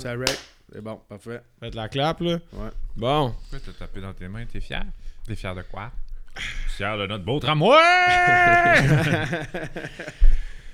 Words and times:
Ça 0.00 0.12
rec. 0.14 0.30
C'est 0.72 0.80
bon, 0.82 0.98
parfait. 1.06 1.42
Faites 1.60 1.74
la 1.74 1.86
clap, 1.88 2.20
là. 2.20 2.38
Ouais. 2.54 2.70
Bon. 2.96 3.30
Pourquoi 3.50 3.58
t'as 3.64 3.72
tapé 3.86 4.00
dans 4.00 4.14
tes 4.14 4.26
mains? 4.26 4.44
T'es 4.50 4.60
fier? 4.60 4.82
T'es 5.26 5.34
fier 5.34 5.54
de 5.54 5.62
quoi? 5.70 5.90
Fier 6.76 6.96
de 6.96 7.06
notre 7.06 7.24
beau 7.24 7.38
tramway! 7.38 7.76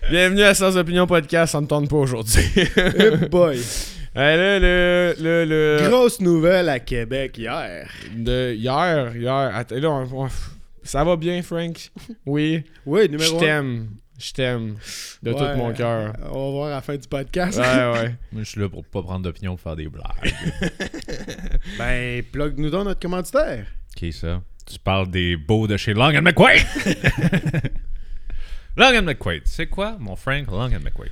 Bienvenue 0.09 0.43
à 0.43 0.55
Sans 0.55 0.77
Opinion 0.77 1.09
Podcast. 1.09 1.51
Ça 1.53 1.61
me 1.61 1.67
tente 1.67 1.91
pas 1.91 1.97
aujourd'hui. 1.97 2.45
Hey 2.57 3.29
boy. 3.29 3.61
Hey, 4.15 4.37
là, 4.37 4.59
le, 4.59 5.15
le, 5.21 5.45
le, 5.45 5.89
Grosse 5.89 6.19
nouvelle 6.21 6.69
à 6.71 6.81
Québec 6.81 7.37
hier. 7.39 7.89
de 8.17 8.53
hier, 8.55 9.15
hier. 9.15 9.51
Attends, 9.55 9.77
là, 9.77 9.91
on- 9.91 10.25
on- 10.25 10.29
ça 10.83 11.05
va 11.05 11.15
bien, 11.15 11.41
Frank? 11.43 11.91
Oui. 12.27 12.65
Oui, 12.87 13.03
Je 13.05 13.09
numéro 13.11 13.37
un. 13.37 13.41
t'aime. 13.41 13.89
Je 14.19 14.33
t'aime. 14.33 14.77
De 15.23 15.33
Ouais, 15.33 15.39
tout 15.39 15.57
mon 15.59 15.73
cœur. 15.73 16.13
On 16.33 16.47
va 16.47 16.51
voir 16.51 16.67
à 16.67 16.71
la 16.71 16.81
fin 16.81 16.97
du 16.97 17.07
podcast. 17.07 17.57
Ouais, 17.59 17.65
ouais. 17.65 18.15
Moi, 18.33 18.43
je 18.43 18.51
suis 18.51 18.61
là 18.61 18.69
pour 18.69 18.85
pas 18.85 19.01
prendre 19.03 19.21
d'opinion 19.23 19.53
pour 19.53 19.61
faire 19.61 19.77
des 19.77 19.89
blagues. 19.89 20.35
Ben, 21.79 22.23
plug-nous 22.33 22.71
donc 22.71 22.87
notre 22.87 23.01
commanditaire. 23.01 23.67
Qui 23.95 24.13
ça? 24.13 24.43
Tu 24.67 24.79
parles 24.79 25.09
des 25.11 25.37
beaux 25.37 25.67
de 25.67 25.77
chez 25.77 25.95
Long 25.95 26.15
and 26.17 26.23
McQuaid! 26.23 26.67
Long 28.77 28.97
and 28.99 29.03
McQuaid, 29.03 29.43
c'est 29.45 29.67
quoi, 29.69 29.97
mon 29.99 30.17
Frank 30.17 30.47
Long 30.49 30.73
and 30.73 30.81
McQuaid? 30.81 31.11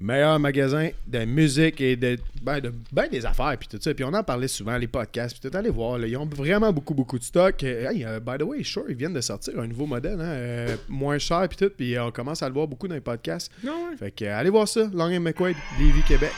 Meilleur 0.00 0.38
magasin 0.38 0.90
de 1.06 1.24
musique 1.24 1.80
et 1.80 1.96
de 1.96 2.18
ben, 2.40 2.60
de 2.60 2.72
ben 2.92 3.08
des 3.10 3.26
affaires 3.26 3.56
puis 3.58 3.68
tout 3.68 3.78
ça. 3.80 3.92
Puis 3.92 4.04
on 4.04 4.14
en 4.14 4.22
parlait 4.22 4.46
souvent, 4.46 4.76
les 4.76 4.86
podcasts. 4.86 5.36
Puis 5.38 5.50
tout, 5.50 5.56
allez 5.56 5.70
voir, 5.70 5.98
là, 5.98 6.06
ils 6.06 6.16
ont 6.16 6.26
vraiment 6.26 6.72
beaucoup, 6.72 6.94
beaucoup 6.94 7.18
de 7.18 7.24
stock. 7.24 7.62
Euh, 7.64 7.90
Hey, 7.90 8.04
euh, 8.04 8.20
by 8.20 8.38
the 8.38 8.42
way, 8.42 8.62
sure, 8.62 8.84
ils 8.88 8.94
viennent 8.94 9.12
de 9.14 9.20
sortir 9.20 9.58
un 9.58 9.66
nouveau 9.66 9.86
modèle, 9.86 10.20
hein, 10.20 10.24
euh, 10.24 10.76
moins 10.88 11.18
cher 11.18 11.46
puis 11.48 11.56
tout. 11.56 11.72
Puis 11.76 11.96
euh, 11.96 12.06
on 12.06 12.10
commence 12.12 12.42
à 12.42 12.48
le 12.48 12.54
voir 12.54 12.68
beaucoup 12.68 12.86
dans 12.86 12.94
les 12.94 13.00
podcasts. 13.00 13.50
Non, 13.64 13.72
ouais. 13.72 13.96
Fait 13.96 14.10
que 14.10 14.24
euh, 14.24 14.38
allez 14.38 14.50
voir 14.50 14.68
ça, 14.68 14.88
Long 14.92 15.16
and 15.16 15.20
McQuaid, 15.20 15.56
Lévis, 15.80 16.02
Québec. 16.02 16.32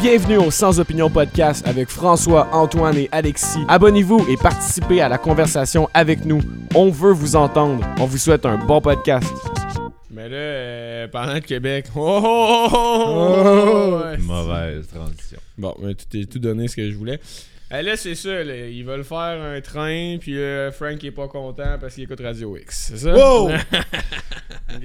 Bienvenue 0.00 0.38
au 0.38 0.50
Sans 0.50 0.80
Opinion 0.80 1.10
Podcast 1.10 1.66
avec 1.68 1.88
François, 1.88 2.48
Antoine 2.52 2.96
et 2.96 3.08
Alexis. 3.12 3.60
Abonnez-vous 3.68 4.26
et 4.30 4.36
participez 4.36 5.02
à 5.02 5.08
la 5.08 5.18
conversation 5.18 5.88
avec 5.94 6.24
nous. 6.24 6.40
On 6.74 6.90
veut 6.90 7.12
vous 7.12 7.36
entendre. 7.36 7.86
On 8.00 8.06
vous 8.06 8.18
souhaite 8.18 8.46
un 8.46 8.56
bon 8.56 8.80
podcast. 8.80 9.28
Mais 10.20 10.28
là, 10.28 10.36
euh, 10.36 11.08
parlant 11.08 11.36
de 11.36 11.38
Québec. 11.38 11.86
Oh, 11.96 12.20
oh, 12.22 12.68
oh, 12.70 12.74
oh, 12.74 13.96
oh, 13.96 14.04
ouais. 14.04 14.18
Mauvaise 14.18 14.86
transition. 14.88 15.38
Bon, 15.56 15.74
mais 15.80 15.94
tout 15.94 16.14
est 16.14 16.30
tout 16.30 16.38
donné 16.38 16.68
ce 16.68 16.76
que 16.76 16.90
je 16.90 16.94
voulais. 16.94 17.18
Euh, 17.72 17.80
là, 17.80 17.96
c'est 17.96 18.14
ça, 18.14 18.44
là, 18.44 18.66
ils 18.66 18.84
veulent 18.84 19.02
faire 19.02 19.40
un 19.42 19.58
train, 19.62 20.18
puis 20.20 20.38
euh, 20.38 20.70
Frank 20.72 21.02
est 21.02 21.10
pas 21.10 21.26
content 21.26 21.78
parce 21.80 21.94
qu'il 21.94 22.04
écoute 22.04 22.20
Radio 22.20 22.54
X. 22.54 22.88
C'est 22.90 22.98
ça? 22.98 23.14
Wow! 23.14 23.50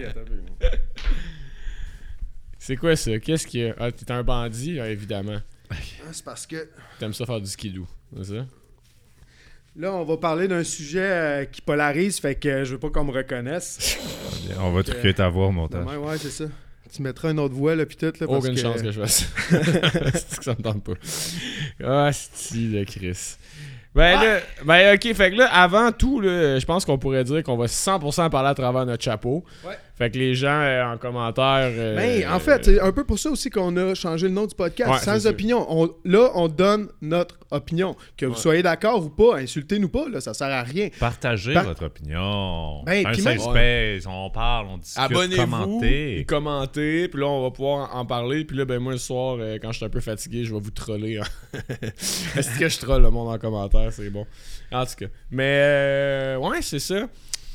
c'est 2.57 2.77
quoi 2.77 2.95
ça? 2.95 3.19
Qu'est-ce 3.19 3.45
qu'il 3.45 3.59
y 3.59 3.65
a? 3.65 3.75
Ah, 3.77 3.91
t'es 3.91 4.09
un 4.13 4.23
bandit, 4.23 4.79
ah, 4.79 4.89
évidemment. 4.89 5.41
Ah, 5.69 5.75
c'est 6.13 6.23
parce 6.23 6.47
que 6.47 6.69
T'aimes 6.97 7.13
ça 7.13 7.25
faire 7.25 7.41
du 7.41 7.47
skidoo, 7.47 7.85
c'est 8.15 8.37
ça? 8.37 8.45
Là, 9.75 9.93
on 9.93 10.03
va 10.03 10.17
parler 10.17 10.47
d'un 10.47 10.63
sujet 10.63 10.99
euh, 11.01 11.45
qui 11.45 11.61
polarise, 11.61 12.19
fait 12.19 12.35
que 12.35 12.63
je 12.63 12.73
veux 12.73 12.79
pas 12.79 12.89
qu'on 12.89 13.03
me 13.05 13.11
reconnaisse. 13.11 13.97
On 14.59 14.71
va 14.71 14.83
truquer 14.83 15.13
ta 15.13 15.29
voix 15.29 15.47
au 15.47 15.51
montage. 15.51 15.85
Ouais, 15.85 15.97
ouais, 15.97 16.17
c'est 16.17 16.29
ça. 16.29 16.45
Tu 16.93 17.01
mettras 17.01 17.31
une 17.31 17.39
autre 17.39 17.55
voix, 17.55 17.75
là, 17.75 17.85
puis 17.85 17.97
tout, 17.97 18.05
là, 18.05 18.11
parce 18.27 18.31
Aucune 18.31 18.55
que... 18.55 18.61
chance 18.61 18.81
que 18.81 18.91
je 18.91 19.01
fasse 19.01 19.27
C'est 19.49 20.37
que 20.37 20.43
ça 20.43 20.55
me 20.57 20.61
tente 20.61 20.83
pas. 20.83 20.93
Ah, 21.83 22.09
c'est 22.13 22.55
de 22.55 22.83
Chris. 22.85 23.35
Ben 23.93 24.19
là, 24.19 24.39
ben 24.65 24.95
ok, 24.95 25.13
fait 25.13 25.31
que 25.31 25.37
là, 25.37 25.47
avant 25.47 25.91
tout, 25.93 26.19
là, 26.19 26.59
je 26.59 26.65
pense 26.65 26.83
qu'on 26.83 26.97
pourrait 26.97 27.23
dire 27.23 27.43
qu'on 27.43 27.55
va 27.55 27.67
100% 27.67 28.29
parler 28.29 28.49
à 28.49 28.53
travers 28.53 28.85
notre 28.85 29.03
chapeau. 29.03 29.45
Ouais. 29.65 29.77
Fait 29.97 30.09
que 30.11 30.17
les 30.17 30.35
gens 30.35 30.59
en 30.61 30.93
en 30.93 30.97
commentaire. 30.97 31.71
euh, 31.71 31.95
Ben, 31.95 32.29
en 32.31 32.39
fait, 32.39 32.65
c'est 32.65 32.79
un 32.81 32.91
peu 32.91 33.05
pour 33.05 33.17
ça 33.17 33.29
aussi 33.29 33.49
qu'on 33.49 33.75
a 33.77 33.95
changé 33.95 34.27
le 34.27 34.33
nom 34.33 34.45
du 34.45 34.53
podcast. 34.55 34.89
Ouais, 34.91 34.99
Sans 34.99 35.25
opinion. 35.25 35.65
On- 35.69 35.89
là, 36.03 36.31
on 36.35 36.47
donne 36.49 36.89
notre 37.01 37.37
opinion. 37.51 37.95
Que 38.17 38.25
vous 38.25 38.35
soyez 38.35 38.61
d'accord 38.61 39.05
ou 39.05 39.09
pas, 39.09 39.37
insultez-nous 39.37 39.87
pas, 39.89 40.09
là, 40.09 40.19
ça 40.19 40.33
sert 40.33 40.47
à 40.47 40.63
rien. 40.63 40.89
Partagez 40.99 41.53
Par- 41.53 41.63
votre 41.65 41.85
opinion. 41.85 42.83
Ben, 42.85 43.05
un 43.07 43.11
puis 43.11 43.21
safe 43.21 43.37
même- 43.45 43.99
space, 44.01 44.05
on 44.13 44.29
parle, 44.29 44.67
on 44.67 44.77
discute, 44.77 45.01
Abonnez-vous, 45.01 45.41
commentez. 45.41 46.19
et 46.19 46.25
commentez, 46.25 47.07
puis 47.07 47.19
là 47.21 47.27
on 47.27 47.41
va 47.43 47.51
pouvoir 47.51 47.95
en 47.95 47.99
en 47.99 48.05
parler, 48.05 48.43
puis 48.45 48.57
là 48.57 48.65
ben 48.65 48.79
moi 48.79 48.91
le 48.91 48.97
soir 48.97 49.37
euh, 49.39 49.57
quand 49.61 49.71
je 49.71 49.77
suis 49.77 49.85
un 49.85 49.89
peu 49.89 50.01
fatigué, 50.01 50.43
je 50.43 50.53
vais 50.53 50.59
vous 50.59 50.71
troller. 50.71 51.17
hein. 51.19 51.23
Est-ce 52.35 52.59
que 52.59 52.67
je 52.69 52.77
troll 52.79 53.01
le 53.01 53.09
monde 53.09 53.29
en 53.33 53.37
commentaire, 53.37 53.91
c'est 53.91 54.09
bon. 54.09 54.25
En 54.71 54.85
tout 54.85 54.93
cas, 54.99 55.05
mais 55.31 55.59
euh, 55.63 56.37
ouais, 56.37 56.61
c'est 56.61 56.79
ça. 56.79 57.07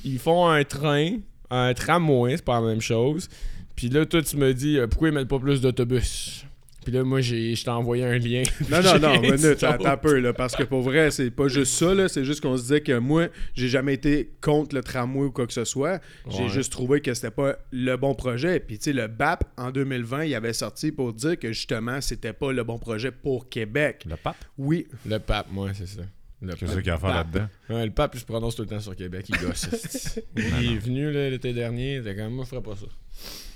Ils 0.04 0.18
font 0.18 0.48
un 0.48 0.64
train, 0.64 1.18
un 1.50 1.74
tramway, 1.74 2.36
c'est 2.36 2.44
pas 2.44 2.60
la 2.60 2.66
même 2.66 2.80
chose. 2.80 3.28
Puis 3.76 3.88
là 3.88 4.04
toi 4.06 4.22
tu 4.22 4.36
me 4.36 4.52
dis 4.54 4.78
euh, 4.78 4.86
pourquoi 4.86 5.08
ils 5.08 5.14
mettent 5.14 5.28
pas 5.28 5.38
plus 5.38 5.60
d'autobus? 5.60 6.44
Puis 6.84 6.92
là 6.92 7.02
moi 7.04 7.20
j'ai 7.20 7.54
je 7.54 7.62
t'ai 7.64 7.70
envoyé 7.70 8.04
un 8.04 8.16
lien. 8.18 8.42
Non, 8.70 8.82
non, 8.82 8.98
non, 8.98 9.20
minute, 9.20 9.62
attends 9.62 9.84
un 9.90 9.96
peu, 9.96 10.18
là, 10.18 10.32
parce 10.32 10.56
que 10.56 10.62
pour 10.62 10.80
vrai, 10.82 11.10
c'est 11.10 11.30
pas 11.30 11.48
juste 11.48 11.72
ça, 11.74 11.94
là, 11.94 12.08
c'est 12.08 12.24
juste 12.24 12.40
qu'on 12.40 12.56
se 12.56 12.62
disait 12.62 12.80
que 12.80 12.96
moi, 12.98 13.26
j'ai 13.54 13.68
jamais 13.68 13.94
été 13.94 14.30
contre 14.40 14.74
le 14.74 14.82
tramway 14.82 15.24
ou 15.26 15.30
quoi 15.30 15.46
que 15.46 15.52
ce 15.52 15.64
soit. 15.64 16.00
J'ai 16.30 16.44
Ouais. 16.44 16.48
juste 16.48 16.72
trouvé 16.72 17.00
que 17.02 17.12
c'était 17.12 17.30
pas 17.30 17.56
le 17.70 17.96
bon 17.96 18.14
projet. 18.14 18.60
Puis, 18.60 18.78
tu 18.78 18.84
sais, 18.84 18.92
le 18.94 19.08
BAP, 19.08 19.44
en 19.58 19.70
2020, 19.70 20.24
il 20.24 20.34
avait 20.34 20.52
sorti 20.54 20.90
pour 20.92 21.12
dire 21.12 21.38
que 21.38 21.48
justement, 21.52 22.00
c'était 22.00 22.32
pas 22.32 22.52
le 22.52 22.62
bon 22.64 22.78
projet 22.78 23.10
pour 23.10 23.48
Québec. 23.50 24.04
Le 24.08 24.16
pape? 24.16 24.36
Oui, 24.56 24.86
Le 25.06 25.18
pape, 25.18 25.48
moi 25.52 25.70
c'est 25.74 25.86
ça. 25.88 26.02
Le 26.42 26.54
Qu'est-ce 26.54 26.72
pape. 26.72 26.78
qu'il 26.80 26.86
y 26.88 26.90
a 26.90 26.94
à 26.94 26.98
faire 26.98 27.14
là-dedans? 27.14 27.48
Ouais, 27.68 27.84
le 27.84 27.92
pape, 27.92 28.14
il 28.14 28.20
se 28.20 28.24
prononce 28.24 28.56
tout 28.56 28.62
le 28.62 28.68
temps 28.68 28.80
sur 28.80 28.96
Québec, 28.96 29.26
il 29.28 29.36
gosse. 29.38 30.18
il 30.36 30.72
est 30.72 30.78
venu 30.78 31.12
là, 31.12 31.28
l'été 31.28 31.52
dernier, 31.52 31.96
il 31.96 32.00
était 32.00 32.16
comme 32.16 32.32
moi, 32.32 32.44
je 32.44 32.50
ferais 32.50 32.62
pas 32.62 32.76
ça. 32.76 32.86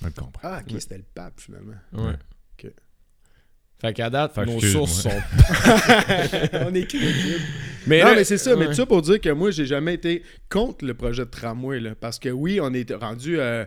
Je 0.02 0.06
le 0.06 0.12
comprends. 0.12 0.40
Ah, 0.48 0.60
ok, 0.68 0.76
c'était 0.80 0.98
le 0.98 1.04
pape, 1.14 1.40
finalement. 1.40 1.72
Ouais. 1.92 2.12
Ok. 2.62 2.70
Fait 3.80 3.92
qu'à 3.94 4.10
date, 4.10 4.34
Fait 4.34 4.44
nos 4.46 4.60
sources 4.60 5.02
sont. 5.02 5.08
On 6.66 6.74
est 6.74 6.86
crédible. 6.86 7.40
Mais 7.86 8.00
non, 8.02 8.08
là- 8.10 8.14
mais 8.16 8.24
c'est 8.24 8.38
ça. 8.38 8.54
Mais 8.56 8.66
tout 8.66 8.74
ça 8.74 8.86
pour 8.86 9.02
dire 9.02 9.20
que 9.20 9.30
moi, 9.30 9.50
j'ai 9.50 9.66
jamais 9.66 9.94
été 9.94 10.22
contre 10.48 10.84
le 10.84 10.94
projet 10.94 11.24
de 11.24 11.30
tramway. 11.30 11.80
Là, 11.80 11.94
parce 11.94 12.18
que 12.18 12.28
oui, 12.28 12.60
on 12.62 12.72
est 12.72 12.92
rendu 12.94 13.38
euh, 13.40 13.64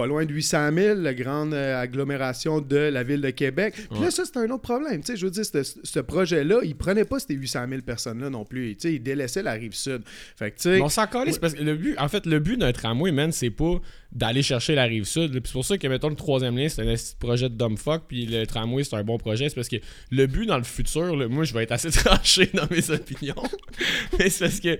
pas 0.00 0.06
loin 0.06 0.24
de 0.24 0.32
800 0.32 0.72
000, 0.72 1.00
la 1.00 1.12
grande 1.12 1.52
euh, 1.52 1.78
agglomération 1.78 2.62
de 2.62 2.76
la 2.76 3.02
ville 3.02 3.20
de 3.20 3.28
Québec. 3.28 3.74
Puis 3.90 4.00
là, 4.00 4.10
ça, 4.10 4.22
c'est 4.24 4.38
un 4.38 4.48
autre 4.48 4.62
problème. 4.62 5.02
Tu 5.02 5.12
sais, 5.12 5.16
je 5.16 5.26
veux 5.26 5.30
dire, 5.30 5.44
ce, 5.44 6.00
projet-là, 6.00 6.60
il 6.62 6.74
prenait 6.74 7.04
pas 7.04 7.18
ces 7.18 7.34
800 7.34 7.66
000 7.68 7.82
personnes-là 7.82 8.30
non 8.30 8.46
plus. 8.46 8.76
Tu 8.76 8.80
sais, 8.80 8.94
il 8.94 9.02
délaissait 9.02 9.42
la 9.42 9.52
rive 9.52 9.74
sud. 9.74 10.00
Fait 10.36 10.52
que, 10.52 10.56
tu 10.56 10.62
sais. 10.62 10.76
Mais 10.76 10.80
on 10.80 10.88
s'en 10.88 11.06
calisse 11.06 11.38
parce 11.38 11.52
que 11.52 11.62
le 11.62 11.76
but, 11.76 11.98
en 11.98 12.08
fait, 12.08 12.24
le 12.24 12.38
but 12.38 12.56
d'un 12.56 12.72
tramway, 12.72 13.12
man, 13.12 13.30
c'est 13.30 13.50
pas 13.50 13.78
d'aller 14.12 14.42
chercher 14.42 14.74
la 14.74 14.84
rive 14.84 15.04
sud. 15.04 15.32
c'est 15.32 15.52
pour 15.52 15.64
ça 15.64 15.78
que, 15.78 15.86
mettons, 15.86 16.08
le 16.08 16.16
troisième 16.16 16.56
lien, 16.58 16.68
c'est 16.68 16.82
un 16.82 16.94
projet 17.20 17.48
de 17.48 17.54
dumb 17.54 17.78
fuck, 17.78 18.02
puis 18.08 18.26
le 18.26 18.44
tramway, 18.44 18.82
c'est 18.82 18.96
un 18.96 19.04
bon 19.04 19.18
projet. 19.18 19.48
C'est 19.48 19.54
parce 19.54 19.68
que 19.68 19.76
le 20.10 20.26
but 20.26 20.46
dans 20.46 20.58
le 20.58 20.64
futur, 20.64 21.14
là, 21.14 21.28
moi, 21.28 21.44
je 21.44 21.54
vais 21.54 21.62
être 21.62 21.70
assez 21.72 21.90
tranché 22.04 22.50
dans 22.52 22.66
mes 22.70 22.90
opinions. 22.90 23.34
Mais 24.18 24.28
c'est 24.28 24.44
parce 24.46 24.58
que 24.60 24.78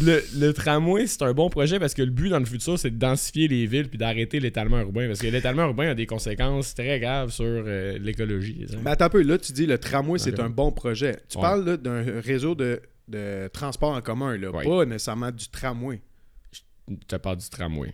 le, 0.00 0.22
le 0.38 0.52
tramway, 0.52 1.06
c'est 1.08 1.22
un 1.22 1.32
bon 1.34 1.50
projet 1.50 1.80
parce 1.80 1.92
que 1.94 2.02
le 2.02 2.10
but 2.10 2.28
dans 2.28 2.38
le 2.38 2.44
futur, 2.44 2.78
c'est 2.78 2.90
de 2.90 2.96
densifier 2.98 3.48
les 3.48 3.66
villes 3.66 3.88
puis 3.88 3.98
d'arrêter 3.98 4.38
l'étalement 4.38 4.78
urbain. 4.80 5.08
Parce 5.08 5.18
que 5.20 5.26
l'étalement 5.26 5.64
urbain 5.64 5.88
a 5.90 5.94
des 5.94 6.06
conséquences 6.06 6.74
très 6.74 7.00
graves 7.00 7.30
sur 7.30 7.44
euh, 7.46 7.98
l'écologie. 8.00 8.64
Mais 8.84 8.90
attends 8.92 9.06
un 9.06 9.10
peu, 9.10 9.22
là, 9.22 9.38
tu 9.38 9.52
dis 9.52 9.66
le 9.66 9.78
tramway, 9.78 10.18
c'est 10.20 10.38
un 10.38 10.50
bon 10.50 10.70
projet. 10.70 11.16
Tu 11.28 11.36
Ouais. 11.36 11.42
parles 11.42 11.76
d'un 11.78 12.04
réseau 12.20 12.54
de, 12.54 12.80
de 13.08 13.48
transport 13.52 13.90
en 13.90 14.00
commun, 14.02 14.36
là, 14.36 14.50
Ouais. 14.52 14.64
pas 14.64 14.84
nécessairement 14.84 15.32
du 15.32 15.48
tramway. 15.48 16.00
Tu 16.52 16.96
te 17.06 17.16
parles 17.16 17.38
du 17.38 17.48
tramway. 17.50 17.92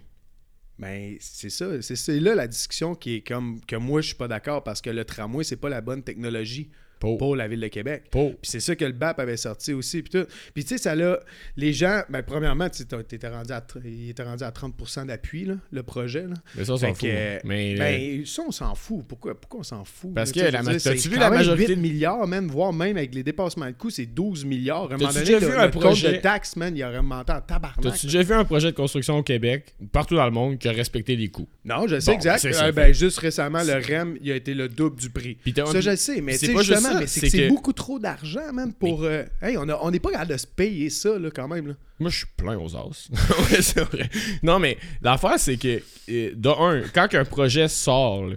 Mais 0.79 1.19
c'est 1.21 1.51
ça, 1.51 1.81
c'est 1.83 1.95
c'est 1.95 2.19
là 2.19 2.35
la 2.35 2.49
discussion 2.49 2.95
qui 2.97 3.17
est 3.17 3.21
comme 3.27 3.61
que 3.65 3.77
moi 3.77 4.01
je 4.01 4.09
suis 4.09 4.17
pas 4.17 4.27
d'accord 4.27 4.65
parce 4.65 4.83
que 4.83 4.91
le 4.91 5.05
tramway 5.05 5.45
c'est 5.45 5.57
pas 5.57 5.69
la 5.69 5.81
bonne 5.81 6.03
technologie 6.03 6.71
Pour. 7.05 7.19
pour 7.19 7.37
la 7.37 7.49
ville 7.49 7.61
de 7.61 7.69
Québec. 7.69 8.05
Pour. 8.11 8.31
Puis 8.33 8.51
c'est 8.51 8.61
ça 8.61 8.75
que 8.77 8.85
le 8.85 8.93
BAP 8.93 9.19
avait 9.19 9.37
sorti 9.37 9.73
aussi 9.73 10.03
puis 10.03 10.11
tout. 10.11 10.27
Puis 10.55 10.65
tu 10.65 10.71
sais 10.71 10.79
ça 10.79 10.95
là 10.95 11.19
les 11.57 11.73
gens 11.73 12.03
ben 12.09 12.23
premièrement 12.23 12.69
tu 12.69 12.85
t'étais 12.87 13.29
rendu 13.29 13.53
à 13.53 13.65
il 13.85 14.11
était 14.11 14.23
rendu 14.23 14.45
à 14.45 14.51
30% 14.51 15.07
d'appui 15.07 15.49
le 15.71 15.83
projet 15.83 16.23
là. 16.27 16.35
Mais 16.57 16.65
ça, 16.65 16.73
on 16.75 16.77
s'en 16.77 16.95
fout. 16.95 17.05
euh, 17.09 17.39
Mais. 17.45 17.75
euh, 17.75 17.79
Ben 17.79 18.27
ça 18.27 18.43
on 18.47 18.51
s'en 18.51 18.75
fout. 18.75 19.05
Pourquoi 19.07 19.39
pourquoi 19.39 19.61
on 19.61 19.65
s'en 19.65 19.85
fout 19.85 20.13
Parce 20.15 20.33
que 20.33 20.41
la 20.41 20.63
ma- 20.63 20.79
c'est 20.79 20.95
vu 21.09 21.17
la 21.19 21.31
majorité 21.31 21.75
8 21.75 21.81
milliards 21.81 22.27
même 22.27 22.49
voire 22.49 22.73
même 22.73 22.97
avec 22.97 23.15
les 23.15 23.23
dépassements 23.23 23.67
de 23.67 23.73
coûts, 23.73 23.91
c'est 23.91 24.07
12 24.07 24.45
milliards. 24.45 24.91
À 24.91 24.95
un 24.95 24.97
moment 24.99 25.11
T'as-tu 25.13 25.27
donné, 25.33 25.41
déjà 25.41 25.53
vu 25.53 25.59
un 25.59 25.69
projet- 25.69 26.13
de 26.13 26.17
taxes 26.19 26.57
man, 26.57 26.77
il 26.77 26.83
aurait 26.85 27.03
monté 27.03 27.33
en 27.33 27.41
tabarnak. 27.41 27.81
T'as-tu 27.83 28.07
déjà 28.07 28.23
vu 28.23 28.33
un 28.35 28.45
projet 28.45 28.71
de 28.71 28.77
construction 28.77 29.19
au 29.19 29.23
Québec, 29.23 29.75
partout 29.93 30.15
dans 30.17 30.25
le 30.25 30.31
monde, 30.31 30.59
qui 30.59 30.69
a 30.69 30.73
respecté 30.73 31.17
les 31.17 31.29
coûts? 31.29 31.49
Non, 31.65 31.87
je 31.87 31.99
sais 32.01 32.11
Bon, 32.13 32.17
exact. 32.17 32.45
Euh, 32.45 32.73
ben, 32.73 32.93
juste 32.95 33.19
récemment, 33.19 33.63
le 33.63 33.73
REM, 33.75 34.17
il 34.23 34.31
a 34.33 34.37
été 34.37 34.55
le 34.55 34.69
double 34.69 34.97
du 35.01 35.11
prix. 35.11 35.37
Ça, 35.67 35.81
je 35.81 35.97
sais, 35.97 36.21
mais 36.21 36.35
c'est 36.37 36.49
tu 36.49 36.57
sais, 36.57 36.65
justement, 36.65 36.94
ça, 36.95 37.01
mais 37.01 37.07
c'est 37.07 37.31
que 37.31 37.49
beaucoup 37.49 37.73
trop 37.73 37.99
d'argent, 37.99 38.53
man, 38.53 38.73
pour... 38.73 39.05
euh, 39.05 39.25
hey, 39.43 39.57
on 39.57 39.91
n'est 39.91 40.01
pas 40.01 40.11
capable 40.11 40.33
de 40.33 40.37
se 40.37 40.47
payer 40.47 40.91
ça, 40.91 41.19
là, 41.19 41.31
quand 41.31 41.49
même, 41.49 41.69
là. 41.69 41.75
Moi, 42.01 42.11
je 42.11 42.19
suis 42.19 42.27
plein 42.37 42.59
aux 42.59 42.75
as. 42.77 43.09
ouais, 43.51 43.63
c'est 43.63 43.81
vrai. 43.81 44.11
Non, 44.43 44.59
mais 44.59 44.79
l'affaire, 45.03 45.39
c'est 45.39 45.57
que, 45.57 45.81
euh, 46.09 46.33
de 46.35 46.49
un, 46.49 46.83
quand 46.93 47.15
un 47.15 47.25
projet 47.25 47.69
sort, 47.69 48.27
là, 48.27 48.37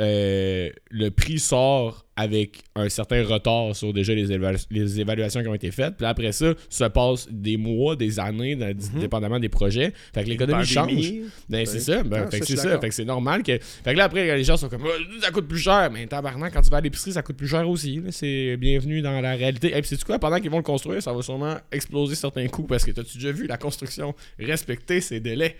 euh, 0.00 0.70
le 0.90 1.10
prix 1.10 1.38
sort 1.38 2.06
avec 2.14 2.62
un 2.76 2.88
certain 2.90 3.24
retard 3.24 3.74
sur 3.74 3.92
déjà 3.94 4.14
les, 4.14 4.26
les 4.70 5.00
évaluations 5.00 5.40
qui 5.42 5.48
ont 5.48 5.54
été 5.54 5.70
faites. 5.70 5.96
Puis 5.96 6.04
après 6.06 6.32
ça, 6.32 6.52
se 6.68 6.84
passe 6.84 7.26
des 7.30 7.56
mois, 7.56 7.96
des 7.96 8.20
années, 8.20 8.54
dans- 8.54 8.74
dépendamment 9.00 9.38
des 9.40 9.48
projets. 9.48 9.92
Fait 10.14 10.22
que 10.24 10.28
l'économie 10.28 10.66
change. 10.66 10.92
Ben, 11.48 11.64
c'est 11.64 11.74
Oui. 11.76 11.80
ça, 11.80 12.02
ben, 12.02 12.24
Ah, 12.26 12.30
fait 12.30 12.40
que 12.40 12.46
c'est 12.46 12.56
ça, 12.56 12.78
fait 12.78 12.88
que 12.90 12.94
c'est 12.94 13.04
normal 13.06 13.42
que. 13.42 13.58
Fait 13.58 13.92
que 13.92 13.96
là 13.96 14.04
après 14.04 14.36
les 14.36 14.44
gens 14.44 14.56
sont 14.58 14.68
comme 14.68 14.82
Ah, 14.84 15.20
ça 15.22 15.30
coûte 15.30 15.48
plus 15.48 15.58
cher, 15.58 15.90
mais 15.90 16.06
tabarnak, 16.06 16.52
quand 16.52 16.60
tu 16.62 16.68
vas 16.70 16.76
à 16.76 16.80
l'épicerie, 16.82 17.12
ça 17.12 17.22
coûte 17.22 17.36
plus 17.36 17.48
cher 17.48 17.66
aussi. 17.68 18.02
C'est 18.10 18.56
bienvenu 18.58 19.00
dans 19.00 19.20
la 19.20 19.34
réalité. 19.34 19.68
Et 19.68 19.80
puis 19.80 19.88
c'est 19.88 20.04
quoi, 20.04 20.18
pendant 20.18 20.38
qu'ils 20.38 20.50
vont 20.50 20.58
le 20.58 20.62
construire, 20.62 21.02
ça 21.02 21.12
va 21.14 21.22
sûrement 21.22 21.56
exploser 21.72 22.14
certains 22.14 22.46
coûts 22.48 22.64
parce 22.64 22.84
que 22.84 22.90
t'as-tu 22.90 23.16
déjà 23.18 23.32
vu 23.32 23.46
la 23.46 23.56
construction 23.56 24.14
respecter 24.38 25.00
ses 25.00 25.20
délais? 25.20 25.56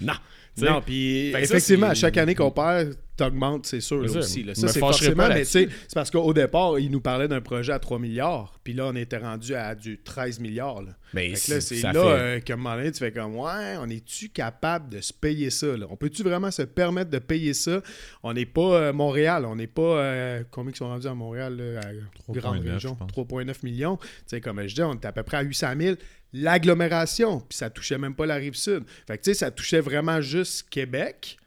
Non. 0.00 0.14
Non, 0.58 0.80
puis 0.80 1.28
ça, 1.32 1.40
effectivement, 1.42 1.88
à 1.88 1.94
chaque 1.94 2.16
année 2.16 2.34
qu'on 2.34 2.50
perd, 2.50 2.94
t'augmentes, 3.14 3.66
c'est 3.66 3.80
sûr, 3.82 4.02
là, 4.02 4.10
aussi. 4.18 4.42
là. 4.42 4.54
Ça, 4.54 4.68
c'est 4.68 4.78
forcément, 4.78 5.28
mais 5.28 5.40
tu 5.40 5.50
sais, 5.50 5.68
parce 5.96 6.10
qu'au 6.10 6.32
départ, 6.34 6.78
ils 6.78 6.90
nous 6.90 7.00
parlaient 7.00 7.26
d'un 7.26 7.40
projet 7.40 7.72
à 7.72 7.78
3 7.78 7.98
milliards, 7.98 8.60
puis 8.62 8.74
là, 8.74 8.86
on 8.86 8.94
était 8.94 9.16
rendu 9.16 9.54
à 9.54 9.74
du 9.74 9.98
13 10.02 10.38
milliards. 10.40 10.82
Là. 10.82 10.90
Fait 11.34 11.46
que 11.46 11.54
là, 11.54 11.60
c'est 11.62 11.80
là 11.82 11.92
fait- 11.92 11.98
euh, 11.98 12.40
qu'à 12.40 12.52
un 12.52 12.56
moment 12.56 12.76
donné, 12.76 12.92
tu 12.92 12.98
fais 12.98 13.10
comme, 13.12 13.34
ouais, 13.36 13.76
on 13.80 13.88
est-tu 13.88 14.28
capable 14.28 14.90
de 14.90 15.00
se 15.00 15.12
payer 15.12 15.48
ça? 15.50 15.76
Là? 15.76 15.86
On 15.88 15.96
peut-tu 15.96 16.22
vraiment 16.22 16.50
se 16.50 16.62
permettre 16.62 17.10
de 17.10 17.18
payer 17.18 17.54
ça? 17.54 17.80
On 18.22 18.34
n'est 18.34 18.44
pas 18.46 18.60
euh, 18.76 18.92
Montréal, 18.92 19.46
on 19.46 19.56
n'est 19.56 19.66
pas, 19.66 19.82
euh, 19.82 20.44
combien 20.50 20.70
ils 20.72 20.76
sont 20.76 20.88
rendus 20.88 21.06
à 21.06 21.14
Montréal, 21.14 21.56
là, 21.56 21.80
à 21.80 21.92
3,9, 22.32 22.40
grande 22.40 22.62
je 22.64 22.70
région? 22.72 22.94
pense. 22.94 23.10
3,9 23.12 23.54
millions. 23.64 23.96
Tu 23.96 24.06
sais, 24.26 24.40
comme 24.42 24.60
je 24.68 24.74
dis, 24.74 24.82
on 24.82 24.94
était 24.94 25.08
à 25.08 25.12
peu 25.12 25.22
près 25.22 25.38
à 25.38 25.42
800 25.42 25.68
000. 25.80 25.96
L'agglomération, 26.32 27.40
puis 27.40 27.56
ça 27.58 27.70
touchait 27.70 27.98
même 27.98 28.14
pas 28.14 28.26
la 28.26 28.36
rive 28.36 28.54
sud. 28.54 28.84
Fait 29.06 29.18
que 29.18 29.22
tu 29.24 29.30
sais, 29.30 29.34
ça 29.34 29.50
touchait 29.50 29.80
vraiment 29.80 30.20
juste 30.20 30.68
Québec. 30.70 31.38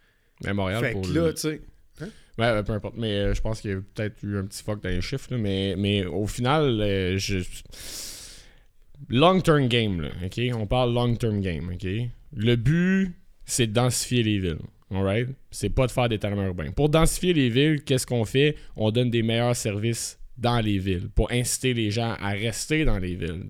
Mais 0.43 0.53
Montréal 0.53 0.81
fait 0.83 0.91
pour 0.93 1.01
que 1.03 1.07
le- 1.07 1.25
là, 1.27 1.33
tu 1.33 1.41
sais. 1.41 1.61
Ouais, 2.39 2.63
peu 2.63 2.74
importe. 2.74 2.95
Mais 2.97 3.12
euh, 3.12 3.33
je 3.33 3.41
pense 3.41 3.62
qu'il 3.62 3.71
y 3.71 3.74
a 3.74 3.81
peut-être 3.94 4.24
eu 4.24 4.38
un 4.38 4.45
petit 4.45 4.63
fuck 4.63 4.81
dans 4.81 4.89
les 4.89 5.01
chiffres. 5.01 5.36
mais, 5.36 5.75
mais 5.77 6.06
au 6.06 6.25
final, 6.25 6.80
euh, 6.81 7.18
je... 7.18 7.39
long-term 9.09 9.68
game, 9.68 10.01
là, 10.01 10.09
OK? 10.25 10.39
On 10.56 10.65
parle 10.65 10.94
long-term 10.94 11.41
game, 11.41 11.69
OK? 11.74 11.88
Le 12.33 12.56
but, 12.56 13.13
c'est 13.45 13.68
de 13.68 13.74
densifier 13.74 14.24
les 14.24 14.39
villes. 14.39 14.59
Alright? 14.91 15.27
C'est 15.51 15.69
pas 15.69 15.86
de 15.86 15.91
faire 15.91 16.09
d'étalement 16.09 16.44
urbain. 16.44 16.71
Pour 16.71 16.89
densifier 16.89 17.33
les 17.33 17.50
villes, 17.50 17.83
qu'est-ce 17.83 18.07
qu'on 18.07 18.25
fait? 18.25 18.56
On 18.75 18.89
donne 18.92 19.12
des 19.12 19.21
meilleurs 19.21 19.56
services 19.56 20.18
dans 20.39 20.59
les 20.59 20.77
villes 20.77 21.09
pour 21.13 21.31
inciter 21.31 21.74
les 21.74 21.92
gens 21.92 22.15
à 22.19 22.30
rester 22.30 22.85
dans 22.85 22.97
les 22.97 23.15
villes. 23.15 23.47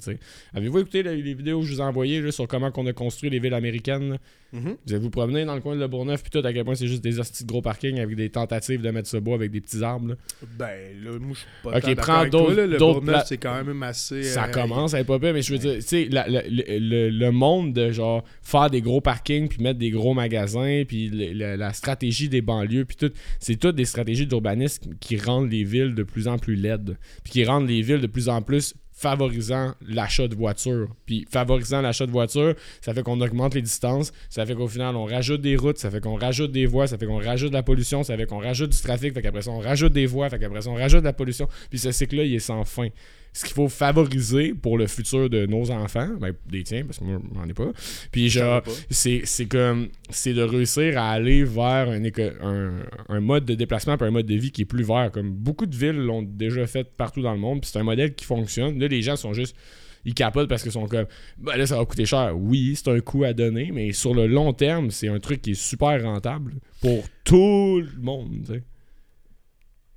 Avez-vous 0.54 0.80
écouté 0.80 1.04
les, 1.04 1.22
vidéos 1.22 1.60
que 1.60 1.68
je 1.68 1.74
vous 1.74 1.82
ai 1.82 1.84
envoyées 1.84 2.32
sur 2.32 2.48
comment 2.48 2.72
on 2.76 2.88
a 2.88 2.94
construit 2.94 3.30
les 3.30 3.40
villes 3.40 3.54
américaines? 3.54 4.18
Mhm. 4.52 4.78
Vous 4.86 4.94
allez 4.94 5.04
vous 5.04 5.10
promener 5.10 5.46
dans 5.46 5.54
le 5.56 5.62
coin 5.62 5.76
de 5.76 5.80
Le 5.80 5.88
Bourgneuf 5.88 6.22
puis 6.24 6.32
tout, 6.32 6.46
à 6.46 6.52
quel 6.54 6.66
point 6.66 6.76
c'est 6.76 6.88
juste 6.88 7.04
des 7.04 7.20
hosties 7.20 7.44
de 7.44 7.48
gros 7.50 7.62
parkings 7.62 8.00
avec 8.00 8.16
des 8.16 8.30
tentatives 8.30 8.82
de 8.82 8.90
mettre 8.90 9.08
ce 9.08 9.18
bois 9.18 9.36
avec 9.36 9.52
des 9.52 9.62
petits 9.62 9.84
arbres. 9.84 10.10
là? 10.10 10.16
Ben, 10.58 11.04
là, 11.04 11.12
moi, 11.20 11.32
je 11.34 11.40
suis 11.40 11.48
pas 11.64 11.78
Ok, 11.78 11.96
prends 11.96 12.26
d'autres-. 12.28 12.54
Le 12.54 12.78
d'autres 12.78 13.02
Bourgneuf, 13.02 13.24
c'est 13.28 13.38
quand 13.38 13.64
même 13.64 13.84
assez... 13.84 14.24
Ça 14.24 14.46
euh, 14.46 14.52
commence 14.52 14.94
à 14.94 15.00
être 15.02 15.08
pas 15.08 15.20
pire, 15.20 15.34
mais 15.34 15.42
je 15.42 15.52
veux 15.54 15.60
dire, 15.60 15.76
tu 15.76 15.82
sais, 15.82 16.08
le, 16.10 16.80
le- 16.80 17.10
le 17.10 17.32
monde 17.32 17.74
de 17.74 17.92
genre 17.92 18.24
faire 18.42 18.70
des 18.70 18.82
gros 18.82 19.02
parkings 19.02 19.48
puis 19.50 19.62
mettre 19.62 19.80
des 19.80 19.92
gros 19.92 20.14
magasins 20.14 20.84
puis 20.88 21.10
le- 21.10 21.56
la 21.56 21.74
stratégie 21.74 22.30
des 22.30 22.42
banlieues 22.42 22.86
puis 22.86 22.96
tout, 22.98 23.12
c'est 23.40 23.56
toutes 23.58 23.76
des 23.76 23.86
stratégies 23.86 24.26
d'urbanisme 24.26 24.94
qui 25.00 25.18
rendent 25.18 25.52
les 25.52 25.64
villes 25.64 25.94
de 25.96 26.04
plus 26.04 26.28
en 26.28 26.38
plus 26.40 26.56
laides 26.56 26.98
puis 27.24 27.34
qui 27.34 27.46
rendent 27.46 27.68
les 27.68 27.82
villes 27.82 28.02
de 28.02 28.08
plus 28.08 28.30
en 28.30 28.42
plus 28.42 28.74
favorisant 29.00 29.76
l'achat 29.88 30.28
de 30.28 30.36
voitures. 30.36 30.90
Puis 31.06 31.26
favorisant 31.32 31.82
l'achat 31.82 32.06
de 32.06 32.12
voitures, 32.12 32.54
ça 32.82 32.94
fait 32.94 33.02
qu'on 33.02 33.22
augmente 33.22 33.56
les 33.56 33.62
distances, 33.62 34.12
ça 34.30 34.46
fait 34.46 34.56
qu'au 34.56 34.68
final 34.68 34.98
on 34.98 35.06
rajoute 35.06 35.42
des 35.42 35.56
routes, 35.56 35.78
ça 35.78 35.90
fait 35.90 36.02
qu'on 36.02 36.16
rajoute 36.16 36.52
des 36.52 36.66
voies, 36.66 36.86
ça 36.86 36.98
fait 36.98 37.06
qu'on 37.06 37.24
rajoute 37.24 37.50
de 37.50 37.54
la 37.54 37.64
pollution, 37.64 38.04
ça 38.04 38.18
fait 38.18 38.26
qu'on 38.26 38.40
rajoute 38.40 38.72
du 38.72 38.82
trafic, 38.82 39.14
fait 39.14 39.22
qu'après 39.22 39.42
ça 39.42 39.52
on 39.52 39.60
rajoute 39.60 39.94
des 39.94 40.06
voies, 40.06 40.30
fait 40.30 40.38
qu'après 40.38 40.62
ça 40.62 40.70
on 40.70 40.76
rajoute 40.76 41.00
de 41.00 41.06
la 41.06 41.14
pollution. 41.14 41.48
Puis 41.70 41.80
ce 41.80 41.94
cycle-là, 41.94 42.24
il 42.26 42.36
est 42.36 42.40
sans 42.40 42.66
fin. 42.66 42.90
Ce 43.34 43.46
qu'il 43.46 43.54
faut 43.54 43.70
favoriser 43.70 44.54
pour 44.54 44.78
le 44.78 44.88
futur 44.88 45.30
de 45.30 45.46
nos 45.46 45.72
enfants, 45.72 46.10
ben, 46.20 46.34
des 46.50 46.64
tiens, 46.64 46.84
parce 46.86 46.98
que 47.00 47.04
moi, 47.04 47.20
j'en 47.36 47.48
ai 47.48 47.54
pas. 47.54 47.72
Puis 48.12 48.30
genre, 48.30 48.62
c'est 48.90 49.22
c'est 49.26 49.46
comme, 49.46 49.90
c'est 50.10 50.34
de 50.34 50.42
réussir 50.42 50.98
à 50.98 51.12
aller 51.12 51.44
vers 51.44 51.90
un, 51.90 52.02
un, 52.42 52.72
un 53.08 53.20
mode 53.20 53.46
de 53.46 53.56
déplacement 53.56 53.98
puis 53.98 54.08
un 54.08 54.12
mode 54.12 54.26
de 54.26 54.36
vie 54.36 54.52
qui 54.52 54.64
est 54.64 54.66
plus 54.66 54.84
vert. 54.84 55.12
Comme 55.14 55.32
beaucoup 55.32 55.66
de 55.66 55.76
villes 55.76 55.98
l'ont 55.98 56.24
déjà 56.24 56.66
fait 56.68 56.86
partout 56.96 57.22
dans 57.22 57.34
le 57.34 57.40
monde, 57.40 57.62
puis 57.62 57.70
c'est 57.72 57.80
un 57.80 57.84
modèle 57.84 58.16
qui 58.16 58.26
fonctionne. 58.26 58.80
Là, 58.80 58.88
les 58.88 59.02
gens 59.02 59.16
sont 59.16 59.34
juste 59.34 59.56
ils 60.06 60.14
capotent 60.14 60.48
parce 60.48 60.64
qu'ils 60.64 60.72
sont 60.72 60.88
comme 60.88 61.06
ben 61.38 61.58
là 61.58 61.66
ça 61.66 61.78
va 61.78 61.86
coûter 61.86 62.06
cher. 62.06 62.34
Oui, 62.38 62.74
c'est 62.76 62.90
un 62.90 63.00
coût 63.00 63.24
à 63.24 63.34
donner, 63.34 63.72
mais 63.74 63.92
sur 63.92 64.14
le 64.14 64.28
long 64.28 64.54
terme, 64.54 64.92
c'est 64.92 65.08
un 65.08 65.20
truc 65.20 65.42
qui 65.42 65.52
est 65.52 65.62
super 65.62 66.02
rentable 66.04 66.56
pour 66.82 67.04
tout 67.24 67.82
le 67.82 68.02
monde. 68.02 68.44
tu 68.46 68.54
sais. 68.54 68.64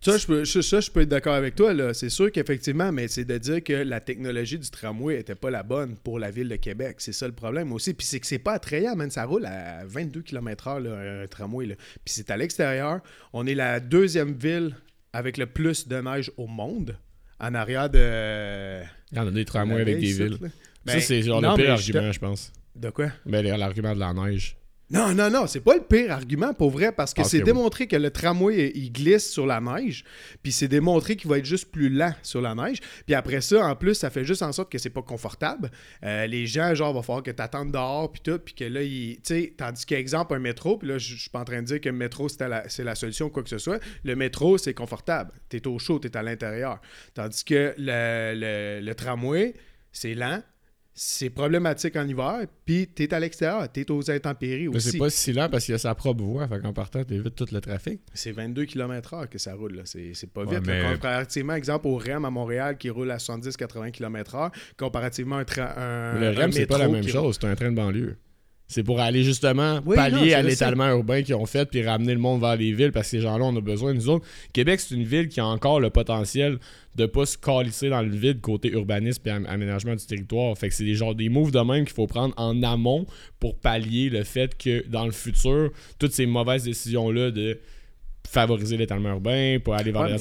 Ça, 0.04 0.19
je 0.19 0.26
peux, 0.26 0.44
ça, 0.44 0.81
je 0.81 0.90
peux 0.90 1.00
être 1.02 1.08
d'accord 1.08 1.34
avec 1.34 1.54
toi. 1.54 1.72
là. 1.72 1.94
C'est 1.94 2.08
sûr 2.08 2.31
qu'effectivement, 2.32 2.90
mais 2.90 3.06
c'est 3.08 3.25
de 3.25 3.38
dire 3.38 3.62
que 3.62 3.72
la 3.72 4.00
technologie 4.00 4.58
du 4.58 4.69
tramway 4.69 5.20
était 5.20 5.37
pas 5.37 5.50
la 5.50 5.62
bonne 5.62 5.96
pour 5.96 6.19
la 6.19 6.31
ville 6.32 6.49
de 6.49 6.56
Québec. 6.56 6.96
C'est 6.99 7.12
ça 7.12 7.26
le 7.28 7.32
problème 7.32 7.72
aussi. 7.72 7.94
Puis 7.94 8.06
c'est 8.06 8.19
que 8.19 8.26
c'est 8.26 8.40
pas 8.40 8.54
attrayant, 8.54 8.96
man. 8.96 9.10
Ça 9.10 9.25
roule 9.25 9.46
à 9.46 9.84
22 9.87 10.22
km/h, 10.22 11.22
un 11.22 11.26
tramway. 11.28 11.66
là. 11.66 11.75
Puis 12.04 12.14
c'est 12.14 12.31
à 12.31 12.37
l'extérieur. 12.37 13.00
On 13.32 13.46
est 13.46 13.54
la 13.54 13.78
deuxième 13.78 14.32
ville 14.34 14.75
avec 15.12 15.37
le 15.37 15.46
plus 15.46 15.87
de 15.87 15.96
neige 16.00 16.32
au 16.37 16.46
monde. 16.49 16.96
En 17.38 17.54
arrière 17.54 17.88
de. 17.88 18.82
Il 19.12 19.16
y 19.19 19.20
en 19.20 19.26
a 19.28 19.31
des 19.31 19.44
tramways 19.44 19.82
avec 19.82 19.99
des 20.00 20.06
ville, 20.12 20.28
villes. 20.28 20.38
ça, 20.40 20.49
Ben, 20.84 21.00
c'est 21.00 21.22
genre 21.22 21.40
non, 21.43 21.52
le 21.52 21.62
pire 21.62 21.70
mais 21.72 21.76
je 21.76 21.93
te- 21.93 21.96
argument, 21.99 22.12
je 22.12 22.19
pense. 22.20 22.52
De 22.75 22.90
quoi? 22.90 23.08
Ben, 23.26 23.46
l'argument 23.56 23.94
de 23.94 24.00
la 24.00 24.12
neige. 24.14 24.56
Non, 24.93 25.15
non, 25.15 25.31
non, 25.31 25.47
c'est 25.47 25.61
pas 25.61 25.75
le 25.75 25.83
pire 25.83 26.12
argument 26.12 26.53
pour 26.53 26.71
vrai 26.71 26.93
parce 26.93 27.15
que 27.15 27.23
Ah, 27.23 27.25
c'est 27.25 27.39
oui. 27.39 27.44
démontré 27.44 27.87
que 27.87 27.97
le 27.97 28.11
tramway 28.11 28.71
il 28.75 28.93
glisse 28.93 29.31
sur 29.31 29.47
la 29.47 29.61
neige, 29.61 30.05
puis 30.43 30.53
c'est 30.53 30.69
démontré 30.69 31.17
qu'il 31.17 31.31
va 31.31 31.39
être 31.39 31.44
juste 31.47 31.71
plus 31.73 31.89
lent 31.89 32.15
sur 32.23 32.41
la 32.43 32.55
neige. 32.55 32.79
Puis 33.06 33.15
après 33.15 33.41
ça, 33.41 33.65
en 33.67 33.75
plus, 33.75 33.94
ça 33.94 34.11
fait 34.11 34.25
juste 34.25 34.43
en 34.43 34.53
sorte 34.53 34.71
que 34.71 34.77
c'est 34.79 34.91
pas 34.91 35.03
confortable. 35.03 35.71
Euh, 36.05 36.27
les 36.27 36.47
gens, 36.47 36.75
genre, 36.75 36.93
va 36.93 37.03
falloir 37.03 37.23
que 37.23 37.31
t'attendes 37.31 37.73
dehors, 37.73 38.12
puis 38.12 38.21
tout, 38.23 38.39
puis 38.39 38.55
que 38.55 38.65
là, 38.65 38.81
tu 38.83 39.19
sais, 39.23 39.55
tandis 39.56 39.87
qu'exemple, 39.87 40.35
un 40.35 40.39
métro, 40.41 40.77
puis 40.77 40.89
là, 40.89 40.99
je 40.99 41.15
suis 41.17 41.31
pas 41.31 41.41
en 41.41 41.45
train 41.45 41.62
de 41.62 41.67
dire 41.67 41.81
que 41.81 41.88
le 41.88 41.95
métro, 41.97 42.29
la- 42.41 42.69
c'est 42.69 42.85
la 42.85 42.95
solution 42.95 43.27
ou 43.27 43.31
quoi 43.31 43.43
que 43.43 43.49
ce 43.49 43.59
soit. 43.59 43.81
Le 44.05 44.15
métro, 44.15 44.59
c'est 44.59 44.75
confortable. 44.75 45.33
T'es 45.49 45.67
au 45.67 45.79
chaud, 45.79 45.99
t'es 46.00 46.17
à 46.17 46.23
l'intérieur. 46.23 46.81
Tandis 47.15 47.45
que 47.45 47.75
le, 47.79 48.35
le- 48.35 48.85
le 48.85 48.95
tramway, 48.95 49.55
c'est 49.91 50.15
lent. 50.15 50.43
C'est 50.94 51.31
problématique 51.31 51.97
en 51.97 52.06
hiver, 52.06 52.41
puis 52.67 52.87
t'es 52.87 53.15
à 53.15 53.19
l'extérieur, 53.19 53.67
t'es 53.73 53.91
aux 53.91 54.11
intempéries 54.11 54.69
Mais 54.69 54.77
aussi. 54.77 54.91
c'est 54.91 54.99
pas 54.99 55.09
si 55.09 55.33
lent 55.33 55.49
parce 55.50 55.65
qu'il 55.65 55.73
y 55.73 55.75
a 55.75 55.79
sa 55.79 55.94
propre 55.94 56.23
voie. 56.23 56.47
Fait 56.47 56.61
qu'en 56.61 56.75
partant, 56.75 57.03
t'évites 57.03 57.35
tout 57.35 57.47
le 57.50 57.61
trafic. 57.62 58.00
C'est 58.12 58.33
22 58.33 58.67
km/h 58.67 59.27
que 59.29 59.39
ça 59.39 59.55
roule. 59.55 59.77
là. 59.77 59.83
C'est 59.87 60.12
c'est 60.12 60.31
pas 60.31 60.44
vite. 60.44 60.61
mais- 60.67 60.93
Comparativement, 60.93 61.55
exemple, 61.55 61.87
au 61.87 61.97
REM 61.97 62.27
à 62.27 62.31
Montréal 62.31 62.77
qui 62.77 62.91
roule 62.91 63.11
à 63.11 63.19
70-80 63.19 63.91
km/h, 63.91 64.50
comparativement 64.77 65.37
à 65.37 65.41
un, 65.41 65.44
tra- 65.44 65.79
un 65.79 66.21
le 66.21 66.29
REM, 66.31 66.53
c'est 66.53 66.67
pas 66.67 66.77
la 66.79 66.89
même 66.89 67.03
qui- 67.03 67.11
chose. 67.11 67.38
C'est 67.41 67.47
un 67.47 67.55
train 67.55 67.71
de 67.71 67.77
banlieue. 67.77 68.17
C'est 68.73 68.83
pour 68.83 68.99
aller 69.01 69.23
justement 69.23 69.81
Oui, 69.87 69.97
pallier 69.97 70.31
non, 70.31 70.37
à 70.39 70.43
le 70.43 70.49
l'étalement 70.49 70.89
urbain 70.91 71.23
qu'ils 71.23 71.35
ont 71.35 71.47
fait 71.47 71.67
puis 71.69 71.87
ramener 71.87 72.13
le 72.15 72.19
monde 72.21 72.41
vers 72.41 72.57
les 72.57 72.73
villes 72.73 72.91
parce 72.93 73.07
que 73.07 73.11
ces 73.19 73.21
gens-là, 73.21 73.45
on 73.45 73.55
a 73.57 73.61
besoin. 73.61 73.93
Nous 73.95 74.09
autres, 74.09 74.25
Québec, 74.53 74.81
c'est 74.81 74.95
une 74.95 75.05
ville 75.05 75.29
qui 75.29 75.41
a 75.41 75.47
encore 75.47 75.79
le 75.81 75.91
potentiel 75.91 76.59
de 76.97 77.07
pas 77.07 77.25
se 77.27 77.39
calisser 77.39 77.89
dans 77.89 78.03
le 78.03 78.11
vide 78.11 78.41
côté 78.41 78.71
urbanisme 78.73 79.23
et 79.26 79.31
am- 79.31 79.47
aménagement 79.49 79.95
du 79.95 80.05
territoire. 80.07 80.57
Fait 80.59 80.69
que 80.69 80.75
c'est 80.75 80.85
des 80.85 80.95
genres 80.95 81.14
des 81.14 81.29
moves 81.29 81.50
de 81.52 81.61
même 81.61 81.85
qu'il 81.85 81.95
faut 81.95 82.07
prendre 82.07 82.35
en 82.37 82.62
amont 82.62 83.07
pour 83.41 83.57
pallier 83.57 84.09
le 84.11 84.25
fait 84.25 84.57
que 84.57 84.87
dans 84.88 85.05
le 85.07 85.12
futur, 85.12 85.71
toutes 85.99 86.12
ces 86.12 86.26
mauvaises 86.26 86.64
décisions-là 86.64 87.31
de 87.31 87.59
favoriser 88.29 88.76
l'étalement 88.76 89.11
urbain, 89.11 89.59
pour 89.62 89.75
aller 89.75 89.93
vers 89.93 90.02
Ouais, 90.02 90.11
la 90.11 90.17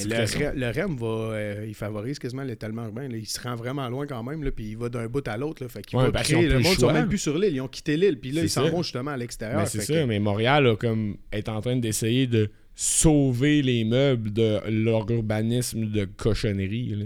le, 0.54 0.68
REM 0.72 0.96
va, 0.98 1.08
euh, 1.08 1.66
il 1.68 1.74
favorise 1.76 2.20
quasiment 2.20 2.44
l'étalement 2.44 2.86
urbain. 2.86 3.08
là. 3.08 3.16
Il 3.16 3.28
se 3.28 3.40
rend 3.40 3.56
vraiment 3.56 3.88
loin 3.90 4.06
quand 4.08 4.22
même, 4.24 4.44
là, 4.44 4.52
puis 4.52 4.72
il 4.72 4.78
va 4.78 4.90
d'un 4.90 5.08
bout 5.08 5.26
à 5.28 5.38
l'autre. 5.38 5.66
Fait 5.68 5.82
qu'il 5.82 5.98
Ouais, 6.00 6.10
va 6.10 6.22
créer- 6.22 6.48
le 6.48 6.60
monde 6.60 6.74
ne 6.74 6.78
sont 6.80 6.92
même 6.92 7.08
plus 7.08 7.18
sur 7.20 7.38
l'île. 7.38 7.54
Ils 7.56 7.62
ont 7.62 7.68
quitté 7.68 7.96
l'île, 7.98 8.20
puis 8.20 8.32
là, 8.32 8.42
ils 8.44 8.50
s'en 8.50 8.68
vont 8.70 8.84
justement 8.84 9.12
à 9.12 9.18
l'extérieur. 9.18 9.60
Mais 9.62 9.66
c'est 9.66 9.82
ça, 9.82 9.94
que- 9.94 10.06
mais 10.06 10.20
Montréal 10.20 10.76
comme 10.80 11.18
est 11.32 11.48
en 11.48 11.62
train 11.62 11.76
d'essayer 11.78 12.28
de 12.28 12.50
sauver 12.74 13.62
les 13.62 13.84
meubles 13.84 14.32
de 14.34 14.60
leur 14.70 15.10
urbanisme 15.12 15.86
de 15.92 16.06
cochonnerie. 16.06 16.96
là. 16.96 17.06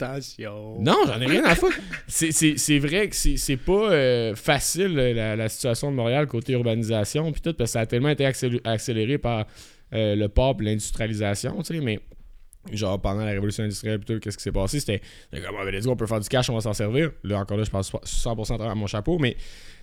Attention. 0.00 0.80
Non, 0.80 0.96
j'en 1.06 1.20
ai 1.20 1.26
rien 1.26 1.44
à 1.44 1.54
foutre. 1.54 1.78
C'est- 2.06 2.78
vrai 2.78 3.08
que 3.08 3.16
c'est 3.16 3.56
pas 3.56 3.90
euh, 3.92 4.34
facile 4.34 4.94
la, 4.94 5.34
la 5.36 5.48
situation 5.48 5.90
de 5.90 5.96
Montréal 5.96 6.26
côté 6.26 6.52
urbanisation 6.52 7.32
puis 7.32 7.40
tout 7.40 7.54
parce 7.54 7.70
que 7.70 7.72
ça 7.72 7.80
a 7.80 7.86
tellement 7.86 8.10
été 8.10 8.24
accélé- 8.24 8.60
accéléré 8.64 9.18
par 9.18 9.46
euh, 9.92 10.14
le 10.14 10.24
et 10.24 10.64
l'industrialisation, 10.64 11.56
tu 11.62 11.74
sais, 11.74 11.80
mais 11.80 12.00
genre 12.72 13.00
pendant 13.00 13.24
la 13.24 13.30
révolution 13.30 13.64
industrielle 13.64 13.98
plutôt 13.98 14.20
qu'est-ce 14.20 14.36
qui 14.36 14.42
s'est 14.42 14.52
passé? 14.52 14.80
C'était 14.80 15.00
comme 15.32 15.56
Ah, 15.58 15.64
ben, 15.64 15.70
let's 15.70 15.86
go, 15.86 15.92
on 15.92 15.96
peut 15.96 16.06
faire 16.06 16.20
du 16.20 16.28
cash 16.28 16.50
on 16.50 16.54
va 16.54 16.60
s'en 16.60 16.74
servir. 16.74 17.12
Là 17.24 17.38
encore 17.38 17.56
là 17.56 17.64
je 17.64 17.70
passe 17.70 17.90
100% 17.90 18.60
à 18.60 18.74
mon 18.74 18.86
chapeau 18.86 19.18
mais 19.18 19.36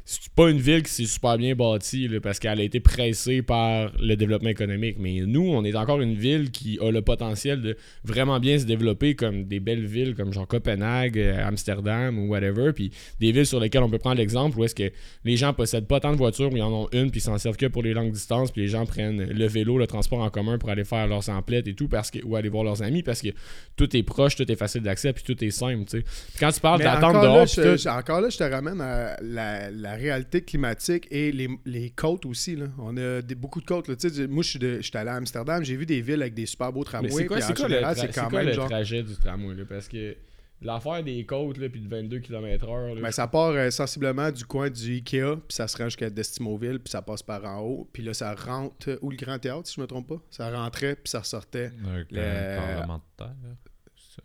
c'est 0.08 0.32
pas 0.34 0.52
une 0.52 0.60
ville 0.60 0.84
qui 0.84 0.92
s'est 0.92 1.06
super 1.06 1.36
bien 1.36 1.56
bâtie 1.56 2.08
là, 2.08 2.20
parce 2.22 2.38
qu'elle 2.38 2.60
a 2.60 2.64
été 2.64 2.80
pressée 2.80 3.42
par 3.42 3.92
le 4.00 4.16
développement 4.16 4.50
économique. 4.50 4.98
Mais 5.00 5.22
nous, 5.26 5.50
on 5.50 5.64
est 5.66 5.76
encore 5.76 6.00
une 6.00 6.14
ville 6.14 6.52
qui 6.52 6.78
a 6.80 6.92
le 6.92 7.02
potentiel 7.02 7.60
de 7.62 7.76
vraiment 8.04 8.40
bien 8.40 8.60
se 8.60 8.66
développer 8.66 9.16
comme 9.16 9.46
des 9.46 9.60
belles 9.60 9.86
villes 9.86 10.14
comme 10.14 10.32
genre 10.32 10.48
Copenhague, 10.48 11.18
euh, 11.18 11.44
Amsterdam 11.44 12.20
ou 12.20 12.28
whatever. 12.28 12.72
Puis 12.72 12.92
des 13.20 13.32
villes 13.32 13.48
sur 13.48 13.60
lesquelles 13.60 13.82
on 13.82 13.90
peut 13.90 13.98
prendre 13.98 14.18
l'exemple 14.18 14.60
où 14.60 14.64
est-ce 14.64 14.76
que 14.76 14.92
les 15.24 15.38
gens 15.38 15.54
possèdent 15.54 15.88
pas 15.88 16.00
tant 16.00 16.12
de 16.12 16.18
voitures, 16.18 16.52
mais 16.52 16.60
ils 16.60 16.64
en 16.64 16.72
ont 16.72 16.90
une, 16.92 17.10
puis 17.10 17.20
ils 17.20 17.24
s'en 17.24 17.40
servent 17.40 17.58
que 17.58 17.66
pour 17.66 17.82
les 17.82 17.94
longues 17.94 18.12
distances. 18.12 18.52
Puis 18.52 18.62
les 18.62 18.68
gens 18.68 18.86
prennent 18.86 19.24
le 19.24 19.48
vélo, 19.48 19.80
le 19.80 19.88
transport 19.88 20.20
en 20.20 20.30
commun 20.30 20.60
pour 20.60 20.70
aller 20.70 20.86
faire 20.86 21.08
leurs 21.08 21.30
emplettes 21.30 21.68
et 21.68 21.74
tout, 21.74 21.88
parce 21.88 22.12
que, 22.12 22.20
ou 22.24 22.36
aller 22.36 22.50
voir 22.50 22.64
leurs 22.64 22.84
amis 22.84 23.02
parce 23.02 23.24
que 23.24 23.30
tout 23.76 23.98
est 23.98 24.04
proche, 24.04 24.36
tout 24.36 24.52
est 24.52 24.56
facile 24.56 24.84
d'accès, 24.84 25.14
puis 25.14 25.24
tout 25.24 25.44
est 25.44 25.50
simple. 25.50 25.86
Puis 25.90 26.04
quand 26.40 26.52
tu 26.52 26.60
parles 26.60 26.86
encore, 26.86 27.24
dehors, 27.24 27.48
je, 27.48 27.90
encore 27.90 28.22
là, 28.22 28.30
je 28.30 28.38
te 28.38 28.44
ramène 28.44 28.80
à 28.82 29.18
la, 29.24 29.72
la 29.72 29.95
réalité 29.96 30.42
climatique 30.44 31.08
et 31.12 31.32
les, 31.32 31.50
les 31.66 31.90
côtes 31.90 32.26
aussi. 32.26 32.56
Là. 32.56 32.68
On 32.80 32.96
a 32.98 33.22
des- 33.22 33.36
beaucoup 33.36 33.62
de 33.62 33.66
côtes. 33.66 33.88
Là. 33.88 33.96
Tu 33.96 34.10
sais, 34.10 34.28
moi, 34.28 34.44
je 34.44 34.50
suis 34.50 34.60
de- 34.60 34.80
j'étais 34.82 34.98
allé 35.00 35.10
à 35.10 35.16
Amsterdam, 35.16 35.64
j'ai 35.64 35.76
vu 35.76 35.86
des 35.86 36.02
villes 36.02 36.22
avec 36.22 36.34
des 36.34 36.46
super 36.46 36.72
beaux 36.72 36.84
tramways. 36.84 37.10
c'est 37.12 37.26
quoi, 37.26 37.38
puis 37.38 37.46
c'est 37.46 37.52
en 37.52 37.56
quoi 37.56 37.68
le, 37.68 37.74
général, 37.76 37.96
tra- 37.96 38.00
c'est 38.02 38.08
c'est 38.14 38.22
quand 38.22 38.30
quoi 38.30 38.40
même 38.40 38.48
le 38.48 38.54
genre. 38.54 38.70
trajet 38.70 39.04
du 39.04 39.16
tramway? 39.16 39.56
Là? 39.56 39.64
Parce 39.68 39.88
que 39.88 40.16
l'affaire 40.62 41.04
des 41.04 41.26
côtes, 41.26 41.58
là, 41.58 41.70
puis 41.70 41.82
de 41.82 41.88
22 41.90 42.20
km/h. 42.20 42.96
là, 42.96 43.02
Ben, 43.02 43.12
ça 43.12 43.28
part 43.28 43.50
euh, 43.50 43.70
sensiblement 43.70 44.32
du 44.32 44.46
coin 44.46 44.70
du 44.70 44.94
Ikea, 44.96 45.36
puis 45.36 45.56
ça 45.56 45.68
se 45.68 45.78
rend 45.78 45.86
jusqu'à 45.86 46.10
Destimoville, 46.10 46.80
puis 46.80 46.90
ça 46.92 47.02
passe 47.02 47.22
par 47.24 47.44
en 47.46 47.60
haut. 47.62 47.90
Puis 47.94 48.04
là, 48.04 48.14
ça 48.14 48.34
rentre. 48.34 48.90
euh, 48.90 48.98
Où 49.02 49.12
le 49.12 49.18
Grand 49.18 49.38
Théâtre, 49.38 49.68
si 49.68 49.76
je 49.76 49.82
me 49.82 49.88
trompe 49.88 50.08
pas? 50.08 50.22
Ça 50.32 50.50
rentrait, 50.50 50.96
puis 50.96 51.10
ça 51.10 51.20
ressortait. 51.20 51.72
Avec 51.94 52.12
Le- 52.12 52.18
le 52.22 52.58
parlementaire. 52.58 53.28
là, 53.44 53.56
c'est 53.96 54.16
ça. 54.16 54.24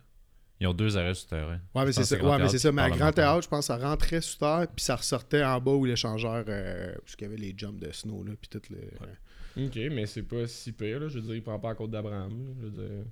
Ils 0.61 0.67
ont 0.67 0.73
deux 0.73 0.95
arrêts 0.95 1.15
souterrains. 1.15 1.59
Ouais, 1.73 1.85
mais 1.85 1.91
c'est 1.91 2.03
ça. 2.03 2.23
Ouais, 2.23 2.37
mais 2.37 2.47
c'est 2.47 2.59
ça. 2.59 2.71
Mais 2.71 2.83
à 2.83 2.89
Grand. 2.91 3.11
Théâtre, 3.11 3.41
je 3.41 3.49
pense 3.49 3.67
que 3.67 3.73
ça 3.73 3.77
rentrait 3.77 4.21
sous 4.21 4.37
terre, 4.37 4.67
puis 4.73 4.85
ça 4.85 4.95
ressortait 4.95 5.43
en 5.43 5.59
bas 5.59 5.71
où 5.71 5.85
l'échangeur, 5.85 6.45
euh, 6.47 6.93
où 6.95 7.09
il 7.19 7.21
y 7.23 7.25
avait 7.25 7.35
les 7.35 7.55
jumps 7.57 7.79
de 7.79 7.91
snow, 7.91 8.23
là, 8.23 8.33
puis 8.39 8.47
tout 8.47 8.61
le. 8.69 9.65
Ok, 9.65 9.75
mais 9.91 10.05
c'est 10.05 10.21
pas 10.21 10.45
si 10.45 10.71
pire. 10.71 10.99
Là. 10.99 11.07
Je 11.07 11.15
veux 11.15 11.21
dire, 11.21 11.35
il 11.35 11.41
prend 11.41 11.57
pas 11.57 11.69
la 11.69 11.75
côte 11.75 11.89
d'Abraham. 11.89 12.55
Je 12.61 12.67
veux 12.67 12.71
dire... 12.71 13.05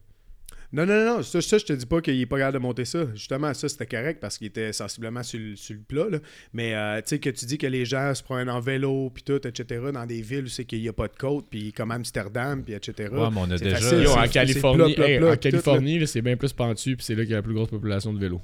Non, 0.72 0.86
non, 0.86 1.04
non. 1.04 1.24
Ça, 1.24 1.42
ça, 1.42 1.58
je 1.58 1.66
te 1.66 1.74
dis 1.74 1.86
pas 1.88 2.00
qu'il 2.00 2.20
est 2.22 2.26
pas 2.28 2.38
capable 2.38 2.54
de 2.54 2.62
monter 2.62 2.86
ça. 2.86 3.08
Justement, 3.16 3.52
ça, 3.56 3.68
c'était 3.68 3.88
correct 3.88 4.20
parce 4.22 4.38
qu'il 4.38 4.48
était 4.48 4.72
sensiblement 4.72 5.24
sur, 5.24 5.40
le- 5.40 5.56
sur 5.56 5.74
le 5.76 5.82
plat. 5.82 6.08
là. 6.10 6.20
Mais, 6.54 6.76
euh, 6.76 6.98
tu 6.98 7.04
sais, 7.08 7.20
que 7.20 7.30
tu 7.32 7.46
dis 7.46 7.58
que 7.58 7.66
les 7.66 7.86
gens 7.86 8.14
se 8.14 8.22
prennent 8.22 8.50
en 8.52 8.60
vélo, 8.60 9.10
puis 9.10 9.24
tout, 9.24 9.46
etc., 9.48 9.82
dans 9.92 10.06
des 10.06 10.22
villes 10.22 10.44
où 10.46 10.48
c'est 10.48 10.66
qu'il 10.66 10.82
n'y 10.82 10.88
a 10.88 10.94
pas 10.94 11.08
de 11.08 11.16
côte, 11.18 11.48
puis 11.50 11.74
comme 11.74 11.90
Amsterdam, 11.90 12.64
puis 12.64 12.76
etc. 12.76 13.10
Ouais, 13.12 13.30
mais 13.32 13.40
on 13.40 13.50
a 13.50 13.58
déjà. 13.58 13.78
facile, 13.78 14.04
Yo, 14.04 14.10
c'est- 14.12 14.20
en 14.20 14.28
Californie, 14.28 14.78
plat, 14.94 14.94
plat, 14.94 15.10
hey, 15.10 15.18
plat, 15.18 15.32
en 15.32 15.38
Californie 15.38 16.08
c'est 16.08 16.22
bien 16.22 16.38
plus 16.38 16.54
pentu, 16.54 16.96
puis 16.96 17.04
c'est 17.06 17.16
là 17.16 17.24
qu'il 17.24 17.32
y 17.32 17.34
a 17.34 17.38
la 17.38 17.42
plus 17.44 17.54
grosse 17.56 17.70
population 17.70 18.14
de 18.14 18.20
vélos. 18.20 18.42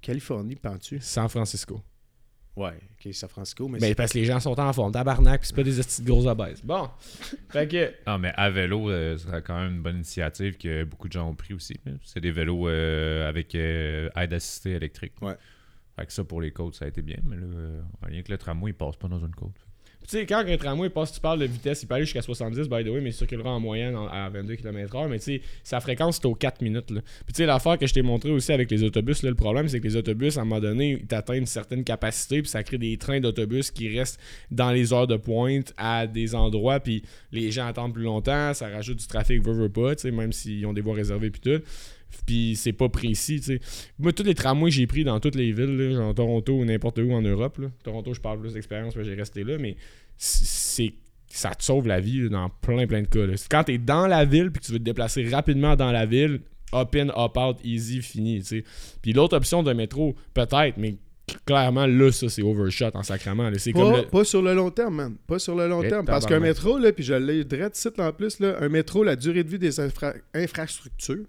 Californie, 0.00 0.54
penses-tu? 0.54 0.98
San 1.00 1.28
Francisco. 1.28 1.80
Ouais, 2.56 2.72
ok, 2.72 3.12
San 3.12 3.28
Francisco, 3.28 3.68
mais. 3.68 3.78
Ben, 3.78 3.94
parce 3.94 4.12
que 4.12 4.18
les 4.18 4.24
gens 4.24 4.40
sont 4.40 4.58
en 4.58 4.72
forme, 4.72 4.90
tabarnak, 4.90 5.40
puis 5.40 5.48
c'est 5.48 5.56
pas 5.56 5.62
des 5.62 5.76
de 5.76 6.06
grosses 6.06 6.26
abaises. 6.26 6.62
Bon. 6.62 6.88
fait 7.50 7.68
que. 7.68 7.92
Non, 8.06 8.18
mais 8.18 8.32
à 8.34 8.48
vélo, 8.48 8.90
euh, 8.90 9.18
c'est 9.18 9.42
quand 9.42 9.60
même 9.60 9.74
une 9.74 9.82
bonne 9.82 9.96
initiative 9.96 10.56
que 10.56 10.84
beaucoup 10.84 11.08
de 11.08 11.12
gens 11.12 11.28
ont 11.28 11.34
pris 11.34 11.52
aussi. 11.52 11.78
C'est 12.02 12.20
des 12.20 12.32
vélos 12.32 12.68
euh, 12.68 13.28
avec 13.28 13.54
euh, 13.54 14.08
aide 14.16 14.32
assistée 14.32 14.72
électrique. 14.72 15.12
Ouais. 15.20 15.36
Fait 15.96 16.06
que 16.06 16.12
ça, 16.12 16.24
pour 16.24 16.42
les 16.42 16.50
côtes, 16.50 16.74
ça 16.74 16.84
a 16.84 16.88
été 16.88 17.00
bien. 17.00 17.16
Mais 17.24 17.36
là, 17.36 17.46
euh, 17.46 17.82
rien 18.02 18.22
que 18.22 18.30
le 18.30 18.38
tramway, 18.38 18.70
il 18.70 18.74
passe 18.74 18.96
pas 18.96 19.08
dans 19.08 19.18
une 19.18 19.34
côte. 19.34 19.65
Tu 20.08 20.18
sais, 20.18 20.26
quand 20.26 20.44
un 20.46 20.56
tramway 20.56 20.88
passe, 20.88 21.12
tu 21.12 21.20
parles 21.20 21.40
de 21.40 21.46
vitesse, 21.46 21.82
il 21.82 21.86
peut 21.86 21.94
aller 21.96 22.04
jusqu'à 22.04 22.22
70, 22.22 22.68
by 22.68 22.84
the 22.84 22.88
way, 22.88 23.00
mais 23.00 23.10
il 23.10 23.12
circulera 23.12 23.50
en 23.50 23.58
moyenne 23.58 23.96
en- 23.96 24.06
à 24.06 24.28
22 24.28 24.54
km/h. 24.54 25.08
Mais 25.08 25.18
tu 25.18 25.24
sais, 25.24 25.40
sa 25.64 25.80
fréquence, 25.80 26.16
c'est 26.16 26.26
aux 26.26 26.34
4 26.36 26.62
minutes. 26.62 26.90
Là. 26.92 27.00
Puis 27.24 27.32
tu 27.32 27.38
sais, 27.38 27.46
l'affaire 27.46 27.76
que 27.76 27.88
je 27.88 27.92
t'ai 27.94 28.02
montré 28.02 28.30
aussi 28.30 28.52
avec 28.52 28.70
les 28.70 28.84
autobus, 28.84 29.24
le 29.24 29.34
problème, 29.34 29.68
c'est 29.68 29.80
que 29.80 29.84
les 29.88 29.96
autobus, 29.96 30.38
à 30.38 30.42
un 30.42 30.44
moment 30.44 30.60
donné, 30.60 31.02
ils 31.10 31.14
atteignent 31.14 31.38
une 31.40 31.46
certaine 31.46 31.82
capacité, 31.82 32.40
puis 32.40 32.48
ça 32.48 32.62
crée 32.62 32.78
des 32.78 32.96
trains 32.98 33.18
d'autobus 33.18 33.72
qui 33.72 33.88
restent 33.98 34.20
dans 34.52 34.70
les 34.70 34.92
heures 34.92 35.08
de 35.08 35.16
pointe 35.16 35.74
à 35.76 36.06
des 36.06 36.36
endroits, 36.36 36.78
puis 36.78 37.02
les 37.32 37.50
gens 37.50 37.66
attendent 37.66 37.94
plus 37.94 38.04
longtemps, 38.04 38.54
ça 38.54 38.68
rajoute 38.68 38.98
du 38.98 39.06
trafic, 39.08 39.42
veut 39.42 39.68
pas, 39.68 39.96
tu 39.96 40.02
sais, 40.02 40.10
même 40.12 40.32
s'ils 40.32 40.64
ont 40.66 40.72
des 40.72 40.82
voies 40.82 40.94
réservées, 40.94 41.30
puis 41.30 41.40
tout. 41.40 41.62
Puis 42.26 42.56
c'est 42.56 42.72
pas 42.72 42.88
précis, 42.88 43.36
tu 43.40 43.46
sais. 43.46 43.60
Moi, 43.98 44.12
tous 44.12 44.22
les 44.24 44.34
tramways 44.34 44.70
que 44.70 44.76
j'ai 44.76 44.86
pris 44.86 45.04
dans 45.04 45.20
toutes 45.20 45.34
les 45.36 45.52
villes, 45.52 45.76
là, 45.76 45.90
genre 45.92 46.14
Toronto 46.14 46.54
ou 46.54 46.64
n'importe 46.64 46.98
où 46.98 47.12
en 47.12 47.22
Europe, 47.22 47.58
là. 47.58 47.68
Toronto, 47.84 48.14
je 48.14 48.20
parle 48.20 48.40
plus 48.40 48.54
d'expérience, 48.54 48.94
j'ai 49.00 49.14
resté 49.14 49.44
là, 49.44 49.58
mais 49.58 49.76
c'est 50.16 50.94
ça 51.28 51.54
te 51.54 51.62
sauve 51.62 51.86
la 51.86 52.00
vie 52.00 52.22
là, 52.22 52.28
dans 52.30 52.48
plein 52.48 52.86
plein 52.86 53.02
de 53.02 53.08
cas. 53.08 53.26
là. 53.26 53.34
Quand 53.50 53.64
t'es 53.64 53.78
dans 53.78 54.06
la 54.06 54.24
ville 54.24 54.50
puis 54.50 54.60
que 54.60 54.66
tu 54.66 54.72
veux 54.72 54.78
te 54.78 54.84
déplacer 54.84 55.28
rapidement 55.28 55.76
dans 55.76 55.92
la 55.92 56.06
ville, 56.06 56.40
up 56.74 56.94
in, 56.96 57.08
up 57.10 57.36
out, 57.36 57.56
easy, 57.64 58.00
fini. 58.00 58.38
tu 58.40 58.46
sais. 58.46 58.64
Puis 59.02 59.12
l'autre 59.12 59.36
option 59.36 59.62
de 59.62 59.72
métro, 59.72 60.14
peut-être, 60.34 60.76
mais 60.78 60.96
clairement 61.44 61.86
là, 61.86 62.10
ça 62.12 62.28
c'est 62.28 62.42
overshot 62.42 62.90
en 62.94 63.02
sacrament. 63.02 63.50
là. 63.50 63.56
Comme 63.72 63.92
Pas, 63.92 63.96
le- 64.02 64.06
pas 64.08 64.24
sur 64.24 64.40
le 64.42 64.54
long 64.54 64.70
terme, 64.70 64.94
man. 64.94 65.16
Pas 65.26 65.38
sur 65.38 65.54
le 65.56 65.68
long 65.68 65.82
terme. 65.82 66.06
Parce 66.06 66.24
qu'un 66.26 66.40
métro, 66.40 66.78
là, 66.78 66.92
puis 66.92 67.04
je 67.04 67.14
l'ai 67.14 67.44
direct 67.44 67.74
site 67.76 67.98
en 68.00 68.12
plus, 68.12 68.40
là, 68.40 68.56
un 68.60 68.68
métro, 68.68 69.02
la 69.04 69.16
durée 69.16 69.42
de 69.44 69.48
vie 69.50 69.58
des 69.58 69.78
infra- 69.80 70.14
infrastructures, 70.34 71.24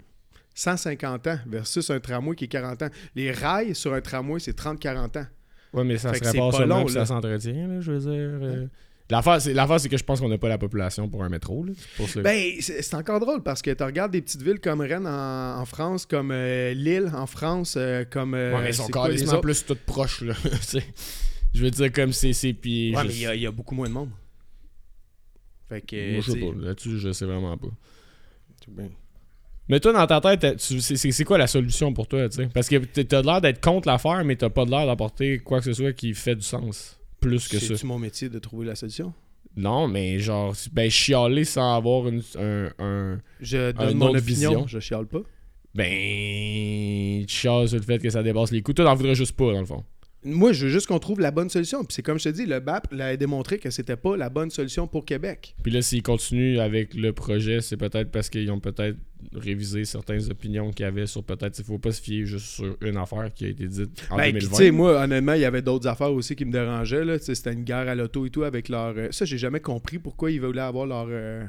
150 0.59 1.27
ans 1.27 1.39
versus 1.45 1.89
un 1.91 1.99
tramway 1.99 2.35
qui 2.35 2.45
est 2.45 2.47
40 2.47 2.81
ans. 2.81 2.89
Les 3.15 3.31
rails 3.31 3.75
sur 3.75 3.93
un 3.93 4.01
tramway, 4.01 4.39
c'est 4.39 4.57
30-40 4.57 5.19
ans. 5.19 5.25
Ouais, 5.73 5.83
mais 5.83 5.97
ça 5.97 6.11
Fait 6.13 6.23
se 6.25 6.31
répare 6.31 6.49
pas 6.51 6.65
long, 6.65 6.87
ça 6.87 7.05
s'entretient, 7.05 7.67
là, 7.67 7.79
je 7.81 7.91
veux 7.91 7.99
dire. 7.99 8.09
euh. 8.11 8.67
L'affaire, 9.09 9.39
c'est, 9.39 9.53
l'affaire, 9.53 9.79
c'est 9.79 9.87
que 9.87 9.97
je 9.97 10.03
pense 10.03 10.19
qu'on 10.19 10.27
n'a 10.27 10.37
pas 10.37 10.49
la 10.49 10.57
population 10.57 11.07
pour 11.07 11.23
un 11.23 11.29
métro. 11.29 11.63
Là. 11.63 11.71
Pour. 11.95 12.07
Ben, 12.23 12.53
c'est 12.59 12.81
c'est 12.81 12.95
encore 12.95 13.19
drôle 13.21 13.41
parce 13.43 13.61
que 13.61 13.71
tu 13.71 13.83
regardes 13.83 14.11
des 14.11 14.21
petites 14.21 14.41
villes 14.41 14.59
comme 14.59 14.81
Rennes 14.81 15.07
en, 15.07 15.59
en 15.61 15.65
France, 15.65 16.05
comme 16.05 16.31
euh, 16.31 16.73
Lille 16.73 17.09
en 17.13 17.25
France, 17.27 17.75
euh, 17.77 18.03
comme. 18.09 18.33
euh, 18.33 18.53
ouais, 18.55 18.63
mais 18.63 18.69
ils 18.71 18.73
sont 18.73 18.87
les 19.07 19.23
autres? 19.29 19.39
plus 19.41 19.65
toutes 19.65 19.85
proches. 19.85 20.21
Là. 20.21 20.33
Je 21.53 21.63
veux 21.63 21.71
dire, 21.71 21.91
comme 21.93 22.11
c'est. 22.11 22.33
c'est 22.33 22.51
puis 22.53 22.93
Ouais, 22.95 23.03
je- 23.03 23.07
mais 23.07 23.13
il 23.13 23.21
y 23.21 23.25
a- 23.27 23.35
il 23.35 23.41
y, 23.41 23.47
a 23.47 23.51
beaucoup 23.51 23.75
moins 23.75 23.87
de 23.87 23.93
monde. 23.93 24.09
Fait 25.69 25.81
que. 25.81 26.13
Moi, 26.13 26.21
je 26.25 26.31
sais 26.31 26.39
pas. 26.39 26.65
Là-dessus, 26.65 26.99
je 26.99 27.11
sais 27.13 27.25
vraiment 27.25 27.57
pas. 27.57 27.67
tout 28.61 28.71
bien. 28.71 28.89
Mais 29.69 29.79
toi, 29.79 29.91
dans 29.93 30.07
ta 30.07 30.21
tête, 30.37 30.59
c'est, 30.59 30.79
c'est- 30.79 31.11
c'est 31.11 31.23
quoi 31.25 31.37
la 31.37 31.47
solution 31.47 31.91
pour 31.93 32.07
toi, 32.07 32.29
tu 32.29 32.37
sais? 32.37 32.47
Parce 32.53 32.69
que 32.69 32.77
t'as 32.77 33.21
l'air 33.21 33.41
d'être 33.41 33.59
contre 33.61 33.87
l'affaire, 33.87 34.23
mais 34.23 34.35
t'as 34.35 34.49
pas 34.49 34.63
l'air 34.65 34.85
d'apporter 34.85 35.39
quoi 35.39 35.59
que 35.59 35.65
ce 35.65 35.73
soit 35.73 35.93
qui 35.93 36.13
fait 36.13 36.35
du 36.35 36.41
sens. 36.41 36.99
Plus 37.19 37.47
que 37.47 37.59
ça. 37.59 37.67
C'est-tu 37.67 37.85
mon 37.85 37.99
métier 37.99 38.29
de 38.29 38.39
trouver 38.39 38.65
la 38.67 38.75
solution? 38.75 39.13
Non, 39.57 39.87
mais 39.87 40.19
genre, 40.19 40.53
ben, 40.71 40.89
chialer 40.89 41.43
sans 41.43 41.75
avoir 41.75 42.07
une, 42.07 42.21
un, 42.39 42.69
un- 42.79 43.19
Je 43.41 43.71
donne 43.71 43.97
mon 43.97 44.09
opinion, 44.09 44.21
vision. 44.21 44.67
je 44.67 44.79
chiale 44.79 45.07
pas. 45.07 45.21
Ben, 45.73 47.25
tu 47.25 47.33
chiales 47.35 47.67
sur 47.67 47.77
le 47.77 47.83
fait 47.83 47.99
que 47.99 48.09
ça 48.09 48.21
dépasse 48.23 48.51
les 48.51 48.61
coups. 48.61 48.75
Toi, 48.75 48.85
t'en 48.85 48.95
voudrais 48.95 49.15
juste 49.15 49.35
pas, 49.35 49.51
dans 49.53 49.59
le 49.59 49.65
fond. 49.65 49.83
Moi, 50.23 50.51
je 50.51 50.65
veux 50.65 50.71
juste 50.71 50.87
qu'on 50.87 50.99
trouve 50.99 51.19
la 51.19 51.31
bonne 51.31 51.49
solution. 51.49 51.83
Puis 51.85 51.93
c'est 51.95 52.01
comme 52.01 52.17
je 52.19 52.25
te 52.25 52.29
dis, 52.29 52.45
le 52.45 52.59
BAP 52.59 52.91
l'a 52.91 53.15
démontré 53.15 53.59
que 53.59 53.69
c'était 53.69 53.95
pas 53.95 54.17
la 54.17 54.29
bonne 54.29 54.49
solution 54.49 54.87
pour 54.87 55.05
Québec. 55.05 55.55
Puis 55.63 55.71
là, 55.71 55.81
s'ils 55.81 56.01
continuent 56.03 56.59
avec 56.59 56.95
le 56.95 57.13
projet, 57.13 57.61
c'est 57.61 57.77
peut-être 57.77 58.11
parce 58.11 58.29
qu'ils 58.29 58.51
ont 58.51 58.59
peut-être 58.59 58.97
révisé 59.33 59.85
certaines 59.85 60.29
opinions 60.31 60.71
qu'il 60.71 60.83
y 60.85 60.87
avait 60.87 61.05
sur 61.05 61.23
peut-être. 61.23 61.57
Il 61.59 61.63
faut 61.65 61.77
pas 61.79 61.91
se 61.91 62.01
fier 62.01 62.25
juste 62.25 62.45
sur 62.47 62.75
une 62.81 62.97
affaire 62.97 63.31
qui 63.33 63.45
a 63.45 63.47
été 63.49 63.67
dite 63.67 64.07
en 64.09 64.17
Ben, 64.17 64.23
puis 64.31 64.41
2020. 64.41 64.49
tu 64.57 64.63
sais, 64.63 64.71
moi, 64.71 65.01
honnêtement, 65.03 65.33
il 65.33 65.41
y 65.41 65.45
avait 65.45 65.61
d'autres 65.61 65.87
affaires 65.87 66.11
aussi 66.11 66.35
qui 66.35 66.45
me 66.45 66.51
dérangeaient. 66.51 67.05
Là. 67.05 67.17
C'était 67.19 67.53
une 67.53 67.63
guerre 67.63 67.87
à 67.87 67.95
l'auto 67.95 68.25
et 68.25 68.29
tout 68.29 68.43
avec 68.43 68.69
leur. 68.69 68.95
euh, 68.97 69.07
Ça, 69.11 69.23
j'ai 69.25 69.37
jamais 69.37 69.59
compris 69.59 69.99
pourquoi 69.99 70.31
ils 70.31 70.41
voulaient 70.41 70.61
avoir 70.61 70.85
leur, 70.87 71.07
euh, 71.09 71.43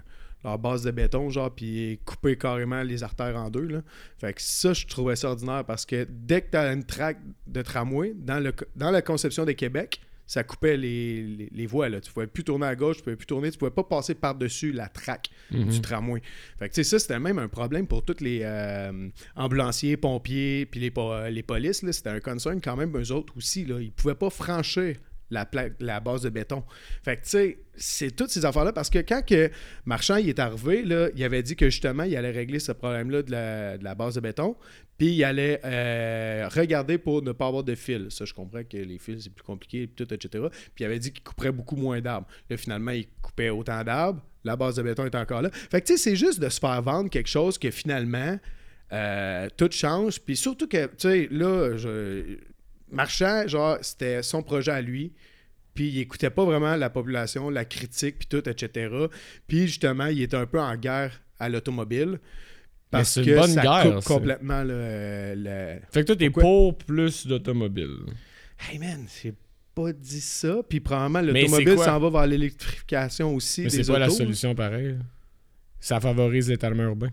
leur 0.45 0.59
base 0.59 0.83
de 0.83 0.90
béton, 0.90 1.30
genre, 1.30 1.54
puis 1.54 1.99
couper 2.04 2.37
carrément 2.37 2.83
les 2.83 3.02
artères 3.02 3.37
en 3.37 3.50
deux. 3.50 3.66
Là. 3.66 3.83
Fait 4.18 4.33
que 4.33 4.40
ça, 4.42 4.73
je 4.73 4.87
trouvais 4.87 5.16
ça 5.16 5.30
ordinaire 5.30 5.64
parce 5.64 5.85
que 5.85 6.07
dès 6.11 6.42
que 6.42 6.50
tu 6.52 6.57
as 6.57 6.73
une 6.73 6.85
traque 6.85 7.18
de 7.47 7.62
tramway, 7.62 8.14
dans, 8.16 8.38
le, 8.38 8.52
dans 8.76 8.90
la 8.90 9.02
conception 9.02 9.45
de 9.45 9.52
Québec, 9.52 10.00
ça 10.26 10.45
coupait 10.45 10.76
les, 10.76 11.23
les, 11.23 11.49
les 11.50 11.66
voies. 11.66 11.88
Là. 11.88 12.02
Tu 12.02 12.12
pouvais 12.12 12.26
plus 12.26 12.45
tourner 12.45 12.66
à 12.66 12.76
gauche, 12.76 12.99
tu 12.99 13.02
pouvais 13.02 13.16
plus 13.16 13.25
tourner, 13.26 13.50
tu 13.50 13.57
pouvais 13.57 13.71
pas 13.71 13.83
passer 13.83 14.14
par-dessus 14.14 14.73
la 14.73 14.87
traque 14.88 15.30
Mhm. 15.50 15.71
du 15.71 15.80
tramway. 15.80 16.21
Fait 16.59 16.68
que 16.68 16.75
tu 16.75 16.85
sais, 16.85 16.90
ça, 16.90 16.99
c'était 16.99 17.18
même 17.18 17.38
un 17.38 17.49
problème 17.49 17.87
pour 17.87 18.04
tous 18.04 18.21
les 18.21 18.40
euh, 18.42 19.09
ambulanciers, 19.37 19.97
pompiers, 19.97 20.66
puis 20.66 20.80
les, 20.80 20.92
les 21.30 21.42
polices. 21.42 21.83
C'était 21.90 22.11
un 22.11 22.21
concern 22.21 22.61
quand 22.61 22.76
même, 22.76 22.95
eux 22.97 23.11
autres 23.11 23.35
aussi. 23.38 23.64
Là. 23.64 23.80
Ils 23.80 23.90
pouvaient 23.90 24.14
pas 24.14 24.28
franchir 24.28 24.97
la, 25.30 26.00
base 26.00 26.23
de 26.23 26.30
béton. 26.30 26.64
Fait 27.02 27.16
que 27.16 27.23
tu 27.23 27.28
sais, 27.28 27.58
c'est 27.76 28.14
toutes 28.14 28.30
ces 28.30 28.44
affaires-là 28.44 28.73
parce 28.73 28.90
que 28.90 28.99
quand 28.99 29.25
que 29.25 29.50
Marchand 29.85 30.16
il 30.16 30.28
est 30.28 30.38
arrivé, 30.38 30.82
là, 30.82 31.08
il 31.14 31.23
avait 31.23 31.42
dit 31.42 31.56
que 31.56 31.70
justement, 31.70 32.04
il 32.04 32.16
allait 32.16 32.30
régler 32.30 32.58
ce 32.58 32.73
problème-là 32.73 33.23
de 33.23 33.82
la, 33.82 33.94
base 33.94 34.14
de 34.14 34.20
béton, 34.20 34.56
puis 34.97 35.08
il 35.08 35.25
allait 35.25 35.61
euh, 35.64 36.49
regarder 36.50 36.99
pour 36.99 37.23
ne 37.23 37.32
pas 37.32 37.47
avoir 37.47 37.64
de 37.64 37.75
fils. 37.75 38.11
Ça, 38.11 38.25
je 38.25 38.35
comprends 38.35 38.64
que 38.64 38.76
les 38.76 38.99
fils, 38.99 39.25
c'est 39.25 39.35
plus 39.35 39.44
compliqué, 39.44 39.87
puis 39.87 40.04
tout, 40.04 40.12
etc. 40.12 40.47
Puis 40.75 40.82
il 40.82 40.85
avait 40.85 40.99
dit 40.99 41.12
qu'il 41.12 41.23
couperait 41.23 41.52
beaucoup 41.52 41.76
moins 41.76 42.00
d'arbres. 42.00 42.26
Là, 42.49 42.56
finalement, 42.56 42.92
il 42.92 43.06
coupait 43.23 43.50
autant 43.50 43.82
d'arbres. 43.85 44.23
La 44.44 44.56
base 44.56 44.76
de 44.76 44.82
béton 44.82 45.04
est 45.04 45.14
encore 45.14 45.42
là. 45.42 45.50
Fait 45.52 45.80
que 45.80 45.87
tu 45.87 45.97
sais, 45.97 46.11
c'est 46.11 46.16
juste 46.16 46.40
de 46.40 46.49
se 46.49 46.58
faire 46.58 46.80
vendre 46.80 47.11
quelque 47.11 47.28
chose 47.28 47.58
que 47.58 47.70
finalement, 47.70 48.38
euh, 48.92 49.49
tout 49.56 49.68
change. 49.70 50.20
Puis 50.20 50.37
surtout 50.37 50.66
que, 50.68 50.87
tu 50.87 50.92
sais, 50.99 51.28
là, 51.30 51.76
je... 51.76 52.38
Marchand, 52.90 53.47
genre, 53.47 53.78
c'était 53.83 54.23
son 54.23 54.42
projet 54.42 54.71
à 54.73 54.80
lui. 54.80 55.12
Puis 55.75 55.88
il 55.90 55.99
écoutait 56.00 56.30
pas 56.30 56.45
vraiment 56.45 56.75
la 56.76 56.90
population, 56.90 57.50
la 57.50 57.64
critique, 57.64 58.18
puis 58.18 58.26
tout, 58.28 58.49
etc. 58.49 58.90
Puis 59.47 59.66
justement, 59.68 60.07
il 60.07 60.23
était 60.23 60.37
un 60.37 60.47
peu 60.47 60.61
en 60.61 60.75
guerre 60.76 61.21
à 61.38 61.49
l'automobile. 61.49 62.18
Parce 62.90 63.16
que 63.21 63.37
bonne 63.37 63.50
ça 63.50 63.62
guerre, 63.62 63.95
coupe 63.95 64.02
ça. 64.02 64.14
complètement 64.14 64.64
le, 64.64 65.35
le- 65.37 65.78
Fait 65.92 66.00
que 66.00 66.07
toi, 66.07 66.16
t'es 66.16 66.30
pour 66.30 66.76
plus 66.78 67.26
d'automobiles. 67.26 67.99
Hey 68.68 68.78
man, 68.78 69.04
c'est 69.07 69.35
pas 69.75 69.92
dit 69.92 70.21
ça. 70.23 70.62
Puis 70.68 70.80
probablement, 70.80 71.21
l'automobile 71.21 71.75
quoi? 71.76 71.85
s'en 71.85 72.00
va 72.00 72.11
vers 72.11 72.26
l'électrification 72.26 73.35
aussi 73.35 73.62
Mais 73.62 73.71
c'est 73.71 73.87
pas 73.87 73.99
la 74.00 74.09
solution 74.11 74.54
pareil. 74.54 74.97
Ça 75.78 76.00
favorise 76.00 76.49
l'étalement 76.49 76.83
urbain. 76.85 77.11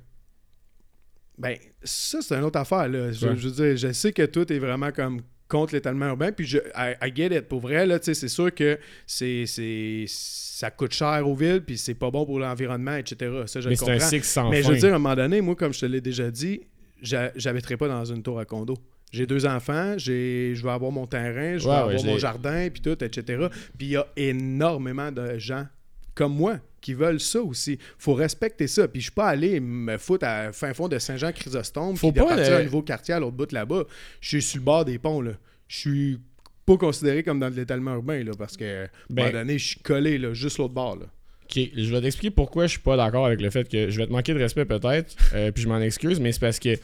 Ben, 1.37 1.57
ça, 1.83 2.21
c'est 2.21 2.33
une 2.35 2.43
autre 2.45 2.57
affaire. 2.59 2.87
Là. 2.87 3.11
Je, 3.11 3.27
Ouais. 3.27 3.35
je 3.35 3.47
veux 3.49 3.53
dire, 3.53 3.77
je 3.77 3.91
sais 3.93 4.13
que 4.13 4.25
tout 4.25 4.51
est 4.51 4.59
vraiment 4.59 4.91
comme 4.91 5.21
contre 5.47 5.73
l'étalement 5.75 6.07
urbain. 6.07 6.31
Puis, 6.31 6.45
je, 6.47 6.57
I, 6.75 6.93
I 7.03 7.11
get 7.15 7.35
it. 7.35 7.41
Pour 7.47 7.59
vrai, 7.61 7.85
là, 7.85 7.99
c'est 8.01 8.13
sûr 8.27 8.53
que 8.53 8.79
c'est, 9.05 9.45
c'est, 9.45 10.05
ça 10.07 10.71
coûte 10.71 10.93
cher 10.93 11.27
aux 11.27 11.35
villes, 11.35 11.61
puis 11.65 11.77
c'est 11.77 11.93
pas 11.93 12.09
bon 12.11 12.25
pour 12.25 12.39
l'environnement, 12.39 12.95
etc. 12.95 13.31
Ça, 13.45 13.61
je 13.61 13.69
Mais 13.69 13.75
c'est 13.75 13.89
un 13.89 13.93
comprends. 13.93 14.07
cycle 14.09 14.25
sans 14.25 14.49
Mais 14.49 14.63
je 14.63 14.69
veux 14.71 14.77
dire, 14.77 14.93
à 14.93 14.95
un 14.95 14.99
moment 14.99 15.15
donné, 15.15 15.41
moi, 15.41 15.55
comme 15.55 15.73
je 15.73 15.79
te 15.81 15.85
l'ai 15.85 16.01
déjà 16.01 16.31
dit, 16.31 16.61
j'a- 17.01 17.31
j'habiterai 17.35 17.77
pas 17.77 17.87
dans 17.87 18.05
une 18.05 18.23
tour 18.23 18.39
à 18.39 18.45
condo. 18.45 18.75
J'ai 19.11 19.27
deux 19.27 19.45
enfants, 19.45 19.93
j'ai, 19.97 20.53
je 20.55 20.63
vais 20.63 20.71
avoir 20.71 20.91
mon 20.91 21.05
terrain, 21.05 21.57
je 21.57 21.63
vais 21.63 21.69
Ouais, 21.69 21.75
avoir 21.75 21.95
ouais, 21.95 22.03
mon 22.03 22.17
jardin, 22.17 22.67
puis 22.69 22.81
tout, 22.81 23.01
etc. 23.01 23.47
Puis 23.77 23.87
il 23.87 23.91
y 23.91 23.95
a 23.97 24.05
énormément 24.17 25.11
de 25.11 25.37
gens 25.37 25.67
comme 26.15 26.33
moi 26.35 26.59
qui 26.81 26.93
veulent 26.93 27.19
ça 27.19 27.41
aussi. 27.41 27.77
faut 27.97 28.13
respecter 28.13 28.67
ça. 28.67 28.87
Puis 28.87 29.01
je 29.01 29.05
suis 29.05 29.11
pas 29.11 29.27
allé 29.27 29.59
me 29.59 29.97
foutre 29.97 30.25
à 30.25 30.51
fin 30.53 30.73
fond 30.73 30.87
de 30.87 30.97
Saint-Jean-Chrysostome 30.99 31.95
puis 31.97 32.11
de 32.11 32.19
pas 32.19 32.27
partir 32.27 32.49
le- 32.51 32.55
à 32.55 32.59
un 32.59 32.63
nouveau 32.63 32.81
quartier 32.83 33.13
à 33.15 33.19
l'autre 33.19 33.35
bout 33.35 33.51
là-bas. 33.51 33.83
Je 34.21 34.27
suis 34.29 34.41
sur 34.41 34.59
le 34.59 34.63
bord 34.65 34.85
des 34.85 34.97
ponts, 34.99 35.21
là. 35.21 35.31
Je 35.67 35.77
suis 35.77 36.19
pas 36.65 36.77
considéré 36.77 37.23
comme 37.23 37.39
dans 37.39 37.49
l'étalement 37.49 37.93
urbain, 37.95 38.23
là, 38.23 38.31
parce 38.37 38.55
que, 38.55 38.83
à 38.83 38.83
un 38.85 38.87
Ben- 39.09 39.25
moment 39.25 39.37
donné, 39.39 39.57
je 39.59 39.67
suis 39.69 39.79
collé, 39.79 40.17
là, 40.17 40.33
juste 40.33 40.57
l'autre 40.59 40.73
bord, 40.73 40.95
là. 40.95 41.05
Ok, 41.43 41.59
je 41.75 41.91
vais 41.91 42.01
t'expliquer 42.01 42.31
pourquoi 42.33 42.65
je 42.65 42.71
suis 42.71 42.79
pas 42.81 42.97
d'accord 42.97 43.25
avec 43.27 43.39
le 43.41 43.49
fait 43.51 43.67
que 43.69 43.89
je 43.89 43.97
vais 43.97 44.07
te 44.07 44.11
manquer 44.11 44.33
de 44.33 44.39
respect 44.39 44.65
peut-être, 44.65 45.15
euh, 45.33 45.51
puis 45.51 45.63
je 45.63 45.67
m'en 45.67 45.79
excuse, 45.79 46.19
mais 46.19 46.31
c'est 46.31 46.39
parce 46.39 46.57
que, 46.59 46.75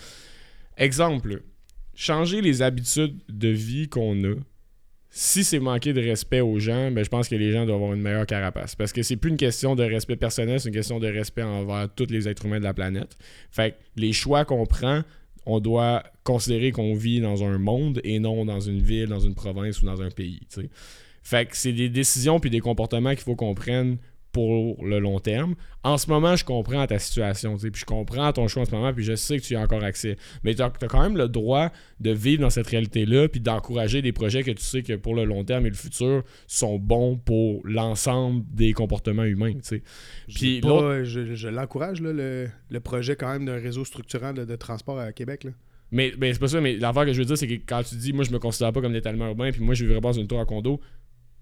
exemple, 0.77 1.41
changer 1.95 2.41
les 2.41 2.61
habitudes 2.61 3.17
de 3.29 3.47
vie 3.49 3.87
qu'on 3.89 4.23
a, 4.23 4.35
si 5.13 5.43
c'est 5.43 5.59
manquer 5.59 5.91
de 5.91 6.01
respect 6.01 6.39
aux 6.39 6.57
gens, 6.57 6.89
ben, 6.89 7.03
je 7.03 7.09
pense 7.09 7.27
que 7.27 7.35
les 7.35 7.51
gens 7.51 7.65
doivent 7.65 7.75
avoir 7.75 7.93
une 7.93 8.01
meilleure 8.01 8.25
carapace. 8.25 8.75
Parce 8.75 8.93
que 8.93 9.03
c'est 9.03 9.17
plus 9.17 9.29
une 9.29 9.37
question 9.37 9.75
de 9.75 9.83
respect 9.83 10.15
personnel, 10.15 10.61
c'est 10.61 10.69
une 10.69 10.75
question 10.75 10.99
de 10.99 11.07
respect 11.07 11.43
envers 11.43 11.89
tous 11.93 12.07
les 12.09 12.29
êtres 12.29 12.45
humains 12.45 12.59
de 12.59 12.63
la 12.63 12.73
planète. 12.73 13.17
Fait 13.51 13.77
les 13.97 14.13
choix 14.13 14.45
qu'on 14.45 14.65
prend, 14.65 15.01
on 15.45 15.59
doit 15.59 16.03
considérer 16.23 16.71
qu'on 16.71 16.95
vit 16.95 17.19
dans 17.19 17.43
un 17.43 17.57
monde 17.57 17.99
et 18.05 18.19
non 18.19 18.45
dans 18.45 18.61
une 18.61 18.81
ville, 18.81 19.07
dans 19.07 19.19
une 19.19 19.35
province 19.35 19.81
ou 19.81 19.85
dans 19.85 20.01
un 20.01 20.11
pays. 20.11 20.39
Fait 21.23 21.49
c'est 21.51 21.73
des 21.73 21.89
décisions 21.89 22.39
puis 22.39 22.49
des 22.49 22.61
comportements 22.61 23.11
qu'il 23.11 23.23
faut 23.23 23.35
qu'on 23.35 23.53
prenne 23.53 23.97
pour 24.31 24.83
le 24.85 24.99
long 24.99 25.19
terme. 25.19 25.55
En 25.83 25.97
ce 25.97 26.09
moment, 26.09 26.35
je 26.35 26.45
comprends 26.45 26.85
ta 26.85 26.99
situation, 26.99 27.55
tu 27.55 27.61
sais, 27.61 27.71
puis 27.71 27.81
je 27.81 27.85
comprends 27.85 28.31
ton 28.31 28.47
choix 28.47 28.63
en 28.63 28.65
ce 28.65 28.71
moment, 28.71 28.93
puis 28.93 29.03
je 29.03 29.15
sais 29.15 29.37
que 29.37 29.43
tu 29.43 29.53
y 29.53 29.55
as 29.55 29.61
encore 29.61 29.83
accès. 29.83 30.17
Mais 30.43 30.53
tu 30.53 30.61
as, 30.61 30.69
quand 30.69 31.01
même 31.01 31.17
le 31.17 31.27
droit 31.27 31.71
de 31.99 32.11
vivre 32.11 32.41
dans 32.41 32.49
cette 32.49 32.67
réalité-là, 32.67 33.27
puis 33.27 33.39
d'encourager 33.39 34.01
des 34.01 34.11
projets 34.11 34.43
que 34.43 34.51
tu 34.51 34.63
sais 34.63 34.83
que 34.83 34.93
pour 34.93 35.15
le 35.15 35.25
long 35.25 35.43
terme 35.43 35.65
et 35.65 35.69
le 35.69 35.75
futur 35.75 36.23
sont 36.47 36.77
bons 36.77 37.17
pour 37.17 37.61
l'ensemble 37.65 38.43
des 38.51 38.73
comportements 38.73 39.23
humains, 39.23 39.53
tu 39.53 39.59
sais. 39.63 39.83
Je 40.27 40.37
Puis 40.37 40.61
pas, 40.61 41.03
je, 41.03 41.35
je 41.35 41.47
l'encourage, 41.47 42.01
le, 42.01 42.47
le 42.69 42.79
projet 42.79 43.15
quand 43.15 43.31
même 43.31 43.45
d'un 43.45 43.59
réseau 43.59 43.85
structurant 43.85 44.33
de, 44.33 44.45
de 44.45 44.55
transport 44.55 44.99
à 44.99 45.11
Québec. 45.11 45.43
Là. 45.43 45.51
Mais, 45.91 46.13
mais 46.17 46.33
c'est 46.33 46.39
pas 46.39 46.47
ça, 46.47 46.61
mais 46.61 46.77
l'affaire 46.77 47.05
que 47.05 47.11
je 47.11 47.19
veux 47.19 47.25
dire, 47.25 47.37
c'est 47.37 47.47
que 47.47 47.53
quand 47.65 47.83
tu 47.83 47.95
dis, 47.95 48.13
moi, 48.13 48.23
je 48.23 48.31
me 48.31 48.39
considère 48.39 48.71
pas 48.71 48.81
comme 48.81 48.93
l'étalement 48.93 49.27
urbain, 49.27 49.51
puis 49.51 49.61
moi, 49.61 49.73
je 49.73 49.83
vivrais 49.83 49.99
pas 49.99 50.09
dans 50.09 50.19
une 50.19 50.27
tour 50.27 50.39
à 50.39 50.45
condo, 50.45 50.79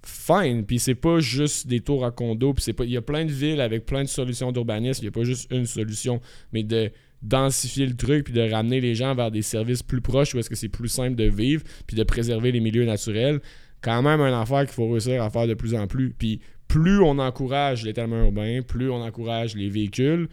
fine. 0.04 0.66
Puis 0.66 0.80
c'est 0.80 0.96
pas 0.96 1.20
juste 1.20 1.68
des 1.68 1.82
tours 1.82 2.06
à 2.06 2.12
condo, 2.12 2.54
puis 2.54 2.64
c'est 2.64 2.74
pas. 2.74 2.86
Il 2.86 2.92
y 2.92 2.98
a 2.98 3.02
plein 3.02 3.26
de 3.26 3.32
villes 3.32 3.62
avec 3.62 3.86
plein 3.86 4.04
de 4.04 4.10
solutions 4.10 4.52
d'urbanisme, 4.52 5.04
il 5.04 5.06
y 5.06 5.10
a 5.10 5.12
pas 5.12 5.24
juste 5.24 5.52
une 5.52 5.66
solution, 5.66 6.22
mais 6.54 6.64
de 6.64 6.92
densifier 7.22 7.86
le 7.86 7.96
truc, 7.96 8.26
puis 8.26 8.34
de 8.34 8.50
ramener 8.50 8.80
les 8.80 8.96
gens 8.96 9.14
vers 9.14 9.30
des 9.30 9.42
services 9.42 9.84
plus 9.84 10.02
proches 10.02 10.34
où 10.34 10.40
est-ce 10.40 10.50
que 10.50 10.56
c'est 10.56 10.70
plus 10.70 10.88
simple 10.88 11.16
de 11.16 11.26
vivre, 11.26 11.64
puis 11.86 11.98
de 11.98 12.04
préserver 12.04 12.52
les 12.52 12.62
milieux 12.62 12.86
naturels. 12.86 13.42
Quand 13.82 14.02
même, 14.02 14.22
un 14.22 14.40
affaire 14.40 14.62
qu'il 14.62 14.74
faut 14.74 14.90
réussir 14.90 15.22
à 15.22 15.30
faire 15.30 15.48
de 15.48 15.54
plus 15.54 15.74
en 15.74 15.88
plus. 15.88 16.14
Puis 16.18 16.42
plus 16.68 17.02
on 17.02 17.18
encourage 17.18 17.84
l'étalement 17.84 18.24
urbain, 18.24 18.62
plus 18.62 18.90
on 18.90 19.02
encourage 19.02 19.56
les 19.56 19.70
véhicules, 19.70 20.30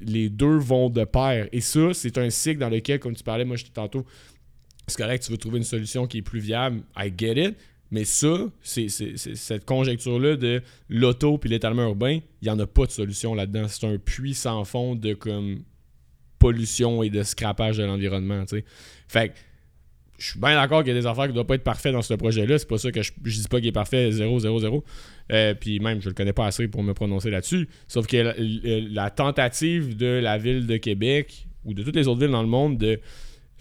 les 0.00 0.28
deux 0.28 0.56
vont 0.56 0.88
de 0.88 1.04
pair. 1.04 1.48
Et 1.52 1.60
ça, 1.60 1.92
c'est 1.92 2.16
un 2.18 2.30
cycle 2.30 2.60
dans 2.60 2.68
lequel, 2.68 3.00
comme 3.00 3.14
tu 3.14 3.24
parlais, 3.24 3.44
moi, 3.44 3.56
je 3.56 3.64
tantôt, 3.66 4.06
c'est 4.86 4.96
correct, 4.96 5.24
tu 5.24 5.32
veux 5.32 5.38
trouver 5.38 5.58
une 5.58 5.64
solution 5.64 6.06
qui 6.06 6.18
est 6.18 6.22
plus 6.22 6.40
viable, 6.40 6.82
I 6.96 7.12
get 7.16 7.42
it. 7.42 7.56
Mais 7.90 8.04
ça, 8.04 8.48
c'est, 8.62 8.88
cette 8.88 9.64
conjecture-là 9.64 10.36
de 10.36 10.62
l'auto 10.88 11.38
puis 11.38 11.50
l'étalement 11.50 11.82
urbain, 11.82 12.20
il 12.40 12.44
n'y 12.44 12.50
en 12.50 12.58
a 12.58 12.66
pas 12.66 12.86
de 12.86 12.90
solution 12.90 13.34
là-dedans. 13.34 13.66
C'est 13.68 13.86
un 13.86 13.98
puits 13.98 14.34
sans 14.34 14.64
fond 14.64 14.94
de 14.94 15.14
comme 15.14 15.62
pollution 16.38 17.02
et 17.02 17.10
de 17.10 17.22
scrapage 17.22 17.78
de 17.78 17.84
l'environnement. 17.84 18.44
Fait 19.08 19.28
que 19.28 19.34
je 20.18 20.30
suis 20.30 20.38
bien 20.38 20.54
d'accord 20.54 20.84
qu'il 20.84 20.94
y 20.94 20.96
a 20.96 21.00
des 21.00 21.06
affaires 21.06 21.24
qui 21.24 21.30
ne 21.30 21.34
doivent 21.34 21.46
pas 21.46 21.54
être 21.54 21.64
parfaites 21.64 21.92
dans 21.92 22.02
ce 22.02 22.14
projet-là. 22.14 22.58
C'est 22.58 22.68
pas 22.68 22.78
ça 22.78 22.92
que 22.92 23.02
je, 23.02 23.12
je 23.24 23.40
dis 23.40 23.48
pas 23.48 23.58
qu'il 23.58 23.68
est 23.68 23.72
parfait 23.72 24.12
0, 24.12 24.38
0, 24.38 24.60
0. 24.60 24.84
Euh, 25.32 25.54
puis 25.54 25.80
même, 25.80 26.02
je 26.02 26.08
le 26.08 26.14
connais 26.14 26.32
pas 26.32 26.46
assez 26.46 26.68
pour 26.68 26.82
me 26.82 26.92
prononcer 26.92 27.30
là-dessus. 27.30 27.68
Sauf 27.88 28.06
que 28.06 28.34
la 28.92 29.10
tentative 29.10 29.96
de 29.96 30.20
la 30.22 30.36
ville 30.36 30.66
de 30.66 30.76
Québec 30.76 31.46
ou 31.64 31.72
de 31.72 31.82
toutes 31.82 31.96
les 31.96 32.06
autres 32.06 32.20
villes 32.20 32.30
dans 32.30 32.42
le 32.42 32.48
monde 32.48 32.76
de 32.76 33.00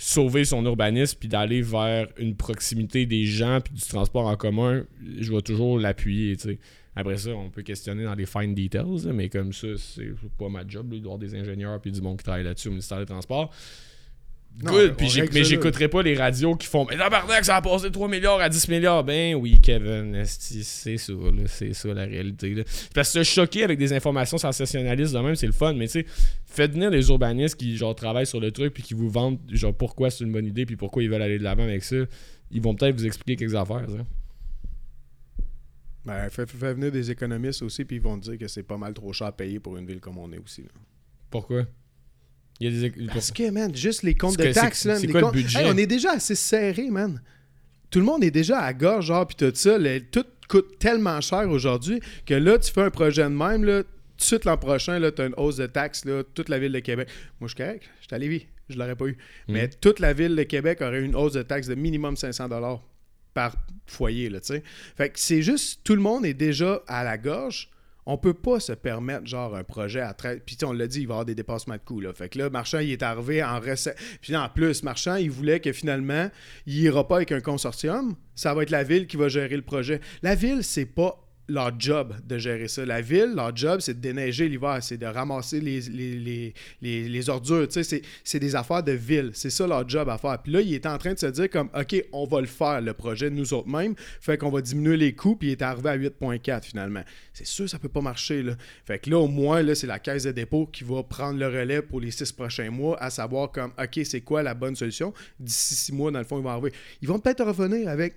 sauver 0.01 0.45
son 0.45 0.65
urbanisme 0.65 1.17
puis 1.19 1.27
d'aller 1.27 1.61
vers 1.61 2.07
une 2.17 2.35
proximité 2.35 3.05
des 3.05 3.25
gens 3.25 3.59
puis 3.61 3.73
du 3.73 3.81
transport 3.81 4.27
en 4.27 4.37
commun, 4.37 4.85
je 5.19 5.31
vais 5.31 5.41
toujours 5.41 5.77
l'appuyer. 5.77 6.37
Après 6.95 7.17
ça, 7.17 7.31
on 7.31 7.49
peut 7.49 7.63
questionner 7.63 8.05
dans 8.05 8.15
les 8.15 8.25
fine 8.25 8.55
details, 8.55 9.11
mais 9.13 9.27
comme 9.27 9.51
ça, 9.51 9.67
c'est 9.77 10.09
pas 10.37 10.47
ma 10.47 10.65
job, 10.65 10.93
là, 10.93 10.99
avoir 10.99 11.17
des 11.17 11.35
ingénieurs 11.35 11.81
puis 11.81 11.91
du 11.91 12.01
monde 12.01 12.17
qui 12.17 12.23
travaille 12.23 12.45
là-dessus 12.45 12.69
au 12.69 12.71
ministère 12.71 12.99
des 12.99 13.05
Transports. 13.05 13.53
Good, 14.61 14.97
puis 14.97 15.07
mais 15.31 15.45
j'écouterai 15.45 15.87
pas 15.87 16.01
les 16.01 16.17
radios 16.17 16.55
qui 16.55 16.67
font 16.67 16.85
Mais 16.89 16.97
tabarnak, 16.97 17.45
ça 17.45 17.55
a 17.55 17.61
passé 17.61 17.85
de 17.85 17.93
3 17.93 18.09
milliards 18.09 18.41
à 18.41 18.49
10 18.49 18.67
milliards. 18.67 19.05
Ben 19.05 19.33
oui, 19.35 19.57
Kevin, 19.61 20.21
c'est 20.25 20.97
ça, 20.97 21.13
c'est 21.47 21.73
ça 21.73 21.93
la 21.93 22.03
réalité. 22.03 22.53
Là. 22.53 22.63
Parce 22.93 23.13
que 23.13 23.23
se 23.23 23.29
choquer 23.29 23.63
avec 23.63 23.79
des 23.79 23.93
informations 23.93 24.37
sensationnalistes 24.37 25.13
de 25.13 25.19
même, 25.19 25.35
c'est 25.35 25.47
le 25.47 25.53
fun, 25.53 25.73
mais 25.73 25.87
tu 25.87 26.01
sais, 26.01 26.05
faites 26.45 26.73
venir 26.73 26.91
des 26.91 27.07
urbanistes 27.07 27.55
qui 27.55 27.77
genre 27.77 27.95
travaillent 27.95 28.27
sur 28.27 28.41
le 28.41 28.51
truc 28.51 28.73
puis 28.73 28.83
qui 28.83 28.93
vous 28.93 29.09
vendent 29.09 29.39
genre 29.49 29.73
pourquoi 29.73 30.09
c'est 30.09 30.25
une 30.25 30.31
bonne 30.33 30.45
idée 30.45 30.65
puis 30.65 30.75
pourquoi 30.75 31.03
ils 31.03 31.09
veulent 31.09 31.21
aller 31.21 31.39
de 31.39 31.43
l'avant 31.43 31.63
avec 31.63 31.83
ça. 31.83 31.95
Ils 32.51 32.61
vont 32.61 32.75
peut-être 32.75 32.95
vous 32.95 33.05
expliquer 33.05 33.37
quelques 33.37 33.55
affaires. 33.55 33.89
ça. 33.89 34.05
Ben, 36.03 36.29
fais, 36.29 36.45
fais 36.45 36.73
venir 36.73 36.91
des 36.91 37.11
économistes 37.11 37.61
aussi, 37.61 37.85
puis 37.85 37.97
ils 37.97 38.01
vont 38.01 38.19
te 38.19 38.29
dire 38.29 38.37
que 38.37 38.47
c'est 38.47 38.63
pas 38.63 38.77
mal 38.77 38.93
trop 38.93 39.13
cher 39.13 39.27
à 39.27 39.31
payer 39.31 39.59
pour 39.59 39.77
une 39.77 39.85
ville 39.85 39.99
comme 39.99 40.17
on 40.17 40.31
est 40.33 40.39
aussi. 40.39 40.63
là. 40.63 40.69
Pourquoi? 41.29 41.65
Il 42.59 42.73
y 42.73 42.85
a 42.85 42.89
des. 42.89 43.05
Parce 43.07 43.31
que, 43.31 43.49
man, 43.51 43.73
juste 43.75 44.03
les 44.03 44.15
comptes 44.15 44.37
de 44.37 44.51
taxes, 44.51 44.85
là. 44.85 44.97
c'est 44.99 45.07
le 45.07 45.19
comptes- 45.21 45.33
budget? 45.33 45.59
Hey, 45.61 45.71
on 45.71 45.77
est 45.77 45.85
déjà 45.87 46.11
assez 46.13 46.35
serré, 46.35 46.89
man. 46.89 47.21
Tout 47.89 47.99
le 47.99 48.05
monde 48.05 48.23
est 48.23 48.31
déjà 48.31 48.59
à 48.59 48.73
gorge, 48.73 49.05
genre, 49.07 49.25
puis 49.25 49.35
tout 49.37 49.51
ça. 49.55 49.77
le- 49.77 49.99
tout 50.01 50.25
coûte 50.47 50.77
tellement 50.79 51.21
cher 51.21 51.49
aujourd'hui 51.49 51.99
que 52.25 52.33
là, 52.33 52.57
tu 52.59 52.71
fais 52.71 52.81
un 52.81 52.89
projet 52.89 53.23
de 53.23 53.27
même, 53.29 53.63
là. 53.63 53.83
Tout 53.83 53.89
de 54.17 54.23
suite 54.23 54.45
l'an 54.45 54.57
prochain, 54.57 54.99
là, 54.99 55.11
tu 55.11 55.21
as 55.21 55.27
une 55.27 55.33
hausse 55.37 55.55
de 55.55 55.65
taxes, 55.67 56.03
là, 56.03 56.23
toute 56.33 56.49
la 56.49 56.59
ville 56.59 56.73
de 56.73 56.79
Québec. 56.79 57.07
Moi, 57.39 57.47
je 57.47 57.53
suis 57.55 57.63
correct. 57.63 57.83
Je 58.01 58.07
suis 58.07 58.15
à 58.15 58.17
Lévis. 58.17 58.47
Je 58.67 58.77
l'aurais 58.77 58.95
pas 58.95 59.05
eu. 59.05 59.17
Mais 59.47 59.67
Mm. 59.67 59.69
toute 59.81 59.99
la 59.99 60.11
ville 60.13 60.35
de 60.35 60.43
Québec 60.43 60.81
aurait 60.81 60.99
eu 60.99 61.05
une 61.05 61.15
hausse 61.15 61.33
de 61.33 61.41
taxes 61.41 61.67
de 61.67 61.75
minimum 61.75 62.17
500 62.17 62.49
par 63.33 63.55
foyer, 63.87 64.29
là, 64.29 64.39
tu 64.41 64.47
sais. 64.47 64.63
Fait 64.97 65.09
que 65.09 65.19
c'est 65.19 65.41
juste, 65.41 65.79
tout 65.83 65.95
le 65.95 66.01
monde 66.01 66.25
est 66.25 66.33
déjà 66.33 66.83
à 66.87 67.03
la 67.05 67.17
gorge. 67.17 67.69
On 68.11 68.17
peut 68.17 68.33
pas 68.33 68.59
se 68.59 68.71
permettre, 68.73 69.27
genre, 69.27 69.55
un 69.55 69.63
projet 69.63 70.01
à 70.01 70.13
13... 70.13 70.39
Puis, 70.43 70.57
on 70.63 70.73
l'a 70.73 70.87
dit, 70.87 71.01
il 71.01 71.07
va 71.07 71.11
y 71.11 71.13
avoir 71.13 71.25
des 71.25 71.35
dépassements 71.35 71.75
de 71.75 71.79
coûts, 71.79 71.99
là. 71.99 72.11
Fait 72.11 72.27
que 72.27 72.39
là, 72.39 72.49
Marchand, 72.49 72.79
il 72.79 72.91
est 72.91 73.03
arrivé 73.03 73.43
en 73.43 73.59
recette... 73.59 73.95
Puis 74.19 74.35
en 74.35 74.49
plus, 74.49 74.81
Marchand, 74.81 75.15
il 75.17 75.29
voulait 75.29 75.59
que 75.59 75.71
finalement, 75.71 76.27
il 76.65 76.79
ira 76.79 77.07
pas 77.07 77.17
avec 77.17 77.31
un 77.31 77.39
consortium. 77.39 78.15
Ça 78.33 78.55
va 78.55 78.63
être 78.63 78.71
la 78.71 78.83
ville 78.83 79.05
qui 79.05 79.15
va 79.15 79.29
gérer 79.29 79.55
le 79.55 79.61
projet. 79.61 80.01
La 80.23 80.33
ville, 80.33 80.63
c'est 80.63 80.87
pas 80.87 81.28
leur 81.49 81.77
job 81.79 82.13
de 82.25 82.37
gérer 82.37 82.67
ça. 82.67 82.85
La 82.85 83.01
ville, 83.01 83.33
leur 83.35 83.55
job, 83.55 83.79
c'est 83.81 83.95
de 83.95 83.99
déneiger 83.99 84.47
l'hiver, 84.47 84.79
c'est 84.81 84.97
de 84.97 85.05
ramasser 85.05 85.59
les, 85.59 85.81
les, 85.81 86.53
les, 86.81 87.09
les, 87.09 87.29
ordures. 87.29 87.67
C'est- 87.69 88.39
des 88.39 88.55
affaires 88.55 88.83
de 88.83 88.93
ville. 88.93 89.31
C'est 89.33 89.49
ça 89.49 89.67
leur 89.67 89.87
job 89.87 90.07
à 90.07 90.17
faire. 90.17 90.41
Puis 90.41 90.53
là, 90.53 90.61
il 90.61 90.73
est 90.73 90.85
en 90.85 90.97
train 90.97 91.13
de 91.13 91.19
se 91.19 91.25
dire 91.25 91.49
comme, 91.49 91.69
OK, 91.77 92.05
on 92.13 92.25
va 92.25 92.39
le 92.41 92.47
faire, 92.47 92.79
le 92.79 92.93
projet, 92.93 93.29
nous 93.29 93.53
autres 93.53 93.67
mêmes. 93.67 93.95
Fait 94.21 94.37
qu'on 94.37 94.49
va 94.49 94.61
diminuer 94.61 94.95
les 94.95 95.13
coûts, 95.13 95.35
puis 95.35 95.49
il 95.49 95.51
est 95.51 95.61
arrivé 95.61 95.89
à 95.89 95.97
8.4 95.97 96.63
finalement. 96.63 97.03
C'est 97.33 97.45
sûr, 97.45 97.69
ça 97.69 97.79
peut 97.79 97.89
pas 97.89 98.01
marcher. 98.01 98.43
Là. 98.43 98.53
Fait 98.85 98.99
que 98.99 99.09
là, 99.09 99.19
au 99.19 99.27
moins, 99.27 99.61
là, 99.61 99.75
c'est 99.75 99.87
la 99.87 99.99
caisse 99.99 100.23
de 100.23 100.31
dépôt 100.31 100.67
qui 100.67 100.83
va 100.83 101.03
prendre 101.03 101.39
le 101.39 101.47
relais 101.47 101.81
pour 101.81 101.99
les 101.99 102.11
six 102.11 102.31
prochains 102.31 102.69
mois, 102.69 103.01
à 103.01 103.09
savoir 103.09 103.51
comme, 103.51 103.71
OK, 103.77 103.99
c'est 104.05 104.21
quoi 104.21 104.43
la 104.43 104.53
bonne 104.53 104.75
solution? 104.75 105.13
D'ici 105.39 105.75
six 105.75 105.91
mois, 105.91 106.11
dans 106.11 106.19
le 106.19 106.25
fond, 106.25 106.37
ils 106.39 106.43
vont 106.43 106.49
arriver. 106.49 106.71
Ils 107.01 107.07
vont 107.07 107.19
peut-être 107.19 107.43
revenir 107.43 107.89
avec 107.89 108.15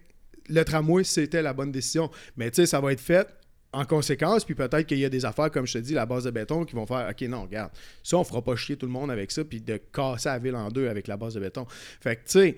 le 0.48 0.64
tramway, 0.64 1.04
c'était 1.04 1.42
la 1.42 1.52
bonne 1.52 1.72
décision. 1.72 2.10
Mais 2.36 2.50
tu 2.50 2.56
sais, 2.56 2.66
ça 2.66 2.80
va 2.80 2.92
être 2.92 3.00
fait 3.00 3.26
en 3.72 3.84
conséquence, 3.86 4.44
puis 4.44 4.54
peut-être 4.54 4.86
qu'il 4.86 4.98
y 4.98 5.04
a 5.04 5.08
des 5.08 5.24
affaires, 5.24 5.50
comme 5.50 5.66
je 5.66 5.72
te 5.74 5.78
dis, 5.78 5.94
la 5.94 6.04
base 6.04 6.24
de 6.24 6.30
béton, 6.30 6.64
qui 6.64 6.74
vont 6.74 6.84
faire 6.84 7.08
OK, 7.10 7.22
non, 7.22 7.42
regarde, 7.42 7.70
ça, 8.02 8.18
on 8.18 8.24
fera 8.24 8.42
pas 8.42 8.54
chier 8.54 8.76
tout 8.76 8.84
le 8.86 8.92
monde 8.92 9.10
avec 9.10 9.30
ça, 9.30 9.44
puis 9.44 9.60
de 9.62 9.78
casser 9.92 10.28
la 10.28 10.38
ville 10.38 10.56
en 10.56 10.68
deux 10.68 10.88
avec 10.88 11.06
la 11.08 11.16
base 11.16 11.34
de 11.34 11.40
béton. 11.40 11.66
Fait 12.00 12.16
que, 12.16 12.20
tu 12.20 12.26
sais, 12.26 12.56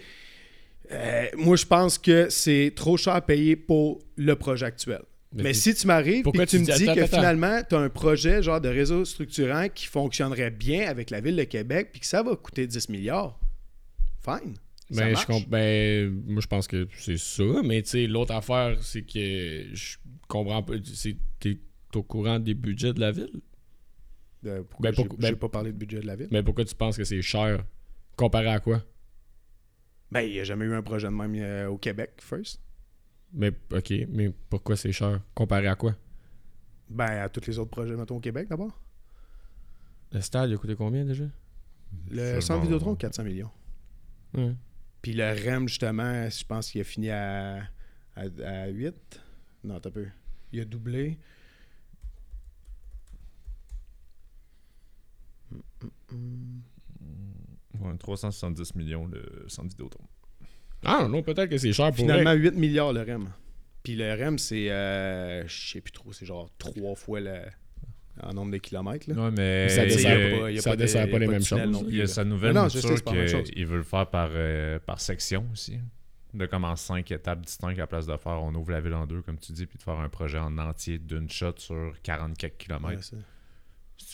euh, 0.90 1.27
moi, 1.37 1.57
je 1.57 1.66
pense 1.66 1.99
que 1.99 2.29
c'est 2.31 2.73
trop 2.75 2.97
cher 2.97 3.14
à 3.14 3.20
payer 3.20 3.55
pour 3.57 4.03
le 4.16 4.35
projet 4.35 4.66
actuel. 4.66 5.03
Mais 5.33 5.53
si 5.55 5.75
tu 5.75 5.87
m'arrives 5.87 6.27
et 6.29 6.47
tu 6.47 6.47
tu 6.47 6.59
me 6.61 6.64
dis- 6.64 6.73
dis 6.73 6.85
attends, 6.85 6.94
que 6.94 7.01
attends. 7.01 7.16
finalement, 7.16 7.61
tu 7.68 7.75
as 7.75 7.79
un 7.79 7.88
projet 7.88 8.42
genre 8.42 8.61
de 8.61 8.68
réseau 8.68 9.05
structurant 9.05 9.68
qui 9.68 9.87
fonctionnerait 9.87 10.51
bien 10.51 10.88
avec 10.88 11.11
la 11.11 11.20
ville 11.20 11.37
de 11.37 11.42
Québec 11.44 11.88
puis 11.90 12.01
que 12.01 12.07
ça 12.07 12.23
va 12.23 12.37
coûter 12.37 12.66
10 12.66 12.88
milliards, 12.88 13.38
fine. 14.25 14.55
Ça 14.94 15.04
Ben, 15.07 15.14
je 15.16 15.46
ben, 15.48 16.22
moi, 16.26 16.40
je 16.40 16.46
pense 16.46 16.66
que 16.66 16.87
c'est 16.96 17.18
ça. 17.18 17.44
Mais 17.64 17.83
tu 17.83 17.88
sais, 17.90 18.07
l'autre 18.07 18.33
affaire, 18.35 18.76
c'est 18.83 19.02
que 19.02 19.74
je 19.74 19.96
comprends 20.28 20.62
pas. 20.62 20.74
c'est- 20.85 21.16
T'es 21.40 21.59
au 21.94 22.02
courant 22.02 22.38
des 22.38 22.54
budgets 22.54 22.92
de 22.94 23.00
la 23.00 23.12
ville? 23.12 23.40
Pourquoi 24.42 24.59
Ben, 24.80 24.90
j'ai 24.90 24.94
pourquoi- 24.96 25.18
j'ai 25.20 25.33
ben- 25.33 25.38
pas 25.38 25.48
parlé 25.48 25.72
de 25.72 25.76
budget 25.78 26.00
de 26.00 26.07
la 26.07 26.16
ville? 26.16 26.28
Mais 26.30 26.42
pourquoi 26.42 26.64
tu 26.64 26.74
penses 26.74 26.96
que 26.96 27.04
c'est 27.04 27.22
cher? 27.22 27.64
Comparé 28.16 28.48
à 28.48 28.61
quoi? 28.61 28.83
Ben, 30.11 30.20
il 30.22 30.33
n'y 30.33 30.40
a 30.40 30.44
jamais 30.44 30.64
eu 30.66 30.74
un 30.74 30.83
projet 30.83 31.09
de 31.09 31.12
même 31.12 31.35
euh, 31.37 31.68
au 31.68 31.78
Québec, 31.78 32.12
first. 32.20 32.61
Mais 33.33 33.52
ok, 33.72 33.92
mais 34.09 34.33
pourquoi 34.50 34.76
c'est 34.76 34.92
cher? 34.92 35.20
Comparé 35.35 35.66
à 35.66 35.74
quoi? 35.74 35.96
Ben, 36.88 37.22
à 37.22 37.28
tous 37.28 37.46
les 37.46 37.59
autres 37.59 37.70
projets, 37.70 37.96
mettons, 37.96 38.16
au 38.16 38.20
Québec, 38.20 38.48
d'abord. 38.48 38.80
Le 40.12 40.20
stade, 40.20 40.50
il 40.50 40.54
a 40.54 40.59
coûté 40.59 40.76
combien 40.76 41.04
déjà? 41.04 41.24
Le 42.11 42.18
Ça, 42.18 42.40
centre 42.40 42.59
bon. 42.61 42.64
Vidéotron, 42.64 42.94
400 42.94 43.24
millions. 43.24 43.50
Ouais. 44.35 44.54
Puis 45.05 45.12
le 45.12 45.25
REM, 45.25 45.69
justement, 45.69 46.31
je 46.31 46.45
pense 46.47 46.71
qu'il 46.71 46.81
a 46.81 46.85
fini 46.85 47.11
à, 47.11 47.57
à, 48.17 48.23
à 48.43 48.69
8. 48.69 48.95
Non, 49.64 49.79
t'as 49.79 49.90
peu. 49.90 50.07
Il 50.51 50.61
a 50.62 50.64
doublé. 50.64 51.19
Ouais, 57.79 57.99
370 57.99 58.75
millions 58.77 59.07
le 59.07 59.45
centre 59.47 59.69
Vidéotron. 59.69 60.05
Ah 60.87 61.07
non, 61.07 61.23
peut-être 61.23 61.51
que 61.51 61.59
c'est 61.59 61.75
cher 61.75 61.88
pour 61.88 61.97
Finalement, 61.97 62.31
vrai. 62.31 62.38
8 62.38 62.55
milliards 62.55 62.95
le 62.95 63.03
REM. 63.03 63.29
Puis 63.83 63.97
le 63.97 64.11
REM, 64.11 64.38
c'est, 64.38 64.71
euh, 64.71 65.47
je 65.47 65.73
sais 65.73 65.83
plus 65.83 65.93
trop, 65.93 66.14
c'est 66.14 66.25
genre 66.25 66.49
trois 66.57 66.95
fois 66.95 67.21
le, 67.21 67.40
en 68.22 68.33
nombre 68.33 68.53
de 68.53 68.59
kilomètres. 68.59 69.09
Là. 69.11 69.14
Ouais, 69.24 69.31
mais 69.37 69.68
Ça 69.68 69.83
a- 69.83 69.87
dessert 70.77 71.11
pas- 71.11 71.18
les 71.18 71.27
mêmes 71.27 71.42
choses. 71.42 71.85
il 71.88 71.96
y 71.96 72.03
a 72.03 72.07
sa 72.07 72.24
nouvelle 72.24 72.55
non, 72.55 72.64
mouture 72.64 72.81
qu'il 73.44 73.66
veut 73.66 73.77
le 73.79 73.83
faire 73.83 74.09
par, 74.09 74.31
euh, 74.33 74.79
par 74.79 75.00
section 75.00 75.46
aussi. 75.53 75.79
De 76.33 76.46
comme 76.46 76.64
en 76.64 76.74
cinq 76.74 77.12
étapes 77.12 77.42
distinctes 77.42 77.79
à 77.79 77.83
la 77.83 77.87
place 77.87 78.07
de 78.07 78.16
faire 78.16 78.42
on 78.42 78.53
ouvre 78.55 78.72
la 78.72 78.81
ville 78.81 78.94
en 78.94 79.07
deux, 79.07 79.22
comme 79.22 79.38
tu 79.38 79.53
dis, 79.53 79.66
puis 79.66 79.79
de 79.79 79.83
faire 79.85 79.98
un 80.00 80.09
projet 80.09 80.38
en 80.38 80.59
entier 80.59 80.98
d'une 80.98 81.31
shot 81.31 81.55
sur 81.59 81.92
44 82.03 82.57
km. 82.59 82.88
Ouais, 82.88 83.03
ça. 83.03 83.16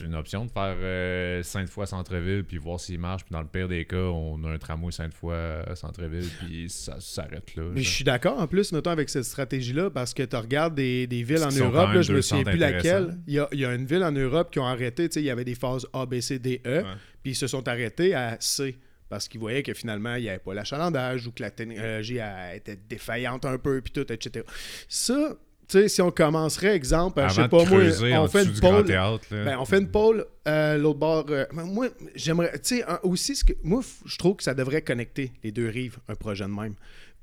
C'est 0.00 0.06
une 0.06 0.14
option 0.14 0.46
de 0.46 0.50
faire 0.50 0.76
euh, 0.80 1.42
cinq 1.42 1.68
fois 1.68 1.84
centre-ville 1.84 2.42
puis 2.44 2.56
voir 2.56 2.80
s'il 2.80 2.98
marche. 2.98 3.24
Puis 3.24 3.32
dans 3.32 3.42
le 3.42 3.46
pire 3.46 3.68
des 3.68 3.84
cas, 3.84 3.96
on 3.96 4.42
a 4.44 4.48
un 4.48 4.56
tramway 4.58 4.90
fois 5.12 5.62
à 5.66 5.76
centre-ville 5.76 6.28
puis 6.40 6.70
ça 6.70 6.96
s'arrête 7.00 7.54
là. 7.54 7.64
Mais 7.74 7.82
je 7.82 7.90
suis 7.90 8.04
d'accord 8.04 8.38
en 8.38 8.46
plus, 8.46 8.72
mettons, 8.72 8.90
avec 8.90 9.10
cette 9.10 9.24
stratégie-là, 9.24 9.90
parce 9.90 10.14
que 10.14 10.22
tu 10.22 10.36
regardes 10.36 10.74
des, 10.74 11.06
des 11.06 11.22
villes 11.22 11.44
en 11.44 11.50
Europe, 11.50 11.92
là, 11.92 12.00
je 12.00 12.14
me 12.14 12.22
souviens 12.22 12.44
plus 12.44 12.56
laquelle. 12.56 13.18
Il 13.26 13.34
y 13.34 13.38
a, 13.38 13.48
il 13.52 13.60
y 13.60 13.64
a 13.66 13.74
une 13.74 13.84
ville 13.84 14.02
en 14.02 14.12
Europe 14.12 14.50
qui 14.50 14.58
ont 14.58 14.66
arrêté, 14.66 15.08
tu 15.08 15.14
sais, 15.14 15.20
il 15.20 15.26
y 15.26 15.30
avait 15.30 15.44
des 15.44 15.54
phases 15.54 15.86
A, 15.92 16.06
B, 16.06 16.20
C, 16.20 16.38
D, 16.38 16.62
E, 16.66 16.82
puis 17.22 17.32
ils 17.32 17.36
se 17.36 17.46
sont 17.46 17.68
arrêtés 17.68 18.14
à 18.14 18.38
C. 18.40 18.78
Parce 19.10 19.26
qu'ils 19.26 19.40
voyaient 19.40 19.64
que 19.64 19.74
finalement, 19.74 20.14
il 20.14 20.22
n'y 20.22 20.28
avait 20.28 20.38
pas 20.38 20.54
l'achalandage 20.54 21.26
ou 21.26 21.32
que 21.32 21.42
la 21.42 21.50
technologie 21.50 22.18
elle, 22.18 22.56
était 22.56 22.76
défaillante 22.76 23.44
un 23.44 23.58
peu, 23.58 23.80
puis 23.80 23.92
tout, 23.92 24.10
etc. 24.10 24.46
Ça, 24.88 25.36
tu 25.70 25.78
sais, 25.82 25.88
si 25.88 26.02
on 26.02 26.10
commencerait, 26.10 26.74
exemple, 26.74 27.20
je 27.20 27.24
Avant 27.24 27.34
sais 27.34 27.42
de 27.42 27.46
pas 27.48 27.56
moi, 27.58 27.66
creuser 27.66 28.16
on 28.16 28.28
fait 28.28 28.44
théâtre. 28.86 29.24
Ben, 29.30 29.58
on 29.58 29.64
fait 29.64 29.78
une 29.78 29.90
pôle, 29.90 30.26
euh, 30.48 30.76
l'autre 30.78 30.98
bord. 30.98 31.26
euh, 31.30 31.44
moi, 31.52 31.88
j'aimerais. 32.14 32.52
Tu 32.58 32.78
sais, 32.78 32.84
aussi, 33.02 33.36
ce 33.36 33.44
que, 33.44 33.52
moi, 33.62 33.80
je 34.04 34.16
trouve 34.18 34.36
que 34.36 34.42
ça 34.42 34.54
devrait 34.54 34.82
connecter 34.82 35.32
les 35.44 35.52
deux 35.52 35.68
rives, 35.68 35.98
un 36.08 36.14
projet 36.14 36.44
de 36.44 36.50
même. 36.50 36.74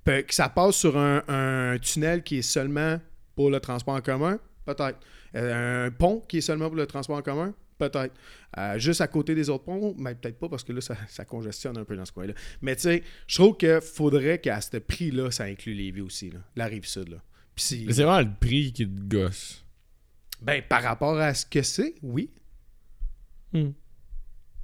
Pe- 0.03 0.21
que 0.21 0.33
ça 0.33 0.47
passe 0.49 0.75
sur 0.75 0.97
un, 0.97 1.21
un 1.27 1.77
tunnel 1.79 2.23
qui 2.23 2.37
est 2.37 2.41
seulement 2.41 2.99
pour 3.35 3.49
le 3.49 3.59
transport 3.59 3.95
en 3.95 4.01
commun, 4.01 4.39
peut-être. 4.65 4.97
Euh, 5.35 5.87
un 5.87 5.91
pont 5.91 6.23
qui 6.27 6.37
est 6.37 6.41
seulement 6.41 6.67
pour 6.67 6.77
le 6.77 6.87
transport 6.87 7.17
en 7.17 7.21
commun, 7.21 7.53
peut-être. 7.77 8.13
Euh, 8.57 8.79
juste 8.79 9.01
à 9.01 9.07
côté 9.07 9.35
des 9.35 9.49
autres 9.49 9.65
ponts, 9.65 9.93
mais 9.99 10.15
peut-être 10.15 10.39
pas 10.39 10.47
parce 10.47 10.63
que 10.63 10.71
là, 10.71 10.79
ça, 10.81 10.95
ça 11.09 11.25
congestionne 11.25 11.77
un 11.77 11.83
peu 11.83 11.95
dans 11.97 12.05
ce 12.05 12.13
coin-là. 12.13 12.33
Mais 12.61 12.75
tu 12.77 12.83
sais, 12.83 13.03
je 13.27 13.35
trouve 13.35 13.57
qu'il 13.57 13.81
faudrait 13.81 14.39
qu'à 14.39 14.61
ce 14.61 14.77
prix-là, 14.77 15.29
ça 15.31 15.43
inclut 15.43 15.73
Lévis 15.73 16.01
aussi, 16.01 16.29
là, 16.31 16.39
la 16.55 16.65
rive 16.67 16.85
sud. 16.87 17.09
Là. 17.09 17.17
C'est 17.57 18.03
vraiment 18.03 18.19
le 18.21 18.29
prix 18.39 18.71
qui 18.71 18.87
te 18.87 18.99
gosse. 19.01 19.63
ben, 20.41 20.61
par 20.67 20.83
rapport 20.83 21.17
à 21.17 21.33
ce 21.33 21.45
que 21.45 21.61
c'est, 21.61 21.95
oui. 22.03 22.29
Hmm. 23.53 23.69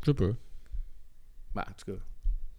Je 0.01 0.06
sais 0.12 0.13
pas. 0.13 0.32
Ben, 1.56 1.62
en 1.62 1.73
tout 1.77 1.91
cas. 1.91 1.99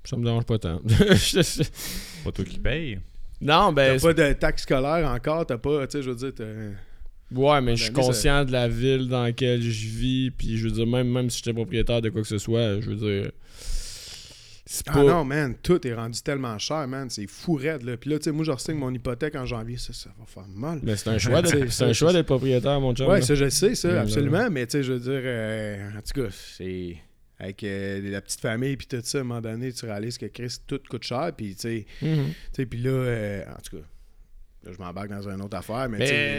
Ça 0.05 0.16
me 0.16 0.25
dérange 0.25 0.44
pas 0.44 0.59
tant. 0.59 0.81
Pas 2.25 2.33
toi 2.33 2.44
qui 2.44 2.59
paye. 2.59 3.01
non, 3.40 3.73
ben. 3.73 3.99
T'as 3.99 4.03
pas 4.03 4.14
de 4.14 4.33
taxe 4.35 4.62
scolaire 4.62 5.09
encore, 5.11 5.47
t'as 5.47 5.59
pas, 5.59 5.87
tu 5.87 5.92
sais, 5.99 6.03
je 6.03 6.11
veux 6.11 6.16
dire, 6.16 6.35
t'as- 6.35 7.35
Ouais, 7.35 7.61
mais 7.62 7.75
je 7.75 7.85
suis 7.85 7.94
ça- 7.94 8.01
conscient 8.01 8.44
de 8.44 8.53
la 8.53 8.68
ville 8.68 9.09
dans 9.09 9.23
laquelle 9.23 9.62
je 9.62 9.88
vis, 9.88 10.31
puis 10.31 10.57
je 10.59 10.64
veux 10.68 10.73
dire, 10.75 10.87
même, 10.87 11.11
même 11.11 11.31
si 11.31 11.38
j'étais 11.38 11.55
propriétaire 11.55 12.03
de 12.03 12.11
quoi 12.11 12.20
que 12.23 12.29
ce 12.29 12.38
soit, 12.38 12.81
je 12.81 12.90
veux 12.90 12.97
dire. 13.23 13.33
C'est 14.66 14.85
Ah 14.88 15.03
non, 15.03 15.24
man, 15.24 15.55
tout 15.62 15.87
est 15.87 15.92
rendu 15.92 16.20
tellement 16.22 16.57
cher, 16.59 16.88
man, 16.88 17.11
c'est 17.11 17.27
fou 17.27 17.55
raide, 17.55 17.83
là. 17.83 17.96
Puis 17.98 18.09
là, 18.11 18.18
tu 18.18 18.24
sais, 18.24 18.33
moi, 18.33 18.44
je 18.44 18.50
resigne 18.50 18.77
mon 18.77 18.92
hypothèque 18.92 19.35
en 19.35 19.44
janvier, 19.44 19.77
ça, 19.77 19.92
ça 19.92 20.09
va 20.18 20.24
faire 20.24 20.46
mal. 20.48 20.81
Mais 20.83 20.96
c'est 20.96 21.11
un 21.11 21.18
choix 21.18 21.42
c'est 21.70 21.85
un 21.85 21.92
choix 21.92 22.12
d'être 22.14 22.27
propriétaire, 22.27 22.81
mon 22.81 22.94
chum. 22.94 23.09
Ouais, 23.09 23.20
là. 23.20 23.27
ça, 23.27 23.35
je 23.35 23.44
le 23.44 23.50
sais, 23.50 23.74
ça, 23.74 23.88
Ouais, 23.88 23.98
absolument, 23.98 24.48
mais 24.50 24.66
tu 24.66 24.72
sais, 24.79 24.83
je 24.83 24.92
veux 24.94 25.00
dire, 25.00 25.20
euh, 25.24 25.90
en 25.90 26.00
tout 26.00 26.22
cas, 26.22 26.29
c'est... 26.31 26.96
Avec 27.37 27.64
euh, 27.64 28.11
la 28.12 28.20
petite 28.22 28.40
famille, 28.40 28.77
puis 28.77 28.87
tout 28.87 29.00
ça, 29.03 29.18
à 29.18 29.20
un 29.20 29.24
moment 29.24 29.40
donné, 29.40 29.72
tu 29.72 29.85
réalises 29.85 30.16
que 30.16 30.27
Chris, 30.27 30.55
tout 30.68 30.79
coûte 30.88 31.03
cher, 31.03 31.33
puis 31.37 31.55
tu 31.57 31.61
sais, 31.62 31.87
Mhm. 32.00 32.29
tu 32.29 32.35
sais, 32.53 32.64
puis 32.64 32.79
là, 32.81 32.90
euh, 32.90 33.42
en 33.50 33.61
tout 33.61 33.77
cas, 33.77 33.83
je 34.72 34.79
m'embarque 34.79 35.09
dans 35.09 35.29
une 35.29 35.40
autre 35.42 35.57
affaire, 35.57 35.88
mais, 35.88 35.98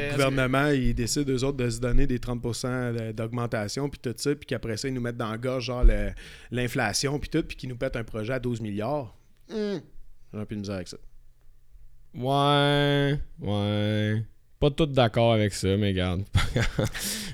le 0.10 0.12
gouvernement, 0.14 0.68
il 0.70 0.94
décide, 0.94 1.30
eux 1.30 1.44
autres, 1.44 1.58
de 1.58 1.70
se 1.70 1.80
donner 1.80 2.08
des 2.08 2.20
30% 2.20 2.94
de- 2.94 3.12
d'augmentation, 3.12 3.90
puis 3.90 4.00
tout 4.02 4.14
ça, 4.18 4.36
puis 4.36 4.46
qu'après 4.46 4.78
ça, 4.78 4.88
ils 4.88 4.94
nous 4.94 5.02
mettent 5.02 5.18
dans 5.18 5.32
la 5.32 5.38
gorge, 5.38 5.66
genre, 5.66 5.84
le- 5.84 6.12
l'inflation, 6.52 7.20
puis 7.20 7.30
tout, 7.30 7.44
puis 7.44 7.56
qu'ils 7.58 7.70
nous 7.70 7.78
pètent 7.78 7.96
un 7.96 8.04
projet 8.04 8.34
à 8.34 8.40
12 8.40 8.62
milliards. 8.62 9.16
Hum, 9.54 9.80
J'ai 10.34 10.40
un 10.40 10.46
peu 10.46 10.56
de 10.56 10.60
misère 10.62 10.76
avec 10.76 10.88
ça. 10.88 10.98
Ouais. 12.14 13.20
Ouais. 13.42 14.24
Pas 14.58 14.72
tout 14.72 14.86
d'accord 14.86 15.34
avec 15.34 15.54
ça, 15.54 15.76
mais 15.76 15.90
regarde. 15.90 16.24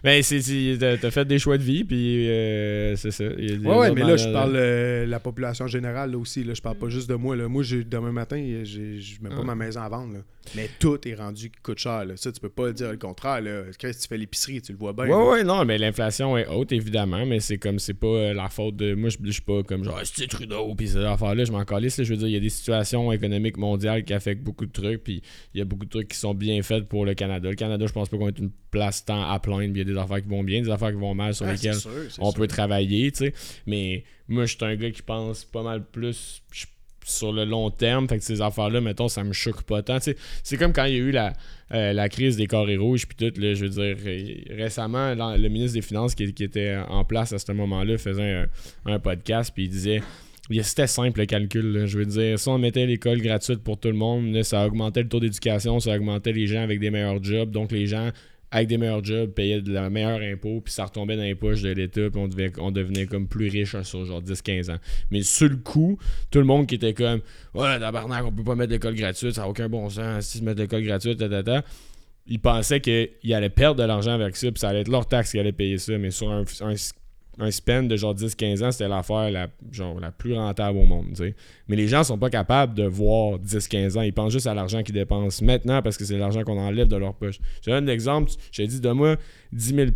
mais 0.04 0.22
c'est, 0.24 0.42
c'est- 0.42 0.78
t'as, 1.00 1.12
fait 1.12 1.24
des 1.24 1.38
choix 1.38 1.58
de 1.58 1.64
vie, 1.64 1.84
puis 1.84 2.28
euh, 2.28 2.96
c'est 2.96 3.12
ça. 3.12 3.26
Il 3.38 3.50
y 3.50 3.54
a 3.54 3.58
des 3.58 3.66
Ouais, 3.68 3.92
mais 3.94 4.02
là, 4.02 4.18
je 4.18 4.28
parle 4.34 4.54
de 4.54 5.06
la 5.08 5.20
population 5.20 5.68
générale, 5.68 6.12
là 6.12 6.18
aussi, 6.18 6.44
là, 6.44 6.56
je 6.56 6.62
parle 6.62 6.78
pas 6.78 6.90
juste 6.90 7.08
de 7.10 7.14
moi, 7.16 7.36
là. 7.36 7.48
Moi, 7.48 7.64
demain 7.88 8.12
matin, 8.12 8.38
je 8.64 9.22
mets 9.22 9.30
pas 9.30 9.36
Ah. 9.40 9.44
ma 9.44 9.56
maison 9.56 9.82
à 9.82 9.90
vendre, 9.90 10.14
là. 10.16 10.20
Mais 10.56 10.70
tout 10.80 11.00
est 11.08 11.14
rendu 11.16 11.50
qui 11.50 11.60
coûte 11.62 11.78
cher, 11.78 12.04
là. 12.06 12.18
Ça, 12.18 12.32
tu 12.32 12.40
peux 12.40 12.50
pas 12.50 12.72
dire 12.72 12.92
le 12.92 12.98
contraire, 12.98 13.42
là. 13.42 13.64
Chris, 13.78 13.94
tu 14.02 14.08
fais 14.08 14.18
l'épicerie, 14.18 14.62
tu 14.62 14.72
le 14.72 14.78
vois 14.78 14.92
bien. 14.94 15.06
Ouais, 15.06 15.10
là. 15.12 15.26
ouais, 15.32 15.44
non, 15.44 15.64
mais 15.66 15.78
l'inflation 15.78 16.38
est 16.38 16.48
haute, 16.48 16.72
évidemment, 16.72 17.26
mais 17.26 17.40
c'est 17.40 17.58
comme, 17.58 17.80
c'est 17.80 17.94
pas 17.94 18.08
euh, 18.08 18.34
la 18.34 18.50
faute 18.50 18.76
de. 18.76 18.94
Moi, 18.96 19.10
je 19.10 19.18
je 19.24 19.32
suis 19.32 19.42
pas 19.42 19.64
comme 19.64 19.84
genre, 19.84 20.00
c'est 20.04 20.28
Trudeau, 20.28 20.74
puis 20.76 20.88
ces 20.90 20.98
affaires-là, 20.98 21.46
je 21.46 21.52
m'en 21.52 21.64
calisse. 21.66 21.98
là. 21.98 22.04
Je 22.04 22.10
veux 22.12 22.18
dire, 22.18 22.28
il 22.28 22.34
y 22.34 22.38
a 22.38 22.40
des 22.40 22.50
situations 22.50 23.12
économiques 23.12 23.58
mondiales 23.58 24.04
qui 24.04 24.14
affectent 24.14 24.44
beaucoup 24.44 24.66
de 24.66 24.72
trucs, 24.72 25.04
puis 25.04 25.22
il 25.54 25.60
y 25.60 25.62
a 25.62 25.66
beaucoup 25.66 25.86
de 25.86 25.90
trucs 25.92 26.08
qui 26.10 26.18
sont 26.18 26.34
bien 26.34 26.62
faits 26.64 26.88
pour 26.90 27.06
le 27.06 27.14
Canada. 27.14 27.50
Le 27.50 27.56
Canada, 27.56 27.86
je 27.88 27.94
pense 27.94 28.10
pas 28.10 28.18
qu'on 28.18 28.28
est 28.30 28.40
une 28.40 28.52
place 28.72 29.06
tant 29.06 29.22
à 29.30 29.40
plaindre, 29.40 29.64
il 29.76 29.78
y 29.78 29.82
a 29.82 29.84
des 29.84 29.98
affaires 29.98 30.22
qui 30.22 30.28
vont 30.30 30.44
bien, 30.44 30.62
des 30.62 30.70
affaires 30.70 30.92
qui 30.92 30.98
vont 31.00 31.14
mal 31.14 31.34
sur 31.34 31.46
Ah, 31.46 31.54
lesquelles 31.54 31.76
sûr, 31.76 31.92
on 32.20 32.32
sûr. 32.32 32.34
peut 32.40 32.48
travailler, 32.48 33.12
tu 33.12 33.18
sais. 33.26 33.34
Mais 33.68 34.04
moi, 34.28 34.46
je 34.46 34.56
suis 34.56 34.66
un 34.66 34.76
gars 34.76 34.92
qui 34.92 35.02
pense 35.02 35.46
pas 35.46 35.62
mal 35.62 35.86
plus 35.86 36.42
je- 36.52 36.66
sur 37.06 37.32
le 37.32 37.46
long 37.46 37.70
terme. 37.70 38.08
Fait 38.08 38.18
que 38.18 38.24
ces 38.24 38.42
affaires-là, 38.42 38.82
mettons, 38.82 39.08
ça 39.08 39.24
me 39.24 39.34
choque 39.34 39.64
pas 39.64 39.82
tant. 39.82 39.98
C'est 40.00 40.58
comme 40.58 40.74
quand 40.74 40.86
il 40.86 40.94
y 40.94 40.98
a 40.98 41.00
eu 41.00 41.12
la, 41.12 41.34
euh, 41.74 41.94
la 41.94 42.10
crise 42.10 42.38
des 42.38 42.48
carrés 42.48 42.78
rouges, 42.78 43.08
puis 43.08 43.16
tout, 43.16 43.40
là, 43.40 43.54
je 43.54 43.66
veux 43.66 43.70
dire, 43.70 43.98
récemment, 44.56 45.14
le 45.14 45.48
ministre 45.50 45.76
des 45.76 45.82
Finances 45.82 46.16
qui, 46.16 46.24
était 46.24 46.78
en 46.90 47.06
place 47.06 47.34
à 47.34 47.40
ce 47.40 47.52
moment-là 47.52 47.98
faisait 47.98 48.34
un, 48.34 48.48
un 48.86 49.00
podcast, 49.00 49.52
puis 49.54 49.66
il 49.66 49.70
disait. 49.70 50.02
C'était 50.64 50.88
simple 50.88 51.22
le 51.22 51.26
calcul. 51.28 51.86
Je 51.86 51.98
veux 51.98 52.06
dire, 52.06 52.38
si 52.38 52.50
on 52.50 52.58
mettait 52.58 52.86
l'école 52.86 53.22
gratuite 53.22 53.64
pour 53.64 53.80
tout 53.80 53.88
le 53.88 53.94
monde, 53.94 54.44
ça 54.44 54.66
augmentait 54.66 55.04
le 55.04 55.08
taux 55.08 55.22
d'éducation, 55.22 55.80
ça 55.80 55.96
augmentait 55.96 56.34
les 56.34 56.46
gens 56.46 56.62
avec 56.62 56.80
des 56.82 56.90
meilleurs 56.90 57.24
jobs. 57.24 57.52
Donc 57.52 57.72
les 57.72 57.88
gens 57.88 58.10
avec 58.52 58.68
des 58.68 58.78
meilleurs 58.78 59.04
jobs 59.04 59.32
payaient 59.32 59.62
de 59.62 59.72
la 59.72 59.90
meilleure 59.90 60.20
impôt, 60.22 60.60
puis 60.62 60.74
ça 60.74 60.86
retombait 60.86 61.16
dans 61.16 61.24
les 61.24 61.36
poches 61.36 61.62
de 61.62 61.70
l'État, 61.72 62.10
puis 62.10 62.20
on, 62.22 62.28
devait- 62.28 62.52
on 62.60 62.72
devenait 62.72 63.06
comme 63.06 63.28
plus 63.28 63.48
riche 63.50 63.76
sur 63.84 64.06
genre 64.06 64.22
10-15 64.22 64.70
ans. 64.72 64.78
Mais 65.10 65.22
sur 65.24 65.48
le 65.50 65.56
coup, 65.56 65.98
tout 66.30 66.40
le 66.40 66.46
monde 66.46 66.68
qui 66.68 66.76
était 66.76 66.94
comme 66.94 67.22
Ouais, 67.54 67.80
tabarnak, 67.80 68.26
on 68.26 68.32
peut 68.32 68.44
pas 68.44 68.56
mettre 68.56 68.72
l'école 68.74 68.96
gratuite, 68.96 69.32
ça 69.34 69.42
n'a 69.42 69.48
aucun 69.50 69.70
bon 69.70 69.90
sens, 69.90 70.26
si 70.26 70.40
se 70.40 70.44
mettre 70.44 70.60
l'école 70.62 70.84
gratuite, 70.84 71.18
ta, 71.18 71.30
ta, 71.30 71.44
ta. 71.44 71.64
Ils 72.28 72.40
pensaient 72.40 72.82
qu'ils 72.82 73.34
allaient 73.34 73.50
perdre 73.50 73.82
de 73.82 73.88
l'argent 73.88 74.12
avec 74.12 74.36
ça, 74.36 74.52
puis 74.52 74.60
ça 74.60 74.70
allait 74.70 74.82
être 74.82 74.90
leur 74.90 75.08
taxe 75.08 75.32
qui 75.32 75.40
allait 75.40 75.52
payer 75.54 75.78
ça, 75.78 75.98
mais 75.98 76.12
sur 76.12 76.30
un, 76.32 76.44
un, 76.62 76.76
un 77.42 77.52
spend 77.52 77.88
de 77.88 77.98
genre 77.98 78.16
10-15 78.16 78.64
ans, 78.64 78.72
c'était 78.72 78.88
l'affaire 78.88 79.32
la, 79.32 79.48
la 80.00 80.12
plus 80.12 80.34
rentable 80.34 80.78
au 80.78 80.86
monde. 80.86 81.08
Mais 81.68 81.76
les 81.76 81.88
gens 81.88 82.04
sont 82.04 82.18
pas 82.18 82.30
capables 82.30 82.76
de 82.76 82.84
voir 82.84 83.40
10-15 83.40 83.98
ans. 83.98 84.02
Ils 84.02 84.14
pensent 84.14 84.34
juste 84.34 84.48
à 84.48 84.54
l'argent 84.54 84.84
qu'ils 84.84 84.94
dépensent 84.94 85.44
maintenant 85.44 85.82
parce 85.82 85.98
que 85.98 86.06
c'est 86.06 86.18
l'argent 86.18 86.44
qu'on 86.44 86.60
enlève 86.60 86.88
de 86.88 86.96
leur 86.96 87.16
poche. 87.16 87.40
Je 87.58 87.66
te 87.66 87.70
donne 87.72 87.90
un 87.90 87.92
exemple. 87.92 88.32
J'ai 88.52 88.68
dit, 88.68 88.80
donne-moi 88.80 89.18
10 89.54 89.76
000 89.76 89.88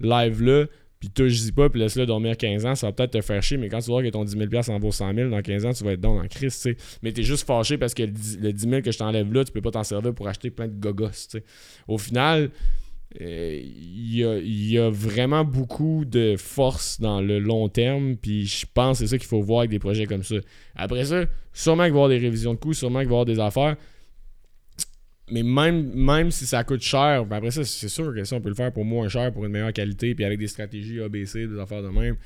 live 0.00 0.42
là, 0.42 0.66
puis 0.98 1.10
touche-y 1.10 1.52
pas, 1.52 1.68
puis 1.68 1.80
laisse-le 1.80 2.06
dormir 2.06 2.36
15 2.36 2.66
ans. 2.66 2.74
Ça 2.74 2.88
va 2.88 2.92
peut-être 2.92 3.12
te 3.12 3.20
faire 3.20 3.42
chier, 3.42 3.56
mais 3.56 3.68
quand 3.68 3.80
tu 3.80 3.90
vois 3.90 4.02
que 4.02 4.08
ton 4.08 4.24
10 4.24 4.36
000 4.36 4.50
en 4.68 4.78
vaut 4.78 4.92
100 4.92 5.14
000 5.14 5.30
dans 5.30 5.42
15 5.42 5.66
ans, 5.66 5.72
tu 5.72 5.84
vas 5.84 5.92
être 5.92 6.00
dans 6.00 6.18
en 6.18 6.26
crise, 6.26 6.54
tu 6.54 6.60
sais. 6.60 6.76
Mais 7.02 7.12
t'es 7.12 7.22
juste 7.22 7.46
fâché 7.46 7.78
parce 7.78 7.94
que 7.94 8.02
le 8.02 8.10
10 8.12 8.38
le 8.40 8.52
10 8.52 8.68
000 8.68 8.82
que 8.82 8.92
je 8.92 8.98
t'enlève 8.98 9.32
là, 9.32 9.44
tu 9.44 9.52
peux 9.52 9.60
pas 9.60 9.70
t'en 9.70 9.84
servir 9.84 10.14
pour 10.14 10.28
acheter 10.28 10.50
plein 10.50 10.68
de 10.68 10.78
gogos. 10.78 11.10
Au 11.88 11.98
final, 11.98 12.50
euh, 13.20 13.60
il 13.62 14.16
y, 14.16 14.24
a, 14.24 14.38
il 14.38 14.70
y 14.70 14.78
a 14.78 14.88
vraiment 14.88 15.44
beaucoup 15.44 16.04
de 16.04 16.36
force 16.36 17.00
dans 17.00 17.20
le 17.20 17.38
long 17.38 17.68
terme, 17.68 18.16
puis 18.16 18.46
je 18.46 18.64
pense 18.72 18.98
que 18.98 19.04
c'est 19.04 19.10
ça 19.10 19.18
qu'il 19.18 19.26
faut 19.26 19.42
voir 19.42 19.60
avec 19.60 19.70
des 19.70 19.78
projets 19.78 20.06
comme 20.06 20.22
ça. 20.22 20.36
Après 20.74 21.04
ça, 21.04 21.24
sûrement 21.52 21.84
qu'il 21.84 21.92
va 21.92 21.98
y 21.98 22.02
avoir 22.02 22.08
des 22.08 22.18
révisions 22.18 22.54
de 22.54 22.58
coûts, 22.58 22.72
sûrement 22.72 23.00
qu'il 23.00 23.08
va 23.08 23.14
y 23.16 23.20
avoir 23.20 23.24
des 23.26 23.40
affaires, 23.40 23.76
mais 25.30 25.42
même, 25.42 25.92
même 25.94 26.30
si 26.30 26.46
ça 26.46 26.64
coûte 26.64 26.82
cher, 26.82 27.24
ben 27.26 27.36
après 27.36 27.50
ça, 27.50 27.64
c'est 27.64 27.88
sûr 27.88 28.14
que 28.14 28.24
si 28.24 28.34
on 28.34 28.40
peut 28.40 28.48
le 28.48 28.54
faire 28.54 28.72
pour 28.72 28.84
moins 28.84 29.08
cher, 29.08 29.32
pour 29.32 29.44
une 29.44 29.52
meilleure 29.52 29.72
qualité, 29.72 30.14
puis 30.14 30.24
avec 30.24 30.38
des 30.38 30.48
stratégies 30.48 31.00
ABC, 31.00 31.46
des 31.46 31.58
affaires 31.58 31.82
de 31.82 31.88
même, 31.88 32.16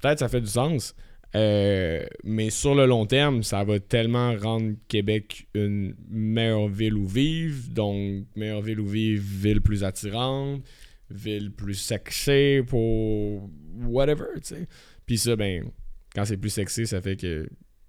peut-être 0.00 0.18
ça 0.18 0.28
fait 0.28 0.40
du 0.40 0.48
sens. 0.48 0.94
Euh, 1.34 2.04
mais 2.24 2.50
sur 2.50 2.74
le 2.74 2.84
long 2.86 3.06
terme, 3.06 3.42
ça 3.42 3.64
va 3.64 3.80
tellement 3.80 4.34
rendre 4.36 4.74
Québec 4.88 5.46
une 5.54 5.94
meilleure 6.10 6.68
ville 6.68 6.94
où 6.94 7.06
vivre. 7.06 7.70
Donc, 7.70 8.26
meilleure 8.36 8.60
ville 8.62 8.80
où 8.80 8.86
vivre, 8.86 9.22
ville 9.24 9.60
plus 9.62 9.82
attirante, 9.82 10.62
ville 11.10 11.50
plus 11.52 11.74
sexy 11.74 12.60
pour 12.66 13.48
whatever, 13.84 14.26
tu 14.36 14.40
sais. 14.54 14.68
Puis 15.06 15.18
ça, 15.18 15.34
ben, 15.36 15.70
quand 16.14 16.24
c'est 16.24 16.36
plus 16.36 16.50
sexy, 16.50 16.86
ça 16.86 17.00
fait 17.00 17.16
que 17.16 17.48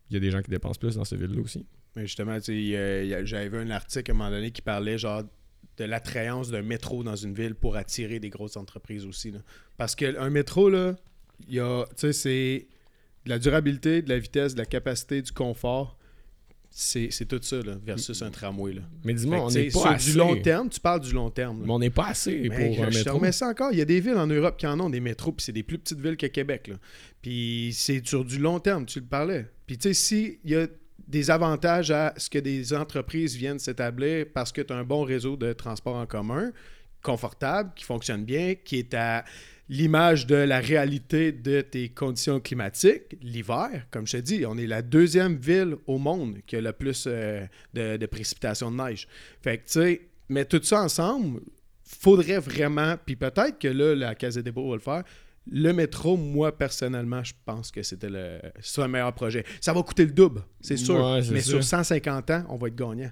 il 0.10 0.14
y 0.14 0.18
a 0.18 0.20
des 0.20 0.32
gens 0.32 0.42
qui 0.42 0.52
dépensent 0.52 0.80
plus 0.80 0.96
dans 0.96 1.04
cette 1.06 1.20
ville-là 1.20 1.42
aussi. 1.42 1.66
Mais 1.96 2.04
justement, 2.04 2.40
a- 3.14 3.24
j'avais 3.26 3.50
vu 3.50 3.58
un 3.58 3.70
article 3.72 4.12
à 4.12 4.14
un 4.14 4.18
moment 4.18 4.30
donné 4.30 4.52
qui 4.52 4.62
parlait 4.62 4.98
genre 4.98 5.24
de 5.78 5.84
l'attrayance 5.86 6.50
d'un 6.52 6.62
métro 6.62 7.04
dans 7.04 7.16
une 7.16 7.34
ville 7.34 7.56
pour 7.56 7.76
attirer 7.78 8.20
des 8.20 8.30
grosses 8.30 8.58
entreprises 8.58 9.06
aussi. 9.06 9.32
là. 9.32 9.40
Parce 9.78 9.96
qu'un 9.96 10.30
métro, 10.30 10.70
là, 10.70 10.96
il 11.48 11.56
y 11.56 11.60
a, 11.60 11.86
tu 11.90 11.92
sais, 11.98 12.14
c'est 12.14 12.68
de 13.26 13.30
la 13.30 13.40
durabilité, 13.40 14.02
de 14.02 14.10
la 14.10 14.20
vitesse, 14.20 14.54
de 14.54 14.60
la 14.60 14.66
capacité, 14.66 15.22
du 15.22 15.32
confort. 15.32 15.98
C'est 16.76 17.28
tout 17.28 17.40
ça, 17.44 17.58
là, 17.62 17.78
versus 17.86 18.20
un 18.24 18.32
tramway. 18.32 18.74
Là. 18.74 18.82
Mais 19.04 19.14
dis-moi, 19.14 19.46
on 19.46 19.52
n'est 19.52 19.66
pas 19.66 19.80
sur 19.80 19.88
assez. 19.88 20.12
du 20.12 20.18
long 20.18 20.36
terme, 20.42 20.70
tu 20.70 20.80
parles 20.80 21.02
du 21.02 21.14
long 21.14 21.30
terme. 21.30 21.60
là. 21.60 21.66
Mais 21.68 21.74
on 21.74 21.78
n'est 21.78 21.92
pas 21.92 22.08
assez 22.08 22.48
Mais 22.50 22.72
pour 22.74 22.86
un 22.86 22.90
métro. 22.90 23.18
remets 23.18 23.32
ça 23.32 23.48
encore. 23.48 23.72
Il 23.72 23.78
y 23.78 23.82
a 23.82 23.86
des 23.86 24.00
villes 24.00 24.18
en 24.18 24.26
Europe 24.26 24.58
qui 24.58 24.66
en 24.66 24.80
ont 24.80 24.90
des 24.90 25.00
métros, 25.00 25.32
puis 25.32 25.44
c'est 25.44 25.52
des 25.52 25.62
plus 25.62 25.78
petites 25.78 26.00
villes 26.00 26.18
que 26.18 26.26
Québec. 26.26 26.70
Là. 26.70 26.76
Puis 27.22 27.70
c'est 27.78 28.04
sur 28.08 28.26
du 28.26 28.40
long 28.40 28.60
terme, 28.60 28.88
tu 28.88 29.00
le 29.02 29.06
parlais. 29.06 29.46
Puis 29.68 29.78
tu 29.78 29.90
sais, 29.90 29.94
s'il 29.94 30.38
y 30.46 30.56
a 30.56 30.66
des 31.08 31.30
avantages 31.30 31.92
à 31.92 32.16
ce 32.18 32.28
que 32.28 32.40
des 32.40 32.74
entreprises 32.74 33.36
viennent 33.36 33.60
s'établir 33.60 34.26
parce 34.34 34.52
que 34.52 34.62
tu 34.62 34.74
as 34.74 34.76
un 34.76 34.84
bon 34.84 35.04
réseau 35.04 35.38
de 35.38 35.54
transport 35.54 35.96
en 35.96 36.08
commun, 36.08 36.52
confortable, 37.04 37.72
qui 37.76 37.84
fonctionne 37.84 38.26
bien, 38.26 38.56
qui 38.56 38.80
est 38.80 38.96
à 38.96 39.26
l'image 39.70 40.28
de 40.28 40.36
la 40.36 40.60
réalité 40.60 41.32
de 41.32 41.62
tes 41.62 41.90
conditions 41.90 42.40
climatiques, 42.40 43.18
l'hiver, 43.22 43.88
comme 43.92 44.06
je 44.06 44.18
te 44.18 44.22
dis, 44.22 44.46
on 44.46 44.58
est 44.58 44.68
la 44.68 44.82
deuxième 44.82 45.36
ville 45.36 45.76
au 45.88 45.98
monde 45.98 46.38
qui 46.46 46.56
a 46.56 46.62
le 46.62 46.74
plus 46.74 47.06
euh, 47.08 47.46
de, 47.74 47.98
de 47.98 48.06
précipitations 48.06 48.72
de 48.72 48.78
neige. 48.78 49.08
Fait 49.42 49.58
que, 49.58 49.64
tu 49.64 49.72
sais, 49.72 50.02
mais 50.30 50.46
tout 50.46 50.62
ça 50.64 50.82
ensemble, 50.82 51.42
faudrait 51.84 52.40
vraiment, 52.40 52.96
puis 53.06 53.16
peut-être 53.16 53.60
que 53.60 53.68
là, 53.68 53.96
la 53.96 54.16
Casa 54.16 54.42
des 54.42 54.52
Beaux 54.52 54.70
va 54.70 54.76
le 54.76 54.82
faire. 54.82 55.04
Le 55.52 55.74
métro, 55.74 56.16
moi, 56.16 56.58
personnellement, 56.58 57.24
je 57.24 57.34
pense 57.46 57.70
que 57.70 57.84
c'était 57.84 58.10
le 58.10 58.40
c'est 58.62 58.82
un 58.82 58.88
meilleur 58.88 59.14
projet. 59.14 59.44
Ça 59.60 59.74
va 59.74 59.84
coûter 59.84 60.06
le 60.06 60.14
double, 60.14 60.42
c'est 60.62 60.78
sûr. 60.78 60.96
Ouais, 60.96 61.22
mais 61.32 61.42
sûr. 61.42 61.56
sur 61.56 61.64
150 61.64 62.30
ans, 62.30 62.46
on 62.50 62.56
va 62.56 62.68
être 62.70 62.76
gagnant. 62.76 63.12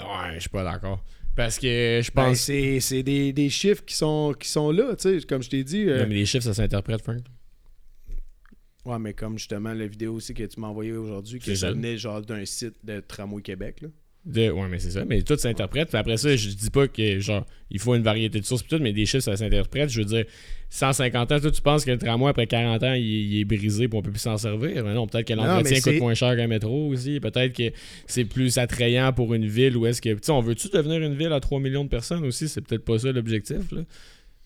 Ouais, 0.00 0.34
je 0.34 0.40
suis 0.40 0.50
pas 0.50 0.64
d'accord. 0.64 1.04
Parce 1.34 1.58
que 1.58 2.00
je 2.04 2.10
Ben, 2.14 2.28
pense. 2.28 2.40
c'est 2.40 2.80
c'est 2.80 3.02
des, 3.02 3.32
des 3.32 3.48
chiffres 3.48 3.84
qui 3.84 3.94
sont, 3.94 4.34
qui 4.38 4.48
sont 4.48 4.70
là, 4.70 4.94
tu 4.96 5.18
sais, 5.20 5.26
comme 5.26 5.42
je 5.42 5.48
t'ai 5.50 5.64
dit. 5.64 5.84
euh, 5.88 6.02
Non, 6.02 6.08
mais 6.08 6.16
les 6.16 6.26
chiffres, 6.26 6.44
ça 6.44 6.52
s'interprète, 6.54 7.00
Frank. 7.02 7.22
Ouais, 8.84 8.98
mais 8.98 9.14
comme 9.14 9.38
justement 9.38 9.72
la 9.72 9.86
vidéo 9.86 10.14
aussi 10.14 10.34
que 10.34 10.42
tu 10.42 10.58
m'as 10.60 10.66
envoyée 10.66 10.92
aujourd'hui, 10.92 11.40
ça. 11.56 11.70
venait 11.72 11.96
genre 11.96 12.20
d'un 12.20 12.44
site 12.44 12.74
de 12.84 13.00
Tramway 13.00 13.40
Québec. 13.40 13.80
Là. 13.80 13.88
De- 14.24 14.50
ouais, 14.50 14.68
mais 14.70 14.78
c'est 14.78 14.92
ça. 14.92 15.04
Mais 15.04 15.22
tout 15.22 15.36
s'interprète. 15.36 15.94
Après 15.96 16.16
ça, 16.16 16.36
je 16.36 16.48
dis 16.50 16.70
pas 16.70 16.86
que 16.86 17.18
genre 17.18 17.44
il 17.70 17.80
faut 17.80 17.94
une 17.96 18.02
variété 18.02 18.38
de 18.38 18.44
sources 18.44 18.62
pis 18.62 18.68
tout, 18.68 18.78
mais 18.80 18.92
des 18.92 19.04
chiffres, 19.04 19.24
ça 19.24 19.36
s'interprète. 19.36 19.88
Je 19.90 19.98
veux 20.00 20.04
dire, 20.04 20.24
150 20.70 21.32
ans, 21.32 21.40
toi, 21.40 21.50
tu 21.50 21.60
penses 21.60 21.84
que 21.84 21.90
le 21.90 21.98
tramway, 21.98 22.30
après 22.30 22.46
40 22.46 22.82
ans, 22.84 22.92
il, 22.94 23.02
il 23.04 23.40
est 23.40 23.44
brisé 23.44 23.88
pour 23.88 23.98
on 23.98 24.02
peut 24.02 24.10
plus 24.12 24.20
s'en 24.20 24.36
servir? 24.36 24.84
Mais 24.84 24.94
non, 24.94 25.06
peut-être 25.08 25.26
que 25.26 25.32
l'entretien 25.34 25.76
coûte 25.92 26.00
moins 26.00 26.14
cher 26.14 26.36
qu'un 26.36 26.46
métro 26.46 26.86
aussi. 26.88 27.18
Peut-être 27.18 27.52
que 27.52 27.72
c'est 28.06 28.24
plus 28.24 28.58
attrayant 28.58 29.12
pour 29.12 29.34
une 29.34 29.46
ville 29.46 29.76
où 29.76 29.86
est-ce 29.86 30.00
que. 30.00 30.10
Tu 30.10 30.18
sais, 30.22 30.30
on 30.32 30.40
veut-tu 30.40 30.68
devenir 30.68 31.00
une 31.02 31.14
ville 31.14 31.32
à 31.32 31.40
3 31.40 31.58
millions 31.58 31.84
de 31.84 31.88
personnes 31.90 32.24
aussi? 32.24 32.48
C'est 32.48 32.60
peut-être 32.60 32.84
pas 32.84 32.98
ça 33.00 33.10
l'objectif. 33.10 33.56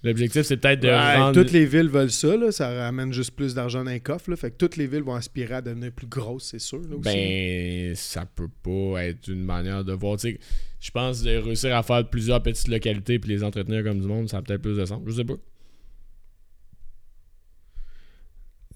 L'objectif, 0.07 0.43
c'est 0.43 0.57
peut-être 0.57 0.81
de 0.81 0.89
Ouais, 0.89 1.17
rendre. 1.17 1.33
Toutes 1.35 1.51
les 1.51 1.67
villes 1.67 1.89
veulent 1.89 2.13
ça, 2.13 2.37
là, 2.37 2.53
ça 2.53 2.73
ramène 2.73 3.13
juste 3.13 3.33
plus 3.33 3.55
d'argent 3.55 3.83
dans 3.83 3.91
les 3.91 3.99
coffres. 3.99 4.31
Là, 4.31 4.37
fait 4.37 4.53
que 4.53 4.57
toutes 4.57 4.77
les 4.77 4.87
villes 4.87 5.03
vont 5.03 5.17
aspirer 5.17 5.55
à 5.55 5.63
devenir 5.63 5.91
plus 5.91 6.07
grosses, 6.07 6.45
c'est 6.45 6.61
sûr. 6.61 6.79
Là, 6.79 6.95
aussi. 6.97 7.03
Ben, 7.03 7.95
ça 7.97 8.25
peut 8.25 8.49
pas 8.63 9.05
être 9.05 9.27
une 9.27 9.45
manière 9.45 9.85
de 9.85 9.93
voir. 9.93 10.17
Tu 10.17 10.31
sais, 10.31 10.39
je 10.79 10.91
pense 10.93 11.23
de 11.23 11.37
réussir 11.37 11.75
à 11.75 11.83
faire 11.83 12.09
plusieurs 12.09 12.41
petites 12.41 12.69
localités 12.69 13.19
puis 13.19 13.31
les 13.31 13.43
entretenir 13.43 13.83
comme 13.83 13.99
du 13.99 14.07
monde, 14.07 14.29
ça 14.29 14.37
a 14.37 14.43
peut-être 14.43 14.63
plus 14.63 14.77
de 14.77 14.85
sens. 14.85 15.03
Je 15.05 15.11
sais 15.11 15.25
pas. 15.25 15.35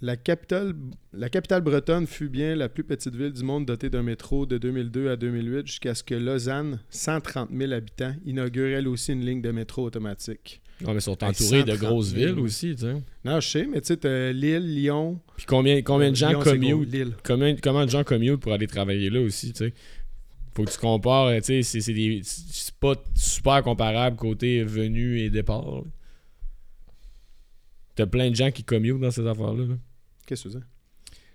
La 0.02 0.16
capitale, 0.16 0.74
la 1.12 1.28
capitale 1.28 1.60
bretonne 1.60 2.08
fut 2.08 2.28
bien 2.30 2.56
la 2.56 2.68
plus 2.68 2.82
petite 2.82 3.14
ville 3.14 3.32
du 3.32 3.44
monde 3.44 3.66
dotée 3.66 3.90
d'un 3.90 4.02
métro 4.02 4.46
de 4.46 4.58
2002 4.58 5.10
à 5.10 5.16
2008 5.16 5.66
jusqu'à 5.66 5.94
ce 5.94 6.02
que 6.02 6.14
Lausanne, 6.14 6.80
130 6.88 7.50
000 7.56 7.72
habitants, 7.72 8.14
inaugure 8.24 8.76
elle 8.76 8.88
aussi 8.88 9.12
une 9.12 9.24
ligne 9.24 9.42
de 9.42 9.52
métro 9.52 9.84
automatique. 9.84 10.62
Non, 10.82 10.90
mais 10.92 10.98
ils 10.98 11.02
sont 11.02 11.22
entourés 11.24 11.62
de 11.64 11.72
130 11.72 11.78
grosses 11.78 12.08
000, 12.14 12.20
villes 12.34 12.40
aussi, 12.44 12.74
tu 12.74 12.82
sais. 12.82 12.94
Non, 13.24 13.40
je 13.40 13.48
sais, 13.48 13.66
mais 13.66 13.80
tu 13.80 13.94
sais, 14.00 14.32
Lille, 14.32 14.74
Lyon. 14.74 15.20
Puis 15.36 15.46
combien, 15.46 15.82
combien 15.82 16.10
de 16.10 16.16
gens 16.16 16.30
Lyon, 16.30 16.40
c'est 16.42 16.50
gros, 16.58 16.68
commutent 17.22 17.60
combien, 17.62 17.84
de 17.86 17.90
gens 17.90 18.04
commutent 18.04 18.40
pour 18.40 18.52
aller 18.52 18.66
travailler 18.66 19.10
là 19.10 19.20
aussi, 19.20 19.52
tu 19.52 19.58
sais? 19.58 19.74
Faut 20.54 20.64
que 20.64 20.70
tu 20.70 20.78
compares, 20.78 21.32
tu 21.36 21.42
sais, 21.42 21.62
c'est- 21.62 21.80
c'est 21.80 22.20
c'est 22.24 22.74
pas 22.76 22.94
super 23.14 23.62
comparable 23.62 24.16
côté 24.16 24.64
venu 24.64 25.20
et 25.20 25.30
départ. 25.30 25.84
T'as 27.94 28.06
plein 28.06 28.30
de 28.30 28.34
gens 28.36 28.50
qui 28.50 28.64
commutent 28.64 29.00
dans 29.00 29.10
ces 29.10 29.26
affaires-là. 29.26 29.64
là. 29.66 29.74
Qu'est-ce 30.26 30.44
que 30.44 30.48
tu 30.48 30.54
veux 30.54 30.60
dire? 30.60 30.68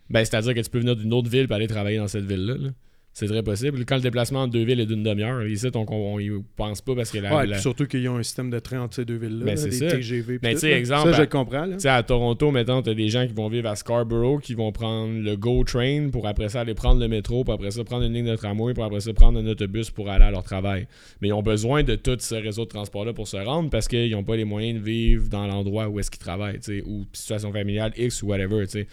Ben, 0.10 0.24
c'est-à-dire 0.26 0.54
que 0.54 0.60
tu 0.60 0.70
peux 0.70 0.80
venir 0.80 0.96
d'une 0.96 1.14
autre 1.14 1.30
ville 1.30 1.48
et 1.50 1.54
aller 1.54 1.68
travailler 1.68 1.98
dans 1.98 2.08
cette 2.08 2.26
ville-là. 2.26 2.56
là. 2.56 2.70
C'est 3.18 3.28
très 3.28 3.44
possible. 3.44 3.86
Quand 3.86 3.96
le 3.96 4.02
déplacement 4.02 4.42
entre 4.42 4.52
deux 4.52 4.66
villes 4.66 4.82
est 4.82 4.86
d'une 4.86 5.02
demi-heure, 5.02 5.48
ici, 5.48 5.68
on, 5.74 5.86
on, 5.90 6.20
y 6.20 6.30
pense 6.58 6.82
pas 6.82 6.96
parce 6.96 7.12
que 7.12 7.20
la. 7.20 7.34
ouais, 7.34 7.48
la- 7.48 7.60
surtout 7.60 7.88
qu'ils 7.88 8.10
ont 8.10 8.18
un 8.18 8.24
système 8.24 8.50
de 8.50 8.60
train 8.60 8.82
entre 8.82 8.96
ces 8.96 9.06
deux 9.06 9.16
villes-là, 9.16 9.46
Ben, 9.46 9.56
des 9.56 9.72
ça. 9.72 9.88
TGV. 9.88 10.40
Mais 10.44 10.54
tout, 10.54 10.60
tu 10.60 10.66
exemple, 10.68 11.12
Ça, 11.12 11.18
je 11.20 11.22
à- 11.22 11.26
comprends. 11.26 11.66
Tu 11.66 11.80
sais, 11.80 11.88
à 11.88 12.04
Toronto, 12.04 12.52
mettons, 12.52 12.82
t'as 12.82 12.94
des 12.94 13.08
gens 13.08 13.26
qui 13.26 13.32
vont 13.32 13.48
vivre 13.48 13.70
à 13.70 13.78
Scarborough, 13.78 14.42
qui 14.42 14.54
vont 14.54 14.74
prendre 14.74 15.18
le 15.18 15.38
GO 15.38 15.64
Train 15.64 16.10
pour 16.12 16.28
après 16.28 16.50
ça 16.50 16.60
aller 16.60 16.74
prendre 16.74 17.00
le 17.00 17.08
métro, 17.08 17.46
pour 17.46 17.54
après 17.54 17.72
ça 17.72 17.86
prendre 17.86 18.04
une 18.04 18.12
ligne 18.14 18.26
de 18.26 18.36
tramway, 18.36 18.74
pour 18.74 18.84
après 18.84 19.00
ça 19.00 19.14
prendre 19.14 19.40
un 19.40 19.48
autobus 19.48 19.92
pour 19.92 20.10
aller 20.10 20.26
à 20.26 20.32
leur 20.32 20.44
travail. 20.44 20.86
Mais 21.22 21.30
ils 21.30 21.34
ont 21.34 21.42
besoin 21.42 21.84
de 21.84 21.96
tout 21.96 22.18
ce 22.20 22.36
réseau 22.36 22.66
de 22.66 22.70
transport-là 22.70 23.14
pour 23.14 23.30
se 23.30 23.38
rendre 23.38 23.70
parce 23.70 23.88
qu'ils 23.88 24.12
n'ont 24.12 24.26
pas 24.26 24.36
les 24.36 24.44
moyens 24.44 24.78
de 24.82 24.84
vivre 24.86 25.30
dans 25.30 25.48
l'endroit 25.48 25.88
où 25.88 26.02
est-ce 26.02 26.12
qu'ils 26.12 26.20
travaillent, 26.20 26.60
ou 26.86 27.06
situation 27.14 27.54
familiale 27.54 27.94
X 27.96 28.24
ou 28.24 28.28
whatever, 28.28 28.66
tu 28.66 28.72
sais. 28.72 28.88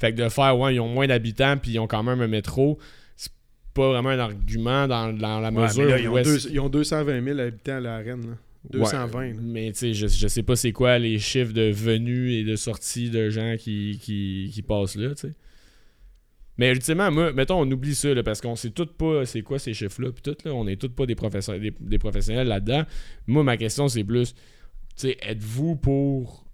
Fait 0.00 0.12
que 0.12 0.20
de 0.20 0.28
faire, 0.28 0.58
ouais, 0.58 0.74
ils 0.74 0.80
ont 0.80 0.88
moins 0.88 1.06
d'habitants 1.06 1.56
puis 1.62 1.72
ils 1.72 1.78
ont 1.78 1.86
quand 1.86 2.02
même 2.02 2.20
un 2.20 2.26
métro, 2.28 2.76
pas 3.74 3.88
vraiment 3.90 4.10
un 4.10 4.18
argument 4.18 4.86
dans, 4.88 5.12
dans 5.16 5.40
la 5.40 5.50
mesure 5.50 5.84
là, 5.86 5.98
ils, 5.98 6.08
où 6.08 6.12
ont 6.14 6.18
est-ce- 6.18 6.48
deux- 6.48 6.54
ils 6.54 6.60
ont 6.60 6.68
220 6.68 7.22
000 7.24 7.38
habitants 7.38 7.76
à 7.76 7.80
la 7.80 7.98
Rennes. 7.98 8.26
là. 8.30 8.36
220. 8.70 9.18
Ouais, 9.20 9.28
là. 9.32 9.34
mais 9.40 9.72
tu 9.72 9.78
sais, 9.78 9.94
je, 9.94 10.08
je 10.08 10.28
sais 10.28 10.42
pas 10.42 10.56
c'est 10.56 10.72
quoi 10.72 10.98
les 10.98 11.18
chiffres 11.18 11.52
de 11.52 11.70
venus 11.70 12.32
et 12.34 12.44
de 12.44 12.56
sorties 12.56 13.08
de 13.08 13.30
gens 13.30 13.54
qui, 13.58 13.98
qui, 14.02 14.50
qui 14.52 14.62
passent 14.62 14.96
là, 14.96 15.10
tu 15.14 15.28
sais. 15.28 15.34
Mais 16.58 16.72
ultimement, 16.72 17.10
moi, 17.12 17.32
mettons, 17.32 17.60
on 17.60 17.70
oublie 17.70 17.94
ça, 17.94 18.12
là, 18.12 18.22
parce 18.24 18.40
qu'on 18.40 18.56
sait 18.56 18.70
tout 18.70 18.86
pas 18.86 19.24
c'est 19.24 19.42
quoi 19.42 19.60
ces 19.60 19.74
chiffres-là, 19.74 20.10
puis 20.10 20.22
tout, 20.22 20.36
là, 20.44 20.52
on 20.52 20.66
est 20.66 20.74
tous 20.74 20.88
pas 20.88 21.06
des, 21.06 21.14
professeurs, 21.14 21.58
des, 21.60 21.72
des 21.78 21.98
professionnels 21.98 22.48
là-dedans. 22.48 22.82
Moi, 23.28 23.44
ma 23.44 23.56
question, 23.56 23.86
c'est 23.86 24.02
plus, 24.02 24.34
tu 24.34 24.40
sais, 24.96 25.16
êtes-vous 25.22 25.76
pour 25.76 26.44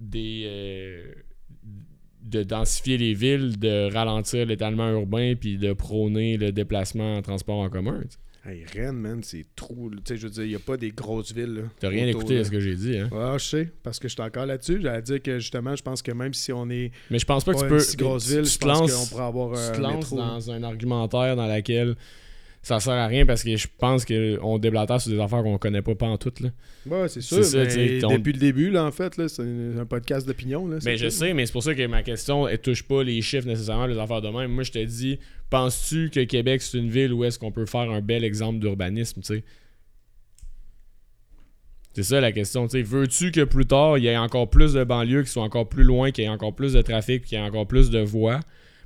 des... 0.00 0.44
euh, 0.46 1.12
de 2.28 2.42
densifier 2.42 2.98
les 2.98 3.14
villes, 3.14 3.58
de 3.58 3.92
ralentir 3.92 4.46
l'étalement 4.46 4.90
urbain, 4.90 5.34
puis 5.38 5.58
de 5.58 5.72
prôner 5.72 6.36
le 6.36 6.52
déplacement 6.52 7.16
en 7.16 7.22
transport 7.22 7.58
en 7.58 7.68
commun, 7.70 8.00
tu 8.02 8.10
sais? 8.10 8.18
Hey, 8.44 8.64
Rennes, 8.72 8.96
man, 8.96 9.20
c'est 9.22 9.44
trop. 9.56 9.90
Tu 9.90 9.96
sais, 10.06 10.16
je 10.16 10.26
veux 10.26 10.32
dire, 10.32 10.44
il 10.44 10.48
n'y 10.50 10.54
a 10.54 10.58
pas 10.60 10.76
des 10.78 10.90
grosses 10.90 11.34
villes. 11.34 11.64
T'as 11.80 11.88
rien 11.90 12.08
autour, 12.08 12.20
écouté 12.22 12.38
de 12.38 12.44
ce 12.44 12.50
que 12.50 12.60
j'ai 12.60 12.76
dit, 12.76 12.96
hein? 12.96 13.08
Ouais, 13.12 13.38
je 13.38 13.44
sais, 13.44 13.72
parce 13.82 13.98
que 13.98 14.08
je 14.08 14.14
suis 14.14 14.22
encore 14.22 14.46
là-dessus. 14.46 14.78
J'allais 14.80 15.02
dire 15.02 15.20
que 15.20 15.38
justement, 15.38 15.76
je 15.76 15.82
pense 15.82 16.00
que 16.00 16.12
même 16.12 16.32
si 16.32 16.50
on 16.52 16.70
est 16.70 16.90
Mais 17.10 17.18
je 17.18 17.26
pense 17.26 17.44
pas 17.44 17.52
que 17.52 17.58
tu 17.60 17.68
peux. 17.68 17.78
si 17.80 17.96
grosse 17.96 18.26
tu- 18.26 18.34
ville, 18.34 18.44
tu 18.44 18.50
je 18.52 18.58
pense 18.58 18.90
qu'on 18.94 19.06
pourrait 19.06 19.24
avoir 19.24 19.52
tu 19.52 19.58
un 19.58 19.72
te 19.72 19.80
lances 19.80 19.96
métro. 19.96 20.16
dans 20.16 20.50
un 20.50 20.62
argumentaire 20.62 21.36
dans 21.36 21.46
lequel 21.54 21.96
ça 22.62 22.80
sert 22.80 22.92
à 22.94 23.06
rien 23.06 23.24
parce 23.24 23.42
que 23.44 23.56
je 23.56 23.66
pense 23.78 24.04
qu'on 24.04 24.58
déblatère 24.58 25.00
sur 25.00 25.10
des 25.12 25.20
affaires 25.20 25.42
qu'on 25.42 25.58
connaît 25.58 25.80
pas 25.82 25.92
en 26.06 26.18
toutes 26.18 26.40
là. 26.40 26.50
Ouais, 26.86 27.08
c'est 27.08 27.20
sûr. 27.20 27.44
ça, 27.44 27.64
Depuis 27.64 28.32
le 28.32 28.38
début, 28.38 28.70
là, 28.70 28.84
en 28.84 28.90
fait, 28.90 29.16
là, 29.16 29.28
c'est 29.28 29.42
un 29.42 29.84
podcast 29.86 30.26
d'opinion. 30.26 30.66
là, 30.66 30.78
Mais 30.84 30.96
je 30.96 31.06
tout. 31.06 31.10
sais, 31.12 31.34
mais 31.34 31.46
c'est 31.46 31.52
pour 31.52 31.62
ça 31.62 31.74
que 31.74 31.86
ma 31.86 32.02
question 32.02 32.46
elle 32.48 32.58
touche 32.60 32.82
pas 32.82 33.02
les 33.02 33.22
chiffres 33.22 33.46
nécessairement, 33.46 33.86
les 33.86 33.98
affaires 33.98 34.20
de 34.22 34.28
même. 34.28 34.50
Moi 34.52 34.64
je 34.64 34.72
te 34.72 34.84
dis, 34.84 35.18
penses-tu 35.50 36.10
que 36.10 36.24
Québec 36.24 36.60
c'est 36.62 36.78
une 36.78 36.90
ville 36.90 37.12
où 37.12 37.24
est-ce 37.24 37.38
qu'on 37.38 37.52
peut 37.52 37.66
faire 37.66 37.90
un 37.90 38.00
bel 38.00 38.24
exemple 38.24 38.58
d'urbanisme, 38.58 39.20
tu 39.22 39.34
sais? 39.36 39.44
C'est 41.94 42.02
ça 42.04 42.20
la 42.20 42.30
question. 42.30 42.66
Veux-tu 42.66 43.32
que 43.32 43.42
plus 43.42 43.66
tard, 43.66 43.98
il 43.98 44.04
y 44.04 44.06
ait 44.06 44.16
encore 44.16 44.48
plus 44.50 44.74
de 44.74 44.84
banlieues 44.84 45.22
qui 45.24 45.30
soient 45.30 45.42
encore 45.42 45.68
plus 45.68 45.82
loin, 45.82 46.12
qu'il 46.12 46.22
y 46.22 46.26
ait 46.28 46.30
encore 46.30 46.54
plus 46.54 46.72
de 46.74 46.82
trafic, 46.82 47.24
qu'il 47.24 47.36
y 47.38 47.40
ait 47.40 47.44
encore 47.44 47.66
plus 47.66 47.90
de 47.90 47.98
voies? 47.98 48.38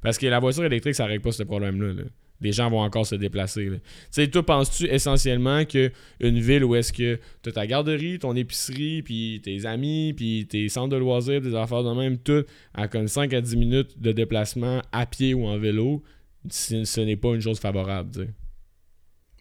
Parce 0.03 0.17
que 0.17 0.27
la 0.27 0.39
voiture 0.41 0.65
électrique, 0.65 0.95
ça 0.95 1.05
règle 1.05 1.23
pas 1.23 1.33
ce 1.33 1.43
problème-là. 1.43 1.93
là. 1.93 2.03
Les 2.43 2.53
gens 2.53 2.69
vont 2.71 2.81
encore 2.81 3.07
se 3.07 3.15
déplacer. 3.15 3.71
Tu 3.71 3.81
sais, 4.11 4.29
toi, 4.29 4.45
penses-tu 4.45 4.87
essentiellement 4.87 5.65
que 5.65 5.91
une 6.21 6.39
ville 6.41 6.65
où 6.65 6.75
est-ce 6.75 6.93
que 6.93 7.19
tu 7.43 7.49
as 7.49 7.53
ta 7.53 7.67
garderie, 7.67 8.19
ton 8.19 8.35
épicerie, 8.35 9.03
puis 9.03 9.41
tes 9.43 9.65
amis, 9.67 10.13
puis 10.15 10.47
tes 10.49 10.69
centres 10.69 10.91
de 10.91 10.97
loisirs, 10.97 11.41
des 11.41 11.55
affaires 11.55 11.85
de 11.85 11.93
même, 11.95 12.19
tout, 12.19 12.45
à 12.75 12.89
comme 12.89 13.09
5 13.09 13.33
à 13.33 13.41
10 13.41 13.57
minutes 13.57 14.01
de 14.01 14.13
déplacement 14.13 14.83
à 14.93 15.07
pied 15.07 15.35
ou 15.35 15.47
en 15.47 15.59
vélo, 15.59 16.03
ce 16.51 17.01
n'est 17.01 17.17
pas 17.17 17.35
une 17.35 17.41
chose 17.41 17.61
favorable, 17.61 18.11
tu 18.13 18.21
sais? 18.21 18.29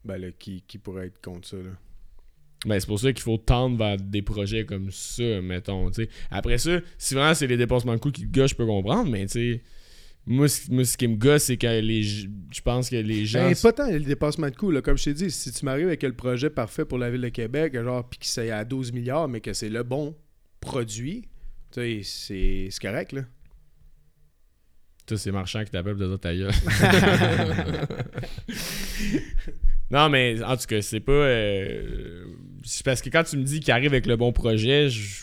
Ben 0.03 0.17
là, 0.17 0.27
qui, 0.31 0.63
qui 0.67 0.77
pourrait 0.77 1.07
être 1.07 1.21
contre 1.21 1.47
ça, 1.47 1.57
là? 1.57 1.71
Ben, 2.65 2.79
c'est 2.79 2.87
pour 2.87 2.99
ça 2.99 3.11
qu'il 3.11 3.23
faut 3.23 3.37
tendre 3.37 3.75
vers 3.77 3.97
des 3.97 4.21
projets 4.21 4.65
comme 4.65 4.91
ça, 4.91 5.41
mettons. 5.41 5.89
Après 6.29 6.59
ça, 6.59 6.79
si 6.97 7.15
vraiment 7.15 7.33
c'est 7.33 7.47
les 7.47 7.57
dépassements 7.57 7.93
de 7.93 7.99
coûts 7.99 8.11
qui 8.11 8.27
te 8.27 8.39
gossent, 8.39 8.51
je 8.51 8.55
peux 8.55 8.67
comprendre, 8.67 9.09
mais 9.09 9.25
tu 9.25 9.31
sais, 9.31 9.61
moi, 10.25 10.47
ce- 10.47 10.69
moi, 10.71 10.85
ce 10.85 10.95
qui 10.97 11.07
me 11.07 11.15
gosse, 11.15 11.43
c'est 11.45 11.57
que 11.57 11.79
les, 11.79 12.03
je 12.03 12.61
pense 12.63 12.89
que 12.89 12.95
les 12.95 13.25
gens... 13.25 13.49
Ben, 13.49 13.55
pas 13.55 13.73
tant 13.73 13.89
le 13.91 13.99
dépassement 13.99 14.49
de 14.49 14.55
coûts, 14.55 14.71
là. 14.71 14.81
Comme 14.81 14.97
je 14.97 15.05
t'ai 15.05 15.13
dit, 15.13 15.31
si 15.31 15.51
tu 15.51 15.65
m'arrives 15.65 15.87
avec 15.87 16.03
le 16.03 16.13
projet 16.13 16.49
parfait 16.49 16.85
pour 16.85 16.97
la 16.97 17.09
ville 17.09 17.21
de 17.21 17.29
Québec, 17.29 17.73
genre, 17.73 18.07
puis 18.07 18.19
que 18.19 18.25
c'est 18.27 18.51
à 18.51 18.63
12 18.63 18.91
milliards, 18.93 19.27
mais 19.27 19.41
que 19.41 19.53
c'est 19.53 19.69
le 19.69 19.83
bon 19.83 20.15
produit, 20.59 21.23
tu 21.71 21.81
sais, 21.81 22.01
c'est 22.03 22.67
c'est 22.69 22.81
correct, 22.81 23.13
là. 23.13 23.21
Tous 25.07 25.17
ces 25.17 25.31
marchands 25.31 25.63
qui 25.65 25.71
t'appellent 25.71 25.97
de 25.97 26.07
dire 26.07 26.19
ta 26.19 26.33
gueule. 26.35 26.51
non, 29.91 30.09
mais 30.09 30.41
en 30.43 30.55
tout 30.55 30.67
cas, 30.67 30.81
c'est 30.81 30.99
pas. 30.99 31.11
euh, 31.11 32.23
c'est 32.63 32.85
parce 32.85 33.01
que 33.01 33.09
quand 33.09 33.23
tu 33.23 33.37
me 33.37 33.43
dis 33.43 33.59
qu'il 33.59 33.71
arrive 33.71 33.91
avec 33.91 34.05
le 34.05 34.15
bon 34.15 34.31
projet, 34.31 34.89
je- 34.89 35.19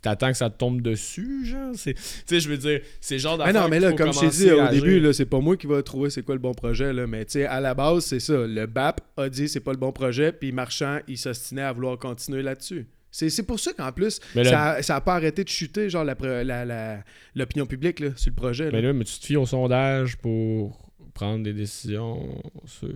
t'attends 0.00 0.30
que 0.30 0.36
ça 0.36 0.50
te 0.50 0.58
tombe 0.58 0.82
dessus, 0.82 1.46
genre? 1.46 1.72
Tu 1.72 1.94
sais, 1.96 2.40
je 2.40 2.48
veux 2.48 2.56
dire, 2.58 2.80
c'est 3.00 3.18
genre 3.18 3.34
Ah 3.34 3.46
d'affaire 3.52 3.62
non, 3.62 3.68
mais 3.68 3.80
là, 3.80 3.92
comme 3.92 4.12
je 4.12 4.20
t'ai 4.20 4.28
dit 4.28 4.50
au 4.50 4.68
début, 4.68 5.00
là, 5.00 5.12
c'est 5.12 5.26
pas 5.26 5.40
moi 5.40 5.56
qui 5.56 5.66
va 5.66 5.82
trouver 5.82 6.10
c'est 6.10 6.22
quoi 6.22 6.34
le 6.34 6.40
bon 6.40 6.54
projet, 6.54 6.92
là, 6.92 7.06
mais 7.06 7.24
tu 7.24 7.32
sais, 7.32 7.46
à 7.46 7.60
la 7.60 7.74
base, 7.74 8.04
c'est 8.04 8.20
ça. 8.20 8.46
Le 8.46 8.66
BAP 8.66 9.00
a 9.16 9.28
dit 9.28 9.48
c'est 9.48 9.60
pas 9.60 9.72
le 9.72 9.78
bon 9.78 9.92
projet, 9.92 10.32
puis 10.32 10.52
Marchand, 10.52 10.98
il 11.08 11.18
s'ostinait 11.18 11.62
à 11.62 11.72
vouloir 11.72 11.98
continuer 11.98 12.42
là-dessus. 12.42 12.86
C'est 13.10 13.28
c'est 13.28 13.42
pour 13.42 13.60
ça 13.60 13.72
qu'en 13.74 13.92
plus, 13.92 14.20
là- 14.34 14.44
ça, 14.44 14.82
ça 14.82 14.96
a 14.96 15.00
pas 15.02 15.14
arrêté 15.14 15.44
de 15.44 15.48
chuter, 15.48 15.90
genre, 15.90 16.04
l'opinion 16.04 17.04
la, 17.34 17.66
publique, 17.68 18.00
là, 18.00 18.08
sur 18.16 18.30
le 18.30 18.36
projet. 18.36 18.64
là. 18.64 18.70
Mais 18.72 18.82
là, 18.82 18.92
mais 18.92 19.04
tu 19.04 19.18
te 19.18 19.26
fies 19.26 19.36
au 19.36 19.44
sondage 19.44 20.16
pour 20.16 20.78
prendre 21.12 21.44
des 21.44 21.52
décisions 21.52 22.42
sur. 22.64 22.88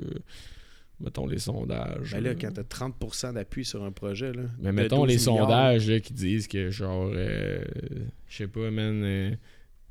Mettons 0.99 1.27
les 1.27 1.39
sondages. 1.39 2.13
Ben 2.13 2.23
là, 2.25 2.35
quand 2.35 2.51
t'as 2.53 2.63
30% 2.63 3.35
d'appui 3.35 3.65
sur 3.67 3.85
un 3.85 3.91
projet, 3.93 4.33
là. 4.33 4.45
Mais 4.61 4.73
mettons 4.73 5.05
12 5.05 5.09
les 5.09 5.17
milliards, 5.31 5.47
sondages 5.47 5.91
là, 5.91 6.01
qui 6.01 6.13
disent 6.15 6.49
que 6.49 6.71
genre 6.71 7.11
euh, 7.15 7.61
je 8.29 8.37
sais 8.37 8.47
pas 8.49 8.71
man 8.71 9.03
euh, 9.05 9.31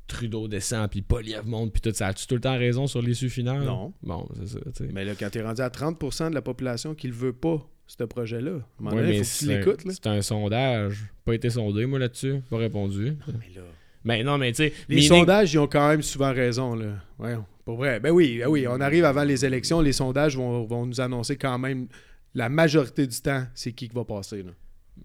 Trudeau 0.08 0.48
descend 0.48 0.90
puis 0.90 1.02
Poliev 1.02 1.46
monte 1.46 1.72
puis 1.72 1.80
tout 1.80 1.92
ça. 1.94 2.08
As-tu 2.08 2.26
tout 2.26 2.34
le 2.34 2.40
temps 2.40 2.56
raison 2.58 2.86
sur 2.88 3.02
l'issue 3.02 3.28
finale? 3.30 3.62
Non. 3.64 3.92
Bon, 4.02 4.28
c'est 4.44 4.48
ça. 4.48 4.84
Mais 4.92 5.04
là, 5.04 5.12
quand 5.18 5.30
t'es 5.30 5.42
rendu 5.42 5.60
à 5.62 5.68
30% 5.68 6.30
de 6.30 6.34
la 6.34 6.42
population 6.42 6.94
qui 6.94 7.06
le 7.06 7.14
veut 7.14 7.32
pas, 7.32 7.64
ce 7.88 8.02
projet-là, 8.02 8.50
à 8.50 8.54
un 8.54 8.60
moment 8.80 8.96
Ouais, 8.96 9.02
donné, 9.02 9.18
mais 9.18 9.24
faut 9.24 9.44
que 9.46 9.52
tu 9.52 9.58
l'écoutes, 9.58 9.84
là. 9.84 9.92
C'est 9.94 10.06
un 10.08 10.22
sondage. 10.22 11.06
Pas 11.24 11.34
été 11.34 11.50
sondé, 11.50 11.86
moi, 11.86 12.00
là-dessus. 12.00 12.40
Pas 12.50 12.56
répondu. 12.58 13.16
Mais 13.28 13.54
là, 13.54 13.62
Mais 14.04 14.22
non, 14.24 14.38
mais 14.38 14.50
tu 14.50 14.56
sais. 14.56 14.72
Les 14.88 14.96
meaning- 14.96 15.08
sondages, 15.08 15.52
ils 15.54 15.58
ont 15.58 15.68
quand 15.68 15.88
même 15.88 16.02
souvent 16.02 16.32
raison, 16.32 16.74
là. 16.74 16.86
Voyons, 17.18 17.44
pour 17.66 17.76
vrai. 17.76 18.00
Ben 18.00 18.12
oui, 18.12 18.38
ben 18.38 18.48
oui, 18.48 18.66
on 18.66 18.80
arrive 18.80 19.04
avant 19.04 19.24
les 19.24 19.44
élections, 19.44 19.82
les 19.82 19.92
sondages 19.92 20.36
vont, 20.36 20.64
vont 20.64 20.86
nous 20.86 21.00
annoncer 21.00 21.36
quand 21.36 21.58
même 21.58 21.88
la 22.32 22.48
majorité 22.48 23.06
du 23.06 23.20
temps, 23.20 23.44
c'est 23.54 23.72
qui 23.72 23.88
qui 23.88 23.94
va 23.94 24.04
passer, 24.04 24.42
là. 24.42 24.52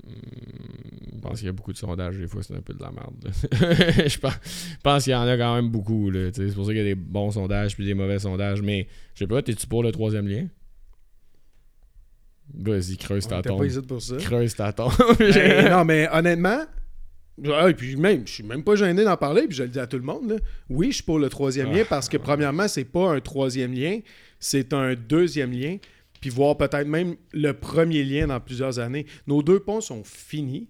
Je 0.07 1.19
pense 1.21 1.39
qu'il 1.39 1.47
y 1.47 1.49
a 1.49 1.53
beaucoup 1.53 1.73
de 1.73 1.77
sondages, 1.77 2.17
des 2.17 2.27
fois, 2.27 2.41
c'est 2.43 2.55
un 2.55 2.61
peu 2.61 2.73
de 2.73 2.81
la 2.81 2.91
merde. 2.91 3.31
je 4.07 4.17
pense, 4.81 5.03
qu'il 5.03 5.13
y 5.13 5.15
en 5.15 5.27
a 5.27 5.37
quand 5.37 5.55
même 5.55 5.69
beaucoup. 5.69 6.11
C'est 6.33 6.53
pour 6.53 6.65
ça 6.65 6.71
qu'il 6.71 6.77
y 6.77 6.81
a 6.81 6.85
des 6.85 6.95
bons 6.95 7.31
sondages 7.31 7.75
puis 7.75 7.85
des 7.85 7.93
mauvais 7.93 8.19
sondages. 8.19 8.61
Mais 8.61 8.87
je 9.13 9.19
sais 9.19 9.27
pas, 9.27 9.41
t'es-tu 9.41 9.67
pour 9.67 9.83
le 9.83 9.91
troisième 9.91 10.27
lien? 10.27 10.47
Vas-y, 12.53 12.97
creuse 12.97 13.27
ta 13.27 13.41
tombe. 13.41 13.67
pas 13.67 13.81
pour 13.81 14.01
ça. 14.01 14.17
Creuse 14.17 14.55
ta 14.55 14.73
tombe. 14.73 14.93
Ben, 15.19 15.69
non, 15.69 15.85
mais 15.85 16.07
honnêtement, 16.11 16.63
ah, 17.53 17.69
et 17.69 17.73
puis 17.73 17.95
même, 17.95 18.27
je 18.27 18.33
suis 18.33 18.43
même 18.43 18.63
pas 18.63 18.75
gêné 18.75 19.03
d'en 19.03 19.17
parler, 19.17 19.47
puis 19.47 19.55
je 19.57 19.63
le 19.63 19.69
dis 19.69 19.79
à 19.79 19.87
tout 19.87 19.97
le 19.97 20.03
monde, 20.03 20.29
là. 20.31 20.35
Oui, 20.69 20.87
je 20.89 20.95
suis 20.95 21.03
pour 21.03 21.19
le 21.19 21.29
troisième 21.29 21.69
Ah. 21.71 21.77
lien 21.77 21.83
parce 21.89 22.07
que, 22.09 22.17
premièrement, 22.17 22.67
c'est 22.67 22.85
pas 22.85 23.09
un 23.11 23.19
troisième 23.19 23.73
lien, 23.73 23.99
c'est 24.39 24.73
un 24.73 24.95
deuxième 24.95 25.51
lien, 25.51 25.77
puis 26.19 26.29
voir 26.29 26.57
peut-être 26.57 26.87
même 26.87 27.15
le 27.33 27.53
premier 27.53 28.03
lien 28.03 28.27
dans 28.27 28.39
plusieurs 28.39 28.79
années. 28.79 29.05
Nos 29.27 29.41
deux 29.41 29.59
ponts 29.59 29.81
sont 29.81 30.03
finis, 30.03 30.67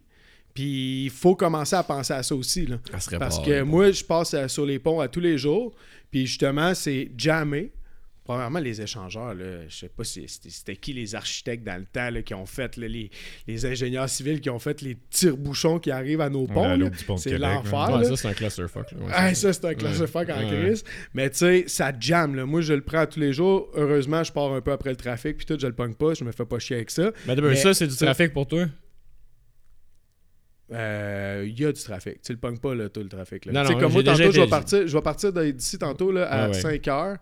puis 0.54 1.06
il 1.06 1.10
faut 1.10 1.36
commencer 1.36 1.76
à 1.76 1.84
penser 1.84 2.13
à 2.13 2.24
ça 2.24 2.36
aussi, 2.36 2.65
là. 2.65 2.78
Ça 3.00 3.17
Parce 3.17 3.39
pas 3.39 3.45
que 3.45 3.62
moi, 3.62 3.91
je 3.91 4.04
passe 4.04 4.34
euh, 4.34 4.47
sur 4.47 4.65
les 4.65 4.80
ponts 4.80 5.00
à 5.00 5.08
tous 5.08 5.19
les 5.21 5.38
jours. 5.38 5.74
Puis 6.10 6.28
justement, 6.28 6.74
c'est 6.74 7.10
jamais. 7.17 7.71
Premièrement, 8.23 8.60
les 8.60 8.79
échangeurs, 8.81 9.34
là, 9.34 9.67
je 9.67 9.75
sais 9.75 9.89
pas 9.89 10.03
si 10.03 10.27
c'était 10.27 10.49
c'était 10.51 10.75
qui 10.75 10.93
les 10.93 11.15
architectes 11.15 11.63
dans 11.63 11.75
le 11.79 11.86
temps 11.86 12.12
là, 12.12 12.21
qui 12.21 12.36
ont 12.36 12.45
fait 12.45 12.77
là, 12.77 12.88
les, 12.88 13.10
les 13.47 13.65
ingénieurs 13.65 14.07
civils 14.07 14.39
qui 14.39 14.49
ont 14.51 14.60
fait 14.60 14.81
les 14.84 14.95
tire-bouchons 15.10 15.79
qui 15.79 15.89
arrivent 15.89 16.21
à 16.21 16.29
nos 16.29 16.45
ponts. 16.45 16.77
C'est 17.17 17.31
Québec, 17.31 17.39
l'enfer. 17.41 17.89
Ouais, 17.95 18.01
là. 18.03 18.10
ça, 18.10 18.15
c'est 18.17 18.27
un 18.27 18.34
clusterfuck. 18.34 18.91
Ouais, 18.91 19.07
Ah, 19.12 19.34
ça- 19.34 19.51
c'est 19.51 19.65
un 19.65 19.73
clusterfuck 19.73 20.29
en 20.29 20.38
Ouais. 20.39 20.62
crise. 20.65 20.84
Mais 21.15 21.31
tu 21.31 21.38
sais, 21.38 21.63
ça 21.67 21.91
jamme. 21.99 22.36
Là. 22.36 22.45
Moi, 22.45 22.62
je 22.62 22.73
le 22.73 22.81
prends 22.81 23.07
tous 23.07 23.19
les 23.19 23.34
jours. 23.34 23.69
Heureusement, 23.73 24.23
je 24.23 24.31
pars 24.31 24.53
un 24.53 24.62
peu 24.62 24.71
après 24.71 24.91
le 24.91 24.97
trafic. 24.97 25.38
Puis 25.38 25.45
tout, 25.47 25.57
je 25.60 25.65
le 25.67 25.73
pogne 25.73 25.95
pas. 25.95 26.13
Je 26.13 26.23
me 26.23 26.31
fais 26.31 26.45
pas 26.45 26.60
chier 26.60 26.75
avec 26.75 26.91
ça. 26.91 27.12
Mais 27.27 27.55
ça, 27.55 27.73
c'est 27.73 27.88
du 27.88 27.95
trafic 27.95 28.34
pour 28.34 28.45
toi? 28.47 28.67
Euh, 30.73 31.43
Il 31.47 31.60
y 31.60 31.65
a 31.65 31.71
du 31.71 31.81
trafic. 31.81 32.21
Tu 32.21 32.31
le 32.31 32.38
pognes 32.38 32.57
pas, 32.60 32.73
là, 32.75 32.88
tout 32.88 33.01
le 33.01 33.10
trafic. 33.10 33.45
Là. 33.45 33.51
Non, 33.51 33.63
non, 33.69 33.79
comme 33.79 33.91
moi, 33.91 34.03
tantôt, 34.03 34.31
je 34.31 34.39
vais 34.41 34.47
partir, 34.47 34.88
je 34.88 34.95
vais 34.95 35.01
partir 35.03 35.34
d'ici 35.34 35.77
tantôt 35.77 36.12
là, 36.12 36.27
à 36.31 36.43
Ah 36.45 36.47
ouais. 36.47 36.53
5 36.53 36.81
h. 36.86 37.17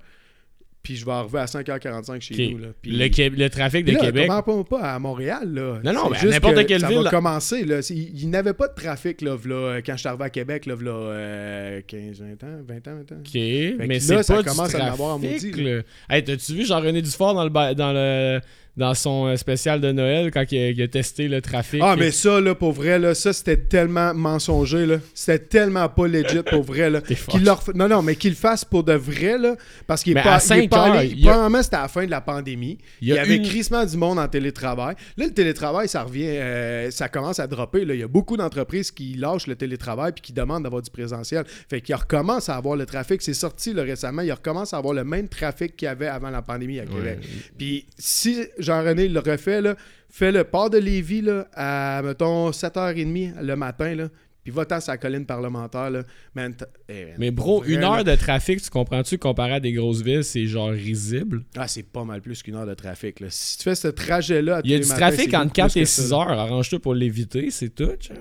Puis 0.81 0.95
je 0.95 1.05
vais 1.05 1.11
arriver 1.11 1.39
à 1.39 1.45
5h45 1.45 2.21
chez 2.21 2.33
Ok. 2.33 2.51
nous. 2.53 2.57
Là. 2.59 2.67
Puis- 2.81 2.91
Le, 2.91 3.07
Qué- 3.09 3.29
le 3.29 3.49
trafic 3.49 3.85
de 3.85 3.91
là, 3.91 3.99
Québec. 3.99 4.27
comment 4.29 4.63
pas, 4.63 4.79
à 4.81 4.97
Montréal, 4.97 5.53
là. 5.53 5.79
Non, 5.83 5.91
non, 5.93 6.09
mais 6.09 6.29
n'importe 6.29 6.55
que 6.55 6.61
quelle 6.61 6.79
ça 6.81 6.87
ville, 6.87 6.97
va 6.99 7.03
là. 7.03 7.09
commencer, 7.09 7.65
là. 7.65 7.79
Il 7.89 8.19
il 8.21 8.29
n'avait 8.29 8.53
pas 8.53 8.67
de 8.69 8.73
trafic, 8.73 9.21
là, 9.21 9.35
euh, 9.45 9.81
quand 9.85 9.93
je 9.93 9.99
suis 9.99 10.07
arrivé 10.07 10.23
à 10.23 10.29
Québec, 10.29 10.65
là, 10.65 10.75
v'là, 10.75 10.91
euh, 10.91 11.81
15, 11.85 12.21
20 12.21 12.43
ans, 12.47 12.57
20 12.65 12.87
ans, 12.87 12.95
20 12.95 13.11
ans. 13.15 13.19
Ok, 13.19 13.33
mais 13.33 13.87
là, 13.87 13.99
c'est 13.99 14.23
ça 14.23 14.35
pas 14.35 14.43
commence 14.43 14.69
du 14.69 14.75
à 14.77 14.85
en 14.85 14.93
avoir 14.93 15.15
en 15.15 15.19
trafic, 15.19 15.51
maudit, 15.57 15.63
là. 15.63 15.81
Hey, 16.09 16.23
t'as-tu 16.23 16.53
vu 16.53 16.65
Jean-René 16.65 17.01
Dufort 17.01 17.33
dans 17.33 17.43
le, 17.43 17.75
dans 17.75 17.91
le 17.93 18.39
dans 18.79 18.93
son 18.95 19.27
euh, 19.27 19.35
spécial 19.35 19.79
de 19.81 19.91
Noël 19.91 20.31
quand 20.31 20.43
il 20.51 20.57
a, 20.57 20.69
il 20.69 20.81
a 20.81 20.87
testé 20.87 21.27
le 21.27 21.41
trafic? 21.41 21.81
Ah, 21.83 21.95
mais 21.97 22.09
ça, 22.11 22.39
là, 22.41 22.55
pour 22.55 22.71
vrai, 22.71 22.97
là, 22.97 23.13
ça, 23.13 23.33
c'était 23.33 23.57
tellement 23.57 24.13
mensonger, 24.15 24.85
là. 24.85 24.97
C'était 25.13 25.37
tellement 25.39 25.87
pas 25.89 26.07
legit, 26.07 26.41
pour 26.49 26.63
vrai, 26.63 26.89
là. 26.89 27.01
Qu'il 27.29 27.43
leur 27.43 27.61
Non, 27.75 27.87
non, 27.87 28.01
mais 28.01 28.15
qu'il 28.15 28.31
le 28.31 28.35
fasse 28.35 28.65
pour 28.65 28.83
de 28.83 28.93
vrai, 28.93 29.37
là. 29.37 29.55
Parce 29.85 30.01
qu'il 30.03 30.17
est 30.17 30.21
pas, 30.23 30.35
à 30.35 30.39
il 30.39 30.43
est 30.43 30.47
5 30.63 30.69
pas 30.69 30.87
heures, 30.87 30.93
allé- 30.95 31.13
il 31.15 31.27
a- 31.27 31.31
Premièrement, 31.33 31.61
c'était 31.61 31.75
à 31.75 31.81
la 31.83 31.87
fin 31.89 32.05
de 32.05 32.11
la 32.11 32.21
pandémie. 32.21 32.77
Il 33.01 33.09
Il 33.09 33.13
y 33.13 33.17
avait 33.19 33.35
une- 33.35 33.43
crissement 33.43 33.85
du 33.85 33.97
monde 33.97 34.17
en 34.17 34.27
télétravail. 34.27 34.95
Là, 35.17 35.25
le 35.27 35.33
télétravail, 35.33 35.87
ça 35.87 36.03
revient, 36.03 36.23
euh, 36.27 36.89
ça 36.91 37.09
commence 37.09 37.39
à 37.39 37.47
dropper. 37.47 37.85
Là. 37.85 37.93
Il 37.93 37.99
y 37.99 38.03
a 38.03 38.07
beaucoup 38.07 38.37
d'entreprises 38.37 38.91
qui 38.91 39.13
lâchent 39.15 39.47
le 39.47 39.55
télétravail 39.55 40.13
puis 40.13 40.21
qui 40.21 40.33
demandent 40.33 40.63
d'avoir 40.63 40.81
du 40.81 40.89
présentiel. 40.89 41.43
Fait 41.69 41.81
qu'ils 41.81 41.95
recommencent 41.95 42.49
à 42.49 42.55
avoir 42.55 42.75
le 42.75 42.85
trafic. 42.85 43.21
C'est 43.21 43.33
sorti 43.33 43.73
là, 43.73 43.83
récemment. 43.83 44.21
Ils 44.21 44.31
recommencent 44.31 44.73
à 44.73 44.77
avoir 44.77 44.93
le 44.93 45.03
même 45.03 45.27
trafic 45.27 45.75
qu'il 45.75 45.85
y 45.87 45.89
avait 45.89 46.07
avant 46.07 46.29
la 46.29 46.41
pandémie 46.41 46.79
à 46.79 46.85
Québec. 46.85 47.19
Puis 47.57 47.85
si 47.97 48.45
Jean-René 48.69 49.07
le 49.07 49.19
refait, 49.19 49.61
là, 49.61 49.75
fais 50.09 50.31
le 50.31 50.43
port 50.43 50.69
de 50.69 50.77
Lévis 50.77 51.21
là, 51.21 51.47
à, 51.53 52.01
mettons, 52.03 52.51
7h30 52.51 53.41
le 53.41 53.55
matin. 53.55 53.95
Là, 53.95 54.09
puis 54.43 54.53
va-t'en 54.53 54.79
sur 54.79 54.91
la 54.91 54.97
colline 54.97 55.25
parlementaire. 55.25 55.89
Là. 55.89 56.03
Man, 56.33 56.55
eh, 56.87 57.05
man, 57.05 57.13
Mais 57.17 57.31
bro, 57.31 57.61
vrai, 57.61 57.73
une 57.73 57.83
heure 57.83 58.03
de 58.03 58.15
trafic, 58.15 58.61
tu 58.61 58.69
comprends-tu, 58.69 59.17
comparé 59.17 59.53
à 59.53 59.59
des 59.59 59.73
grosses 59.73 60.01
villes, 60.01 60.23
c'est 60.23 60.45
genre 60.45 60.69
risible? 60.69 61.43
Ah, 61.57 61.67
c'est 61.67 61.83
pas 61.83 62.05
mal 62.05 62.21
plus 62.21 62.41
qu'une 62.41 62.55
heure 62.55 62.65
de 62.65 62.73
trafic. 62.73 63.19
Là. 63.19 63.27
Si 63.29 63.57
tu 63.57 63.63
fais 63.63 63.75
ce 63.75 63.87
trajet-là 63.89 64.57
à 64.57 64.61
Il 64.63 64.71
y 64.71 64.75
a 64.75 64.79
du 64.79 64.87
trafic 64.87 65.33
entre 65.33 65.45
beaucoup 65.45 65.53
4 65.53 65.71
plus 65.71 65.79
et 65.79 65.83
que 65.83 65.89
ça, 65.89 66.01
6 66.03 66.11
là. 66.11 66.17
heures. 66.17 66.39
Arrange-toi 66.39 66.79
pour 66.79 66.93
l'éviter, 66.93 67.51
c'est 67.51 67.69
tout. 67.69 67.91
genre. 67.99 68.17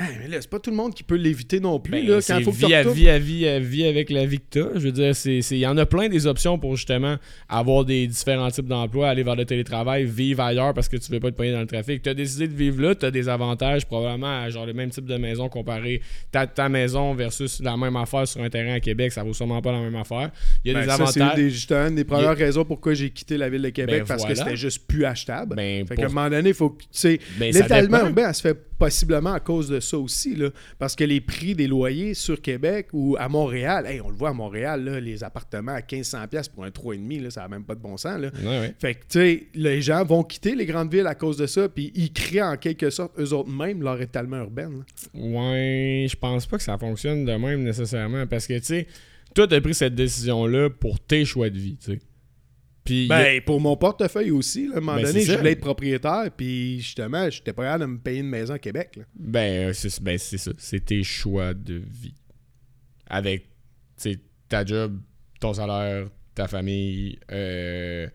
Mais 0.00 0.26
là, 0.28 0.38
c'est 0.40 0.48
pas 0.50 0.58
tout 0.58 0.70
le 0.70 0.76
monde 0.76 0.94
qui 0.94 1.02
peut 1.02 1.16
l'éviter 1.16 1.60
non 1.60 1.78
plus. 1.78 1.92
Ben, 1.92 2.06
là, 2.06 2.14
quand 2.16 2.20
c'est 2.22 2.42
faut 2.42 2.50
que 2.50 2.56
vie 2.56 2.74
à 2.74 2.82
vie 2.82 3.08
à 3.10 3.18
vie 3.18 3.46
à 3.46 3.58
vie 3.60 3.84
avec 3.84 4.08
la 4.10 4.24
vie 4.24 4.38
que 4.38 4.44
t'as. 4.60 4.68
Je 4.74 4.80
veux 4.80 4.92
dire, 4.92 5.14
c'est- 5.14 5.42
c'est- 5.42 5.56
il 5.56 5.60
y 5.60 5.66
en 5.66 5.76
a 5.76 5.84
plein 5.86 6.08
des 6.08 6.26
options 6.26 6.58
pour 6.58 6.76
justement 6.76 7.16
avoir 7.48 7.84
des 7.84 8.06
différents 8.06 8.50
types 8.50 8.66
d'emplois, 8.66 9.10
aller 9.10 9.22
vers 9.22 9.36
le 9.36 9.44
télétravail, 9.44 10.04
vivre 10.06 10.40
ailleurs 10.42 10.72
parce 10.74 10.88
que 10.88 10.96
tu 10.96 11.12
veux 11.12 11.20
pas 11.20 11.30
te 11.30 11.36
pogner 11.36 11.52
dans 11.52 11.60
le 11.60 11.66
trafic. 11.66 12.02
Tu 12.02 12.08
as 12.08 12.14
décidé 12.14 12.48
de 12.48 12.54
vivre 12.54 12.80
là, 12.80 12.94
tu 12.94 13.04
as 13.04 13.10
des 13.10 13.28
avantages 13.28 13.86
probablement 13.86 14.42
à 14.42 14.48
genre 14.50 14.64
le 14.66 14.72
même 14.72 14.90
type 14.90 15.04
de 15.06 15.16
maison 15.16 15.48
comparé 15.48 16.00
ta, 16.30 16.46
ta 16.46 16.68
maison 16.68 17.14
versus 17.14 17.60
la 17.62 17.76
même 17.76 17.96
affaire 17.96 18.26
sur 18.26 18.40
un 18.42 18.48
terrain 18.48 18.74
à 18.74 18.80
Québec, 18.80 19.12
ça 19.12 19.22
vaut 19.22 19.34
sûrement 19.34 19.60
pas 19.60 19.72
la 19.72 19.80
même 19.80 19.96
affaire. 19.96 20.30
Il 20.64 20.72
y 20.72 20.74
a 20.74 20.78
Ben, 20.78 20.84
des 20.86 20.90
ça, 20.90 21.06
c'est 21.06 21.20
avantages. 21.20 21.38
une 21.38 21.44
des, 21.44 21.50
justement 21.50 21.86
une 21.88 21.94
des 21.96 22.04
premières 22.04 22.36
raisons 22.36 22.64
pourquoi 22.64 22.94
j'ai 22.94 23.10
quitté 23.10 23.36
la 23.36 23.50
ville 23.50 23.62
de 23.62 23.68
Québec 23.68 24.00
Ben, 24.00 24.06
parce 24.06 24.22
voilà. 24.22 24.34
que 24.34 24.40
c'était 24.40 24.56
juste 24.56 24.86
plus 24.86 25.04
achetable. 25.04 25.54
Ben, 25.56 25.86
fait 25.86 25.94
pour- 25.94 26.02
qu'à 26.04 26.10
un 26.10 26.14
moment 26.14 26.30
donné, 26.30 26.48
il 26.48 26.54
faut 26.54 26.70
que 26.70 26.82
tu 26.82 26.88
sais. 26.92 27.20
Ben, 27.38 27.52
L'étalement 27.52 28.00
urbain, 28.00 28.28
elle 28.28 28.34
se 28.34 28.40
fait 28.42 28.56
possiblement 28.82 29.32
à 29.32 29.38
cause 29.38 29.68
de 29.68 29.78
ça 29.78 29.96
aussi. 29.96 30.34
Là, 30.34 30.50
parce 30.76 30.96
que 30.96 31.04
les 31.04 31.20
prix 31.20 31.54
des 31.54 31.68
loyers 31.68 32.14
sur 32.14 32.42
Québec 32.42 32.88
ou 32.92 33.14
à 33.16 33.28
Montréal, 33.28 33.86
hey, 33.86 34.00
on 34.00 34.08
le 34.08 34.16
voit 34.16 34.30
à 34.30 34.32
Montréal, 34.32 34.82
là, 34.82 34.98
les 34.98 35.22
appartements 35.22 35.70
à 35.70 35.78
1500$ 35.78 36.50
pour 36.50 36.64
un 36.64 36.70
3,5$, 36.70 37.22
là, 37.22 37.30
ça 37.30 37.42
n'a 37.42 37.48
même 37.48 37.62
pas 37.62 37.76
de 37.76 37.80
bon 37.80 37.96
sens. 37.96 38.18
Là. 38.18 38.32
Fait 38.80 38.94
que, 38.94 39.00
tu 39.00 39.06
sais, 39.10 39.46
les 39.54 39.82
gens 39.82 40.04
vont 40.04 40.24
quitter 40.24 40.56
les 40.56 40.66
grandes 40.66 40.92
villes 40.92 41.06
à 41.06 41.14
cause 41.14 41.36
de 41.36 41.46
ça, 41.46 41.68
puis 41.68 41.92
ils 41.94 42.12
créent 42.12 42.42
en 42.42 42.56
quelque 42.56 42.90
sorte, 42.90 43.12
eux 43.20 43.32
autres 43.32 43.50
mêmes, 43.50 43.82
leur 43.82 44.00
étalement 44.00 44.38
urbain. 44.38 44.68
Ouais, 45.14 46.08
je 46.10 46.16
pense 46.16 46.46
pas 46.46 46.56
que 46.56 46.64
ça 46.64 46.76
fonctionne 46.76 47.24
de 47.24 47.34
même 47.34 47.62
nécessairement 47.62 48.26
parce 48.26 48.48
que 48.48 48.58
tu 48.58 48.64
sais, 48.64 48.86
toi, 49.32 49.46
t'as 49.46 49.60
pris 49.60 49.74
cette 49.74 49.94
décision-là 49.94 50.70
pour 50.70 50.98
tes 50.98 51.24
choix 51.24 51.50
de 51.50 51.58
vie, 51.58 51.76
tu 51.76 51.92
sais. 51.92 52.00
Puis, 52.84 53.06
y 53.06 53.12
a- 53.12 53.18
Ben, 53.22 53.40
pour 53.42 53.60
mon 53.60 53.76
portefeuille 53.76 54.30
aussi, 54.32 54.66
là, 54.66 54.74
à 54.74 54.78
un 54.78 54.80
moment 54.80 54.96
Ben, 54.96 55.04
donné, 55.04 55.20
je 55.22 55.32
voulais 55.34 55.52
être 55.52 55.60
propriétaire, 55.60 56.30
puis 56.36 56.80
justement, 56.80 57.30
j'étais 57.30 57.52
pas 57.52 57.62
capable 57.64 57.82
de 57.84 57.86
me 57.92 57.98
payer 57.98 58.20
une 58.20 58.28
maison 58.28 58.54
à 58.54 58.58
Québec. 58.58 58.96
là. 58.96 59.02
ben, 59.14 59.68
euh, 59.68 59.72
c'est 59.72 60.02
ben, 60.02 60.18
c'est 60.18 60.38
ça. 60.38 60.50
C'est 60.58 60.84
tes 60.84 61.02
choix 61.04 61.54
de 61.54 61.74
vie. 61.74 62.14
Avec, 63.06 63.46
ta 64.48 64.64
job, 64.64 64.98
ton 65.40 65.52
salaire, 65.54 66.08
ta 66.34 66.48
famille, 66.48 67.18
euh, 67.30 68.06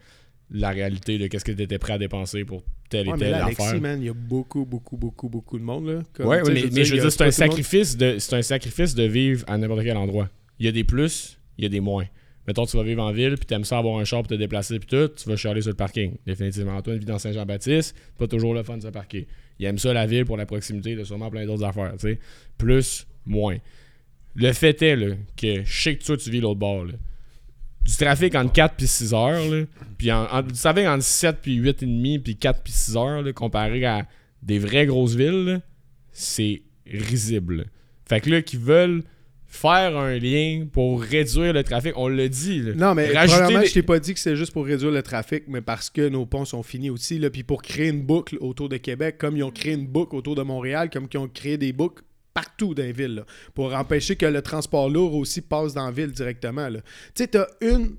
la 0.51 0.69
réalité 0.69 1.17
de 1.17 1.27
qu'est-ce 1.27 1.45
que 1.45 1.51
tu 1.51 1.61
étais 1.61 1.77
prêt 1.79 1.93
à 1.93 1.97
dépenser 1.97 2.43
pour 2.45 2.63
telle 2.89 3.07
et 3.07 3.09
Ouais, 3.11 3.13
mais 3.17 3.19
telle 3.25 3.31
là, 3.31 3.45
affaire. 3.45 3.65
Alexis, 3.67 3.81
man, 3.81 4.01
il 4.01 4.05
y 4.05 4.09
a 4.09 4.13
beaucoup, 4.13 4.65
beaucoup, 4.65 4.97
beaucoup, 4.97 5.29
beaucoup 5.29 5.57
de 5.59 5.63
monde. 5.63 5.87
Là. 5.87 6.01
Comme, 6.13 6.27
Ouais, 6.27 6.41
mais, 6.47 6.59
je 6.83 6.95
veux 6.95 7.01
dire, 7.01 7.11
c'est 7.11 7.23
un 7.23 7.31
sacrifice 7.31 7.95
de 7.97 8.17
c'est 8.19 8.35
un 8.35 8.41
sacrifice 8.41 8.95
de 8.95 9.03
vivre 9.03 9.43
à 9.47 9.57
n'importe 9.57 9.83
quel 9.83 9.97
endroit. 9.97 10.29
Il 10.59 10.65
y 10.65 10.69
a 10.69 10.71
des 10.71 10.83
plus, 10.83 11.37
il 11.57 11.63
y 11.63 11.67
a 11.67 11.69
des 11.69 11.79
moins. 11.79 12.05
Mettons, 12.47 12.65
tu 12.65 12.77
vas 12.77 12.83
vivre 12.83 13.03
en 13.03 13.11
ville, 13.11 13.35
puis 13.35 13.45
t'aimes 13.45 13.65
ça 13.65 13.77
avoir 13.77 13.99
un 13.99 14.05
char 14.05 14.21
pour 14.21 14.29
te 14.29 14.33
déplacer, 14.35 14.79
puis 14.79 14.87
tout, 14.87 15.09
tu 15.09 15.27
vas 15.29 15.35
chialer 15.35 15.61
sur 15.61 15.71
le 15.71 15.75
parking. 15.75 16.15
Définitivement. 16.25 16.77
Antoine 16.77 16.97
vit 16.97 17.05
dans 17.05 17.19
Saint-Jean-Baptiste, 17.19 17.95
pas 18.17 18.27
toujours 18.27 18.53
le 18.53 18.63
fun 18.63 18.77
de 18.77 18.83
se 18.83 18.87
parquer. 18.87 19.27
Il 19.59 19.65
aime 19.65 19.77
ça, 19.77 19.91
la 19.93 20.05
ville, 20.05 20.23
pour 20.25 20.37
la 20.37 20.45
proximité, 20.45 20.95
de 20.95 21.03
sûrement 21.03 21.29
plein 21.29 21.45
d'autres 21.45 21.65
affaires, 21.65 21.91
tu 21.93 22.07
sais. 22.07 22.19
Plus, 22.57 23.05
moins. 23.25 23.57
Le 24.35 24.53
fait 24.53 24.81
est, 24.81 24.95
là, 24.95 25.15
que 25.35 25.63
je 25.65 25.81
sais 25.81 25.95
que 25.97 26.13
tu 26.15 26.29
vis 26.29 26.39
l'autre 26.39 26.59
bord. 26.59 26.85
Du 26.85 27.95
trafic 27.97 28.35
entre 28.35 28.51
4 28.53 28.75
puis 28.75 28.87
6 28.87 29.13
heures, 29.13 29.45
là, 29.49 29.63
puis 29.97 30.11
en, 30.11 30.25
en- 30.25 30.41
du 30.41 30.53
trafic 30.53 30.85
entre 30.87 31.03
7 31.03 31.37
puis 31.41 31.55
8 31.55 31.83
et 31.83 31.85
demi, 31.85 32.19
puis 32.19 32.35
4 32.35 32.61
puis 32.63 32.71
6 32.73 32.95
heures, 32.97 33.33
comparé 33.33 33.83
à 33.85 34.07
des 34.43 34.59
vraies 34.59 34.85
grosses 34.85 35.15
villes, 35.15 35.61
c'est 36.11 36.61
risible. 36.85 37.65
Fait 38.05 38.21
que 38.21 38.29
là, 38.29 38.41
qui 38.41 38.57
veulent 38.57 39.03
faire 39.49 39.97
un 39.97 40.17
lien 40.17 40.67
pour 40.71 41.01
réduire 41.01 41.53
le 41.53 41.63
trafic, 41.63 41.93
on 41.95 42.07
l'a 42.09 42.27
dit. 42.27 42.61
là. 42.61 42.73
Non, 42.75 42.93
mais 42.93 43.07
premièrement, 43.27 43.59
les- 43.61 43.67
je 43.67 43.73
t'ai 43.73 43.81
pas 43.81 43.97
dit 43.99 44.13
que 44.13 44.19
c'est 44.19 44.35
juste 44.35 44.51
pour 44.51 44.65
réduire 44.65 44.91
le 44.91 45.01
trafic, 45.01 45.45
mais 45.47 45.61
parce 45.61 45.89
que 45.89 46.09
nos 46.09 46.25
ponts 46.25 46.45
sont 46.45 46.63
finis 46.63 46.89
aussi, 46.89 47.17
là, 47.17 47.29
puis 47.29 47.43
pour 47.43 47.61
créer 47.61 47.87
une 47.89 48.01
boucle 48.03 48.37
autour 48.41 48.67
de 48.69 48.77
Québec, 48.77 49.17
comme 49.17 49.37
ils 49.37 49.43
ont 49.43 49.51
créé 49.51 49.73
une 49.73 49.87
boucle 49.87 50.15
autour 50.15 50.35
de 50.35 50.43
Montréal, 50.43 50.89
comme 50.91 51.07
ils 51.11 51.17
ont 51.17 51.27
créé 51.29 51.57
des 51.57 51.71
boucles 51.73 52.03
partout 52.33 52.73
dans 52.75 52.83
les 52.83 52.91
villes, 52.91 53.15
là, 53.15 53.25
pour 53.55 53.73
empêcher 53.73 54.15
que 54.15 54.25
le 54.25 54.41
transport 54.41 54.89
lourd 54.89 55.15
aussi 55.15 55.41
passe 55.41 55.73
dans 55.73 55.85
la 55.85 55.91
ville 55.91 56.11
directement. 56.11 56.69
Tu 56.69 56.79
sais, 57.15 57.27
t'as 57.27 57.47
une, 57.61 57.95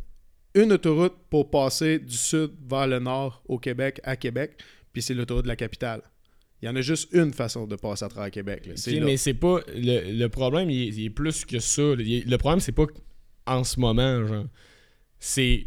une 0.55 0.73
autoroute 0.75 1.15
pour 1.31 1.51
passer 1.51 1.99
du 1.99 2.17
sud 2.17 2.51
vers 2.71 2.87
le 2.87 2.99
nord 3.01 3.43
au 3.49 3.59
Québec, 3.59 4.01
à 4.05 4.15
Québec, 4.17 4.53
puis 4.93 5.03
c'est 5.03 5.15
l'autoroute 5.15 5.45
de 5.45 5.49
la 5.49 5.57
capitale. 5.57 6.03
Il 6.61 6.67
y 6.67 6.69
en 6.69 6.75
a 6.77 6.81
juste 6.81 7.09
une 7.13 7.33
façon 7.33 7.67
de 7.67 7.77
passer 7.77 8.05
à 8.05 8.09
travers 8.09 8.31
Québec. 8.33 8.67
là. 8.67 8.77
Là. 8.99 9.07
mais 9.07 9.17
c'est 9.17 9.35
pas. 9.35 9.61
Le, 9.75 10.13
le 10.19 10.29
problème, 10.29 10.71
il 10.71 10.83
est, 10.83 10.87
il 10.89 11.05
est 11.07 11.11
plus 11.11 11.45
que 11.45 11.61
ça. 11.61 11.83
le 11.97 12.37
problème, 12.37 12.61
c'est 12.61 12.73
pas 12.73 12.87
en 13.47 13.63
ce 13.65 13.79
moment, 13.79 14.27
genre. 14.27 14.47
C'est 15.21 15.67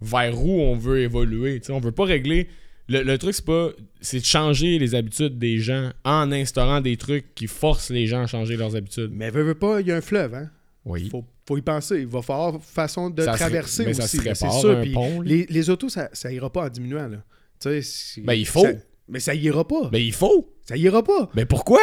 vers 0.00 0.38
où 0.42 0.60
on 0.60 0.76
veut 0.76 1.00
évoluer. 1.00 1.60
tu 1.60 1.66
sais. 1.66 1.72
on 1.72 1.80
veut 1.80 1.92
pas 1.92 2.04
régler. 2.04 2.48
Le, 2.88 3.02
le 3.02 3.18
truc, 3.18 3.34
c'est 3.34 3.44
pas. 3.44 3.70
C'est 4.00 4.20
de 4.20 4.24
changer 4.24 4.78
les 4.78 4.94
habitudes 4.94 5.38
des 5.38 5.58
gens 5.58 5.90
en 6.04 6.32
instaurant 6.32 6.80
des 6.80 6.96
trucs 6.96 7.34
qui 7.34 7.46
forcent 7.46 7.90
les 7.90 8.06
gens 8.06 8.22
à 8.22 8.26
changer 8.26 8.56
leurs 8.56 8.74
habitudes. 8.76 9.10
Mais 9.12 9.30
veux, 9.30 9.42
veux 9.42 9.54
pas, 9.54 9.80
il 9.80 9.88
y 9.88 9.92
a 9.92 9.96
un 9.96 10.00
fleuve, 10.00 10.34
hein? 10.34 10.50
Oui. 10.84 11.08
Faut, 11.10 11.24
faut 11.46 11.58
y 11.58 11.62
penser. 11.62 12.00
Il 12.00 12.06
va 12.06 12.22
falloir 12.22 12.62
façon 12.64 13.10
de 13.10 13.22
Ça 13.22 13.34
traverser 13.34 13.84
mais 13.84 14.00
aussi. 14.00 14.18
c'est 14.18 14.50
sûr. 14.50 15.22
les, 15.24 15.46
les 15.46 15.70
autos, 15.70 15.88
ça, 15.88 16.08
ça 16.12 16.32
ira 16.32 16.50
pas 16.50 16.64
en 16.66 16.68
diminuant. 16.68 17.06
Là. 17.08 17.18
Tu 17.60 17.68
sais, 17.68 17.82
c'est- 17.82 18.20
Ben, 18.22 18.32
il 18.34 18.46
faut. 18.46 18.62
ça- 18.64 18.72
mais 19.10 19.20
ça 19.20 19.34
ira 19.34 19.66
pas. 19.66 19.88
Mais 19.92 20.04
il 20.04 20.12
faut. 20.12 20.54
Ça 20.64 20.76
ira 20.76 21.02
pas. 21.02 21.28
Mais 21.34 21.44
pourquoi? 21.44 21.80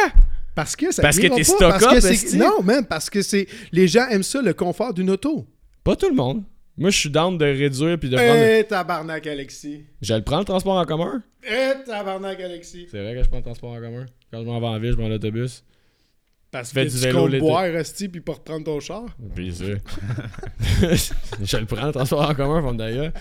Parce 0.54 0.74
que 0.74 0.90
ça 0.90 1.02
Parce 1.02 1.18
que 1.18 1.26
ira 1.26 1.36
t'es 1.36 1.42
pas, 1.42 1.48
stock 1.48 1.80
parce 1.80 2.04
up, 2.04 2.12
que. 2.12 2.36
Non, 2.36 2.62
man, 2.62 2.84
parce 2.86 3.08
que 3.10 3.22
c'est 3.22 3.46
les 3.70 3.86
gens 3.86 4.08
aiment 4.08 4.22
ça, 4.22 4.42
le 4.42 4.54
confort 4.54 4.92
d'une 4.92 5.10
auto. 5.10 5.46
Pas 5.84 5.94
tout 5.94 6.08
le 6.08 6.16
monde. 6.16 6.42
Moi, 6.76 6.90
je 6.90 6.98
suis 6.98 7.10
down 7.10 7.36
de 7.36 7.44
réduire 7.44 7.98
puis 7.98 8.08
de 8.08 8.16
prendre. 8.16 8.34
Eh, 8.34 8.64
tabarnak, 8.64 9.26
Alexis. 9.26 9.84
Je 10.00 10.14
le 10.14 10.22
prends 10.22 10.38
le 10.38 10.44
transport 10.44 10.76
en 10.76 10.84
commun? 10.84 11.22
Eh, 11.44 11.72
tabarnak, 11.84 12.40
Alexis. 12.40 12.86
C'est 12.90 13.02
vrai 13.02 13.14
que 13.16 13.22
je 13.22 13.28
prends 13.28 13.38
le 13.38 13.42
transport 13.44 13.72
en 13.72 13.80
commun. 13.80 14.06
Quand 14.32 14.40
je 14.40 14.46
m'en 14.46 14.60
vais 14.60 14.66
en 14.66 14.78
ville, 14.78 14.92
je 14.92 14.96
prends 14.96 15.08
l'autobus. 15.08 15.64
Parce 16.50 16.72
Fais 16.72 16.86
que 16.86 16.90
du 16.90 16.96
tu 16.96 17.02
vélo 17.02 17.26
comptes 17.26 17.38
boire, 17.38 17.64
Esti, 17.64 18.08
puis 18.08 18.20
pas 18.20 18.34
reprendre 18.34 18.64
ton 18.64 18.80
char. 18.80 19.04
Puis 19.34 19.54
ça. 19.54 19.64
je 21.42 21.56
le 21.56 21.66
prends 21.66 21.86
le 21.86 21.92
transport 21.92 22.30
en 22.30 22.34
commun, 22.34 22.74
d'ailleurs. 22.74 23.12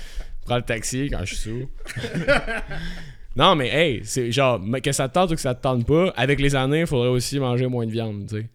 Je 0.41 0.45
prends 0.45 0.57
le 0.57 0.61
taxi 0.61 1.09
quand 1.11 1.25
je 1.25 1.35
suis 1.35 1.49
sous. 1.49 1.69
non, 3.37 3.55
mais 3.55 3.67
hey, 3.67 4.01
c'est 4.03 4.31
genre, 4.31 4.59
que 4.83 4.91
ça 4.91 5.07
te 5.07 5.13
tente 5.13 5.31
ou 5.31 5.35
que 5.35 5.41
ça 5.41 5.53
te 5.53 5.61
tente 5.61 5.85
pas, 5.85 6.09
avec 6.15 6.39
les 6.39 6.55
années, 6.55 6.81
il 6.81 6.87
faudrait 6.87 7.09
aussi 7.09 7.39
manger 7.39 7.67
moins 7.67 7.85
de 7.85 7.91
viande, 7.91 8.25
tu 8.27 8.37
sais. 8.37 8.45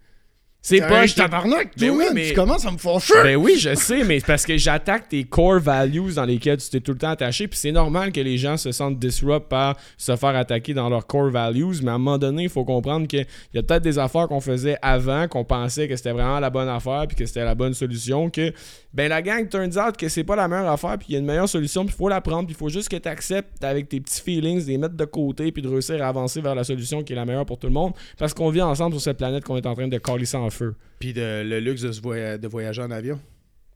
C'est 0.65 0.79
pas. 0.79 1.07
je 1.07 1.15
tabarnak, 1.17 1.71
Ben 1.77 1.91
oui, 1.91 2.05
mais- 2.15 2.29
tu 2.29 2.35
commences 2.35 2.65
à 2.65 2.71
me 2.71 2.79
fâcher. 2.79 3.15
Ben 3.25 3.35
oui, 3.35 3.57
je 3.59 3.75
sais, 3.75 4.05
mais 4.05 4.21
parce 4.21 4.47
que 4.47 4.57
j'attaque 4.57 5.09
tes 5.09 5.25
core 5.25 5.59
values 5.59 6.15
dans 6.15 6.25
lesquels 6.25 6.59
tu 6.59 6.71
t'es 6.71 6.79
tout 6.79 6.93
le 6.93 6.99
temps 6.99 7.11
attaché. 7.11 7.49
Puis 7.49 7.59
c'est 7.59 7.73
normal 7.73 8.13
que 8.13 8.21
les 8.21 8.39
gens 8.39 8.57
se 8.57 8.71
sentent 8.71 8.97
disrupt 8.99 9.49
par 9.49 9.77
se 9.99 10.15
faire 10.15 10.37
attaquer 10.37 10.73
dans 10.73 10.89
leurs 10.89 11.05
core 11.09 11.31
values. 11.31 11.81
Mais 11.83 11.91
à 11.91 11.95
un 11.95 11.99
moment 11.99 12.17
donné, 12.17 12.45
il 12.45 12.49
faut 12.49 12.65
comprendre 12.65 13.09
qu'il 13.09 13.27
y 13.55 13.59
a 13.59 13.63
peut-être 13.65 13.83
des 13.83 13.99
affaires 13.99 14.29
qu'on 14.29 14.41
faisait 14.41 14.77
avant, 14.83 15.27
qu'on 15.27 15.45
pensait 15.45 15.89
que 15.89 15.97
c'était 15.97 16.13
vraiment 16.13 16.39
la 16.39 16.51
bonne 16.51 16.69
affaire, 16.69 17.07
puis 17.09 17.17
que 17.17 17.27
c'était 17.27 17.45
la 17.45 17.57
bonne 17.57 17.75
solution. 17.75 18.31
Que 18.31 18.53
ben 18.95 19.09
la 19.09 19.21
gang 19.21 19.49
turns 19.49 19.77
out 19.79 19.97
que 19.97 20.09
c'est 20.09 20.23
pas 20.23 20.37
la 20.37 20.47
meilleure 20.47 20.71
affaire, 20.71 20.97
puis 20.97 21.07
il 21.09 21.13
y 21.15 21.17
a 21.17 21.19
une 21.19 21.27
meilleure 21.27 21.49
solution, 21.49 21.85
puis 21.85 21.93
il 21.95 21.99
faut 21.99 22.09
la 22.09 22.21
prendre, 22.21 22.47
puis 22.47 22.55
il 22.55 22.59
faut 22.59 22.69
juste 22.69 22.89
que 22.89 22.97
tu 22.97 23.09
acceptes 23.09 23.65
avec 23.65 23.89
tes 23.89 23.99
petits 24.01 24.21
feelings, 24.21 24.63
de 24.63 24.69
les 24.69 24.79
mettre 24.79 24.95
de 24.95 25.05
côté, 25.07 25.51
puis 25.51 25.61
de 25.63 25.69
réussir 25.69 26.01
à 26.05 26.09
avancer 26.09 26.41
vers 26.41 26.55
la 26.55 26.63
solution 26.63 27.03
qui 27.03 27.15
est 27.15 27.17
la 27.17 27.25
meilleure 27.25 27.47
pour 27.47 27.59
tout 27.59 27.67
le 27.67 27.73
monde. 27.73 27.95
Parce 28.17 28.33
qu'on 28.33 28.51
vit 28.51 28.63
ensemble 28.63 28.93
sur 28.93 29.01
cette 29.03 29.19
planète 29.19 29.43
qu'on 29.45 29.57
est 29.57 29.67
en 29.67 29.75
train 29.75 29.89
de 29.89 29.99
coller 29.99 30.23
en 30.35 30.51
feu. 30.53 30.75
Puis 30.99 31.13
de- 31.13 31.43
le 31.45 31.59
luxe 31.61 31.83
de, 31.83 31.91
se 31.93 32.01
voya- 32.01 32.39
de 32.39 32.47
voyager 32.49 32.83
en 32.83 32.91
avion. 32.91 33.19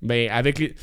Ben, 0.03 0.29
avec 0.31 0.59
les. 0.59 0.75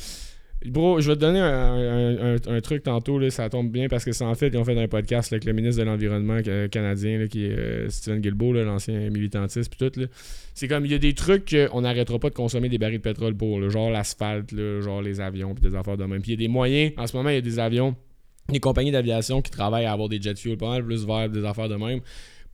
Bro, 0.66 1.00
je 1.02 1.08
vais 1.10 1.14
te 1.14 1.20
donner 1.20 1.40
un, 1.40 1.44
un- 1.46 2.34
un- 2.36 2.56
un 2.56 2.60
truc 2.62 2.82
tantôt, 2.84 3.18
là, 3.18 3.28
ça 3.30 3.50
tombe 3.50 3.70
bien 3.70 3.88
parce 3.88 4.02
que 4.02 4.12
c'est 4.12 4.24
en 4.24 4.34
fait, 4.34 4.48
ils 4.48 4.56
ont 4.56 4.64
fait 4.64 4.80
un 4.82 4.88
podcast 4.88 5.30
là, 5.30 5.34
avec 5.36 5.44
le 5.44 5.52
ministre 5.52 5.78
de 5.82 5.86
l'Environnement 5.86 6.38
canadien, 6.70 7.18
là, 7.18 7.26
qui 7.26 7.44
est 7.44 7.50
euh, 7.52 7.88
Stephen 7.90 8.20
Guilbeault, 8.20 8.54
l'ancien 8.54 9.10
militantiste, 9.10 9.70
puis 9.76 9.90
tout. 9.90 10.00
là. 10.00 10.06
C'est 10.54 10.66
comme, 10.66 10.86
il 10.86 10.92
y 10.92 10.94
a 10.94 10.98
des 10.98 11.12
trucs 11.12 11.54
qu'on 11.54 11.82
n'arrêtera 11.82 12.18
pas 12.18 12.30
de 12.30 12.34
consommer 12.34 12.70
des 12.70 12.78
barils 12.78 12.96
de 12.96 13.02
pétrole 13.02 13.34
pour, 13.36 13.60
là, 13.60 13.68
genre 13.68 13.90
l'asphalte, 13.90 14.54
genre 14.80 15.02
les 15.02 15.20
avions, 15.20 15.54
puis 15.54 15.68
des 15.68 15.76
affaires 15.76 15.98
de 15.98 16.04
même. 16.04 16.22
Puis 16.22 16.32
il 16.32 16.40
y 16.40 16.44
a 16.44 16.46
des 16.46 16.52
moyens, 16.52 16.92
en 16.96 17.06
ce 17.06 17.14
moment, 17.14 17.28
il 17.28 17.34
y 17.34 17.38
a 17.38 17.42
des 17.42 17.58
avions, 17.58 17.94
des 18.48 18.60
compagnies 18.60 18.92
d'aviation 18.92 19.42
qui 19.42 19.50
travaillent 19.50 19.84
à 19.86 19.92
avoir 19.92 20.08
des 20.08 20.20
jet 20.22 20.38
fuel 20.38 20.56
pas 20.56 20.70
mal 20.70 20.84
plus 20.84 21.04
verts, 21.06 21.28
des 21.28 21.44
affaires 21.44 21.68
de 21.68 21.76
même. 21.76 22.00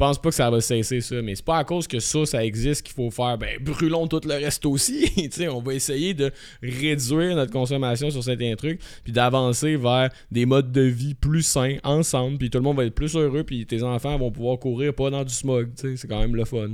Je 0.00 0.06
pense 0.06 0.18
pas 0.18 0.30
que 0.30 0.34
ça 0.34 0.48
va 0.48 0.62
cesser 0.62 1.02
ça, 1.02 1.20
mais 1.20 1.34
c'est 1.34 1.44
pas 1.44 1.58
à 1.58 1.64
cause 1.64 1.86
que 1.86 2.00
ça, 2.00 2.24
ça 2.24 2.42
existe 2.42 2.86
qu'il 2.86 2.94
faut 2.94 3.10
faire, 3.10 3.36
ben 3.36 3.62
brûlons 3.62 4.06
tout 4.06 4.22
le 4.24 4.32
reste 4.32 4.64
aussi. 4.64 5.10
Tu 5.14 5.30
sais, 5.30 5.48
on 5.48 5.60
va 5.60 5.74
essayer 5.74 6.14
de 6.14 6.32
réduire 6.62 7.36
notre 7.36 7.52
consommation 7.52 8.10
sur 8.10 8.24
certains 8.24 8.54
trucs, 8.56 8.80
puis 9.04 9.12
d'avancer 9.12 9.76
vers 9.76 10.08
des 10.32 10.46
modes 10.46 10.72
de 10.72 10.80
vie 10.80 11.12
plus 11.12 11.42
sains 11.42 11.76
ensemble, 11.84 12.38
puis 12.38 12.48
tout 12.48 12.56
le 12.56 12.64
monde 12.64 12.78
va 12.78 12.86
être 12.86 12.94
plus 12.94 13.14
heureux, 13.14 13.44
puis 13.44 13.66
tes 13.66 13.82
enfants 13.82 14.16
vont 14.16 14.30
pouvoir 14.32 14.58
courir 14.58 14.94
pas 14.94 15.10
dans 15.10 15.22
du 15.22 15.34
smog. 15.34 15.68
C'est 15.76 16.08
quand 16.08 16.20
même 16.20 16.34
le 16.34 16.46
fun. 16.46 16.70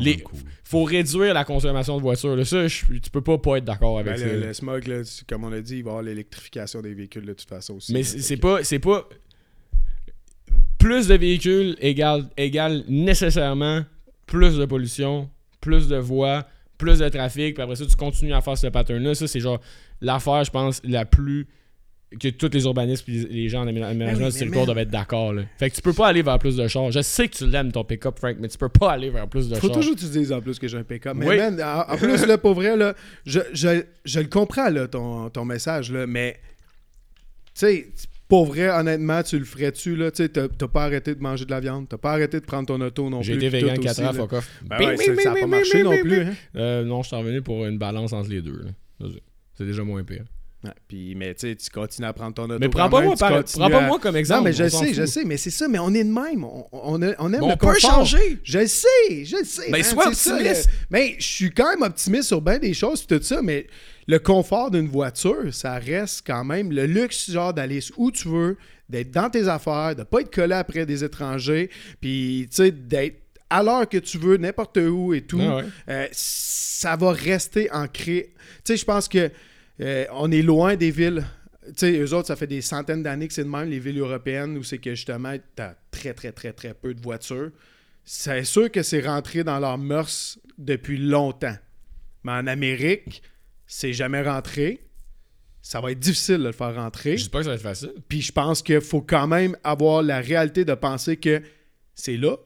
Les- 0.00 0.18
cool. 0.18 0.40
Faut 0.64 0.82
réduire 0.82 1.34
la 1.34 1.44
consommation 1.44 1.96
de 1.98 2.02
voitures. 2.02 2.34
Là. 2.34 2.44
Ça, 2.44 2.66
je- 2.66 2.84
tu 2.98 3.10
peux 3.12 3.22
pas 3.22 3.38
pas 3.38 3.58
être 3.58 3.64
d'accord 3.64 4.00
avec 4.00 4.14
Ben, 4.14 4.18
ça. 4.18 4.26
le, 4.26 4.40
le 4.40 4.52
smog, 4.52 4.86
là, 4.88 5.02
comme 5.28 5.44
on 5.44 5.52
a 5.52 5.60
dit, 5.60 5.76
il 5.76 5.84
va 5.84 5.90
y 5.90 5.92
avoir 5.92 6.02
l'électrification 6.02 6.82
des 6.82 6.94
véhicules 6.94 7.24
de 7.24 7.32
toute 7.32 7.48
façon 7.48 7.74
aussi. 7.76 7.92
Mais 7.92 8.02
c'est 8.02 8.36
pas, 8.36 8.64
c'est 8.64 8.80
pas. 8.80 9.08
Plus 10.78 11.08
de 11.08 11.14
véhicules 11.14 11.76
égale, 11.80 12.24
égale 12.36 12.84
nécessairement 12.88 13.84
plus 14.26 14.56
de 14.58 14.64
pollution, 14.64 15.28
plus 15.60 15.88
de 15.88 15.96
voies, 15.96 16.46
plus 16.76 16.98
de 17.00 17.08
trafic. 17.08 17.54
Puis 17.54 17.62
après 17.62 17.76
ça, 17.76 17.86
tu 17.86 17.96
continues 17.96 18.32
à 18.34 18.40
faire 18.40 18.56
ce 18.56 18.68
pattern-là. 18.68 19.14
Ça, 19.14 19.26
c'est 19.26 19.40
genre 19.40 19.60
l'affaire, 20.00 20.44
je 20.44 20.50
pense, 20.50 20.80
la 20.84 21.04
plus. 21.04 21.46
que 22.20 22.28
tous 22.28 22.50
les 22.52 22.64
urbanistes 22.64 23.08
et 23.08 23.12
les, 23.12 23.48
gens 23.48 23.62
en 23.62 23.66
aménagement 23.66 24.06
Ben 24.06 24.24
oui, 24.24 24.32
du 24.32 24.38
territoire 24.38 24.64
doivent 24.66 24.78
être 24.78 24.90
d'accord. 24.90 25.34
Fait 25.58 25.68
que 25.68 25.74
tu 25.74 25.82
peux 25.82 25.92
pas 25.92 26.06
aller 26.08 26.22
vers 26.22 26.38
plus 26.38 26.56
de 26.56 26.66
chars. 26.68 26.90
Je 26.90 27.00
sais 27.02 27.28
que 27.28 27.36
tu 27.36 27.46
l'aimes 27.46 27.72
ton 27.72 27.84
pick-up, 27.84 28.18
Frank, 28.18 28.36
mais 28.38 28.48
tu 28.48 28.56
peux 28.56 28.68
pas 28.68 28.92
aller 28.92 29.10
vers 29.10 29.26
plus 29.28 29.48
de 29.48 29.56
Faut 29.56 29.66
chars. 29.66 29.76
toujours 29.76 29.94
que 29.94 30.00
tu 30.00 30.06
dises 30.06 30.32
en 30.32 30.40
plus 30.40 30.58
que 30.58 30.68
j'ai 30.68 30.78
un 30.78 30.84
pick-up. 30.84 31.14
Mais 31.16 31.26
Oui. 31.26 31.36
man, 31.36 31.60
en, 31.60 31.92
en 31.92 31.96
plus, 31.96 32.24
là, 32.24 32.38
pour 32.38 32.54
vrai, 32.54 32.76
là, 32.76 32.94
je, 33.26 33.40
je, 33.52 33.82
je 34.04 34.20
le 34.20 34.26
comprends, 34.28 34.70
là, 34.70 34.86
ton, 34.88 35.28
ton 35.30 35.44
message, 35.44 35.90
là, 35.92 36.06
mais 36.06 36.38
tu 37.54 37.66
sais, 37.66 37.88
pour 38.28 38.46
vrai, 38.46 38.68
honnêtement, 38.68 39.22
tu 39.22 39.38
le 39.38 39.44
ferais-tu, 39.44 39.96
là, 39.96 40.10
tu 40.10 40.22
sais, 40.24 40.28
t'as 40.28 40.48
pas 40.68 40.84
arrêté 40.84 41.14
de 41.14 41.20
manger 41.22 41.44
de 41.46 41.50
la 41.50 41.60
viande, 41.60 41.86
t'as 41.88 41.96
pas 41.96 42.12
arrêté 42.12 42.40
de 42.40 42.44
prendre 42.44 42.66
ton 42.66 42.80
auto 42.80 43.08
non 43.08 43.22
J'ai 43.22 43.36
plus. 43.36 43.46
été 43.46 43.50
puis 43.56 43.60
vegan 43.64 43.76
tout 43.76 43.82
4 43.82 43.98
aussi, 43.98 44.06
ans, 44.06 44.12
fuck 44.12 44.32
off. 44.34 44.50
Ben 44.64 44.78
ouais, 44.80 44.96
ça, 44.96 45.14
ça 45.22 45.32
a 45.32 45.34
pas 45.34 45.46
marché 45.46 45.82
non 45.82 45.96
plus, 45.98 46.20
hein. 46.20 46.34
Euh, 46.56 46.84
non, 46.84 47.02
je 47.02 47.08
suis 47.08 47.16
revenu 47.16 47.40
pour 47.42 47.64
une 47.66 47.78
balance 47.78 48.12
entre 48.12 48.28
les 48.30 48.42
deux. 48.42 48.66
C'est 49.56 49.64
déjà 49.64 49.82
moins 49.82 50.04
pire. 50.04 50.24
Ouais, 50.64 50.70
puis, 50.88 51.14
mais 51.14 51.34
tu 51.34 51.48
sais, 51.48 51.54
tu 51.54 51.70
continues 51.70 52.08
à 52.08 52.12
prendre 52.12 52.34
ton 52.34 52.44
auto. 52.44 52.58
Mais 52.58 52.68
prends 52.68 52.90
pas, 52.90 52.98
même, 52.98 53.06
moi, 53.10 53.16
par- 53.16 53.44
prends 53.44 53.70
pas 53.70 53.78
à- 53.78 53.86
moi 53.86 53.98
comme 54.00 54.16
exemple. 54.16 54.40
Non, 54.40 54.44
mais 54.46 54.52
je 54.52 54.68
s'en 54.68 54.80
sais, 54.80 54.92
je 54.92 55.06
sais, 55.06 55.24
mais 55.24 55.36
c'est 55.36 55.50
ça, 55.50 55.68
mais 55.68 55.78
on 55.78 55.94
est 55.94 56.02
de 56.02 56.10
même. 56.10 56.42
On, 56.42 56.66
on, 56.72 57.00
a- 57.00 57.14
on 57.20 57.32
aime 57.32 57.40
Mais 57.40 57.46
le 57.46 57.52
on 57.52 57.56
peut 57.56 57.78
changer. 57.78 58.40
Je 58.42 58.58
le 58.58 58.66
sais, 58.66 58.86
je 59.24 59.36
le 59.36 59.44
sais. 59.44 59.66
Ben, 59.70 59.78
man, 59.78 59.82
sois 59.84 60.12
ça, 60.14 60.34
optimiste. 60.34 60.66
le- 60.66 60.72
Mais 60.90 61.14
je 61.18 61.24
suis 61.26 61.50
quand 61.52 61.70
même 61.70 61.82
optimiste 61.82 62.24
sur 62.24 62.40
bien 62.42 62.58
des 62.58 62.74
choses 62.74 63.06
tout 63.06 63.22
ça, 63.22 63.40
mais 63.40 63.68
le 64.08 64.18
confort 64.18 64.70
d'une 64.70 64.88
voiture, 64.88 65.52
ça 65.54 65.74
reste 65.78 66.26
quand 66.26 66.42
même 66.42 66.72
le 66.72 66.86
luxe, 66.86 67.30
genre 67.30 67.52
d'aller 67.52 67.80
où 67.98 68.10
tu 68.10 68.26
veux, 68.28 68.56
d'être 68.88 69.10
dans 69.10 69.28
tes 69.28 69.46
affaires, 69.48 69.94
de 69.94 70.02
pas 70.02 70.22
être 70.22 70.34
collé 70.34 70.54
après 70.54 70.86
des 70.86 71.04
étrangers, 71.04 71.68
puis 72.00 72.48
tu 72.50 72.56
sais, 72.56 72.70
d'être 72.70 73.20
à 73.50 73.62
l'heure 73.62 73.86
que 73.88 73.98
tu 73.98 74.16
veux, 74.18 74.38
n'importe 74.38 74.78
où 74.78 75.12
et 75.12 75.20
tout, 75.20 75.40
Ah 75.42 75.56
ouais. 75.58 75.64
euh, 75.90 76.06
ça 76.12 76.96
va 76.96 77.12
rester 77.12 77.70
ancré. 77.70 78.32
Tu 78.64 78.72
sais, 78.72 78.76
je 78.78 78.84
pense 78.84 79.08
que 79.08 79.30
euh, 79.80 80.04
on 80.12 80.30
est 80.32 80.42
loin 80.42 80.74
des 80.74 80.90
villes. 80.90 81.24
Tu 81.66 81.72
sais, 81.76 81.92
eux 81.98 82.14
autres, 82.14 82.28
ça 82.28 82.36
fait 82.36 82.46
des 82.46 82.62
centaines 82.62 83.02
d'années 83.02 83.28
que 83.28 83.34
c'est 83.34 83.44
de 83.44 83.48
même, 83.48 83.68
les 83.68 83.78
villes 83.78 83.98
européennes, 83.98 84.56
où 84.56 84.62
c'est 84.62 84.78
que 84.78 84.94
justement, 84.94 85.34
t'as 85.54 85.74
très, 85.90 86.14
très, 86.14 86.32
très, 86.32 86.52
très 86.54 86.72
peu 86.72 86.94
de 86.94 87.00
voitures. 87.00 87.50
C'est 88.04 88.44
sûr 88.44 88.70
que 88.70 88.82
c'est 88.82 89.06
rentré 89.06 89.44
dans 89.44 89.58
leurs 89.58 89.76
mœurs 89.76 90.38
depuis 90.56 90.96
longtemps. 90.96 91.56
Mais 92.24 92.32
en 92.32 92.46
Amérique, 92.46 93.22
c'est 93.68 93.92
jamais 93.92 94.22
rentré. 94.22 94.80
Ça 95.62 95.80
va 95.80 95.92
être 95.92 95.98
difficile 96.00 96.38
de 96.38 96.44
le 96.44 96.52
faire 96.52 96.74
rentrer. 96.74 97.16
Je 97.16 97.24
dis 97.24 97.28
pas 97.28 97.38
que 97.38 97.44
ça 97.44 97.50
va 97.50 97.56
être 97.56 97.62
facile. 97.62 97.92
Puis 98.08 98.22
je 98.22 98.32
pense 98.32 98.62
qu'il 98.62 98.80
faut 98.80 99.02
quand 99.02 99.26
même 99.26 99.56
avoir 99.62 100.02
la 100.02 100.20
réalité 100.20 100.64
de 100.64 100.74
penser 100.74 101.16
que 101.18 101.42
c'est 101.94 102.16
là, 102.16 102.36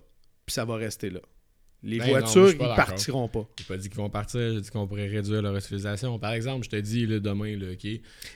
puis 0.44 0.52
ça 0.52 0.64
va 0.64 0.74
rester 0.76 1.08
là. 1.08 1.20
Les 1.84 1.98
Ben 1.98 2.06
non, 2.06 2.10
voitures, 2.12 2.58
pas 2.58 2.70
ils 2.72 2.76
partiront 2.76 3.28
pas. 3.28 3.48
J'ai 3.58 3.64
pas 3.64 3.76
dit 3.76 3.88
qu'ils 3.88 3.98
vont 3.98 4.08
partir, 4.08 4.40
j'ai 4.54 4.60
dit 4.60 4.70
qu'on 4.70 4.86
pourrait 4.86 5.08
réduire 5.08 5.42
leur 5.42 5.56
utilisation. 5.56 6.18
Par 6.18 6.32
exemple, 6.32 6.64
je 6.64 6.70
te 6.70 6.76
dis 6.76 7.06
là, 7.06 7.18
demain, 7.18 7.56
là, 7.56 7.72
OK? 7.72 7.88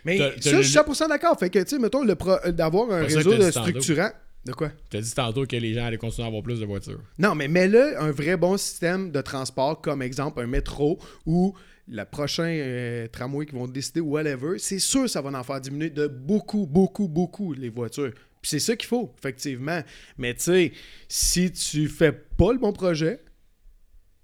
Mais 0.04 0.18
ça, 0.18 0.28
le- 0.30 0.62
je 0.62 0.68
suis 0.68 0.72
100% 0.78 1.08
d'accord. 1.08 1.38
Fait 1.38 1.48
que, 1.50 1.60
tu 1.60 1.68
sais, 1.68 1.78
mettons, 1.78 2.02
le 2.04 2.16
euh, 2.26 2.52
d'avoir 2.52 2.90
un 2.90 3.02
réseau 3.02 3.34
de 3.34 3.50
structurant. 3.50 4.10
De 4.44 4.52
quoi? 4.52 4.70
Tu 4.90 4.96
as 4.96 5.00
dit 5.00 5.14
tantôt 5.14 5.44
que 5.46 5.56
les 5.56 5.74
gens 5.74 5.84
allaient 5.86 5.96
continuer 5.96 6.24
à 6.24 6.28
avoir 6.28 6.42
plus 6.42 6.60
de 6.60 6.66
voitures. 6.66 7.00
Non, 7.18 7.34
mais 7.34 7.48
mets-le 7.48 8.00
un 8.00 8.12
vrai 8.12 8.36
bon 8.36 8.56
système 8.56 9.10
de 9.10 9.20
transport, 9.20 9.80
comme 9.80 10.02
exemple 10.02 10.40
un 10.40 10.46
métro 10.46 11.00
ou 11.24 11.54
le 11.88 12.04
prochain 12.04 12.48
euh, 12.48 13.06
tramway 13.08 13.46
qui 13.46 13.54
vont 13.54 13.68
décider, 13.68 14.00
whatever. 14.00 14.58
C'est 14.58 14.78
sûr 14.78 15.08
ça 15.08 15.20
va 15.22 15.30
en 15.38 15.42
faire 15.44 15.60
diminuer 15.60 15.90
de 15.90 16.06
beaucoup, 16.06 16.66
beaucoup, 16.66 17.08
beaucoup 17.08 17.52
les 17.52 17.68
voitures. 17.68 18.12
Puis 18.42 18.50
c'est 18.50 18.58
ça 18.58 18.76
qu'il 18.76 18.88
faut, 18.88 19.12
effectivement. 19.18 19.80
Mais 20.18 20.34
tu 20.34 20.42
sais, 20.42 20.72
si 21.08 21.50
tu 21.52 21.88
fais 21.88 22.12
pas 22.12 22.52
le 22.52 22.58
bon 22.58 22.72
projet, 22.72 23.20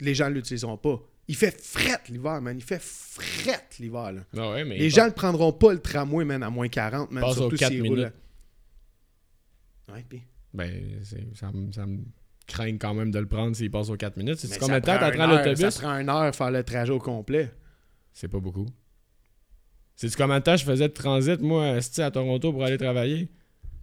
les 0.01 0.15
gens 0.15 0.29
ne 0.29 0.35
l'utiliseront 0.35 0.77
pas. 0.77 1.01
Il 1.29 1.37
fait 1.37 1.57
fret 1.61 2.01
l'hiver, 2.09 2.41
man. 2.43 2.57
Il 2.57 2.65
fait 2.65 2.83
fret 2.83 3.69
l'hiver, 3.79 4.13
là. 4.13 4.21
Ah 4.37 4.51
ouais, 4.51 4.65
mais 4.65 4.77
Les 4.79 4.91
gens 4.91 5.07
ne 5.07 5.11
prendront 5.13 5.53
pas 5.53 5.73
le 5.73 5.79
tramway, 5.81 6.25
man, 6.25 6.43
à 6.43 6.51
moins 6.51 6.69
40, 6.69 7.11
man. 7.13 7.23
Surtout 7.33 7.57
s'ils 7.57 7.87
roulent 7.89 8.13
Ouais, 9.93 10.05
puis... 10.09 10.23
Ben, 10.55 11.01
c'est- 11.03 11.35
ça, 11.37 11.51
me- 11.53 11.73
ça 11.73 11.87
me 11.87 11.99
craint 12.47 12.77
quand 12.79 12.95
même 12.95 13.11
de 13.11 13.19
le 13.19 13.27
prendre 13.27 13.55
s'il 13.57 13.71
passe 13.71 13.89
aux 13.91 13.97
4 13.97 14.17
minutes. 14.17 14.37
C'est 14.39 14.59
combien 14.59 14.81
de 14.81 14.85
temps 14.85 14.99
t'attends 14.99 15.27
l'autobus? 15.27 15.71
Ça 15.71 15.81
prend 15.83 15.99
une 15.99 16.09
heure 16.09 16.35
faire 16.35 16.51
le 16.51 16.63
trajet 16.63 16.93
au 16.93 16.99
complet. 16.99 17.51
C'est 18.13 18.29
pas 18.29 18.41
beaucoup. 18.41 18.67
C'est 19.97 20.15
combien 20.17 20.39
de 20.39 20.45
temps 20.45 20.57
je 20.57 20.65
faisais 20.65 20.89
de 20.89 20.93
transit, 20.93 21.41
moi, 21.41 21.77
à 21.99 22.11
Toronto 22.11 22.53
pour 22.53 22.65
aller 22.65 22.79
travailler? 22.79 23.29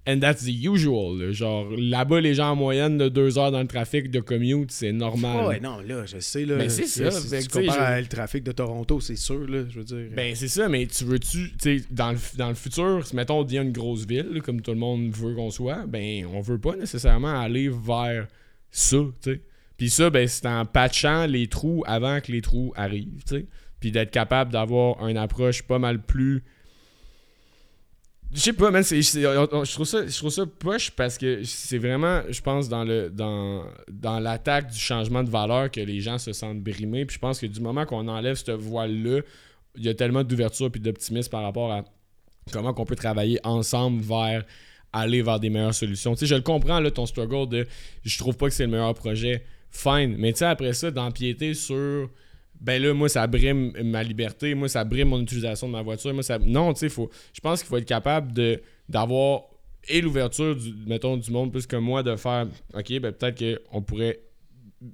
And 0.08 0.20
that's 0.20 0.44
the 0.44 0.64
usual. 0.64 1.20
là. 1.20 1.32
Genre, 1.32 1.68
là-bas, 1.78 2.20
les 2.20 2.34
gens 2.34 2.52
en 2.52 2.56
moyenne 2.56 2.98
de 2.98 3.10
deux 3.10 3.38
heures 3.38 3.52
dans 3.52 3.62
le 3.62 3.68
trafic 3.68 4.10
de 4.10 4.20
commute, 4.20 4.72
c'est 4.72 4.92
normal. 4.92 5.38
Ah 5.42 5.48
ouais, 5.50 5.60
non, 5.60 5.80
là, 5.82 6.06
je 6.06 6.20
sais, 6.20 6.46
là. 6.46 6.56
Mais 6.56 6.70
c'est 6.70 6.88
ça, 6.88 7.12
Si 7.12 7.48
tu 7.48 7.60
compares 7.60 7.96
je- 7.98 8.02
le 8.02 8.08
trafic 8.08 8.44
de 8.44 8.52
Toronto, 8.52 9.00
c'est 9.02 9.18
sûr, 9.18 9.46
là, 9.48 9.66
je 9.70 9.78
veux 9.80 9.86
dire. 9.86 10.08
Ben, 10.16 10.36
c'est 10.36 10.48
ça, 10.48 10.68
mais 10.68 10.88
tu 10.88 11.04
veux-tu, 11.04 11.52
tu 11.62 11.80
sais, 11.80 11.86
dans 11.92 12.12
le, 12.12 12.18
dans 12.38 12.50
le 12.50 12.56
futur, 12.56 13.06
si 13.06 13.16
mettons 13.16 13.40
on 13.40 13.44
devient 13.44 13.58
une 13.62 13.72
grosse 13.72 14.06
ville, 14.08 14.42
comme 14.44 14.62
tout 14.62 14.72
le 14.72 14.78
monde 14.78 15.12
veut 15.12 15.36
qu'on 15.36 15.52
soit, 15.52 15.86
ben, 15.86 16.26
on 16.34 16.42
veut 16.42 16.60
pas 16.60 16.76
nécessairement 16.76 17.40
aller 17.40 17.70
vers 17.70 18.28
ça, 18.72 18.98
tu 19.22 19.32
sais. 19.32 19.42
Puis 19.78 19.90
ça, 19.90 20.10
ben, 20.10 20.28
c'est 20.28 20.46
en 20.46 20.66
patchant 20.66 21.26
les 21.26 21.48
trous 21.48 21.84
avant 21.88 22.20
que 22.20 22.32
les 22.32 22.42
trous 22.42 22.74
arrivent, 22.76 23.24
tu 23.26 23.36
sais. 23.36 23.46
Puis 23.80 23.92
d'être 23.92 24.12
capable 24.12 24.52
d'avoir 24.52 25.08
une 25.08 25.18
approche 25.18 25.64
pas 25.64 25.80
mal 25.80 26.02
plus. 26.02 26.44
Je 28.32 28.40
sais 28.40 28.54
pas, 28.54 28.70
man, 28.70 28.84
je 28.84 29.72
trouve 29.74 29.88
ça, 29.88 30.06
je 30.06 30.16
trouve 30.18 30.30
ça 30.30 30.46
poche 30.46 30.92
parce 30.92 31.18
que 31.18 31.44
c'est 31.46 31.78
vraiment, 31.78 32.22
je 32.30 32.42
pense, 32.42 32.70
dans 32.70 32.84
le 32.84 33.10
dans, 33.10 33.66
dans 33.90 34.20
l'attaque 34.20 34.70
du 34.70 34.78
changement 34.78 35.24
de 35.24 35.30
valeur 35.30 35.72
que 35.72 35.80
les 35.80 36.02
gens 36.02 36.18
se 36.18 36.34
sentent 36.34 36.62
brimés. 36.62 37.06
Puis 37.06 37.16
je 37.16 37.20
pense 37.20 37.40
que 37.40 37.48
du 37.48 37.62
moment 37.62 37.86
qu'on 37.86 38.08
enlève 38.08 38.36
cette 38.36 38.52
voile-là, 38.52 39.22
il 39.78 39.86
y 39.86 39.90
a 39.90 39.96
tellement 39.96 40.24
d'ouverture 40.24 40.70
puis 40.70 40.82
d'optimisme 40.82 41.32
par 41.32 41.42
rapport 41.42 41.72
à 41.72 41.86
comment 42.52 42.74
qu'on 42.74 42.86
peut 42.86 42.96
travailler 42.96 43.40
ensemble 43.44 44.02
vers 44.02 44.44
aller 44.94 45.22
vers 45.22 45.40
des 45.40 45.50
meilleures 45.50 45.74
solutions. 45.74 46.14
Tu 46.14 46.22
sais, 46.22 46.26
je 46.26 46.36
le 46.36 46.42
comprends, 46.42 46.80
là, 46.80 46.92
ton 46.92 47.06
struggle 47.06 47.50
de 47.50 47.68
je 48.04 48.18
trouve 48.18 48.38
pas 48.38 48.48
que 48.48 48.54
c'est 48.54 48.66
le 48.66 48.72
meilleur 48.72 48.94
projet. 48.94 49.44
Fine. 49.72 50.16
Mais 50.18 50.34
tu 50.34 50.40
sais, 50.40 50.46
après 50.46 50.74
ça, 50.74 50.90
d'empiéter 50.90 51.54
sur 51.54 52.10
ben 52.60 52.82
là, 52.82 52.94
moi, 52.94 53.08
ça 53.08 53.26
brime 53.28 53.72
ma 53.84 54.04
liberté, 54.04 54.54
moi, 54.54 54.68
ça 54.68 54.84
brime 54.84 55.10
mon 55.10 55.22
utilisation 55.22 55.68
de 55.68 55.74
ma 55.74 55.82
voiture. 55.82 56.14
Moi, 56.14 56.24
ça... 56.24 56.40
Non, 56.40 56.74
tu 56.74 56.80
sais, 56.80 56.90
faut... 56.90 57.10
je 57.34 57.40
pense 57.40 57.62
qu'il 57.62 57.70
faut 57.70 57.78
être 57.78 57.86
capable 57.86 58.34
de 58.34 58.62
d'avoir 58.90 59.44
et 59.88 60.02
l'ouverture, 60.02 60.56
du, 60.56 60.74
mettons, 60.88 61.16
du 61.16 61.32
monde 61.32 61.52
plus 61.52 61.66
que 61.66 61.78
moi, 61.78 62.04
de 62.04 62.16
faire 62.16 62.48
OK, 62.74 63.00
ben 63.00 63.14
peut-être 63.14 63.40
qu'on 63.70 63.82
pourrait 63.82 64.20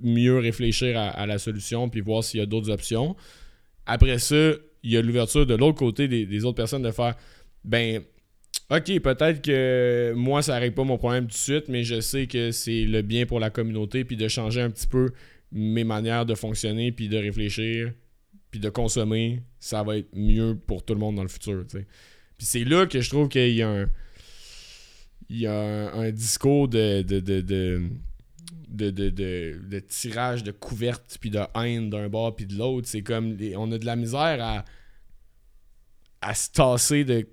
mieux 0.01 0.37
réfléchir 0.37 0.97
à, 0.97 1.25
la 1.25 1.37
solution 1.37 1.89
puis 1.89 2.01
voir 2.01 2.23
s'il 2.23 2.39
y 2.39 2.43
a 2.43 2.45
d'autres 2.45 2.69
options. 2.69 3.15
Après 3.85 4.19
ça, 4.19 4.51
il 4.83 4.91
y 4.91 4.97
a 4.97 5.01
l'ouverture 5.01 5.45
de 5.45 5.55
l'autre 5.55 5.77
côté 5.77 6.07
des, 6.07 6.25
des 6.25 6.45
autres 6.45 6.55
personnes 6.55 6.83
de 6.83 6.91
faire 6.91 7.15
ben 7.63 8.03
OK, 8.69 8.99
peut-être 8.99 9.41
que 9.43 10.13
moi, 10.15 10.41
ça 10.41 10.57
règle 10.57 10.73
pas 10.73 10.83
mon 10.83 10.97
problème 10.97 11.25
tout 11.25 11.33
de 11.33 11.37
suite, 11.37 11.69
mais 11.69 11.83
je 11.83 12.01
sais 12.01 12.25
que 12.25 12.51
c'est 12.51 12.85
le 12.85 13.01
bien 13.01 13.25
pour 13.25 13.39
la 13.39 13.49
communauté, 13.49 14.03
puis 14.03 14.17
de 14.17 14.27
changer 14.27 14.61
un 14.61 14.71
petit 14.71 14.87
peu 14.87 15.11
mes 15.51 15.83
manières 15.83 16.25
de 16.25 16.33
fonctionner, 16.33 16.91
puis 16.91 17.07
de 17.07 17.17
réfléchir, 17.17 17.93
puis 18.49 18.59
de 18.59 18.69
consommer, 18.69 19.43
ça 19.59 19.83
va 19.83 19.97
être 19.97 20.09
mieux 20.15 20.55
pour 20.55 20.83
tout 20.83 20.93
le 20.93 20.99
monde 20.99 21.15
dans 21.15 21.21
le 21.23 21.29
futur. 21.29 21.63
Puis 21.67 21.85
c'est 22.39 22.63
là 22.63 22.87
que 22.87 23.01
je 23.01 23.09
trouve 23.09 23.29
qu'il 23.29 23.53
y 23.53 23.61
a 23.61 23.69
un, 23.69 23.85
il 25.29 25.39
y 25.39 25.47
a 25.47 25.93
un, 25.93 26.11
discours 26.11 26.67
de, 26.67 27.01
de, 27.01 27.19
de, 27.19 27.41
de, 27.41 27.81
de, 28.69 29.09
de- 29.09 29.79
tirage 29.79 30.43
de 30.43 30.51
couvertes, 30.51 31.17
puis 31.19 31.29
de 31.29 31.39
haine 31.55 31.89
d'un 31.89 32.09
bord, 32.09 32.35
puis 32.35 32.45
de 32.45 32.57
l'autre. 32.57 32.87
C'est 32.87 33.03
comme, 33.03 33.37
on 33.57 33.71
a 33.71 33.77
de 33.77 33.85
la 33.85 33.95
misère 33.95 34.43
à, 34.43 34.65
à 36.21 36.33
se 36.33 36.49
tasser 36.51 37.03
de 37.03 37.27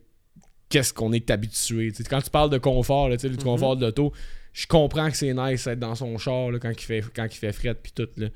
qu'est-ce 0.73 0.95
qu'on 0.95 1.13
est 1.13 1.31
habitué. 1.31 1.93
Tu 1.93 2.03
sais, 2.03 2.09
quand 2.09 2.23
tu 2.23 2.31
parles 2.31 2.49
de 2.49 2.57
confort, 2.57 3.11
là, 3.11 3.19
sais, 3.19 3.29
du 3.29 3.37
confort 3.37 3.77
de 3.77 3.85
l'auto, 3.85 4.11
je 4.55 4.67
comprends 4.67 5.11
que 5.11 5.17
c'est 5.17 5.35
nice 5.35 5.67
d'être 5.67 5.79
dans 5.79 5.95
son 5.95 6.17
char 6.17 6.51
là, 6.51 6.59
quand 6.59 6.71
il 6.71 6.81
fait 6.81 7.05
quand 7.15 7.27
il 7.27 7.37
fait 7.37 7.53
fret 7.53 7.75
puis 7.75 7.93
tout 7.95 8.09
là. 8.17 8.29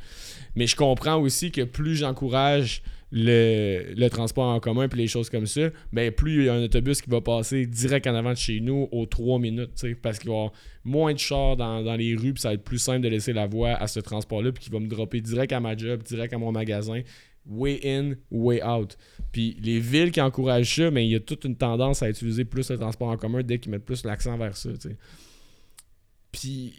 Mais 0.55 0.67
je 0.67 0.77
comprends 0.77 1.17
aussi 1.17 1.51
que 1.51 1.63
plus 1.63 1.97
j'encourage 1.97 2.83
le, 3.11 3.95
le 3.97 4.09
transport 4.09 4.47
en 4.47 4.61
commun 4.61 4.89
puis 4.89 5.01
les 5.01 5.07
choses 5.07 5.31
comme 5.31 5.47
ça, 5.47 5.71
ben 5.93 6.11
plus 6.13 6.41
il 6.41 6.45
y 6.47 6.49
a 6.49 6.55
un 6.55 6.63
autobus 6.63 7.01
qui 7.01 7.09
va 7.09 7.21
passer 7.23 7.65
direct 7.65 8.07
en 8.07 8.15
avant 8.15 8.33
de 8.33 8.39
chez 8.39 8.61
nous 8.61 8.89
aux 8.93 9.07
3 9.07 9.39
minutes, 9.39 9.71
parce 10.03 10.19
qu'il 10.19 10.29
va 10.29 10.35
y 10.35 10.39
avoir 10.39 10.53
moins 10.85 11.15
de 11.15 11.19
chars 11.19 11.57
dans, 11.57 11.83
dans 11.83 11.97
les 11.97 12.15
rues 12.17 12.35
puis 12.35 12.43
ça 12.43 12.49
va 12.49 12.55
être 12.55 12.65
plus 12.65 12.79
simple 12.79 13.01
de 13.01 13.09
laisser 13.09 13.33
la 13.33 13.47
voie 13.47 13.71
à 13.71 13.87
ce 13.87 14.01
transport-là 14.01 14.53
puis 14.53 14.65
qui 14.65 14.71
va 14.71 14.81
me 14.81 14.89
dropper 14.89 15.21
direct 15.21 15.53
à 15.53 15.61
ma 15.61 15.77
job, 15.77 16.03
direct 16.03 16.35
à 16.35 16.39
mon 16.39 16.53
magasin, 16.53 17.01
way 17.49 17.81
in, 17.85 18.15
way 18.31 18.63
out. 18.63 18.97
Puis 19.33 19.57
les 19.63 19.79
villes 19.79 20.11
qui 20.11 20.21
encouragent 20.21 20.75
ça, 20.77 20.91
mais 20.91 21.07
il 21.07 21.11
y 21.11 21.15
a 21.15 21.21
toute 21.21 21.45
une 21.45 21.57
tendance 21.57 22.03
à 22.03 22.09
utiliser 22.11 22.45
plus 22.45 22.71
le 22.71 22.79
transport 22.79 23.09
en 23.09 23.17
commun 23.17 23.43
dès 23.43 23.59
qu'ils 23.59 23.71
mettent 23.73 23.85
plus 23.85 24.05
l'accent 24.05 24.37
vers 24.37 24.57
ça. 24.57 24.71
Puis 26.33 26.75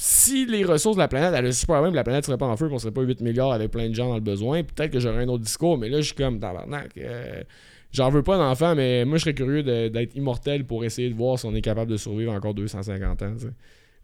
si 0.00 0.46
les 0.46 0.64
ressources 0.64 0.96
de 0.96 1.00
la 1.02 1.08
planète 1.08 1.34
allaient 1.34 1.52
super 1.52 1.82
bien, 1.82 1.90
la 1.90 2.04
planète 2.04 2.24
serait 2.24 2.38
pas 2.38 2.46
en 2.46 2.56
feu, 2.56 2.68
on 2.70 2.78
serait 2.78 2.92
pas 2.92 3.02
8 3.02 3.20
milliards 3.20 3.52
avec 3.52 3.70
plein 3.70 3.88
de 3.88 3.94
gens 3.94 4.08
dans 4.08 4.14
le 4.14 4.20
besoin, 4.20 4.62
peut-être 4.62 4.92
que 4.92 5.00
j'aurais 5.00 5.24
un 5.24 5.28
autre 5.28 5.42
discours, 5.44 5.76
mais 5.76 5.88
là 5.88 6.00
je 6.00 6.06
suis 6.06 6.14
comme 6.14 6.38
tabarnak. 6.38 6.96
euh, 6.98 7.42
J'en 7.90 8.10
veux 8.10 8.22
pas 8.22 8.36
d'enfant, 8.36 8.74
mais 8.74 9.04
moi 9.04 9.16
je 9.16 9.22
serais 9.22 9.34
curieux 9.34 9.62
d'être 9.62 10.14
immortel 10.14 10.64
pour 10.66 10.84
essayer 10.84 11.08
de 11.08 11.14
voir 11.14 11.38
si 11.38 11.46
on 11.46 11.54
est 11.54 11.62
capable 11.62 11.90
de 11.90 11.96
survivre 11.96 12.32
encore 12.32 12.54
250 12.54 13.22
ans. 13.22 13.34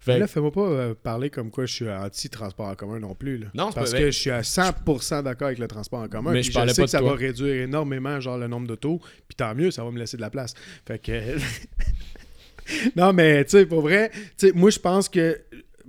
Fait 0.05 0.19
Là, 0.19 0.27
fais-moi 0.27 0.53
pas 0.53 0.61
euh, 0.61 0.95
parler 0.95 1.31
comme 1.31 1.51
quoi 1.51 1.65
je 1.65 1.73
suis 1.73 1.89
anti-transport 1.91 2.67
en 2.67 2.75
commun 2.75 2.99
non 2.99 3.15
plus. 3.15 3.39
Là. 3.39 3.47
Non, 3.55 3.71
c'est 3.71 3.75
Parce 3.77 3.93
pas- 3.93 3.99
que 4.01 4.07
je 4.11 4.19
suis 4.19 4.31
à 4.31 4.43
100% 4.43 5.23
d'accord 5.23 5.47
avec 5.47 5.59
le 5.59 5.67
transport 5.67 6.01
en 6.01 6.09
commun. 6.09 6.33
Mais 6.33 6.43
je 6.43 6.53
parlais 6.53 6.75
sais 6.75 6.83
pas 6.83 6.87
que 6.87 6.91
ça 6.91 6.99
toi. 6.99 7.13
va 7.13 7.17
réduire 7.17 7.63
énormément 7.63 8.21
genre 8.21 8.37
le 8.37 8.47
nombre 8.47 8.67
d'autos. 8.67 9.01
Puis 9.27 9.35
tant 9.35 9.55
mieux, 9.55 9.71
ça 9.71 9.83
va 9.83 9.91
me 9.91 9.99
laisser 9.99 10.19
de 10.19 10.23
la 10.23 10.29
place. 10.29 10.53
Fait 10.87 10.99
que. 10.99 11.13
non, 12.97 13.15
mais 13.15 13.45
tu 13.45 13.53
sais, 13.53 13.67
pour 13.67 13.81
vrai, 13.81 14.11
moi 14.55 14.69
je 14.69 14.79
pense 14.79 15.09
que 15.09 15.41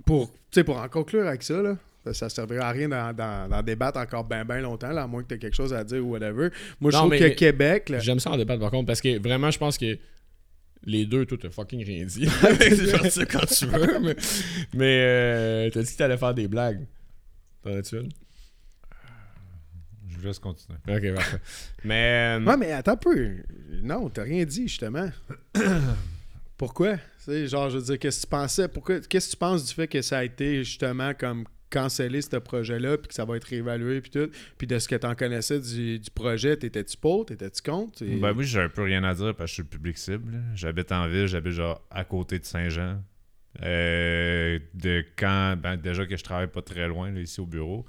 pour, 0.06 0.32
pour 0.64 0.78
en 0.78 0.88
conclure 0.88 1.26
avec 1.26 1.42
ça, 1.42 1.60
là. 1.60 1.76
Ça, 2.04 2.14
ça 2.14 2.28
servira 2.28 2.68
à 2.68 2.70
rien 2.70 2.88
d'en, 2.88 3.62
débattre 3.62 3.98
encore 3.98 4.22
bien 4.24 4.44
ben 4.44 4.60
longtemps, 4.60 4.92
là, 4.92 5.02
à 5.02 5.06
moins 5.08 5.24
que 5.24 5.28
tu 5.28 5.34
aies 5.34 5.38
quelque 5.38 5.56
chose 5.56 5.74
à 5.74 5.82
dire 5.82 6.06
ou 6.06 6.10
whatever. 6.12 6.50
Moi, 6.80 6.92
je 6.92 6.96
trouve 6.96 7.18
que 7.18 7.28
Québec, 7.34 7.92
J'aime 7.98 8.20
ça 8.20 8.30
en 8.30 8.36
débattre 8.36 8.60
par 8.60 8.70
contre, 8.70 8.86
parce 8.86 9.00
que 9.00 9.20
vraiment, 9.20 9.50
je 9.50 9.58
pense 9.58 9.76
que 9.76 9.98
les 10.86 11.04
deux, 11.04 11.26
toi, 11.26 11.36
t'as 11.40 11.50
fucking 11.50 11.84
rien 11.84 12.06
dit. 12.06 12.26
C'est 12.58 13.10
ça 13.10 13.26
quand 13.26 13.44
tu 13.46 13.66
veux, 13.66 13.98
mais, 14.00 14.16
mais 14.72 15.00
euh, 15.02 15.70
t'as 15.70 15.82
dit 15.82 15.92
que 15.92 15.96
t'allais 15.98 16.16
faire 16.16 16.32
des 16.34 16.48
blagues. 16.48 16.86
T'en 17.62 17.70
as-tu 17.76 17.96
une? 17.96 18.08
Je 20.08 20.16
vous 20.18 20.26
laisse 20.26 20.38
continuer. 20.38 20.78
Ok, 20.88 21.14
parfait. 21.14 21.40
Mais. 21.84 22.38
euh, 22.40 22.44
Ouais, 22.44 22.56
mais 22.56 22.72
attends 22.72 22.92
un 22.92 22.96
peu. 22.96 23.36
Non, 23.82 24.08
t'as 24.08 24.22
rien 24.22 24.44
dit, 24.44 24.68
justement. 24.68 25.10
Pourquoi? 26.56 26.96
Tu 26.96 27.02
sais, 27.18 27.46
genre, 27.48 27.68
je 27.68 27.78
veux 27.78 27.84
dire, 27.84 27.98
qu'est-ce 27.98 28.18
que 28.22 28.26
tu 28.26 28.30
pensais? 28.30 28.68
Pourquoi? 28.68 29.00
Qu'est-ce 29.00 29.26
que 29.26 29.30
tu 29.32 29.36
penses 29.36 29.66
du 29.66 29.74
fait 29.74 29.88
que 29.88 30.00
ça 30.00 30.18
a 30.18 30.24
été, 30.24 30.64
justement, 30.64 31.12
comme 31.12 31.44
cancellé, 31.70 32.22
ce 32.22 32.36
projet-là, 32.36 32.96
puis 32.98 33.08
que 33.08 33.14
ça 33.14 33.24
va 33.24 33.36
être 33.36 33.44
réévalué, 33.44 34.00
puis 34.00 34.10
tout? 34.10 34.30
Puis 34.58 34.66
de 34.66 34.78
ce 34.78 34.88
que 34.88 34.94
t'en 34.96 35.14
connaissais 35.14 35.58
du, 35.60 35.98
du 35.98 36.10
projet, 36.10 36.56
t'étais-tu 36.56 36.96
pour? 36.96 37.26
T'étais-tu 37.26 37.62
contre? 37.62 38.02
Et- 38.02 38.16
Ben 38.16 38.32
oui, 38.36 38.44
j'ai 38.44 38.60
un 38.60 38.68
peu 38.68 38.82
rien 38.82 39.02
à 39.04 39.14
dire 39.14 39.34
parce 39.34 39.46
que 39.46 39.46
je 39.50 39.54
suis 39.54 39.62
le 39.62 39.68
public 39.68 39.98
cible. 39.98 40.42
J'habite 40.54 40.92
en 40.92 41.08
ville, 41.08 41.26
j'habite 41.26 41.52
genre 41.52 41.82
à 41.90 42.04
côté 42.04 42.38
de 42.38 42.44
Saint-Jean. 42.44 43.02
Euh, 43.62 44.58
de 44.74 45.04
quand, 45.16 45.56
ben, 45.56 45.76
déjà 45.76 46.04
que 46.06 46.16
je 46.16 46.22
travaille 46.24 46.48
pas 46.48 46.62
très 46.62 46.88
loin, 46.88 47.10
ici 47.16 47.40
au 47.40 47.46
bureau, 47.46 47.86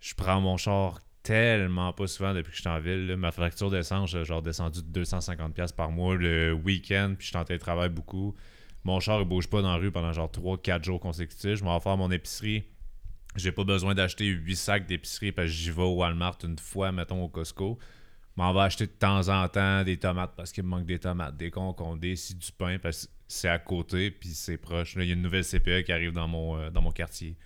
je 0.00 0.14
prends 0.14 0.40
mon 0.40 0.56
char 0.56 1.00
tellement 1.22 1.92
pas 1.92 2.06
souvent 2.06 2.34
depuis 2.34 2.50
que 2.50 2.56
je 2.56 2.62
suis 2.62 2.68
en 2.70 2.80
ville. 2.80 3.14
Ma 3.16 3.30
facture 3.30 3.70
d'essence, 3.70 4.10
j'ai 4.10 4.24
genre 4.24 4.42
descendu 4.42 4.80
de 4.82 5.04
250$ 5.04 5.74
par 5.74 5.90
mois 5.90 6.16
le 6.16 6.52
week-end, 6.52 7.14
puis 7.16 7.26
je 7.26 7.30
suis 7.30 7.36
en 7.38 7.44
télétravail 7.44 7.90
beaucoup. 7.90 8.34
Mon 8.84 8.98
char, 9.00 9.20
il 9.20 9.28
bouge 9.28 9.48
pas 9.48 9.60
dans 9.62 9.70
la 9.72 9.76
rue 9.76 9.90
pendant 9.90 10.12
genre 10.12 10.30
3-4 10.30 10.84
jours 10.84 11.00
consécutifs. 11.00 11.56
Je 11.56 11.64
m'en 11.64 11.76
vais 11.76 11.82
faire 11.82 11.96
mon 11.96 12.10
épicerie. 12.10 12.64
J'ai 13.38 13.52
pas 13.52 13.64
besoin 13.64 13.94
d'acheter 13.94 14.26
8 14.26 14.56
sacs 14.56 14.86
d'épicerie 14.86 15.32
parce 15.32 15.48
que 15.48 15.54
j'y 15.54 15.70
vais 15.70 15.82
au 15.82 15.94
Walmart 15.94 16.38
une 16.42 16.58
fois, 16.58 16.90
mettons, 16.90 17.22
au 17.22 17.28
Costco. 17.28 17.78
Je 18.36 18.42
m'en 18.42 18.52
vais 18.52 18.60
acheter 18.60 18.86
de 18.86 18.92
temps 18.92 19.28
en 19.28 19.48
temps 19.48 19.84
des 19.84 19.96
tomates 19.96 20.34
parce 20.36 20.52
qu'il 20.52 20.64
me 20.64 20.68
manque 20.68 20.86
des 20.86 20.98
tomates, 20.98 21.36
des 21.36 21.50
concombres, 21.50 21.98
des 21.98 22.16
si 22.16 22.34
du 22.34 22.50
pain 22.52 22.78
parce 22.78 23.06
que 23.06 23.12
c'est 23.28 23.48
à 23.48 23.58
côté 23.58 24.10
puis 24.10 24.30
c'est 24.30 24.56
proche. 24.56 24.96
Là, 24.96 25.04
il 25.04 25.08
y 25.08 25.10
a 25.10 25.14
une 25.14 25.22
nouvelle 25.22 25.44
CPE 25.44 25.84
qui 25.84 25.92
arrive 25.92 26.12
dans 26.12 26.26
mon, 26.26 26.58
euh, 26.58 26.70
dans 26.70 26.82
mon 26.82 26.90
quartier. 26.90 27.36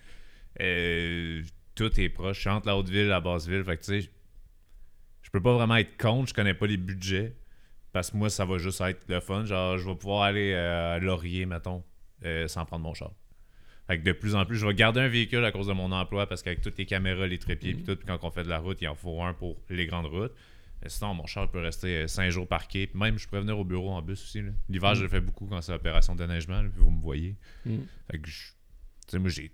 Euh, 0.61 1.43
tout 1.75 1.99
est 1.99 2.09
proche. 2.09 2.37
Je 2.37 2.41
suis 2.41 2.49
entre 2.49 2.67
la 2.67 2.77
Haute-Ville 2.77 3.05
et 3.05 3.07
la 3.07 3.21
Basse-Ville. 3.21 3.63
Fait 3.63 3.77
que 3.77 3.83
tu 3.83 4.01
sais, 4.01 4.09
je 5.21 5.29
peux 5.29 5.41
pas 5.41 5.53
vraiment 5.53 5.75
être 5.75 5.97
contre, 5.97 6.29
je 6.29 6.33
connais 6.33 6.53
pas 6.53 6.67
les 6.67 6.77
budgets. 6.77 7.35
Parce 7.91 8.09
que 8.09 8.17
moi, 8.17 8.29
ça 8.31 8.45
va 8.45 8.57
juste 8.57 8.81
être 8.81 9.03
le 9.07 9.19
fun. 9.19 9.45
Genre, 9.45 9.77
je 9.77 9.87
vais 9.87 9.95
pouvoir 9.95 10.23
aller 10.23 10.53
euh, 10.53 10.95
à 10.95 10.99
Laurier, 10.99 11.45
mettons, 11.45 11.83
sans 12.47 12.65
prendre 12.65 12.83
mon 12.83 12.95
char. 12.95 13.11
Fait 13.87 13.99
que 13.99 14.03
de 14.03 14.11
plus 14.13 14.33
en 14.35 14.45
plus, 14.45 14.55
je 14.57 14.65
vais 14.65 14.73
garder 14.73 15.01
un 15.01 15.07
véhicule 15.09 15.43
à 15.43 15.51
cause 15.51 15.67
de 15.67 15.73
mon 15.73 15.91
emploi 15.91 16.25
parce 16.27 16.41
qu'avec 16.41 16.61
toutes 16.61 16.77
les 16.77 16.85
caméras, 16.85 17.27
les 17.27 17.37
trépieds, 17.37 17.73
puis 17.73 17.83
tout, 17.83 17.95
puis 17.97 18.05
quand 18.07 18.17
on 18.23 18.31
fait 18.31 18.43
de 18.43 18.49
la 18.49 18.59
route, 18.59 18.81
il 18.81 18.87
en 18.87 18.95
faut 18.95 19.21
un 19.21 19.33
pour 19.33 19.57
les 19.69 19.85
grandes 19.85 20.05
routes. 20.05 20.31
Mais 20.81 20.89
sinon, 20.89 21.13
mon 21.13 21.25
char 21.25 21.49
peut 21.49 21.59
rester 21.59 22.07
5 22.07 22.29
jours 22.29 22.47
parqué. 22.47 22.87
Puis 22.87 22.97
même, 22.99 23.17
je 23.17 23.27
pourrais 23.27 23.41
venir 23.41 23.57
au 23.59 23.63
bureau 23.65 23.91
en 23.91 24.01
bus 24.01 24.21
aussi. 24.23 24.41
L'hiver, 24.69 24.95
je 24.95 25.03
le 25.03 25.09
fais 25.09 25.21
beaucoup 25.21 25.47
quand 25.47 25.61
c'est 25.61 25.73
opération 25.73 26.13
de 26.15 26.19
déneigement, 26.25 26.61
là, 26.61 26.69
puis 26.69 26.81
vous 26.81 26.89
me 26.91 27.01
voyez. 27.01 27.35
Mm. 27.65 27.77
Fait 28.11 28.19
que, 28.19 28.27
je- 28.29 28.51
tu 28.51 28.53
sais, 29.09 29.19
moi, 29.19 29.29
j'ai 29.29 29.51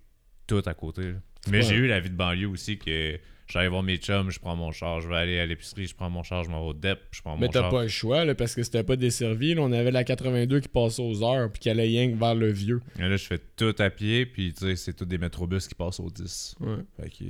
tout 0.47 0.61
à 0.65 0.73
côté. 0.73 1.11
là. 1.11 1.17
Mais 1.49 1.61
j'ai 1.61 1.75
eu 1.75 1.87
la 1.87 1.99
vie 1.99 2.09
de 2.09 2.15
banlieue 2.15 2.47
aussi 2.47 2.77
que 2.77 3.19
j'allais 3.49 3.67
voir 3.67 3.83
mes 3.83 3.97
chums, 3.97 4.29
je 4.29 4.39
prends 4.39 4.55
mon 4.55 4.71
char, 4.71 5.01
je 5.01 5.09
vais 5.09 5.15
aller 5.15 5.39
à 5.39 5.45
l'épicerie, 5.45 5.87
je 5.87 5.95
prends 5.95 6.09
mon 6.09 6.23
char, 6.23 6.43
je 6.43 6.49
m'en 6.49 6.61
vais 6.61 6.69
au 6.69 6.73
DEP, 6.73 6.99
je 7.11 7.21
prends 7.21 7.35
mon 7.35 7.41
Mais 7.41 7.49
t'as 7.49 7.61
char. 7.61 7.71
pas 7.71 7.83
le 7.83 7.87
choix, 7.89 8.23
là, 8.25 8.35
parce 8.35 8.55
que 8.55 8.63
c'était 8.63 8.83
pas 8.83 8.95
desservi. 8.95 9.55
Là, 9.55 9.61
on 9.63 9.71
avait 9.71 9.91
la 9.91 10.03
82 10.03 10.59
qui 10.61 10.67
passait 10.69 11.01
aux 11.01 11.23
heures, 11.23 11.51
puis 11.51 11.59
qui 11.59 11.69
allait 11.69 12.11
que 12.11 12.17
vers 12.17 12.35
le 12.35 12.51
vieux. 12.51 12.81
Et 12.97 13.01
là, 13.01 13.17
je 13.17 13.25
fais 13.25 13.39
tout 13.55 13.75
à 13.79 13.89
pied, 13.89 14.25
puis 14.25 14.53
tu 14.53 14.65
sais, 14.65 14.75
c'est 14.75 14.93
tous 14.93 15.05
des 15.05 15.17
métrobus 15.17 15.67
qui 15.67 15.75
passent 15.75 15.99
au 15.99 16.09
10. 16.09 16.55
Ouais. 16.59 16.75
Fait 16.95 17.09
que 17.09 17.25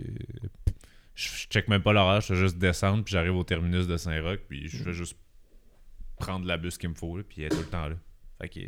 je 1.16 1.28
je 1.30 1.48
check 1.48 1.68
même 1.68 1.82
pas 1.82 1.92
l'horaire, 1.92 2.22
je 2.22 2.28
fais 2.28 2.36
juste 2.36 2.58
descendre, 2.58 3.04
puis 3.04 3.12
j'arrive 3.12 3.36
au 3.36 3.44
terminus 3.44 3.88
de 3.88 3.98
Saint-Roch, 3.98 4.40
puis 4.48 4.70
je 4.70 4.84
fais 4.84 4.94
juste 4.94 5.18
prendre 6.18 6.46
la 6.46 6.58
bus 6.58 6.78
qu'il 6.78 6.90
me 6.90 6.96
faut, 6.96 7.18
là, 7.18 7.24
puis 7.28 7.42
elle 7.42 7.48
est 7.48 7.50
tout 7.50 7.58
le 7.58 7.66
temps 7.66 7.88
là. 7.88 7.96
Fait 8.42 8.48
que 8.48 8.60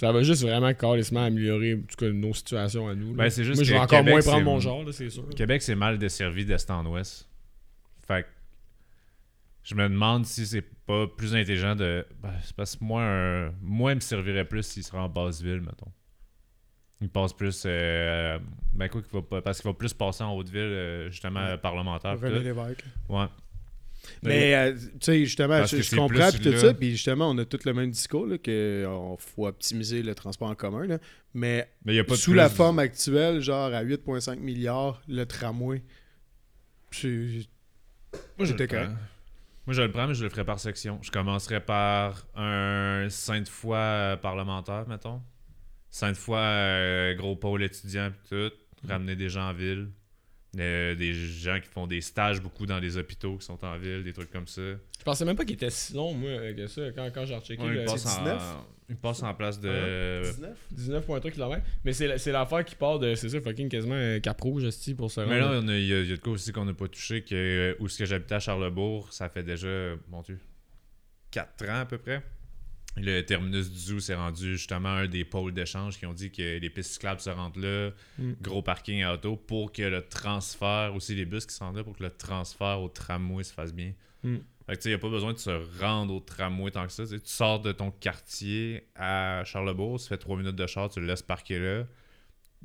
Ça 0.00 0.12
va 0.12 0.22
juste 0.22 0.42
vraiment 0.42 0.72
carrément 0.72 1.24
améliorer 1.24 1.74
en 1.74 1.80
tout 1.80 1.96
cas, 1.98 2.08
nos 2.10 2.32
situations 2.32 2.88
à 2.88 2.94
nous. 2.94 3.12
Ben, 3.14 3.28
c'est 3.28 3.44
juste 3.44 3.56
Moi, 3.58 3.64
je 3.64 3.72
vais 3.72 3.78
encore 3.78 3.98
Québec, 3.98 4.12
moins 4.14 4.22
prendre 4.22 4.44
mon 4.44 4.58
genre, 4.58 4.84
c'est 4.92 5.10
sûr. 5.10 5.28
Québec, 5.36 5.60
c'est 5.60 5.74
mal 5.74 5.98
desservi 5.98 6.44
d'est 6.46 6.70
en 6.70 6.86
ouest. 6.86 7.28
Fait 8.06 8.22
que 8.22 8.28
je 9.62 9.74
me 9.74 9.82
demande 9.88 10.24
si 10.24 10.46
c'est 10.46 10.64
pas 10.86 11.06
plus 11.06 11.34
intelligent 11.34 11.76
de. 11.76 12.06
Ben, 12.22 12.32
c'est 12.42 12.56
parce 12.56 12.76
que 12.76 12.84
moi, 12.84 13.02
un... 13.02 13.52
moi, 13.60 13.92
il 13.92 13.96
me 13.96 14.00
servirait 14.00 14.46
plus 14.46 14.62
s'il 14.62 14.82
serait 14.82 14.98
en 14.98 15.08
basse 15.10 15.42
ville, 15.42 15.60
mettons. 15.60 15.92
Il 17.02 17.08
passe 17.10 17.32
plus. 17.34 17.62
euh, 17.66 18.38
Ben, 18.72 18.88
quoi 18.88 19.02
qu'il 19.02 19.12
va 19.12 19.22
pas. 19.22 19.42
Parce 19.42 19.60
qu'il 19.60 19.70
va 19.70 19.74
plus 19.74 19.92
passer 19.92 20.22
en 20.24 20.34
haute 20.34 20.48
ville, 20.48 20.60
euh, 20.62 21.10
justement, 21.10 21.40
Ouais. 21.46 21.58
parlementaire. 21.58 22.18
René. 22.18 22.40
Lévesque. 22.40 22.84
Ouais. 23.08 23.26
Mais, 24.22 24.54
euh, 24.54 24.74
tu 24.74 24.88
sais, 25.00 25.24
justement, 25.24 25.64
je, 25.66 25.80
je 25.82 25.96
comprends 25.96 26.30
puis 26.30 26.40
tout 26.40 26.50
là- 26.50 26.58
ça, 26.58 26.74
puis 26.74 26.90
justement, 26.92 27.30
on 27.30 27.38
a 27.38 27.44
tout 27.44 27.58
le 27.64 27.72
même 27.74 27.90
discours, 27.90 28.26
qu'il 28.42 28.86
faut 29.18 29.46
optimiser 29.46 30.02
le 30.02 30.14
transport 30.14 30.48
en 30.48 30.54
commun, 30.54 30.86
là. 30.86 30.98
mais 31.34 31.68
Mais 31.84 31.94
il 31.94 31.96
y 31.96 32.00
a 32.00 32.04
pas 32.04 32.14
de 32.14 32.18
sous 32.18 32.32
la 32.32 32.48
forme 32.48 32.78
actuelle, 32.78 33.40
genre 33.40 33.72
à 33.72 33.82
8,5 33.82 34.38
milliards, 34.38 35.02
le 35.08 35.24
tramway, 35.24 35.82
Moi, 38.38 38.46
prends. 38.66 38.76
correct. 38.76 38.92
Moi, 39.66 39.74
je 39.74 39.82
le 39.82 39.90
prends, 39.92 40.06
mais 40.08 40.14
je 40.14 40.24
le 40.24 40.30
ferais 40.30 40.44
par 40.44 40.58
section. 40.58 40.98
Je 41.02 41.10
commencerais 41.10 41.60
par 41.64 42.26
un 42.34 43.06
Sainte-Foy 43.08 43.76
euh, 43.76 44.16
parlementaire, 44.16 44.88
mettons. 44.88 45.20
Sainte-Foy, 45.90 46.36
euh, 46.38 47.14
gros 47.14 47.36
pôle 47.36 47.62
étudiant, 47.62 48.10
pis 48.10 48.30
tout. 48.30 48.52
Ramener 48.88 49.14
des 49.14 49.28
gens 49.28 49.50
en 49.50 49.52
ville. 49.52 49.90
Euh, 50.58 50.96
des 50.96 51.12
gens 51.14 51.60
qui 51.60 51.68
font 51.68 51.86
des 51.86 52.00
stages 52.00 52.40
beaucoup 52.42 52.66
dans 52.66 52.80
des 52.80 52.96
hôpitaux 52.96 53.36
qui 53.36 53.46
sont 53.46 53.64
en 53.64 53.78
ville, 53.78 54.02
des 54.02 54.12
trucs 54.12 54.32
comme 54.32 54.48
ça. 54.48 54.60
Je 54.62 55.04
pensais 55.04 55.24
même 55.24 55.36
pas 55.36 55.44
qu'il 55.44 55.54
était 55.54 55.70
si 55.70 55.94
long, 55.94 56.12
moi, 56.12 56.52
que 56.54 56.66
ça, 56.66 56.90
quand, 56.90 57.08
quand 57.14 57.24
j'ai 57.24 57.36
rechecké. 57.36 57.62
Ouais, 57.62 57.76
il, 57.78 57.84
passe 57.84 58.04
en, 58.06 58.18
19? 58.24 58.42
il 58.88 58.96
passe 58.96 59.22
en 59.22 59.32
place 59.32 59.60
de. 59.60 59.68
Euh, 59.70 60.22
19? 60.74 61.04
19,3 61.06 61.30
km. 61.30 61.62
Mais 61.84 61.92
c'est 61.92 62.08
la- 62.08 62.18
c'est 62.18 62.32
l'affaire 62.32 62.64
qui 62.64 62.74
part 62.74 62.98
de, 62.98 63.14
c'est 63.14 63.28
ça, 63.28 63.40
fucking 63.40 63.68
quasiment 63.68 63.94
euh, 63.94 64.18
Cap 64.18 64.40
Rouge, 64.40 64.64
pour 64.96 65.08
se 65.12 65.20
rendre. 65.20 65.32
Mais 65.32 65.38
là, 65.38 65.60
il 65.78 65.86
y, 65.86 65.94
a 65.94 66.00
il 66.00 66.08
y 66.10 66.12
a 66.12 66.16
de 66.16 66.20
quoi 66.20 66.32
aussi 66.32 66.50
qu'on 66.50 66.64
n'a 66.64 66.74
pas 66.74 66.88
touché, 66.88 67.22
que 67.22 67.34
euh, 67.34 67.74
où 67.78 67.86
ce 67.86 67.98
que 67.98 68.04
j'habitais 68.04 68.34
à 68.34 68.40
Charlebourg, 68.40 69.12
ça 69.12 69.28
fait 69.28 69.44
déjà, 69.44 69.68
mon 70.08 70.22
Dieu, 70.22 70.40
4 71.30 71.68
ans 71.68 71.80
à 71.82 71.86
peu 71.86 71.98
près. 71.98 72.24
Le 72.96 73.20
terminus 73.22 73.70
du 73.70 73.78
zoo 73.78 74.00
s'est 74.00 74.14
rendu 74.16 74.52
justement 74.56 74.88
un 74.90 75.06
des 75.06 75.24
pôles 75.24 75.52
d'échange 75.54 75.96
qui 75.98 76.06
ont 76.06 76.12
dit 76.12 76.30
que 76.32 76.58
les 76.58 76.70
pistes 76.70 76.92
cyclables 76.92 77.20
se 77.20 77.30
rendent 77.30 77.56
là, 77.56 77.90
Mm. 78.18 78.32
gros 78.42 78.62
parking 78.62 79.02
à 79.02 79.14
auto, 79.14 79.36
pour 79.36 79.72
que 79.72 79.82
le 79.82 80.02
transfert, 80.06 80.92
aussi 80.94 81.14
les 81.14 81.24
bus 81.24 81.46
qui 81.46 81.56
rendent 81.62 81.76
là, 81.76 81.84
pour 81.84 81.96
que 81.96 82.02
le 82.02 82.10
transfert 82.10 82.80
au 82.80 82.88
tramway 82.88 83.44
se 83.44 83.52
fasse 83.52 83.72
bien. 83.72 83.92
Mm. 84.24 84.36
Fait 84.66 84.72
que 84.72 84.76
tu 84.76 84.82
sais, 84.82 84.88
il 84.88 84.92
n'y 84.92 84.96
a 84.96 84.98
pas 84.98 85.08
besoin 85.08 85.32
de 85.32 85.38
se 85.38 85.80
rendre 85.80 86.14
au 86.14 86.20
tramway 86.20 86.70
tant 86.72 86.84
que 86.86 86.92
ça. 86.92 87.06
Tu 87.06 87.20
sors 87.24 87.60
de 87.60 87.72
ton 87.72 87.90
quartier 87.92 88.88
à 88.96 89.42
Charlebourg, 89.44 90.00
tu 90.00 90.08
fais 90.08 90.18
3 90.18 90.36
minutes 90.36 90.56
de 90.56 90.66
char, 90.66 90.88
tu 90.90 91.00
le 91.00 91.06
laisses 91.06 91.22
parquer 91.22 91.58
là. 91.58 91.86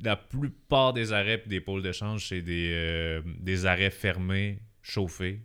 La 0.02 0.16
plupart 0.16 0.92
des 0.92 1.12
arrêts 1.12 1.42
et 1.46 1.48
des 1.48 1.60
pôles 1.60 1.82
d'échange, 1.82 2.28
c'est 2.28 2.42
des, 2.42 2.70
euh, 2.74 3.22
des 3.40 3.64
arrêts 3.64 3.90
fermés, 3.90 4.58
chauffés. 4.82 5.40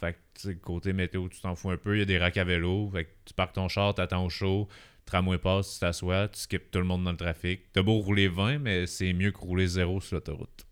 Fait 0.00 0.16
que, 0.42 0.52
côté 0.54 0.92
météo, 0.94 1.28
tu 1.28 1.40
t'en 1.40 1.54
fous 1.54 1.70
un 1.70 1.76
peu. 1.76 1.94
Il 1.96 1.98
y 1.98 2.02
a 2.02 2.06
des 2.06 2.18
racks 2.18 2.36
à 2.38 2.44
vélo. 2.44 2.90
Fait 2.92 3.04
que 3.04 3.10
tu 3.26 3.34
parques 3.34 3.52
ton 3.54 3.68
char, 3.68 3.94
t'attends 3.94 4.24
au 4.24 4.30
chaud. 4.30 4.66
Tramway 5.06 5.38
passe, 5.38 5.74
tu 5.74 5.80
t'assois, 5.80 6.28
tu 6.28 6.38
skips 6.40 6.70
tout 6.70 6.78
le 6.78 6.84
monde 6.84 7.02
dans 7.04 7.10
le 7.10 7.16
trafic. 7.16 7.72
T'as 7.72 7.82
beau 7.82 7.98
rouler 7.98 8.28
20, 8.28 8.58
mais 8.60 8.86
c'est 8.86 9.12
mieux 9.12 9.30
que 9.32 9.38
rouler 9.38 9.66
0 9.66 10.00
sur 10.00 10.14
l'autoroute. 10.16 10.66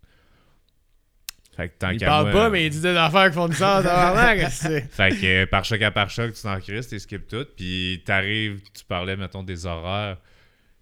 Fait 1.55 1.67
que 1.69 1.73
tant 1.77 1.89
il 1.89 1.99
parle 1.99 2.31
moi- 2.31 2.33
pas, 2.33 2.49
mais 2.49 2.65
il 2.65 2.69
dit 2.69 2.79
des 2.79 2.87
affaires 2.95 3.27
qui 3.29 3.33
font 3.35 3.49
du 3.49 3.55
sens, 3.55 3.83
fait 4.91 5.09
que 5.19 5.25
euh, 5.43 5.45
par 5.45 5.65
choc 5.65 5.81
à 5.81 5.91
par 5.91 6.09
choc, 6.09 6.33
tu 6.33 6.41
t'en 6.41 6.57
crises, 6.59 6.87
tu 6.87 6.97
skips 6.99 7.27
tout. 7.27 7.45
Puis 7.57 8.01
t'arrives, 8.05 8.61
tu 8.73 8.85
parlais, 8.85 9.17
mettons, 9.17 9.43
des 9.43 9.65
horaires. 9.65 10.17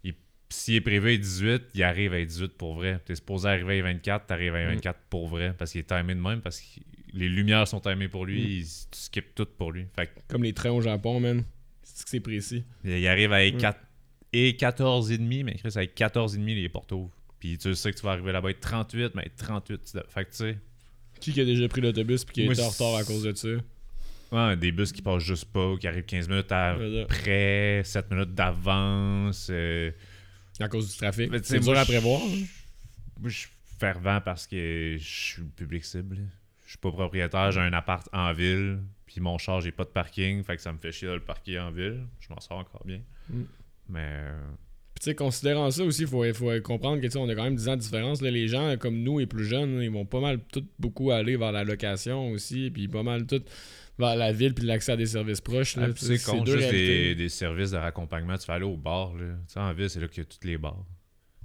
Il- 0.03 0.13
S'il 0.49 0.75
est 0.75 0.81
prévu 0.81 1.13
à 1.15 1.17
18, 1.17 1.63
il 1.73 1.81
arrive 1.83 2.13
à 2.13 2.23
18 2.23 2.49
pour 2.57 2.75
vrai. 2.75 2.99
T'es 3.05 3.15
supposé 3.15 3.49
arriver 3.49 3.79
à 3.79 3.83
24, 3.83 4.27
t'arrives 4.27 4.53
à 4.55 4.65
24 4.67 4.99
pour 5.09 5.27
vrai. 5.27 5.55
Parce 5.57 5.71
qu'il 5.71 5.81
est 5.81 5.83
timé 5.85 6.13
de 6.13 6.19
même, 6.21 6.41
parce 6.41 6.59
que 6.61 6.79
les 7.17 7.29
lumières 7.29 7.67
sont 7.67 7.79
timées 7.79 8.07
pour 8.07 8.25
lui, 8.25 8.41
Mm. 8.41 8.47
il- 8.59 8.65
tu 8.65 8.99
skips 8.99 9.35
tout 9.35 9.47
pour 9.57 9.71
lui. 9.71 9.85
Fait 9.95 10.07
que, 10.07 10.11
Comme 10.27 10.43
les 10.43 10.53
trains 10.53 10.71
au 10.71 10.81
Japon, 10.81 11.19
man. 11.19 11.43
C'est 11.83 12.03
que 12.03 12.09
c'est 12.09 12.19
précis. 12.19 12.63
il 12.83 13.07
arrive 13.07 13.33
à 13.33 13.49
4 13.51 13.79
et 14.33 14.55
14 14.55 15.11
et 15.11 15.17
demi, 15.17 15.43
mais 15.43 15.55
Chris, 15.55 15.71
avec 15.75 15.95
14 15.95 16.35
et 16.35 16.37
demi, 16.37 16.53
les 16.55 16.69
portes 16.69 16.91
ouvrent. 16.91 17.11
Puis 17.39 17.57
tu 17.57 17.73
sais 17.75 17.91
que 17.91 17.97
tu 17.97 18.03
vas 18.03 18.11
arriver 18.11 18.31
là-bas 18.31 18.49
être 18.51 18.59
38, 18.59 19.13
mais 19.15 19.23
être 19.25 19.35
38, 19.37 19.81
tu 19.85 19.93
dois- 19.93 20.05
fait 20.09 20.25
que 20.25 20.31
tu 20.31 20.37
sais, 20.37 20.57
Qui 21.19 21.33
qui 21.33 21.41
a 21.41 21.45
déjà 21.45 21.67
pris 21.67 21.81
l'autobus 21.81 22.23
puis 22.25 22.33
qui 22.33 22.41
était 22.43 22.61
en 22.61 22.69
retard 22.69 22.95
à 22.95 23.03
cause 23.03 23.23
de 23.23 23.33
ça? 23.33 23.47
ouais, 24.31 24.57
des 24.57 24.71
bus 24.71 24.91
qui 24.91 25.01
passent 25.01 25.23
juste 25.23 25.45
pas, 25.45 25.67
ou 25.71 25.77
qui 25.77 25.87
arrivent 25.87 26.03
15 26.05 26.27
minutes 26.27 26.51
après, 26.51 27.81
7 27.85 28.11
minutes 28.11 28.33
d'avance. 28.35 29.47
euh, 29.49 29.91
À 30.59 30.67
cause 30.67 30.91
du 30.91 30.97
trafic. 30.97 31.31
C'est 31.43 31.59
dur 31.59 31.77
à 31.77 31.85
prévoir. 31.85 32.19
je- 32.21 32.41
hein? 32.43 32.45
Moi, 33.19 33.29
je 33.29 33.37
suis 33.39 33.49
fervent 33.79 34.19
parce 34.23 34.45
que 34.47 34.97
je 34.99 35.03
suis 35.07 35.43
public 35.55 35.85
cible. 35.85 36.17
Je 36.77 36.87
suis 36.87 36.93
pas 36.93 37.03
propriétaire, 37.03 37.51
j'ai 37.51 37.59
un 37.59 37.73
appart 37.73 38.07
en 38.13 38.33
ville, 38.33 38.79
puis 39.07 39.19
mon 39.19 39.37
char, 39.37 39.61
j'ai 39.61 39.71
pas 39.71 39.83
de 39.83 39.89
parking, 39.89 40.43
fait 40.43 40.55
que 40.55 40.61
ça 40.61 40.71
me 40.71 40.77
fait 40.77 40.91
chier 40.91 41.07
de 41.07 41.13
le 41.13 41.19
parquer 41.19 41.59
en 41.59 41.71
ville. 41.71 42.05
Je 42.19 42.29
m'en 42.29 42.39
sors 42.39 42.57
encore 42.57 42.83
bien. 42.85 43.01
Mm. 43.29 43.43
Mais 43.89 43.99
euh, 44.03 44.39
Puis, 44.93 45.01
tu 45.01 45.05
sais, 45.05 45.15
considérant 45.15 45.71
ça 45.71 45.83
aussi, 45.83 46.03
il 46.03 46.07
faut, 46.07 46.23
faut 46.33 46.61
comprendre 46.61 47.01
que, 47.01 47.17
on 47.17 47.27
a 47.27 47.33
quand 47.33 47.43
même 47.43 47.55
10 47.55 47.69
ans 47.69 47.75
de 47.75 47.81
différence. 47.81 48.21
Là, 48.21 48.29
les 48.29 48.47
gens 48.47 48.77
comme 48.77 49.01
nous 49.01 49.19
et 49.19 49.25
plus 49.25 49.45
jeunes, 49.45 49.81
ils 49.81 49.89
vont 49.89 50.05
pas 50.05 50.19
mal 50.19 50.39
tout 50.51 50.65
beaucoup 50.77 51.09
aller 51.11 51.35
vers 51.35 51.51
la 51.51 51.63
location 51.63 52.31
aussi, 52.31 52.69
puis 52.69 52.87
pas 52.87 53.01
mal 53.01 53.25
tout 53.25 53.41
vers 53.97 54.15
la 54.15 54.31
ville, 54.31 54.53
puis 54.53 54.65
l'accès 54.65 54.91
à 54.91 54.97
des 54.97 55.07
services 55.07 55.41
proches. 55.41 55.77
Là, 55.77 55.87
ah, 55.89 55.93
c'est 55.95 56.23
con, 56.23 56.45
juste 56.45 56.69
des, 56.69 57.15
des 57.15 57.29
services 57.29 57.71
de 57.71 57.77
raccompagnement. 57.77 58.37
Tu 58.37 58.45
vas 58.45 58.55
aller 58.55 58.65
au 58.65 58.77
bar, 58.77 59.15
là. 59.15 59.33
Tu 59.47 59.53
sais, 59.53 59.59
en 59.59 59.73
ville, 59.73 59.89
c'est 59.89 59.99
là 59.99 60.07
qu'il 60.07 60.23
y 60.23 60.25
a 60.25 60.29
tous 60.29 60.45
les 60.45 60.57
bars. 60.57 60.85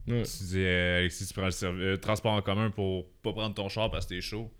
Ouais. 0.08 0.22
Tu 0.24 0.44
dis, 0.44 0.58
euh, 0.58 0.98
Alexis, 0.98 1.28
tu 1.28 1.34
prends 1.34 1.46
le 1.46 1.64
euh, 1.64 1.96
transport 1.96 2.32
en 2.32 2.42
commun 2.42 2.70
pour 2.70 3.08
pas 3.22 3.32
prendre 3.32 3.54
ton 3.54 3.68
char 3.68 3.90
parce 3.90 4.06
que 4.06 4.14
t'es 4.14 4.20
chaud. 4.20 4.52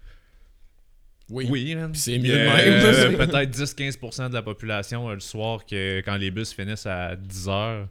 Oui. 1.30 1.76
C'est 1.94 2.18
mieux 2.18 2.32
de 2.32 2.38
euh, 2.38 3.08
même. 3.10 3.16
Peut-être 3.28 3.50
10-15% 3.56 4.28
de 4.28 4.34
la 4.34 4.42
population 4.42 5.08
euh, 5.08 5.14
le 5.14 5.20
soir 5.20 5.64
que 5.64 6.00
quand 6.00 6.16
les 6.16 6.30
bus 6.30 6.52
finissent 6.52 6.86
à 6.86 7.14
10h, 7.16 7.86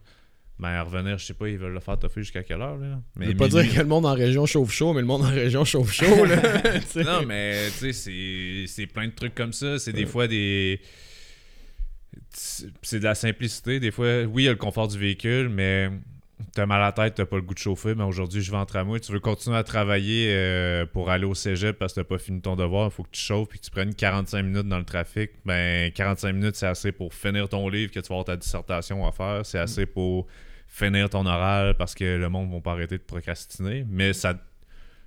ben 0.58 0.68
à 0.68 0.82
revenir, 0.82 1.18
je 1.18 1.24
sais 1.26 1.34
pas, 1.34 1.48
ils 1.48 1.58
veulent 1.58 1.72
le 1.72 1.80
faire 1.80 1.98
toffer 1.98 2.20
jusqu'à 2.22 2.42
quelle 2.44 2.60
heure 2.62 2.76
là. 2.76 3.00
Je 3.18 3.26
veux 3.26 3.34
pas 3.34 3.48
dire 3.48 3.72
que 3.74 3.78
le 3.80 3.86
monde 3.86 4.06
en 4.06 4.14
région 4.14 4.46
chauffe 4.46 4.70
chaud, 4.72 4.92
mais 4.92 5.00
le 5.00 5.06
monde 5.06 5.22
en 5.22 5.30
région 5.30 5.64
chauffe 5.64 5.92
chaud. 5.92 6.24
Là. 6.24 6.40
Non, 6.96 7.26
mais 7.26 7.66
tu 7.78 7.78
sais, 7.78 7.92
c'est- 7.92 8.64
c'est 8.68 8.86
plein 8.86 9.06
de 9.08 9.12
trucs 9.12 9.34
comme 9.34 9.52
ça. 9.52 9.78
C'est 9.78 9.92
des 9.92 10.06
fois 10.06 10.28
des. 10.28 10.80
C'est 12.82 12.98
de 12.98 13.04
la 13.04 13.14
simplicité. 13.14 13.80
Des 13.80 13.90
fois, 13.90 14.22
oui, 14.24 14.42
il 14.42 14.46
y 14.46 14.48
a 14.48 14.52
le 14.52 14.56
confort 14.58 14.88
du 14.88 14.98
véhicule, 14.98 15.48
mais 15.48 15.90
t'as 16.54 16.66
mal 16.66 16.80
à 16.82 16.86
la 16.86 16.92
tête, 16.92 17.14
t'as 17.14 17.26
pas 17.26 17.36
le 17.36 17.42
goût 17.42 17.54
de 17.54 17.58
chauffer, 17.58 17.94
mais 17.94 18.04
aujourd'hui, 18.04 18.42
je 18.42 18.50
vais 18.50 18.56
en 18.56 18.66
tramway. 18.66 19.00
Tu 19.00 19.12
veux 19.12 19.20
continuer 19.20 19.56
à 19.56 19.64
travailler 19.64 20.28
euh, 20.30 20.86
pour 20.86 21.10
aller 21.10 21.24
au 21.24 21.34
cégep 21.34 21.78
parce 21.78 21.92
que 21.94 22.00
t'as 22.00 22.04
pas 22.04 22.18
fini 22.18 22.40
ton 22.40 22.56
devoir. 22.56 22.86
Il 22.88 22.90
faut 22.90 23.02
que 23.02 23.10
tu 23.12 23.20
chauffes 23.20 23.54
et 23.54 23.58
que 23.58 23.64
tu 23.64 23.70
prennes 23.70 23.94
45 23.94 24.42
minutes 24.42 24.68
dans 24.68 24.78
le 24.78 24.84
trafic. 24.84 25.30
Ben, 25.44 25.90
45 25.92 26.32
minutes, 26.32 26.56
c'est 26.56 26.66
assez 26.66 26.92
pour 26.92 27.14
finir 27.14 27.48
ton 27.48 27.68
livre, 27.68 27.92
que 27.92 28.00
tu 28.00 28.08
vas 28.08 28.14
avoir 28.14 28.24
ta 28.24 28.36
dissertation 28.36 29.06
à 29.06 29.12
faire. 29.12 29.44
C'est 29.44 29.58
assez 29.58 29.86
pour 29.86 30.26
finir 30.68 31.10
ton 31.10 31.26
oral 31.26 31.74
parce 31.76 31.94
que 31.94 32.16
le 32.16 32.28
monde 32.28 32.50
va 32.52 32.60
pas 32.60 32.72
arrêter 32.72 32.96
de 32.98 33.02
procrastiner. 33.02 33.84
Mais 33.88 34.12
ça, 34.12 34.34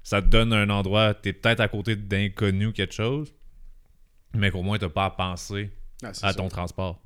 ça 0.04 0.22
te 0.22 0.28
donne 0.28 0.54
un 0.54 0.70
endroit, 0.70 1.14
t'es 1.14 1.34
peut-être 1.34 1.60
à 1.62 1.68
côté 1.68 1.96
d'inconnu 1.96 2.72
quelque 2.74 2.94
chose, 2.94 3.34
mais 4.36 4.52
qu'au 4.52 4.62
moins 4.62 4.78
t'as 4.78 4.90
pas 4.90 5.06
à 5.06 5.10
penser 5.10 5.72
Ah, 6.04 6.10
à 6.10 6.14
ça. 6.14 6.34
ton 6.36 6.50
transport. 6.50 7.02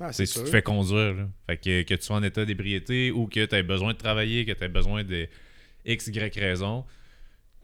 Ah, 0.00 0.12
C'est 0.12 0.26
c'est 0.26 0.40
tu 0.40 0.44
te 0.44 0.50
fais 0.50 0.62
conduire. 0.62 1.14
Là. 1.14 1.28
Fait 1.46 1.56
que, 1.56 1.82
que 1.82 1.94
tu 1.94 2.02
sois 2.04 2.16
en 2.16 2.22
état 2.22 2.44
d'ébriété 2.44 3.10
ou 3.10 3.26
que 3.26 3.44
tu 3.44 3.54
aies 3.54 3.62
besoin 3.62 3.92
de 3.92 3.98
travailler, 3.98 4.44
que 4.44 4.52
tu 4.52 4.64
aies 4.64 4.68
besoin 4.68 5.02
de 5.04 5.26
X, 5.84 6.06
Y 6.08 6.38
raison, 6.38 6.84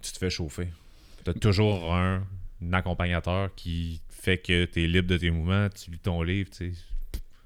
tu 0.03 0.12
te 0.12 0.18
fais 0.18 0.30
chauffer. 0.30 0.68
Tu 1.24 1.30
as 1.30 1.35
toujours 1.35 1.95
un, 1.95 2.22
accompagnateur 2.72 3.55
qui 3.55 4.01
fait 4.11 4.39
que 4.39 4.64
tu 4.64 4.85
es 4.85 4.87
libre 4.87 5.09
de 5.09 5.16
tes 5.18 5.30
mouvements, 5.30 5.68
tu 5.68 5.91
lis 5.91 5.99
ton 5.99 6.22
livre. 6.22 6.51
tu 6.51 6.72
sais. 6.72 6.78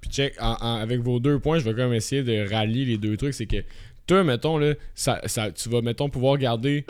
Puis 0.01 0.11
check, 0.11 0.34
en- 0.41 0.57
en- 0.61 0.76
avec 0.76 1.01
vos 1.01 1.18
deux 1.20 1.39
points, 1.41 1.59
je 1.59 1.64
vais 1.64 1.72
quand 1.72 1.84
même 1.89 1.93
essayer 1.95 2.22
de 2.22 2.49
rallier 2.49 2.84
les 2.84 2.99
deux 2.99 3.16
trucs. 3.16 3.34
C'est 3.34 3.47
que 3.47 3.64
toi, 4.07 4.22
mettons, 4.24 4.57
là, 4.59 4.74
ça, 4.95 5.20
ça- 5.26 5.51
tu 5.51 5.68
vas, 5.68 5.82
mettons, 5.82 6.09
pouvoir 6.09 6.39
garder. 6.39 6.84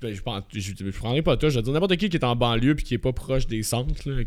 Ben, 0.00 0.14
je, 0.14 0.22
pense, 0.22 0.42
je, 0.52 0.90
prendrai 0.90 1.20
pas 1.20 1.36
toi, 1.36 1.50
je 1.50 1.56
vais 1.56 1.62
dire 1.62 1.72
n'importe 1.74 1.96
qui 1.96 2.08
qui 2.08 2.16
est 2.16 2.24
en 2.24 2.34
banlieue 2.34 2.74
puis 2.74 2.84
qui 2.84 2.94
est 2.94 2.98
pas 2.98 3.12
proche 3.12 3.46
des 3.46 3.62
centres, 3.62 4.08
là, 4.08 4.22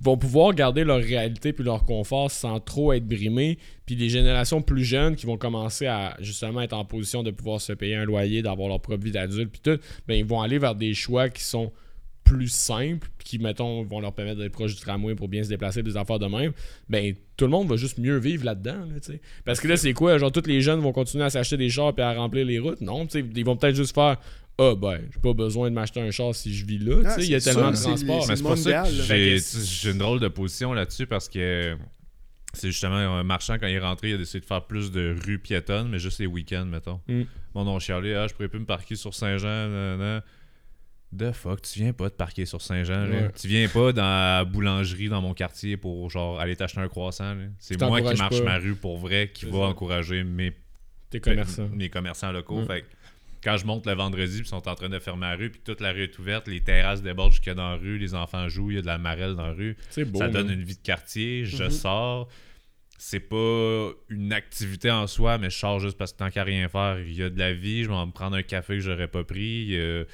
vont 0.00 0.18
pouvoir 0.18 0.54
garder 0.54 0.84
leur 0.84 0.98
réalité 0.98 1.54
puis 1.54 1.64
leur 1.64 1.84
confort 1.84 2.30
sans 2.30 2.60
trop 2.60 2.92
être 2.92 3.06
brimés. 3.06 3.58
Puis 3.86 3.96
les 3.96 4.10
générations 4.10 4.60
plus 4.60 4.84
jeunes 4.84 5.16
qui 5.16 5.24
vont 5.24 5.38
commencer 5.38 5.86
à 5.86 6.16
justement 6.20 6.60
être 6.60 6.74
en 6.74 6.84
position 6.84 7.22
de 7.22 7.30
pouvoir 7.30 7.60
se 7.60 7.72
payer 7.72 7.96
un 7.96 8.04
loyer, 8.04 8.42
d'avoir 8.42 8.68
leur 8.68 8.80
propre 8.80 9.02
vie 9.02 9.12
d'adulte 9.12 9.50
puis 9.50 9.60
tout, 9.62 9.80
ben 10.06 10.14
ils 10.14 10.24
vont 10.24 10.42
aller 10.42 10.58
vers 10.58 10.74
des 10.74 10.92
choix 10.92 11.30
qui 11.30 11.42
sont 11.42 11.72
plus 12.24 12.48
simples, 12.48 13.08
qui, 13.22 13.38
mettons, 13.38 13.84
vont 13.84 14.00
leur 14.00 14.12
permettre 14.12 14.40
d'être 14.40 14.52
proche 14.52 14.74
du 14.74 14.80
tramway 14.80 15.14
pour 15.14 15.28
bien 15.28 15.44
se 15.44 15.48
déplacer, 15.48 15.82
des 15.82 15.96
affaires 15.96 16.18
de 16.18 16.26
même, 16.26 16.52
ben 16.88 17.14
tout 17.36 17.44
le 17.44 17.50
monde 17.50 17.68
va 17.68 17.76
juste 17.76 17.98
mieux 17.98 18.16
vivre 18.16 18.44
là-dedans, 18.44 18.86
là. 18.86 19.14
Parce 19.44 19.60
que 19.60 19.68
là, 19.68 19.76
c'est 19.76 19.92
quoi? 19.92 20.18
Genre, 20.18 20.32
tous 20.32 20.46
les 20.46 20.60
jeunes 20.60 20.80
vont 20.80 20.92
continuer 20.92 21.24
à 21.24 21.30
s'acheter 21.30 21.56
des 21.56 21.68
chars 21.68 21.92
et 21.96 22.02
à 22.02 22.14
remplir 22.14 22.46
les 22.46 22.58
routes? 22.58 22.80
Non, 22.80 23.06
ils 23.06 23.44
vont 23.44 23.56
peut-être 23.56 23.76
juste 23.76 23.94
faire 23.94 24.18
Ah, 24.58 24.74
ben, 24.76 25.00
j'ai 25.12 25.20
pas 25.20 25.32
besoin 25.32 25.68
de 25.68 25.74
m'acheter 25.74 26.00
un 26.00 26.10
char 26.12 26.34
si 26.34 26.54
je 26.54 26.64
vis 26.64 26.78
là, 26.78 26.96
tu 27.00 27.06
Ah, 27.06 27.10
sais, 27.10 27.24
il 27.24 27.30
y 27.30 27.34
a 27.34 27.40
tellement 27.40 27.70
de 27.72 27.76
transport. 27.76 28.24
c'est 28.24 28.40
pour 28.42 28.56
ça 28.56 28.70
mondial, 28.70 28.84
que 28.86 28.90
j'ai 29.02 29.38
Fait 29.40 29.58
que- 29.58 29.64
j'ai 29.64 29.90
une 29.90 29.98
drôle 29.98 30.20
de 30.20 30.28
position 30.28 30.72
là-dessus 30.72 31.06
parce 31.08 31.28
que 31.28 31.76
c'est 32.52 32.68
justement 32.70 32.94
un 32.94 33.24
marchand, 33.24 33.54
quand 33.58 33.66
il 33.66 33.74
est 33.74 33.78
rentré, 33.80 34.10
il 34.10 34.14
a 34.14 34.18
décidé 34.18 34.40
de 34.40 34.44
faire 34.44 34.64
plus 34.64 34.92
de 34.92 35.16
rues 35.26 35.40
piétonnes, 35.40 35.88
mais 35.88 35.98
juste 35.98 36.20
les 36.20 36.26
week-ends, 36.26 36.66
mettons. 36.66 37.00
Mm. 37.08 37.22
Mon 37.56 37.64
nom 37.64 37.80
chialé, 37.80 38.14
ah, 38.14 38.28
je 38.28 38.34
pourrais 38.34 38.46
plus 38.48 38.60
me 38.60 38.64
parquer 38.66 38.94
sur 38.94 39.12
Saint-Jean. 39.12 39.68
nanana. 39.68 40.22
The 41.16 41.30
fuck, 41.32 41.62
tu 41.62 41.78
viens 41.80 41.92
pas 41.92 42.10
te 42.10 42.16
parquer 42.16 42.44
sur 42.44 42.60
Saint-Jean. 42.60 43.08
Ouais. 43.08 43.30
Tu 43.40 43.46
viens 43.48 43.68
pas 43.68 43.92
dans 43.92 44.02
la 44.02 44.44
boulangerie 44.44 45.08
dans 45.08 45.20
mon 45.20 45.32
quartier 45.34 45.76
pour 45.76 46.10
genre 46.10 46.40
aller 46.40 46.56
t'acheter 46.56 46.80
un 46.80 46.88
croissant. 46.88 47.34
là. 47.34 47.44
C'est 47.60 47.80
moi 47.80 48.00
qui 48.00 48.18
marche 48.18 48.38
pas. 48.38 48.44
ma 48.44 48.58
rue 48.58 48.74
pour 48.74 48.98
vrai 48.98 49.30
qui 49.32 49.46
va 49.46 49.52
ça. 49.52 49.58
encourager 49.66 50.24
mes 50.24 50.52
T'es 51.10 51.20
commerçant. 51.20 51.68
mes 51.72 51.88
commerçants 51.88 52.32
locaux. 52.32 52.62
Mm. 52.62 52.66
Fait 52.66 52.80
que 52.82 52.86
quand 53.44 53.56
je 53.58 53.66
monte 53.66 53.86
le 53.86 53.92
vendredi, 53.92 54.38
puis 54.38 54.46
ils 54.46 54.48
sont 54.48 54.66
en 54.68 54.74
train 54.74 54.88
de 54.88 54.98
fermer 54.98 55.26
la 55.26 55.36
rue, 55.36 55.50
puis 55.50 55.60
toute 55.62 55.80
la 55.82 55.92
rue 55.92 56.04
est 56.04 56.18
ouverte, 56.18 56.48
les 56.48 56.60
terrasses 56.62 57.02
débordent 57.02 57.32
jusque 57.32 57.50
dans 57.54 57.70
la 57.72 57.76
rue, 57.76 57.98
les 57.98 58.14
enfants 58.14 58.48
jouent, 58.48 58.70
il 58.70 58.76
y 58.76 58.78
a 58.78 58.82
de 58.82 58.86
la 58.86 58.96
marelle 58.98 59.34
dans 59.36 59.46
la 59.48 59.52
rue. 59.52 59.76
C'est 59.90 60.04
beau. 60.06 60.18
ça 60.18 60.28
donne 60.28 60.50
une 60.50 60.62
vie 60.64 60.74
de 60.76 60.82
quartier. 60.82 61.44
Je 61.44 61.64
Mhm. 61.64 61.70
sors. 61.70 62.28
C'est 62.96 63.20
pas 63.20 63.90
une 64.08 64.32
activité 64.32 64.90
en 64.90 65.06
soi, 65.06 65.36
mais 65.36 65.50
je 65.50 65.58
sors 65.58 65.78
juste 65.78 65.98
parce 65.98 66.12
que 66.14 66.18
tant 66.18 66.30
qu'à 66.30 66.42
rien 66.44 66.68
faire, 66.68 66.98
il 67.00 67.12
y 67.12 67.22
a 67.22 67.28
de 67.28 67.38
la 67.38 67.52
vie. 67.52 67.82
Je 67.84 67.88
vais 67.90 68.06
me 68.06 68.12
prendre 68.12 68.36
un 68.36 68.42
café 68.42 68.74
que 68.74 68.80
j'aurais 68.80 69.08
pas 69.08 69.24
pris. 69.24 69.64
Il 69.66 69.70
y 69.72 69.78
a, 69.78 70.00
il 70.00 70.04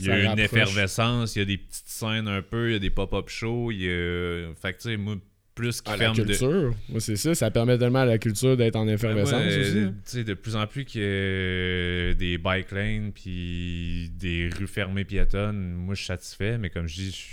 y 0.00 0.04
Ça 0.04 0.12
a 0.14 0.18
une 0.18 0.26
rapproche. 0.28 0.44
effervescence, 0.44 1.36
il 1.36 1.38
y 1.38 1.42
a 1.42 1.44
des 1.46 1.56
petites 1.58 1.88
scènes 1.88 2.28
un 2.28 2.42
peu, 2.42 2.68
il 2.70 2.72
y 2.72 2.76
a 2.76 2.78
des 2.78 2.90
pop-up 2.90 3.28
shows. 3.30 3.70
Il 3.72 3.80
y 3.82 3.88
a... 3.88 4.52
Fait 4.60 4.72
que 4.74 4.78
tu 4.82 4.90
sais, 4.90 4.96
moi, 4.98 5.16
plus 5.60 5.80
qui 5.80 5.88
Ah, 5.90 5.92
la 5.92 5.98
ferme 5.98 6.16
de. 6.16 6.24
culture, 6.24 6.74
c'est 6.98 7.16
ça, 7.16 7.34
ça 7.34 7.50
permet 7.50 7.78
tellement 7.78 8.00
à 8.00 8.04
la 8.06 8.18
culture 8.18 8.56
d'être 8.56 8.76
en 8.76 8.86
Ben, 8.86 8.94
effervescence 8.94 9.44
aussi. 9.46 9.78
euh, 9.78 9.88
tu 9.88 9.94
sais, 10.04 10.24
de 10.24 10.34
plus 10.34 10.56
en 10.56 10.66
plus 10.66 10.84
qu'il 10.84 11.00
y 11.02 11.04
a 11.04 12.14
des 12.14 12.38
bike 12.38 12.70
lanes 12.72 13.12
puis 13.12 14.10
des 14.16 14.48
rues 14.56 14.66
fermées 14.66 15.04
piétonnes, 15.04 15.72
moi 15.74 15.94
je 15.94 16.00
suis 16.00 16.06
satisfait, 16.06 16.58
mais 16.58 16.70
comme 16.70 16.86
je 16.86 16.94
dis, 16.96 17.26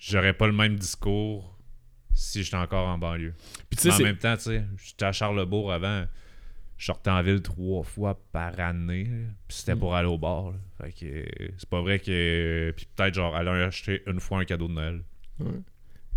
j'aurais 0.00 0.32
pas 0.32 0.46
le 0.46 0.52
même 0.52 0.76
discours 0.76 1.56
si 2.14 2.42
j'étais 2.42 2.56
encore 2.56 2.88
en 2.88 2.98
banlieue. 2.98 3.34
Puis 3.70 3.90
en 3.90 3.98
même 3.98 4.16
temps, 4.16 4.36
tu 4.36 4.42
sais, 4.44 4.64
j'étais 4.84 5.04
à 5.04 5.12
Charlebourg 5.12 5.72
avant, 5.72 6.04
je 6.76 6.86
sortais 6.86 7.10
en 7.10 7.22
ville 7.22 7.40
trois 7.42 7.82
fois 7.82 8.18
par 8.32 8.58
année, 8.58 9.04
puis 9.46 9.56
c'était 9.58 9.74
Mm. 9.74 9.78
pour 9.78 9.94
aller 9.94 10.08
au 10.08 10.18
bar. 10.18 10.50
là. 10.50 10.56
Fait 10.82 10.92
que 10.92 11.06
euh, 11.06 11.48
c'est 11.58 11.68
pas 11.68 11.80
vrai 11.82 11.98
que. 11.98 12.72
Puis 12.76 12.86
peut-être 12.96 13.14
genre 13.14 13.34
aller 13.36 13.50
acheter 13.50 14.02
une 14.06 14.18
fois 14.20 14.38
un 14.40 14.44
cadeau 14.44 14.66
de 14.68 14.72
Noël. 14.72 15.02
Ouais. 15.38 15.50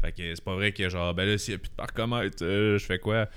Fait 0.03 0.11
que 0.11 0.35
c'est 0.35 0.43
pas 0.43 0.55
vrai 0.55 0.71
que 0.73 0.89
genre, 0.89 1.13
ben 1.13 1.25
là, 1.25 1.37
s'il 1.37 1.53
y 1.53 1.55
a 1.55 1.57
plus 1.57 1.69
de 1.69 1.75
parcomètre, 1.75 2.37
euh, 2.43 2.77
je 2.77 2.85
fais 2.85 2.99
quoi? 2.99 3.27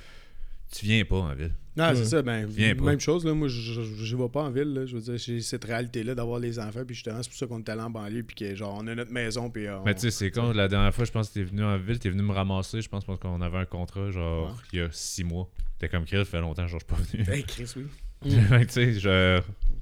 Tu 0.72 0.84
viens 0.84 1.04
pas 1.04 1.16
en 1.16 1.34
ville. 1.34 1.52
Ah, 1.78 1.94
c'est 1.94 2.06
ça, 2.06 2.22
ben, 2.22 2.46
Viens 2.46 2.74
pas. 2.74 2.84
même 2.84 2.98
chose, 2.98 3.24
là, 3.24 3.34
moi, 3.34 3.48
je 3.48 3.82
je 3.82 4.16
vais 4.16 4.28
pas 4.30 4.42
en 4.44 4.50
ville, 4.50 4.72
là, 4.74 4.86
je 4.86 4.96
veux 4.96 5.00
dire, 5.02 5.16
j'ai 5.18 5.40
cette 5.42 5.64
réalité-là 5.64 6.14
d'avoir 6.14 6.40
les 6.40 6.58
enfants, 6.58 6.84
puis 6.86 6.94
justement, 6.94 7.22
c'est 7.22 7.28
pour 7.28 7.38
ça 7.38 7.46
qu'on 7.46 7.58
est 7.60 7.68
allé 7.68 7.82
en 7.82 7.90
banlieue, 7.90 8.22
puis 8.24 8.34
que, 8.34 8.54
genre, 8.54 8.78
on 8.80 8.86
a 8.88 8.94
notre 8.94 9.12
maison, 9.12 9.48
puis 9.50 9.66
euh, 9.66 9.78
on... 9.78 9.84
Mais 9.84 9.94
tu 9.94 10.00
sais, 10.00 10.10
c'est 10.10 10.30
con, 10.30 10.52
la 10.52 10.66
dernière 10.68 10.92
fois, 10.94 11.04
je 11.04 11.12
pense 11.12 11.28
que 11.28 11.34
t'es 11.34 11.42
venu 11.44 11.62
en 11.62 11.76
ville, 11.78 11.98
t'es 11.98 12.08
venu 12.10 12.22
me 12.22 12.32
ramasser, 12.32 12.80
je 12.80 12.88
pense 12.88 13.04
parce 13.04 13.20
qu'on 13.20 13.40
avait 13.42 13.58
un 13.58 13.64
contrat, 13.66 14.10
genre, 14.10 14.46
Ouais. 14.48 14.52
il 14.72 14.78
y 14.78 14.82
a 14.82 14.88
six 14.90 15.22
mois. 15.22 15.48
T'es 15.78 15.88
comme 15.90 16.04
Chris, 16.06 16.16
ça 16.16 16.24
fait 16.24 16.40
longtemps, 16.40 16.66
genre, 16.66 16.80
je 16.80 16.94
suis 16.96 17.04
pas 17.04 17.18
venu. 17.18 17.30
Hey, 17.36 17.44
Chris, 17.44 17.70
oui. 17.76 17.84
Que, 18.22 18.64
tu 18.64 18.68
sais, 18.70 18.92
je, 18.94 19.40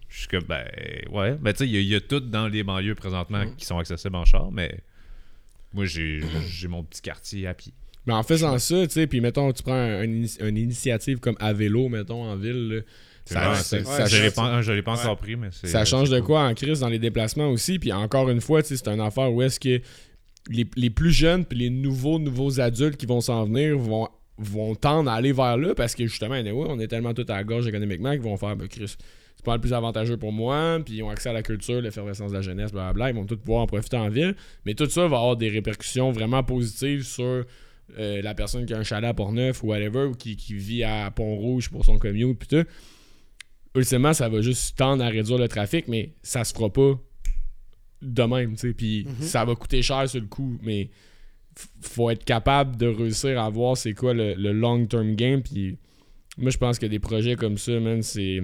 je 0.09 0.19
suis 0.19 0.29
comme, 0.29 0.43
ben, 0.45 0.67
ouais. 1.13 1.37
Ben, 1.41 1.53
tu 1.53 1.59
sais, 1.61 1.67
il 1.69 1.73
y, 1.75 1.77
a- 1.77 1.81
il 1.81 1.89
y 1.89 1.95
a 1.95 2.01
tout 2.01 2.21
dans 2.21 2.49
les 2.49 2.65
banlieues 2.65 2.97
présentement 2.97 3.45
Mm. 3.47 3.55
qui 3.57 3.65
sont 3.65 3.79
accessibles 3.79 4.17
en 4.17 4.25
char, 4.25 4.51
mais 4.51 4.81
moi, 5.75 5.85
j'ai 5.85 6.21
j'ai 6.49 6.69
mon 6.69 6.83
petit 6.85 7.03
quartier 7.03 7.47
à 7.47 7.55
pied. 7.55 7.73
Mais 8.07 8.13
en 8.13 8.23
faisant 8.23 8.59
ça, 8.59 8.87
tu 8.87 8.93
sais, 8.93 9.07
puis 9.07 9.21
mettons, 9.21 9.51
tu 9.53 9.63
prends 9.63 9.73
un- 9.75 10.03
une 10.05 10.59
initiative 10.59 11.19
comme 11.21 11.37
à 11.41 11.53
vélo, 11.55 11.89
mettons, 11.89 12.23
en 12.25 12.37
ville, 12.37 12.69
là, 12.69 12.81
ça, 13.25 13.55
ça- 13.55 13.83
ça 13.85 14.05
je 14.07 14.17
l'ai 14.17 14.23
change- 14.25 14.35
pas, 14.35 14.63
pas 14.83 14.95
Ouais. 14.95 15.01
encore 15.01 15.17
pris, 15.17 15.37
mais 15.37 15.49
c'est. 15.51 15.69
ça 15.69 15.87
change 15.87 16.09
c'est 16.11 16.15
de 16.17 16.21
cool. 16.21 16.27
quoi 16.27 16.43
en 16.47 16.53
crise 16.55 16.81
dans 16.81 16.89
les 16.91 16.99
déplacements 16.99 17.49
aussi. 17.49 17.79
Puis 17.79 17.91
encore 17.93 18.29
une 18.29 18.43
fois, 18.43 18.63
tu 18.63 18.69
sais, 18.69 18.77
c'est 18.77 18.89
une 18.89 19.01
affaire 19.01 19.33
où 19.33 19.41
est-ce 19.41 19.59
que 19.59 19.81
les, 20.51 20.67
les 20.77 20.91
plus 20.91 21.11
jeunes 21.13 21.47
puis 21.47 21.59
les 21.59 21.71
nouveaux 21.71 22.19
nouveaux 22.19 22.61
adultes 22.61 22.99
qui 22.99 23.07
vont 23.07 23.23
s'en 23.23 23.47
venir 23.47 23.79
vont, 23.79 24.09
vont 24.37 24.75
tendre 24.75 25.11
à 25.11 25.15
aller 25.15 25.33
vers 25.33 25.57
là 25.57 25.75
parce 25.75 25.95
que 25.95 26.07
justement, 26.07 26.35
anyway, 26.35 26.67
on 26.69 26.79
est 26.81 26.89
tellement 26.89 27.15
tout 27.15 27.25
à 27.29 27.37
la 27.37 27.45
gorge 27.45 27.67
économiquement 27.67 28.11
qu'ils 28.13 28.21
vont 28.21 28.37
faire 28.37 28.55
ben, 28.55 28.69
Chris, 28.69 28.97
pas 29.45 29.55
le 29.55 29.61
plus 29.61 29.73
avantageux 29.73 30.17
pour 30.17 30.33
moi, 30.33 30.81
puis 30.85 30.97
ils 30.97 31.03
ont 31.03 31.11
accès 31.11 31.29
à 31.29 31.33
la 31.33 31.43
culture, 31.43 31.81
l'effervescence 31.81 32.31
de 32.33 32.37
la 32.37 32.43
jeunesse, 32.43 32.73
blablabla, 32.73 33.11
ils 33.11 33.15
vont 33.17 33.27
tous 33.27 33.37
pouvoir 33.37 33.63
en 33.63 33.67
profiter 33.67 33.97
en 33.97 34.09
ville. 34.09 34.35
Mais 34.65 34.75
tout 34.75 34.87
ça 34.89 35.03
va 35.07 35.19
avoir 35.19 35.37
des 35.37 35.49
répercussions 35.49 36.11
vraiment 36.11 36.43
positives 36.43 37.03
sur 37.05 37.45
euh, 37.99 38.23
la 38.23 38.35
personne 38.35 38.65
qui 38.67 38.73
a 38.75 38.79
un 38.79 38.83
chalet 38.83 39.09
à 39.09 39.15
Port-Neuf 39.15 39.63
ou 39.63 39.69
whatever, 39.69 40.05
ou 40.07 40.15
qui, 40.15 40.37
qui 40.37 40.55
vit 40.55 40.83
à 40.85 41.11
Pont-Rouge 41.11 41.71
pour 41.71 41.85
son 41.85 41.99
commute, 41.99 42.39
puis 42.39 42.49
tout. 42.49 42.67
Ultimement, 43.77 44.13
ça 44.13 44.29
va 44.29 44.41
juste 44.41 44.77
tendre 44.79 45.03
à 45.05 45.09
réduire 45.09 45.39
le 45.39 45.49
trafic, 45.49 45.89
mais 45.89 46.13
ça 46.23 46.45
se 46.45 46.55
fera 46.55 46.73
pas 46.73 46.95
de 48.03 48.23
même, 48.23 48.53
tu 48.53 48.69
sais. 48.69 48.73
Puis 48.75 49.05
Mhm. 49.07 49.27
ça 49.27 49.45
va 49.45 49.55
coûter 49.55 49.83
cher 49.83 50.09
sur 50.09 50.21
le 50.21 50.27
coup, 50.27 50.59
mais 50.63 50.91
faut 51.81 52.11
être 52.11 52.25
capable 52.25 52.77
de 52.77 52.87
réussir 52.87 53.41
à 53.41 53.49
voir 53.51 53.77
c'est 53.77 53.95
quoi 53.95 54.15
le, 54.15 54.35
le 54.35 54.53
long-term 54.53 55.15
game. 55.15 55.43
Puis 55.43 55.77
moi, 56.39 56.51
je 56.51 56.59
pense 56.59 56.79
que 56.79 56.87
des 56.87 56.99
projets 56.99 57.37
comme 57.37 57.59
ça, 57.59 57.79
man, 57.81 58.03
c'est. 58.03 58.43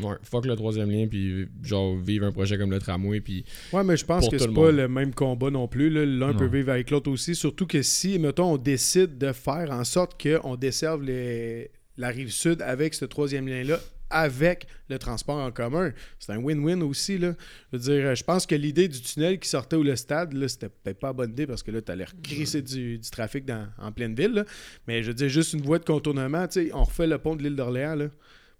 Ouais, 0.00 0.14
fuck 0.22 0.46
le 0.46 0.54
troisième 0.54 0.90
lien, 0.92 1.08
puis 1.08 1.48
genre 1.62 1.96
vivre 1.96 2.24
un 2.24 2.30
projet 2.30 2.56
comme 2.56 2.70
le 2.70 2.78
tramway, 2.78 3.20
puis 3.20 3.44
Ouais, 3.72 3.82
mais 3.82 3.96
je 3.96 4.04
pense 4.04 4.28
que 4.28 4.38
c'est 4.38 4.46
pas 4.54 4.70
le 4.70 4.86
même 4.88 5.12
combat 5.12 5.50
non 5.50 5.66
plus. 5.66 5.90
L'un 5.90 6.34
peut 6.34 6.46
vivre 6.46 6.70
avec 6.70 6.90
l'autre 6.90 7.10
aussi. 7.10 7.34
Surtout 7.34 7.66
que 7.66 7.82
si, 7.82 8.16
mettons, 8.20 8.52
on 8.52 8.56
décide 8.58 9.18
de 9.18 9.32
faire 9.32 9.72
en 9.72 9.82
sorte 9.82 10.22
qu'on 10.22 10.54
desserve 10.54 11.02
les... 11.02 11.72
la 11.96 12.08
rive 12.10 12.30
sud 12.30 12.62
avec 12.62 12.94
ce 12.94 13.06
troisième 13.06 13.48
lien-là, 13.48 13.80
avec 14.10 14.68
le 14.88 15.00
transport 15.00 15.36
en 15.38 15.50
commun, 15.50 15.92
c'est 16.20 16.30
un 16.32 16.38
win-win 16.38 16.80
aussi. 16.82 17.18
Là. 17.18 17.34
Je 17.72 17.76
veux 17.76 17.82
dire, 17.82 18.14
je 18.14 18.22
pense 18.22 18.46
que 18.46 18.54
l'idée 18.54 18.86
du 18.86 19.00
tunnel 19.02 19.40
qui 19.40 19.48
sortait 19.48 19.74
au 19.76 19.82
le 19.82 19.96
stade, 19.96 20.32
là, 20.32 20.46
c'était 20.46 20.68
peut-être 20.68 21.00
pas 21.00 21.08
la 21.08 21.12
bonne 21.12 21.32
idée 21.32 21.46
parce 21.48 21.64
que 21.64 21.72
là, 21.72 21.82
tu 21.82 21.90
allais 21.90 22.04
recrisser 22.04 22.62
du, 22.62 22.98
du 22.98 23.10
trafic 23.10 23.44
dans- 23.44 23.66
en 23.78 23.90
pleine 23.90 24.14
ville. 24.14 24.30
là. 24.32 24.44
Mais 24.86 25.02
je 25.02 25.08
veux 25.08 25.14
dire, 25.14 25.28
juste 25.28 25.54
une 25.54 25.62
voie 25.62 25.80
de 25.80 25.84
contournement, 25.84 26.46
tu 26.46 26.66
sais, 26.68 26.70
on 26.72 26.84
refait 26.84 27.08
le 27.08 27.18
pont 27.18 27.34
de 27.34 27.42
l'île 27.42 27.56
d'Orléans. 27.56 27.96
là. 27.96 28.06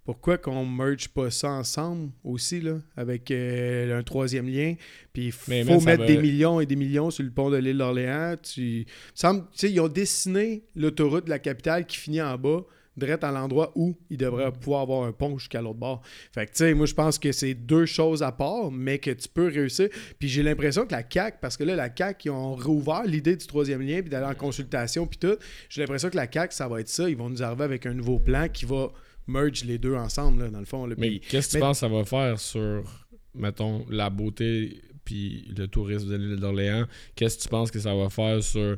Pourquoi 0.09 0.39
qu'on 0.39 0.65
merge 0.65 1.09
pas 1.11 1.31
ça 1.31 1.51
ensemble 1.51 2.13
aussi, 2.25 2.63
là, 2.63 2.79
avec 2.97 3.31
euh, 3.31 3.99
un 3.99 4.03
troisième 4.03 4.49
lien? 4.49 4.75
Puis 5.13 5.27
il 5.27 5.33
faut 5.33 5.51
mettre 5.51 6.01
va- 6.01 6.07
des 6.07 6.17
millions 6.17 6.61
et 6.61 6.65
des 6.65 6.77
millions 6.77 7.11
sur 7.11 7.25
le 7.25 7.31
pont 7.31 7.51
de 7.51 7.59
l'île 7.59 7.77
d'Orléans. 7.77 8.35
Tu... 8.43 8.87
semble- 9.15 9.45
ils 9.63 9.79
ont 9.81 9.89
dessiné 9.89 10.63
l'autoroute 10.75 11.27
de 11.27 11.31
la 11.31 11.39
capitale 11.39 11.85
qui 11.85 11.99
finit 11.99 12.23
en 12.23 12.39
bas, 12.39 12.65
direct 12.97 13.23
à 13.23 13.31
l'endroit 13.31 13.71
où 13.75 13.99
il 14.09 14.17
devrait 14.17 14.51
pouvoir 14.51 14.81
avoir 14.81 15.03
un 15.03 15.13
pont 15.13 15.37
jusqu'à 15.37 15.61
l'autre 15.61 15.79
bord. 15.79 16.01
Fait 16.33 16.47
que, 16.47 16.53
tu 16.53 16.57
sais, 16.57 16.73
moi, 16.73 16.87
je 16.87 16.95
pense 16.95 17.19
que 17.19 17.31
c'est 17.31 17.53
deux 17.53 17.85
choses 17.85 18.23
à 18.23 18.33
part, 18.33 18.71
mais 18.73 18.97
que 18.99 19.11
tu 19.11 19.29
peux 19.29 19.49
réussir. 19.49 19.91
Puis 20.19 20.31
j'ai 20.31 20.43
l'impression 20.43 20.87
que 20.87 20.93
la 20.93 21.03
CAQ, 21.07 21.37
parce 21.43 21.59
que 21.59 21.65
là, 21.65 21.77
la 21.77 21.95
CAQ, 21.95 22.29
ils 22.29 22.31
ont 22.31 22.57
rouvert 22.57 23.05
l'idée 23.05 23.37
du 23.37 23.47
troisième 23.47 23.83
lien, 23.83 24.01
puis 24.01 24.09
d'aller 24.09 24.25
en 24.25 24.35
consultation, 24.35 25.07
puis 25.07 25.19
tout. 25.19 25.37
J'ai 25.69 25.83
l'impression 25.83 26.09
que 26.09 26.17
la 26.17 26.33
CAQ, 26.33 26.55
ça 26.55 26.67
va 26.67 26.81
être 26.81 26.89
ça. 26.89 27.11
Ils 27.11 27.17
vont 27.19 27.29
nous 27.29 27.43
arriver 27.43 27.65
avec 27.65 27.85
un 27.85 27.93
nouveau 27.93 28.19
plan 28.19 28.49
qui 28.49 28.65
va 28.65 28.91
merge 29.29 29.65
les 29.65 29.79
deux 29.79 29.95
ensemble, 29.95 30.43
là, 30.45 30.49
dans 30.51 30.59
le 30.61 30.65
fond. 30.67 30.87
là. 30.87 30.95
Mais 30.99 31.09
Puis- 31.09 31.21
qu'est-ce 31.21 31.49
que 31.49 31.53
tu 31.55 31.61
penses 31.61 31.77
que 31.81 31.87
ça 31.87 31.89
va 31.89 32.05
faire 32.05 32.39
sur, 32.41 32.83
mettons, 33.35 33.85
la 33.91 34.11
beauté 34.11 34.81
puis 35.05 35.47
le 35.57 35.67
tourisme 35.69 36.09
de 36.11 36.17
l'île 36.17 36.37
d'Orléans? 36.41 36.87
Qu'est-ce 37.15 37.39
que 37.39 37.43
tu 37.45 37.49
penses 37.49 37.71
que 37.71 37.79
ça 37.81 37.95
va 37.95 38.09
faire 38.11 38.43
sur 38.43 38.77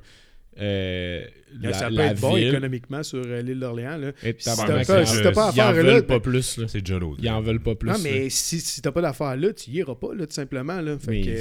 euh, 0.60 1.24
la, 1.60 1.72
ça 1.72 1.88
peut 1.88 1.94
la 1.94 2.06
être 2.12 2.20
bon 2.20 2.34
ville? 2.34 2.48
économiquement 2.48 3.02
sur 3.02 3.22
euh, 3.24 3.40
l'île 3.40 3.60
d'Orléans. 3.60 3.96
Là. 3.96 4.08
Et 4.22 4.34
Si 4.36 4.44
t'as 4.44 4.56
pas- 4.56 4.84
si 4.84 5.22
pas 5.32 5.48
à 5.48 5.52
ils 5.54 5.60
en 5.60 5.72
faire 5.72 5.72
veulent 5.74 5.86
là, 5.86 6.02
pas 6.02 6.20
plus. 6.20 6.58
Là. 6.58 6.68
C'est 6.68 6.80
déjà 6.80 6.98
l'autre. 6.98 7.20
Ils 7.22 7.30
en 7.30 7.40
veulent 7.40 7.62
pas 7.62 7.74
plus. 7.76 7.88
non, 7.88 7.94
là. 7.94 8.00
mais 8.02 8.28
si, 8.30 8.60
si 8.60 8.82
t'as 8.82 8.92
pas 8.92 9.00
d'affaires 9.00 9.36
là, 9.36 9.52
tu 9.52 9.70
y 9.70 9.74
iras 9.74 9.94
pas, 9.94 10.12
là, 10.14 10.26
tout 10.26 10.32
simplement. 10.34 10.80
Là. 10.80 10.98
Fait 10.98 11.10
Mais 11.12 11.22
que, 11.22 11.38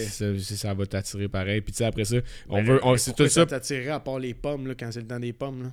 ça, 0.55 0.73
va 0.73 0.85
t'attirer 0.85 1.27
pareil. 1.27 1.61
Puis 1.61 1.73
tu 1.73 1.77
sais, 1.79 1.85
après 1.85 2.05
ça, 2.05 2.17
on 2.47 2.57
Ben, 2.57 2.65
veut. 2.65 2.79
on- 2.83 2.95
c'est 2.97 3.15
tout 3.15 3.27
ça. 3.27 3.45
t'attirerait 3.45 3.89
à 3.89 3.99
part 3.99 4.19
les 4.19 4.33
pommes 4.35 4.67
là, 4.67 4.75
quand 4.79 4.91
c'est 4.91 5.01
le 5.01 5.07
temps 5.07 5.19
des 5.19 5.33
pommes. 5.33 5.63
Là? 5.63 5.69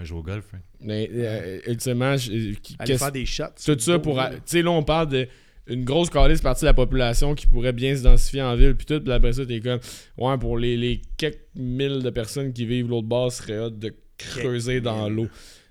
Joue 0.00 0.18
au 0.18 0.22
golf, 0.22 0.44
hein. 0.54 0.58
Mais, 0.80 1.08
euh, 1.12 1.60
ultimement, 1.66 2.16
je- 2.16 2.30
Aller 2.32 2.56
qu'est-ce- 2.84 2.98
faire 2.98 3.12
des 3.12 3.24
shots. 3.26 3.44
Tout 3.64 3.78
ça 3.78 3.98
pour. 3.98 4.18
Tu 4.18 4.36
sais, 4.44 4.62
là, 4.62 4.70
on 4.70 4.82
parle 4.82 5.08
de 5.08 5.28
une 5.66 5.84
grosse 5.84 6.10
calice 6.10 6.42
partie 6.42 6.62
de 6.62 6.66
la 6.66 6.74
population 6.74 7.34
qui 7.34 7.46
pourrait 7.46 7.72
bien 7.72 7.96
s'identifier 7.96 8.42
en 8.42 8.54
ville, 8.54 8.74
puis 8.74 8.84
tout, 8.84 9.00
puis 9.00 9.12
après 9.12 9.32
ça, 9.32 9.46
t'es 9.46 9.60
comme, 9.60 9.80
ouais, 10.18 10.36
pour 10.36 10.58
les, 10.58 10.76
les 10.76 11.00
quelques 11.16 11.38
mille 11.54 12.02
de 12.02 12.10
personnes 12.10 12.52
qui 12.52 12.66
vivent 12.66 12.88
l'autre 12.88 13.06
bord, 13.06 13.32
ce 13.32 13.42
serait 13.44 13.58
hot 13.58 13.70
de 13.70 13.94
creuser 14.18 14.80
dans 14.82 15.08
l'eau. 15.08 15.26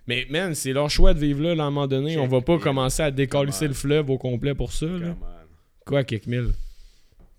Mais, 0.08 0.26
man, 0.32 0.56
c'est 0.56 0.74
leur 0.74 0.90
choix 0.90 1.14
de 1.14 1.20
vivre 1.20 1.44
là, 1.44 1.54
là, 1.56 1.64
à 1.64 1.68
un 1.68 1.70
moment 1.70 1.86
donné. 1.88 2.18
On 2.18 2.28
va 2.28 2.42
pas 2.42 2.58
commencer 2.58 3.04
à 3.04 3.12
décalisser 3.12 3.60
Come 3.66 3.68
le 3.68 3.74
fleuve 3.76 4.10
au 4.10 4.18
complet 4.18 4.56
pour 4.56 4.74
ça, 4.74 4.86
là. 4.88 5.16
Quoi, 5.86 6.04
quelques 6.04 6.26
mille? 6.28 6.50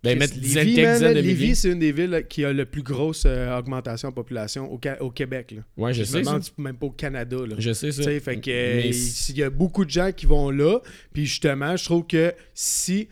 Ben, 0.05 0.19
mettre 0.19 0.35
Lévis, 0.35 0.83
man, 0.83 1.01
de 1.01 1.21
Lévis, 1.21 1.57
c'est 1.57 1.71
une 1.71 1.79
des 1.79 1.93
villes 1.93 2.27
qui 2.29 2.45
a 2.45 2.53
la 2.53 2.67
plus 2.67 2.83
grosse 2.83 3.25
euh, 3.27 3.59
augmentation 3.59 4.11
de 4.11 4.15
population 4.15 4.71
au, 4.71 4.79
au 5.01 5.11
Québec. 5.11 5.53
Là. 5.57 5.63
Ouais, 5.79 5.95
je 5.95 6.05
sais 6.05 6.23
ça. 6.23 6.39
même 6.59 6.77
pas 6.77 6.87
au 6.87 6.91
Canada. 6.91 7.39
Là. 7.39 7.57
Je 7.59 7.73
sais 7.73 7.91
ça. 7.91 8.03
Fait 8.03 8.37
que 8.37 8.51
Mais 8.51 8.91
euh, 8.91 8.93
il 9.31 9.39
y 9.39 9.43
a 9.43 9.49
beaucoup 9.49 9.85
de 9.85 9.91
gens 9.91 10.13
qui 10.13 10.27
vont 10.27 10.51
là, 10.51 10.81
puis 11.13 11.25
justement, 11.25 11.75
je 11.77 11.85
trouve 11.85 12.07
que 12.07 12.35
si 12.53 13.09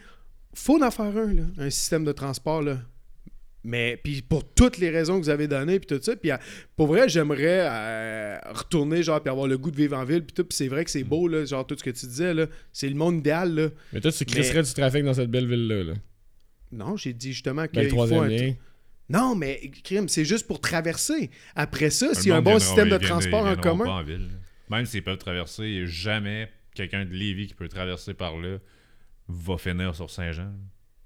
faut 0.54 0.82
en 0.82 0.90
faire 0.90 1.16
un, 1.16 1.32
là, 1.32 1.42
un 1.58 1.70
système 1.70 2.04
de 2.04 2.12
transport 2.12 2.60
là. 2.60 2.78
Mais 3.64 3.98
puis 4.02 4.22
pour 4.22 4.44
toutes 4.44 4.78
les 4.78 4.90
raisons 4.90 5.18
que 5.18 5.24
vous 5.24 5.30
avez 5.30 5.46
données 5.46 5.78
puis 5.78 5.86
tout 5.96 6.02
ça, 6.02 6.14
puis 6.16 6.30
euh, 6.30 6.36
pour 6.76 6.88
vrai, 6.88 7.08
j'aimerais 7.08 7.68
euh, 7.70 8.38
retourner 8.50 9.02
genre 9.02 9.22
puis 9.22 9.30
avoir 9.30 9.46
le 9.46 9.56
goût 9.56 9.70
de 9.70 9.76
vivre 9.76 9.96
en 9.96 10.04
ville 10.04 10.24
puis 10.24 10.34
tout, 10.34 10.44
puis 10.44 10.56
c'est 10.56 10.68
vrai 10.68 10.84
que 10.84 10.90
c'est 10.90 11.04
beau 11.04 11.28
là, 11.28 11.44
genre 11.44 11.66
tout 11.66 11.76
ce 11.78 11.84
que 11.84 11.90
tu 11.90 12.06
disais 12.06 12.34
là, 12.34 12.46
c'est 12.72 12.88
le 12.88 12.96
monde 12.96 13.18
idéal 13.18 13.54
là. 13.54 13.68
Mais 13.92 14.00
toi, 14.00 14.12
tu 14.12 14.24
crisserais 14.24 14.62
du 14.62 14.74
trafic 14.74 15.04
dans 15.04 15.14
cette 15.14 15.30
belle 15.30 15.46
ville-là. 15.46 15.84
Là. 15.84 15.92
Non, 16.72 16.96
j'ai 16.96 17.12
dit 17.12 17.32
justement 17.32 17.62
Ben, 17.62 17.68
le 17.74 17.80
qu'il 17.80 17.90
faut 17.90 17.96
troisième 17.96 18.22
un 18.22 18.28
lien. 18.28 18.54
Non, 19.08 19.34
mais 19.34 19.70
crime, 19.84 20.08
c'est 20.08 20.24
juste 20.24 20.46
pour 20.46 20.60
traverser. 20.60 21.30
Après 21.54 21.90
ça, 21.90 22.14
s'il 22.14 22.28
y 22.28 22.32
a 22.32 22.36
un 22.36 22.42
bon 22.42 22.58
système 22.58 22.88
de 22.88 22.96
transport 22.98 23.44
en 23.46 23.56
commun, 23.56 23.84
pas 23.84 23.90
en 23.92 24.02
ville, 24.02 24.28
là. 24.28 24.76
Même 24.76 24.86
s'ils 24.86 25.02
peuvent 25.02 25.18
traverser, 25.18 25.64
il 25.64 25.78
n'y 25.78 25.82
a 25.82 25.86
jamais 25.86 26.48
quelqu'un 26.74 27.04
de 27.04 27.10
Lévis 27.10 27.48
qui 27.48 27.54
peut 27.54 27.68
traverser 27.68 28.14
par 28.14 28.38
là 28.38 28.56
va 29.28 29.58
finir 29.58 29.94
sur 29.94 30.08
Saint-Jean. 30.10 30.50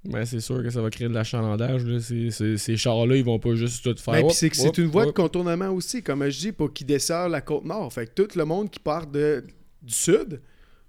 Ben, 0.04 0.24
c'est 0.24 0.40
sûr 0.40 0.62
que 0.62 0.70
ça 0.70 0.80
va 0.80 0.90
créer 0.90 1.08
de 1.08 1.14
l'achalandage. 1.14 1.82
Ces, 1.98 2.30
ces, 2.30 2.56
ces 2.58 2.76
chars-là, 2.76 3.16
ils 3.16 3.24
vont 3.24 3.40
pas 3.40 3.54
juste 3.54 3.82
tout 3.82 4.00
faire. 4.00 4.22
Ben, 4.22 4.30
c'est 4.30 4.50
que 4.50 4.80
une 4.80 4.86
voie 4.86 5.06
de 5.06 5.10
contournement 5.10 5.70
aussi, 5.70 6.02
comme 6.02 6.28
je 6.28 6.38
dis, 6.38 6.52
pour 6.52 6.72
qui 6.72 6.84
dessert 6.84 7.28
la 7.28 7.40
côte 7.40 7.64
nord. 7.64 7.92
Fait 7.92 8.06
que 8.06 8.22
tout 8.22 8.38
le 8.38 8.44
monde 8.44 8.70
qui 8.70 8.78
part 8.78 9.06
de, 9.06 9.44
du 9.82 9.94
sud 9.94 10.40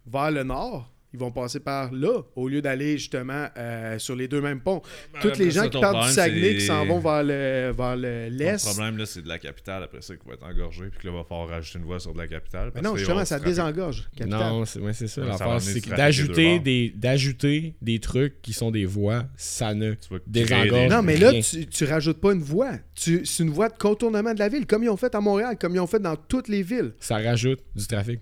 vers 0.06 0.30
le 0.30 0.44
nord, 0.44 0.94
ils 1.18 1.20
vont 1.20 1.32
passer 1.32 1.60
par 1.60 1.92
là, 1.92 2.22
au 2.36 2.48
lieu 2.48 2.62
d'aller 2.62 2.98
justement 2.98 3.48
euh, 3.58 3.98
sur 4.00 4.16
les 4.16 4.28
deux 4.28 4.42
mêmes 4.42 4.62
ponts. 4.62 4.82
Tous 5.22 5.28
après 5.30 5.44
les 5.46 5.52
gens 5.52 5.68
qui 5.70 5.80
partent 5.80 6.08
du 6.08 6.14
Saguenay, 6.14 6.56
qui 6.56 6.62
s'en 6.62 6.86
vont 6.86 7.00
vers 7.00 7.24
le 7.24 7.74
vers 7.76 7.96
le- 7.96 8.30
Le 8.30 8.30
l'est. 8.30 8.64
problème, 8.64 8.98
là, 8.98 9.06
c'est 9.06 9.22
de 9.22 9.28
la 9.28 9.40
capitale 9.40 9.84
après 9.84 10.02
ça 10.02 10.16
qui 10.16 10.28
va 10.28 10.34
être 10.36 10.46
engorgé, 10.46 10.86
puis 10.92 11.00
que 11.02 11.08
là, 11.08 11.14
va 11.14 11.24
falloir 11.24 11.48
rajouter 11.50 11.80
une 11.80 11.86
voie 11.86 12.00
sur 12.00 12.14
de 12.14 12.18
la 12.20 12.28
capitale. 12.28 12.72
Mais 12.76 12.82
non, 12.82 12.96
justement, 12.96 13.26
ça 13.26 13.40
désengorge. 13.40 14.08
Capitale. 14.16 14.40
Non, 14.40 14.66
c'est 14.66 14.80
ouais, 14.80 14.94
ça. 14.94 15.22
L'affaire, 15.26 15.62
c'est 15.62 15.88
d'ajouter 15.90 16.60
des, 16.60 16.94
d'ajouter 16.96 17.76
des 17.82 18.00
trucs 18.00 18.42
qui 18.42 18.54
sont 18.54 18.72
des 18.72 18.86
voies, 18.86 19.26
ça 19.36 19.74
ne 19.74 19.94
désengorge. 20.28 20.90
Non, 20.92 21.02
mais 21.02 21.18
là, 21.18 21.32
tu, 21.42 21.66
tu 21.66 21.84
rajoutes 21.86 22.20
pas 22.22 22.34
une 22.34 22.42
voie. 22.44 22.74
Tu- 22.96 23.26
C'est 23.26 23.44
une 23.44 23.50
voie 23.50 23.70
de 23.70 23.78
contournement 23.78 24.34
de 24.34 24.40
la 24.40 24.50
ville, 24.50 24.66
comme 24.66 24.84
ils 24.84 24.90
ont 24.90 24.98
fait 24.98 25.14
à 25.16 25.22
Montréal, 25.22 25.58
comme 25.60 25.74
ils 25.76 25.80
ont 25.80 25.88
fait 25.88 26.00
dans 26.00 26.16
toutes 26.16 26.48
les 26.48 26.64
villes. 26.64 26.94
Ça 27.00 27.18
rajoute 27.18 27.60
du 27.76 27.86
trafic. 27.88 28.20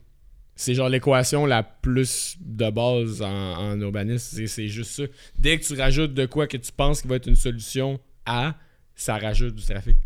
C'est 0.56 0.74
genre 0.74 0.88
l'équation 0.90 1.46
la 1.46 1.64
plus 1.64 2.38
de 2.40 2.70
base 2.70 3.22
en, 3.22 3.28
en 3.28 3.80
urbanisme. 3.82 4.46
C'est, 4.48 4.68
juste 4.68 4.92
ça. 4.92 5.04
Dès 5.38 5.60
que 5.60 5.66
tu 5.66 5.74
rajoutes 5.74 6.14
de 6.14 6.26
quoi 6.26 6.48
que 6.48 6.58
tu 6.58 6.72
penses 6.72 7.02
qui 7.02 7.08
va 7.10 7.16
être 7.18 7.28
une 7.28 7.36
solution 7.36 8.00
à, 8.26 8.56
ça 8.96 9.18
rajoute 9.18 9.56
du 9.56 9.64
trafic. 9.66 9.98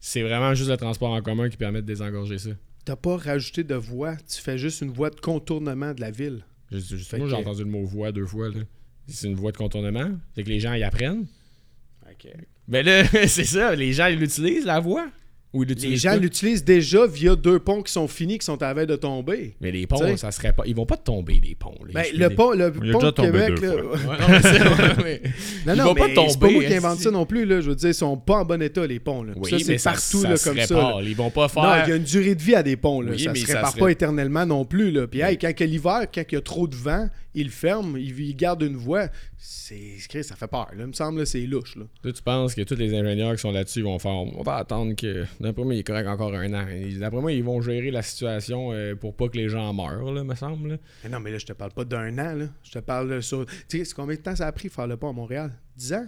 C'est 0.00 0.22
vraiment 0.22 0.54
juste 0.54 0.70
le 0.70 0.76
transport 0.76 1.10
en 1.12 1.22
commun 1.22 1.48
qui 1.48 1.56
permet 1.56 1.80
de 1.80 1.86
désengorger 1.86 2.38
ça. 2.38 2.50
T'as 2.84 2.96
pas 2.96 3.16
rajouté 3.16 3.64
de 3.64 3.74
voie, 3.74 4.16
tu 4.16 4.40
fais 4.40 4.58
juste 4.58 4.80
une 4.80 4.90
voie 4.90 5.10
de 5.10 5.20
contournement 5.20 5.92
de 5.94 6.00
la 6.00 6.10
ville. 6.10 6.44
Juste, 6.72 6.96
juste- 6.96 7.10
Fait 7.10 7.18
moi, 7.18 7.28
j'ai 7.28 7.36
entendu 7.36 7.62
le 7.64 7.70
mot 7.70 7.84
voie 7.84 8.12
deux 8.12 8.26
fois. 8.26 8.48
Là. 8.48 8.60
C'est 9.06 9.28
une 9.28 9.34
voie 9.36 9.52
de 9.52 9.56
contournement. 9.56 10.10
C'est 10.34 10.42
que 10.42 10.48
les 10.48 10.60
gens 10.60 10.74
y 10.74 10.82
apprennent. 10.82 11.26
Mais 12.66 12.82
là, 12.82 13.04
c'est 13.26 13.44
ça. 13.44 13.74
Les 13.74 13.92
gens, 13.92 14.06
ils 14.06 14.18
l'utilisent, 14.18 14.64
la 14.64 14.80
voie. 14.80 15.08
Ou 15.54 15.62
ils 15.64 15.70
Les 15.72 15.96
gens 15.96 16.10
pas? 16.10 16.16
l'utilisent 16.18 16.62
déjà 16.62 17.06
via 17.06 17.34
deux 17.34 17.58
ponts 17.58 17.80
qui 17.82 17.90
sont 17.90 18.06
finis, 18.06 18.36
qui 18.38 18.44
sont 18.44 18.62
à 18.62 18.66
la 18.66 18.74
veille 18.74 18.86
de 18.86 18.96
tomber. 18.96 19.54
Mais 19.62 19.70
les 19.70 19.86
ponts, 19.86 19.96
T'sais. 19.96 20.18
ça 20.18 20.30
serait 20.30 20.52
pas. 20.52 20.64
Ils 20.66 20.74
vont 20.76 20.84
pas 20.84 20.98
tomber, 20.98 21.40
les 21.42 21.54
ponts. 21.54 21.74
là. 21.86 21.92
Ben, 21.94 22.04
le 22.14 22.28
pont, 22.34 22.52
le 22.52 22.70
Il 22.84 22.92
pont 22.92 22.98
de 22.98 23.10
Québec, 23.12 23.58
là. 23.62 23.68
non, 23.72 24.26
mais 24.28 24.42
c'est- 24.42 24.62
ouais, 24.62 24.94
mais- 25.04 25.22
Non, 25.66 25.74
Ils 25.74 25.80
vont 25.82 25.94
mais 25.94 26.00
pas 26.00 26.06
c'est 26.08 26.14
pas 26.14 26.22
tomber, 26.46 26.52
moi 26.52 26.64
qui 26.64 26.74
invente 26.74 26.98
ça 26.98 27.10
non 27.10 27.24
plus. 27.24 27.46
Là. 27.46 27.62
Je 27.62 27.70
veux 27.70 27.76
dire, 27.76 27.88
ils 27.88 27.94
sont 27.94 28.18
pas 28.18 28.36
en 28.40 28.44
bon 28.44 28.60
état, 28.60 28.86
les 28.86 29.00
ponts. 29.00 29.22
Là. 29.22 29.32
Oui, 29.36 29.50
ça, 29.50 29.58
c'est 29.58 29.82
partout 29.82 30.20
ça 30.20 30.28
là, 30.28 30.36
comme 30.44 30.60
ça. 30.60 30.74
là. 30.74 31.00
Ils 31.02 31.16
vont 31.16 31.30
pas 31.30 31.48
faire. 31.48 31.62
Non, 31.62 31.70
il 31.86 31.88
y 31.88 31.92
a 31.92 31.96
une 31.96 32.02
durée 32.04 32.34
de 32.34 32.42
vie 32.42 32.54
à 32.54 32.62
des 32.62 32.76
ponts. 32.76 33.00
Là. 33.00 33.12
Oui, 33.12 33.18
ça 33.24 33.34
se 33.34 33.46
répare 33.46 33.70
serait- 33.70 33.80
pas 33.80 33.88
éternellement 33.90 34.44
non 34.44 34.66
plus. 34.66 34.90
Là. 34.90 35.06
Puis 35.06 35.20
hey, 35.22 35.38
quand 35.38 35.48
il 35.48 35.60
y 35.60 35.62
a 35.62 35.66
l'hiver, 35.66 36.00
quand 36.14 36.22
il 36.30 36.34
y 36.34 36.38
a 36.38 36.42
trop 36.42 36.68
de 36.68 36.76
vent, 36.76 37.08
ferment, 37.48 37.96
ils, 37.96 38.18
ils 38.20 38.34
gardent 38.34 38.62
une 38.62 38.76
voie. 38.76 39.08
C'est, 39.36 39.98
ça 40.22 40.34
fait 40.36 40.46
peur. 40.48 40.66
Là. 40.74 40.80
Il 40.84 40.86
me 40.88 40.92
semble 40.92 41.20
que 41.20 41.24
c'est 41.24 41.46
louche. 41.46 41.76
Là. 41.76 41.84
Toi, 42.02 42.12
tu 42.12 42.22
penses 42.22 42.54
que 42.54 42.62
tous 42.62 42.74
les 42.74 42.94
ingénieurs 42.94 43.34
qui 43.34 43.40
sont 43.40 43.52
là-dessus 43.52 43.82
vont 43.82 43.98
faire. 43.98 44.10
On 44.12 44.42
va 44.42 44.56
attendre 44.56 44.94
que. 44.94 45.24
D'après 45.40 45.62
moi, 45.64 45.74
il 45.74 45.78
est 45.78 45.84
correct 45.84 46.06
encore 46.08 46.34
un 46.34 46.52
an. 46.54 46.66
D'après 46.98 47.20
moi, 47.20 47.32
ils 47.32 47.44
vont 47.44 47.60
gérer 47.60 47.90
la 47.90 48.02
situation 48.02 48.72
euh, 48.72 48.94
pour 48.96 49.14
pas 49.14 49.28
que 49.28 49.36
les 49.36 49.48
gens 49.48 49.72
meurent, 49.72 50.12
là, 50.12 50.24
me 50.24 50.34
semble. 50.34 50.70
là. 50.70 50.76
Mais 51.04 51.10
non, 51.10 51.20
mais 51.20 51.30
là, 51.30 51.38
je 51.38 51.46
te 51.46 51.52
parle 51.52 51.72
pas 51.72 51.84
d'un 51.84 52.18
an. 52.18 52.34
Là. 52.34 52.46
Je 52.64 52.72
te 52.72 52.78
parle 52.80 53.08
là, 53.10 53.22
sur. 53.22 53.46
Tu 53.68 53.84
sais, 53.84 53.94
combien 53.94 54.16
de 54.16 54.20
temps 54.20 54.34
ça 54.36 54.46
a 54.48 54.52
pris 54.52 54.68
faire 54.68 54.86
le 54.86 54.96
pont 54.96 55.10
à 55.10 55.12
Montréal? 55.12 55.52
10 55.76 55.92
ans? 55.92 56.06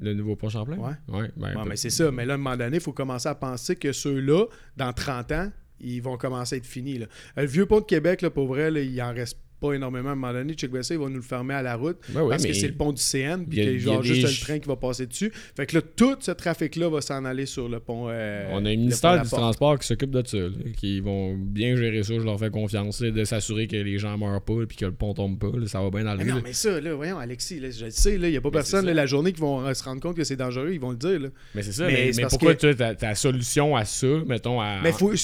Le 0.00 0.14
nouveau 0.14 0.36
pont 0.36 0.48
Champlain? 0.48 0.76
Ouais. 0.78 0.92
Ouais, 1.20 1.28
ben, 1.36 1.54
peut- 1.54 1.68
mais 1.68 1.76
c'est 1.76 1.90
ça. 1.90 2.12
Mais 2.12 2.24
là, 2.24 2.34
à 2.34 2.36
un 2.36 2.38
moment 2.38 2.56
donné, 2.56 2.76
il 2.76 2.82
faut 2.82 2.92
commencer 2.92 3.28
à 3.28 3.34
penser 3.34 3.74
que 3.74 3.90
ceux-là, 3.92 4.44
dans 4.76 4.92
30 4.92 5.32
ans, 5.32 5.50
ils 5.80 6.00
vont 6.00 6.16
commencer 6.16 6.54
à 6.54 6.58
être 6.58 6.66
finis. 6.66 6.98
là. 6.98 7.06
Euh, 7.36 7.42
Le 7.42 7.46
vieux 7.48 7.66
pont 7.66 7.80
de 7.80 7.84
Québec, 7.84 8.22
là, 8.22 8.30
pour 8.30 8.46
vrai, 8.46 8.70
là, 8.70 8.80
il 8.80 9.02
en 9.02 9.12
reste 9.12 9.38
pas 9.60 9.72
énormément. 9.72 10.10
À 10.10 10.12
un 10.12 10.14
moment 10.14 10.32
donné, 10.32 10.54
Bessie, 10.70 10.92
il 10.94 10.98
va 10.98 11.08
nous 11.08 11.16
le 11.16 11.22
fermer 11.22 11.54
à 11.54 11.62
la 11.62 11.74
route 11.76 11.96
Ben 12.10 12.22
oui, 12.22 12.28
parce 12.30 12.44
que 12.46 12.52
c'est 12.52 12.68
le 12.68 12.74
pont 12.74 12.92
du 12.92 13.02
CN, 13.02 13.44
puis 13.44 13.58
il 13.58 13.64
y 13.64 13.66
a- 13.66 13.70
qu'il 13.70 13.74
y 13.74 13.90
a 13.90 13.92
genre 13.94 14.02
juste 14.02 14.22
le 14.40 14.44
train 14.44 14.58
qui 14.58 14.68
va 14.68 14.76
passer 14.76 15.06
dessus. 15.06 15.32
Fait 15.56 15.66
que 15.66 15.76
là, 15.76 15.82
tout 15.96 16.16
ce 16.20 16.30
trafic-là 16.30 16.88
va 16.88 17.00
s'en 17.00 17.24
aller 17.24 17.46
sur 17.46 17.68
le 17.68 17.80
pont. 17.80 18.06
euh, 18.08 18.48
On 18.52 18.64
a 18.64 18.68
un 18.70 18.76
ministère 18.76 19.22
du. 19.22 19.28
Transport 19.28 19.78
qui 19.78 19.86
s'occupe 19.86 20.10
de 20.10 20.22
ça, 20.26 20.36
là, 20.38 20.48
qui 20.76 21.00
vont 21.00 21.34
bien 21.36 21.76
gérer 21.76 22.02
ça. 22.02 22.14
Je 22.14 22.24
leur 22.24 22.38
fais 22.38 22.50
confiance, 22.50 23.00
là, 23.00 23.10
de 23.10 23.24
s'assurer 23.24 23.66
que 23.66 23.76
les 23.76 23.98
gens 23.98 24.16
meurent 24.18 24.42
pas 24.42 24.62
et 24.62 24.66
que 24.66 24.84
le 24.84 24.92
pont 24.92 25.14
tombe 25.14 25.38
pas. 25.38 25.56
là, 25.58 25.66
ça 25.66 25.80
va 25.82 25.90
bien 25.90 26.04
dans 26.04 26.12
le 26.14 26.18
Mais 26.18 26.24
non, 26.24 26.40
mais 26.42 26.52
ça, 26.52 26.80
là, 26.80 26.94
voyons, 26.94 27.18
Alexis, 27.18 27.58
je 27.72 27.84
le 27.86 27.90
sais, 27.90 28.14
il 28.14 28.20
n'y 28.20 28.36
a 28.36 28.40
pas 28.40 28.48
Mais 28.48 28.52
personne, 28.52 28.86
la 28.86 29.06
journée 29.06 29.32
qui 29.32 29.40
vont 29.40 29.64
euh, 29.66 29.74
se 29.74 29.82
rendre 29.84 30.00
compte 30.00 30.16
que 30.16 30.24
c'est 30.24 30.36
dangereux, 30.36 30.70
ils 30.72 30.80
vont 30.80 30.90
le 30.90 30.96
dire. 30.96 31.18
Là. 31.20 31.28
Mais 31.54 31.62
c'est 31.62 31.72
ça, 31.72 31.86
Mais 31.86 32.10
pourquoi 32.28 32.54
que- 32.54 32.60
toi, 32.60 32.74
ta, 32.74 32.94
ta 32.94 33.14
solution 33.14 33.74
à 33.76 33.84
ça, 33.84 34.06
mettons, 34.26 34.60
à. 34.60 34.80
Mais 34.82 34.92
faut, 34.92 35.10
tout 35.10 35.16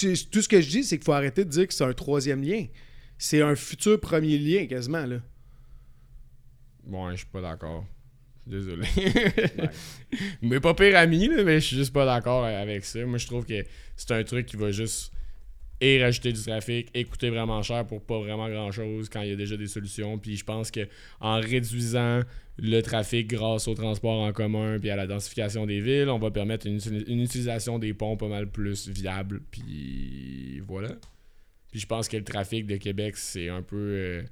ce 0.43 0.49
que 0.49 0.61
je 0.61 0.69
dis, 0.69 0.85
c'est 0.85 0.97
qu'il 0.97 1.05
faut 1.05 1.13
arrêter 1.13 1.45
de 1.45 1.51
dire 1.51 1.67
que 1.67 1.75
c'est 1.75 1.85
un 1.85 1.93
troisième 1.93 2.43
lien. 2.43 2.65
C'est 3.19 3.43
un 3.43 3.55
futur 3.55 4.01
premier 4.01 4.39
lien, 4.39 4.67
quasiment. 4.67 5.07
Là. 5.07 5.17
Bon, 6.85 7.11
je 7.11 7.17
suis 7.17 7.27
pas 7.27 7.41
d'accord. 7.41 7.87
Désolé. 8.47 8.87
mais 10.43 10.61
pas 10.61 10.75
pire 10.75 10.97
ami, 10.99 11.29
là, 11.29 11.43
mais 11.45 11.61
je 11.61 11.67
suis 11.67 11.77
juste 11.77 11.93
pas 11.93 12.05
d'accord 12.05 12.45
avec 12.45 12.85
ça. 12.85 13.05
Moi, 13.07 13.19
je 13.19 13.27
trouve 13.27 13.47
que 13.47 13.65
c'est 13.97 14.11
un 14.11 14.23
truc 14.23 14.47
qui 14.47 14.57
va 14.57 14.71
juste 14.71 15.13
et 15.81 16.03
rajouter 16.03 16.33
du 16.33 16.43
trafic 16.43 16.89
et 16.95 17.05
coûter 17.05 17.31
vraiment 17.31 17.63
cher 17.63 17.87
pour 17.87 18.01
pas 18.03 18.19
vraiment 18.19 18.49
grand 18.49 18.71
chose 18.71 19.09
quand 19.09 19.23
il 19.23 19.31
y 19.31 19.33
a 19.33 19.37
déjà 19.37 19.57
des 19.57 19.67
solutions. 19.67 20.19
Puis 20.19 20.37
je 20.37 20.45
pense 20.45 20.71
que 20.71 20.89
en 21.21 21.41
réduisant 21.41 22.21
le 22.59 22.81
trafic 22.81 23.27
grâce 23.27 23.67
au 23.67 23.75
transport 23.75 24.23
en 24.23 24.33
commun 24.33 24.79
puis 24.79 24.91
à 24.91 24.97
la 24.97 25.07
densification 25.07 25.67
des 25.67 25.81
villes, 25.81 26.09
on 26.09 26.19
va 26.19 26.31
permettre 26.31 26.67
une, 26.67 26.81
une 27.07 27.21
utilisation 27.21 27.79
des 27.79 27.93
ponts 27.93 28.17
pas 28.17 28.29
mal 28.29 28.51
plus 28.51 28.89
viable. 28.89 29.43
Puis 29.51 30.61
voilà. 30.67 30.91
Puis 31.75 31.81
je 31.81 31.87
pense 31.89 32.07
que 32.07 32.17
le 32.17 32.23
trafic 32.23 32.69
de 32.69 32.77
Québec, 32.77 33.17
c'est 33.17 33.49
un 33.49 33.61
peu. 33.61 33.77
euh, 33.77 34.23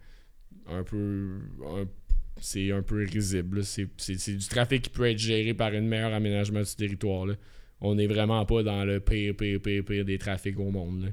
un 0.69 0.85
peu. 0.85 1.41
un- 1.67 1.89
c'est 2.41 2.71
un 2.71 2.83
peu 2.83 3.05
risible. 3.05 3.65
C'est, 3.65 3.89
c'est- 3.97 4.17
c'est 4.17 4.35
du 4.35 4.47
trafic 4.47 4.83
qui 4.83 4.91
peut 4.91 5.11
être 5.11 5.19
géré 5.19 5.53
par 5.53 5.73
un 5.73 5.81
meilleur 5.81 6.15
aménagement 6.15 6.61
du 6.63 6.77
territoire. 6.77 7.27
là. 7.27 7.35
On 7.81 7.97
n'est 7.97 8.07
vraiment 8.07 8.47
pas 8.47 8.63
dans 8.63 8.85
le 8.85 9.01
pire, 9.01 9.35
pire, 9.37 9.61
pire, 9.61 9.85
pire 9.85 10.05
des 10.05 10.19
trafics 10.19 10.57
au 10.61 10.71
monde. 10.71 11.03
là. 11.07 11.09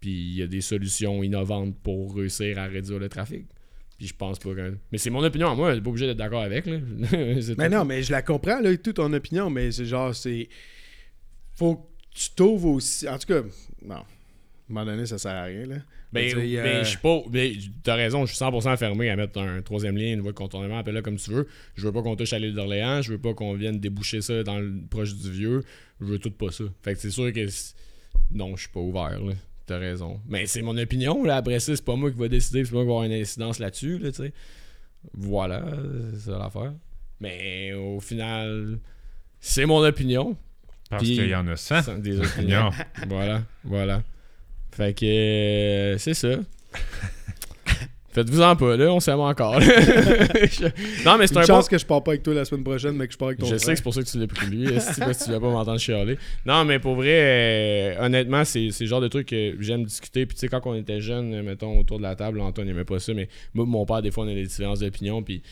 Puis 0.00 0.10
il 0.12 0.34
y 0.36 0.42
a 0.42 0.46
des 0.46 0.62
solutions 0.62 1.22
innovantes 1.22 1.76
pour 1.82 2.16
réussir 2.16 2.58
à 2.58 2.64
réduire 2.64 2.98
le 2.98 3.10
trafic. 3.10 3.44
Puis 3.98 4.06
je 4.06 4.14
pense 4.14 4.38
pas 4.38 4.54
que. 4.54 4.78
Mais 4.90 4.96
c'est 4.96 5.10
mon 5.10 5.22
opinion 5.22 5.48
à 5.50 5.54
moi, 5.54 5.68
je 5.72 5.74
suis 5.74 5.82
pas 5.82 5.90
obligé 5.90 6.06
d'être 6.06 6.16
d'accord 6.16 6.40
avec. 6.40 6.64
Là. 6.64 6.78
Mais 7.58 7.68
non, 7.68 7.84
mais 7.84 8.02
je 8.02 8.12
la 8.12 8.22
comprends, 8.22 8.60
là, 8.60 8.74
toute 8.78 8.96
ton 8.96 9.12
opinion, 9.12 9.50
mais 9.50 9.70
c'est 9.72 9.84
genre, 9.84 10.14
c'est. 10.14 10.48
Faut 11.52 11.76
que 11.76 11.86
tu 12.18 12.30
t'ouvres 12.30 12.68
aussi. 12.70 13.06
En 13.06 13.18
tout 13.18 13.26
cas, 13.26 13.42
non. 13.84 14.02
À 14.70 14.72
un 14.72 14.84
moment 14.84 14.92
donné, 14.92 15.04
ça 15.04 15.18
sert 15.18 15.32
à 15.32 15.42
rien, 15.44 15.66
là. 15.66 15.76
Ben, 16.12 16.30
Tu 16.30 16.36
sais, 16.36 16.56
ben, 16.62 16.66
euh, 16.66 16.84
je 16.84 16.88
suis 16.90 16.98
pas. 16.98 17.20
Ben, 17.28 17.52
t'as 17.82 17.96
raison, 17.96 18.24
je 18.24 18.32
suis 18.34 18.44
100% 18.44 18.76
fermé 18.76 19.10
à 19.10 19.16
mettre 19.16 19.40
un 19.40 19.62
troisième 19.62 19.96
lien, 19.96 20.12
une 20.12 20.20
voie 20.20 20.30
de 20.30 20.36
contournement, 20.36 20.78
appelle-le 20.78 21.02
comme 21.02 21.16
tu 21.16 21.32
veux. 21.32 21.48
Je 21.74 21.84
veux 21.86 21.92
pas 21.92 22.02
qu'on 22.02 22.14
touche 22.14 22.32
à 22.32 22.38
l'île 22.38 22.54
d'Orléans, 22.54 23.02
je 23.02 23.12
veux 23.12 23.18
pas 23.18 23.34
qu'on 23.34 23.54
vienne 23.54 23.80
déboucher 23.80 24.20
ça 24.20 24.44
dans 24.44 24.60
le 24.60 24.72
proche 24.88 25.14
du 25.16 25.30
vieux. 25.30 25.64
Je 26.00 26.06
veux 26.06 26.18
tout 26.20 26.30
pas 26.30 26.52
ça. 26.52 26.64
Fait 26.82 26.94
que 26.94 27.00
c'est 27.00 27.10
sûr 27.10 27.32
que. 27.32 27.46
Non, 28.32 28.54
je 28.54 28.62
suis 28.62 28.70
pas 28.70 28.80
ouvert, 28.80 29.18
là. 29.20 29.32
T'as 29.66 29.78
raison. 29.78 30.20
Mais 30.28 30.46
c'est 30.46 30.62
mon 30.62 30.76
opinion, 30.78 31.24
là. 31.24 31.36
Après 31.36 31.58
ça, 31.58 31.74
c'est 31.74 31.84
pas 31.84 31.96
moi 31.96 32.10
qui 32.12 32.18
va 32.18 32.28
décider, 32.28 32.64
c'est 32.64 32.70
pas 32.70 32.76
moi 32.76 32.84
qui 32.84 32.88
va 32.88 32.92
avoir 32.94 33.04
une 33.04 33.12
incidence 33.12 33.58
là-dessus, 33.58 33.98
là, 33.98 34.12
tu 34.12 34.22
sais. 34.22 34.32
Voilà, 35.14 35.64
c'est 36.12 36.30
ça 36.30 36.38
l'affaire. 36.38 36.74
Mais 37.20 37.72
au 37.72 37.98
final, 38.00 38.78
c'est 39.40 39.66
mon 39.66 39.84
opinion. 39.84 40.36
Parce 40.88 41.02
qu'il 41.04 41.28
y 41.28 41.34
en 41.34 41.46
a 41.46 41.56
100. 41.56 41.82
Sans 41.82 41.98
des 41.98 42.18
opinions. 42.26 42.70
Voilà, 43.08 43.42
voilà. 43.64 44.02
Fait 44.72 44.94
que 44.96 45.04
euh, 45.04 45.98
c'est 45.98 46.14
ça. 46.14 46.28
Faites-vous 48.12 48.42
en 48.42 48.56
pas, 48.56 48.76
là, 48.76 48.92
on 48.92 48.98
s'aime 48.98 49.20
encore. 49.20 49.60
Je- 49.60 51.04
non, 51.04 51.16
mais 51.16 51.28
c'est 51.28 51.36
un 51.36 51.44
chance 51.44 51.66
bon... 51.66 51.70
que 51.70 51.78
je 51.78 51.86
pars 51.86 52.02
pas 52.02 52.10
avec 52.10 52.24
toi 52.24 52.34
la 52.34 52.44
semaine 52.44 52.64
prochaine, 52.64 52.96
mais 52.96 53.06
que 53.06 53.12
je 53.12 53.18
pars 53.18 53.28
avec 53.28 53.38
ton 53.38 53.46
Je 53.46 53.56
sais 53.56 53.70
que 53.70 53.76
c'est 53.76 53.82
pour 53.84 53.94
ça 53.94 54.02
que 54.02 54.08
tu 54.08 54.18
l'as 54.18 54.26
pris 54.26 54.46
lui. 54.46 54.66
Si 54.80 54.98
parce 54.98 55.18
que 55.18 55.24
tu 55.26 55.30
vas 55.30 55.38
pas 55.38 55.48
m'entendre 55.48 55.78
chialer. 55.78 56.18
Non, 56.44 56.64
mais 56.64 56.80
pour 56.80 56.96
vrai, 56.96 57.94
euh, 57.96 58.04
honnêtement, 58.04 58.44
c'est 58.44 58.70
c'est 58.72 58.82
le 58.82 58.90
genre 58.90 59.00
de 59.00 59.06
truc 59.06 59.28
que 59.28 59.54
j'aime 59.60 59.84
discuter. 59.84 60.26
Puis 60.26 60.34
tu 60.34 60.40
sais, 60.40 60.48
quand 60.48 60.60
on 60.64 60.74
était 60.74 61.00
jeune, 61.00 61.42
mettons, 61.42 61.78
autour 61.78 61.98
de 61.98 62.02
la 62.02 62.16
table, 62.16 62.40
Antoine 62.40 62.66
n'aimait 62.66 62.84
pas 62.84 62.98
ça, 62.98 63.14
mais 63.14 63.28
moi, 63.54 63.64
mon 63.64 63.86
père, 63.86 64.02
des 64.02 64.10
fois, 64.10 64.24
on 64.24 64.28
a 64.28 64.34
des 64.34 64.42
différences 64.46 64.80
d'opinion. 64.80 65.22
Puis 65.22 65.44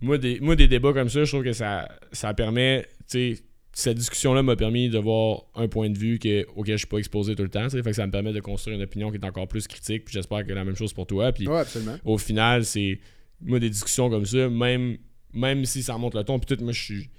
moi 0.00 0.18
des, 0.18 0.40
moi, 0.40 0.56
des 0.56 0.66
débats 0.66 0.92
comme 0.92 1.08
ça, 1.08 1.22
je 1.22 1.30
trouve 1.30 1.44
que 1.44 1.52
ça, 1.52 1.88
ça 2.10 2.34
permet, 2.34 2.88
tu 3.08 3.36
sais, 3.36 3.42
cette 3.74 3.98
discussion-là 3.98 4.42
m'a 4.42 4.56
permis 4.56 4.88
de 4.88 4.98
voir 4.98 5.42
un 5.54 5.66
point 5.68 5.90
de 5.90 5.98
vue 5.98 6.18
que, 6.18 6.46
auquel 6.54 6.74
je 6.74 6.78
suis 6.78 6.86
pas 6.86 6.98
exposé 6.98 7.34
tout 7.34 7.42
le 7.42 7.48
temps. 7.48 7.68
Fait 7.68 7.82
que 7.82 7.92
ça 7.92 8.06
me 8.06 8.12
permet 8.12 8.32
de 8.32 8.40
construire 8.40 8.76
une 8.76 8.82
opinion 8.82 9.10
qui 9.10 9.16
est 9.16 9.24
encore 9.24 9.48
plus 9.48 9.66
critique. 9.66 10.04
Puis 10.04 10.14
j'espère 10.14 10.46
que 10.46 10.52
la 10.52 10.64
même 10.64 10.76
chose 10.76 10.92
pour 10.92 11.06
toi. 11.06 11.32
Puis 11.32 11.48
Ouais, 11.48 11.62
au 12.04 12.16
final, 12.16 12.64
c'est 12.64 13.00
moi 13.40 13.58
des 13.58 13.70
discussions 13.70 14.08
comme 14.08 14.26
ça, 14.26 14.48
même, 14.48 14.96
même 15.32 15.64
si 15.64 15.82
ça 15.82 15.98
monte 15.98 16.14
le 16.14 16.22
ton, 16.22 16.38
puis 16.38 16.56
tout, 16.56 16.62
moi 16.62 16.72
je 16.72 16.82
suis 16.82 17.10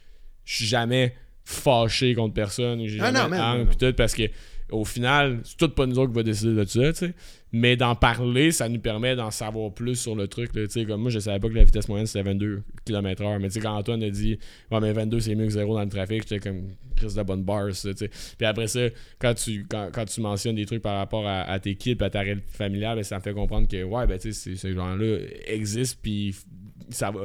je 0.46 0.56
suis 0.56 0.66
jamais 0.66 1.14
fâché 1.44 2.14
contre 2.16 2.34
personne, 2.34 2.86
j'ai 2.88 3.00
Ah 3.02 3.12
jamais 3.12 3.20
non, 3.20 3.30
man, 3.30 3.60
non, 3.60 3.66
puis 3.66 3.78
tout, 3.78 3.94
parce 3.94 4.14
que 4.14 4.24
au 4.72 4.86
final, 4.86 5.42
c'est 5.44 5.58
tout 5.58 5.70
pas 5.70 5.86
nous 5.86 6.00
autres 6.00 6.12
qui 6.12 6.16
va 6.16 6.24
décider 6.24 6.54
de 6.54 6.66
ça, 6.66 6.94
tu 6.94 7.00
sais. 7.00 7.14
Mais 7.58 7.78
d'en 7.78 7.96
parler, 7.96 8.52
ça 8.52 8.68
nous 8.68 8.82
permet 8.82 9.16
d'en 9.16 9.32
savoir 9.32 9.74
plus 9.74 9.96
sur 9.96 10.14
le 10.14 10.28
truc. 10.28 10.52
Comme 10.52 11.02
moi, 11.02 11.10
je 11.10 11.20
savais 11.20 11.40
pas 11.40 11.48
que 11.48 11.54
la 11.54 11.64
vitesse 11.64 11.88
moyenne 11.88 12.06
c'était 12.06 12.30
22 12.30 12.64
km/h, 12.84 13.40
mais 13.40 13.48
quand 13.62 13.78
Antoine 13.78 14.04
a 14.04 14.10
dit, 14.10 14.38
ouais, 14.72 14.80
mais 14.82 14.92
22 14.92 15.22
c'est 15.22 15.36
mieux 15.36 15.46
que 15.46 15.54
0 15.54 15.74
dans 15.74 15.84
le 15.84 15.88
trafic, 15.88 16.24
j'étais 16.24 16.40
comme, 16.40 16.72
Chris 16.98 17.14
de 17.16 17.24
bonne 17.24 17.44
barre. 17.44 17.70
Puis 17.70 18.46
après 18.46 18.68
ça, 18.68 18.82
quand 19.20 19.34
tu, 19.36 19.66
quand, 19.70 20.06
tu 20.06 20.20
mentionnes 20.20 20.58
des 20.58 20.66
trucs 20.66 20.82
par 20.82 20.98
rapport 20.98 21.26
à, 21.26 21.58
tes 21.62 21.76
kids, 21.76 21.96
à 22.02 22.10
ta 22.10 22.20
réalité 22.20 22.46
familiale, 22.52 22.98
ben, 22.98 23.04
ça 23.06 23.20
me 23.20 23.22
fait 23.22 23.34
comprendre 23.34 23.70
que, 23.70 23.82
ouais, 23.84 24.06
ben, 24.06 24.20
ces- 24.20 24.74
gens-là 24.74 25.20
existent, 25.48 25.98
puis 26.04 26.36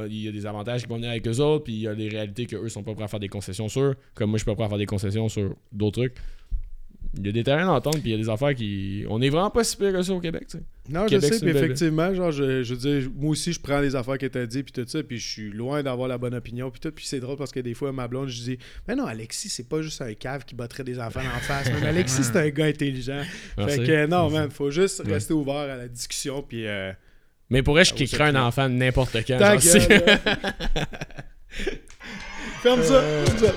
il 0.07 0.22
y 0.22 0.28
a 0.28 0.33
des 0.33 0.47
avantages 0.47 0.83
qui 0.83 0.89
vont 0.89 0.95
venir 0.95 1.11
avec 1.11 1.26
eux 1.26 1.41
autres, 1.41 1.64
puis 1.64 1.72
il 1.72 1.81
y 1.81 1.89
a 1.89 1.95
des 1.97 2.09
réalités 2.09 2.47
que 2.47 2.55
eux 2.55 2.68
sont 2.68 2.85
pas 2.85 2.95
prêts 2.95 3.03
à 3.03 3.09
faire 3.09 3.18
des 3.18 3.28
concessions 3.28 3.68
sur, 3.68 3.97
comme 4.14 4.31
moi, 4.31 4.39
je 4.39 4.45
suis 4.45 4.47
pas 4.47 4.55
prêt 4.55 4.66
à 4.66 4.68
faire 4.68 4.78
des 4.78 4.87
concessions 4.87 5.28
sur 5.28 5.57
d'autres 5.72 6.03
trucs. 6.03 6.14
Il 7.18 7.26
y 7.26 7.28
a 7.28 7.32
des 7.32 7.42
terrains 7.42 7.66
d'entente, 7.66 7.94
puis 8.01 8.11
il 8.11 8.12
y 8.12 8.14
a 8.14 8.18
des 8.18 8.28
affaires 8.28 8.55
qui. 8.55 9.05
On 9.09 9.20
est 9.20 9.30
vraiment 9.30 9.51
pas 9.51 9.64
si 9.64 9.76
pire 9.76 9.92
que 9.92 10.01
ça 10.01 10.12
au 10.12 10.20
Québec, 10.20 10.44
tu 10.48 10.59
sais. 10.59 10.64
Non, 10.88 11.07
Québec, 11.07 11.32
je 11.32 11.38
sais, 11.38 11.44
belle 11.44 11.57
effectivement, 11.57 12.14
genre, 12.14 12.30
je, 12.30 12.62
je 12.62 12.74
veux 12.74 13.01
dire, 13.01 13.11
moi 13.16 13.30
aussi, 13.30 13.53
je 13.53 13.61
prends 13.61 13.80
les 13.80 13.96
affaires 13.96 14.16
que 14.16 14.26
t'as 14.26 14.46
dit, 14.46 14.62
puis 14.62 14.72
tout 14.72 14.84
ça, 14.86 15.03
puis 15.03 15.18
je 15.18 15.28
suis 15.28 15.51
loin 15.51 15.82
d'avoir 15.82 16.07
la 16.09 16.18
bonne 16.18 16.34
opinion, 16.34 16.70
puis 16.70 16.78
tout, 16.80 16.92
puis 16.92 17.05
c'est 17.07 17.18
drôle 17.18 17.36
parce 17.36 17.51
que 17.51 17.59
des 17.61 17.74
fois, 17.74 17.90
ma 17.92 18.07
blonde, 18.07 18.28
je 18.28 18.42
dis, 18.42 18.59
mais 18.86 18.94
non, 18.94 19.07
Alexis, 19.07 19.48
c'est 19.48 19.68
pas 19.68 19.82
juste 19.82 20.01
un 20.03 20.14
cave 20.14 20.44
qui 20.44 20.55
battrait 20.55 20.84
des 20.84 21.01
enfants 21.01 21.20
en 21.20 21.40
face. 21.40 21.68
Alexis, 21.84 22.24
c'est 22.24 22.36
un 22.36 22.48
gars 22.51 22.66
intelligent. 22.66 23.22
Merci. 23.59 23.76
Fait 23.78 23.84
que 23.86 24.07
non, 24.07 24.30
man, 24.30 24.51
faut 24.51 24.70
juste 24.70 25.03
Ouais. 25.05 25.14
rester 25.14 25.34
ouvert 25.34 25.55
à 25.55 25.76
la 25.76 25.88
discussion, 25.88 26.42
puis. 26.42 26.64
Euh, 26.66 26.92
Mais 27.51 27.62
pour 27.64 27.74
vrai, 27.74 27.84
je 27.84 27.92
kickerais 27.92 28.28
un 28.28 28.36
enfant 28.36 28.68
n'importe 28.68 29.16
quand. 29.26 29.38
Ferme 32.62 32.82
ça. 32.82 33.00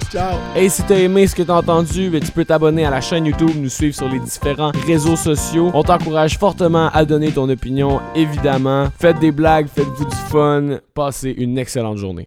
Ciao. 0.09 0.37
Hey, 0.55 0.69
si 0.69 0.81
t'as 0.83 0.95
aimé 0.95 1.27
ce 1.27 1.35
que 1.35 1.43
t'as 1.43 1.55
entendu, 1.55 2.09
ben, 2.09 2.21
tu 2.21 2.31
peux 2.31 2.45
t'abonner 2.45 2.85
à 2.85 2.89
la 2.89 3.01
chaîne 3.01 3.25
YouTube, 3.25 3.51
nous 3.53 3.67
suivre 3.67 3.93
sur 3.93 4.07
les 4.07 4.19
différents 4.19 4.71
réseaux 4.87 5.17
sociaux. 5.17 5.71
On 5.73 5.83
t'encourage 5.83 6.37
fortement 6.37 6.89
à 6.93 7.03
donner 7.03 7.31
ton 7.31 7.49
opinion, 7.49 7.99
évidemment. 8.15 8.87
Faites 8.97 9.19
des 9.19 9.33
blagues, 9.33 9.67
faites-vous 9.67 10.05
du 10.05 10.15
fun. 10.31 10.77
Passez 10.93 11.35
une 11.37 11.57
excellente 11.57 11.97
journée. 11.97 12.21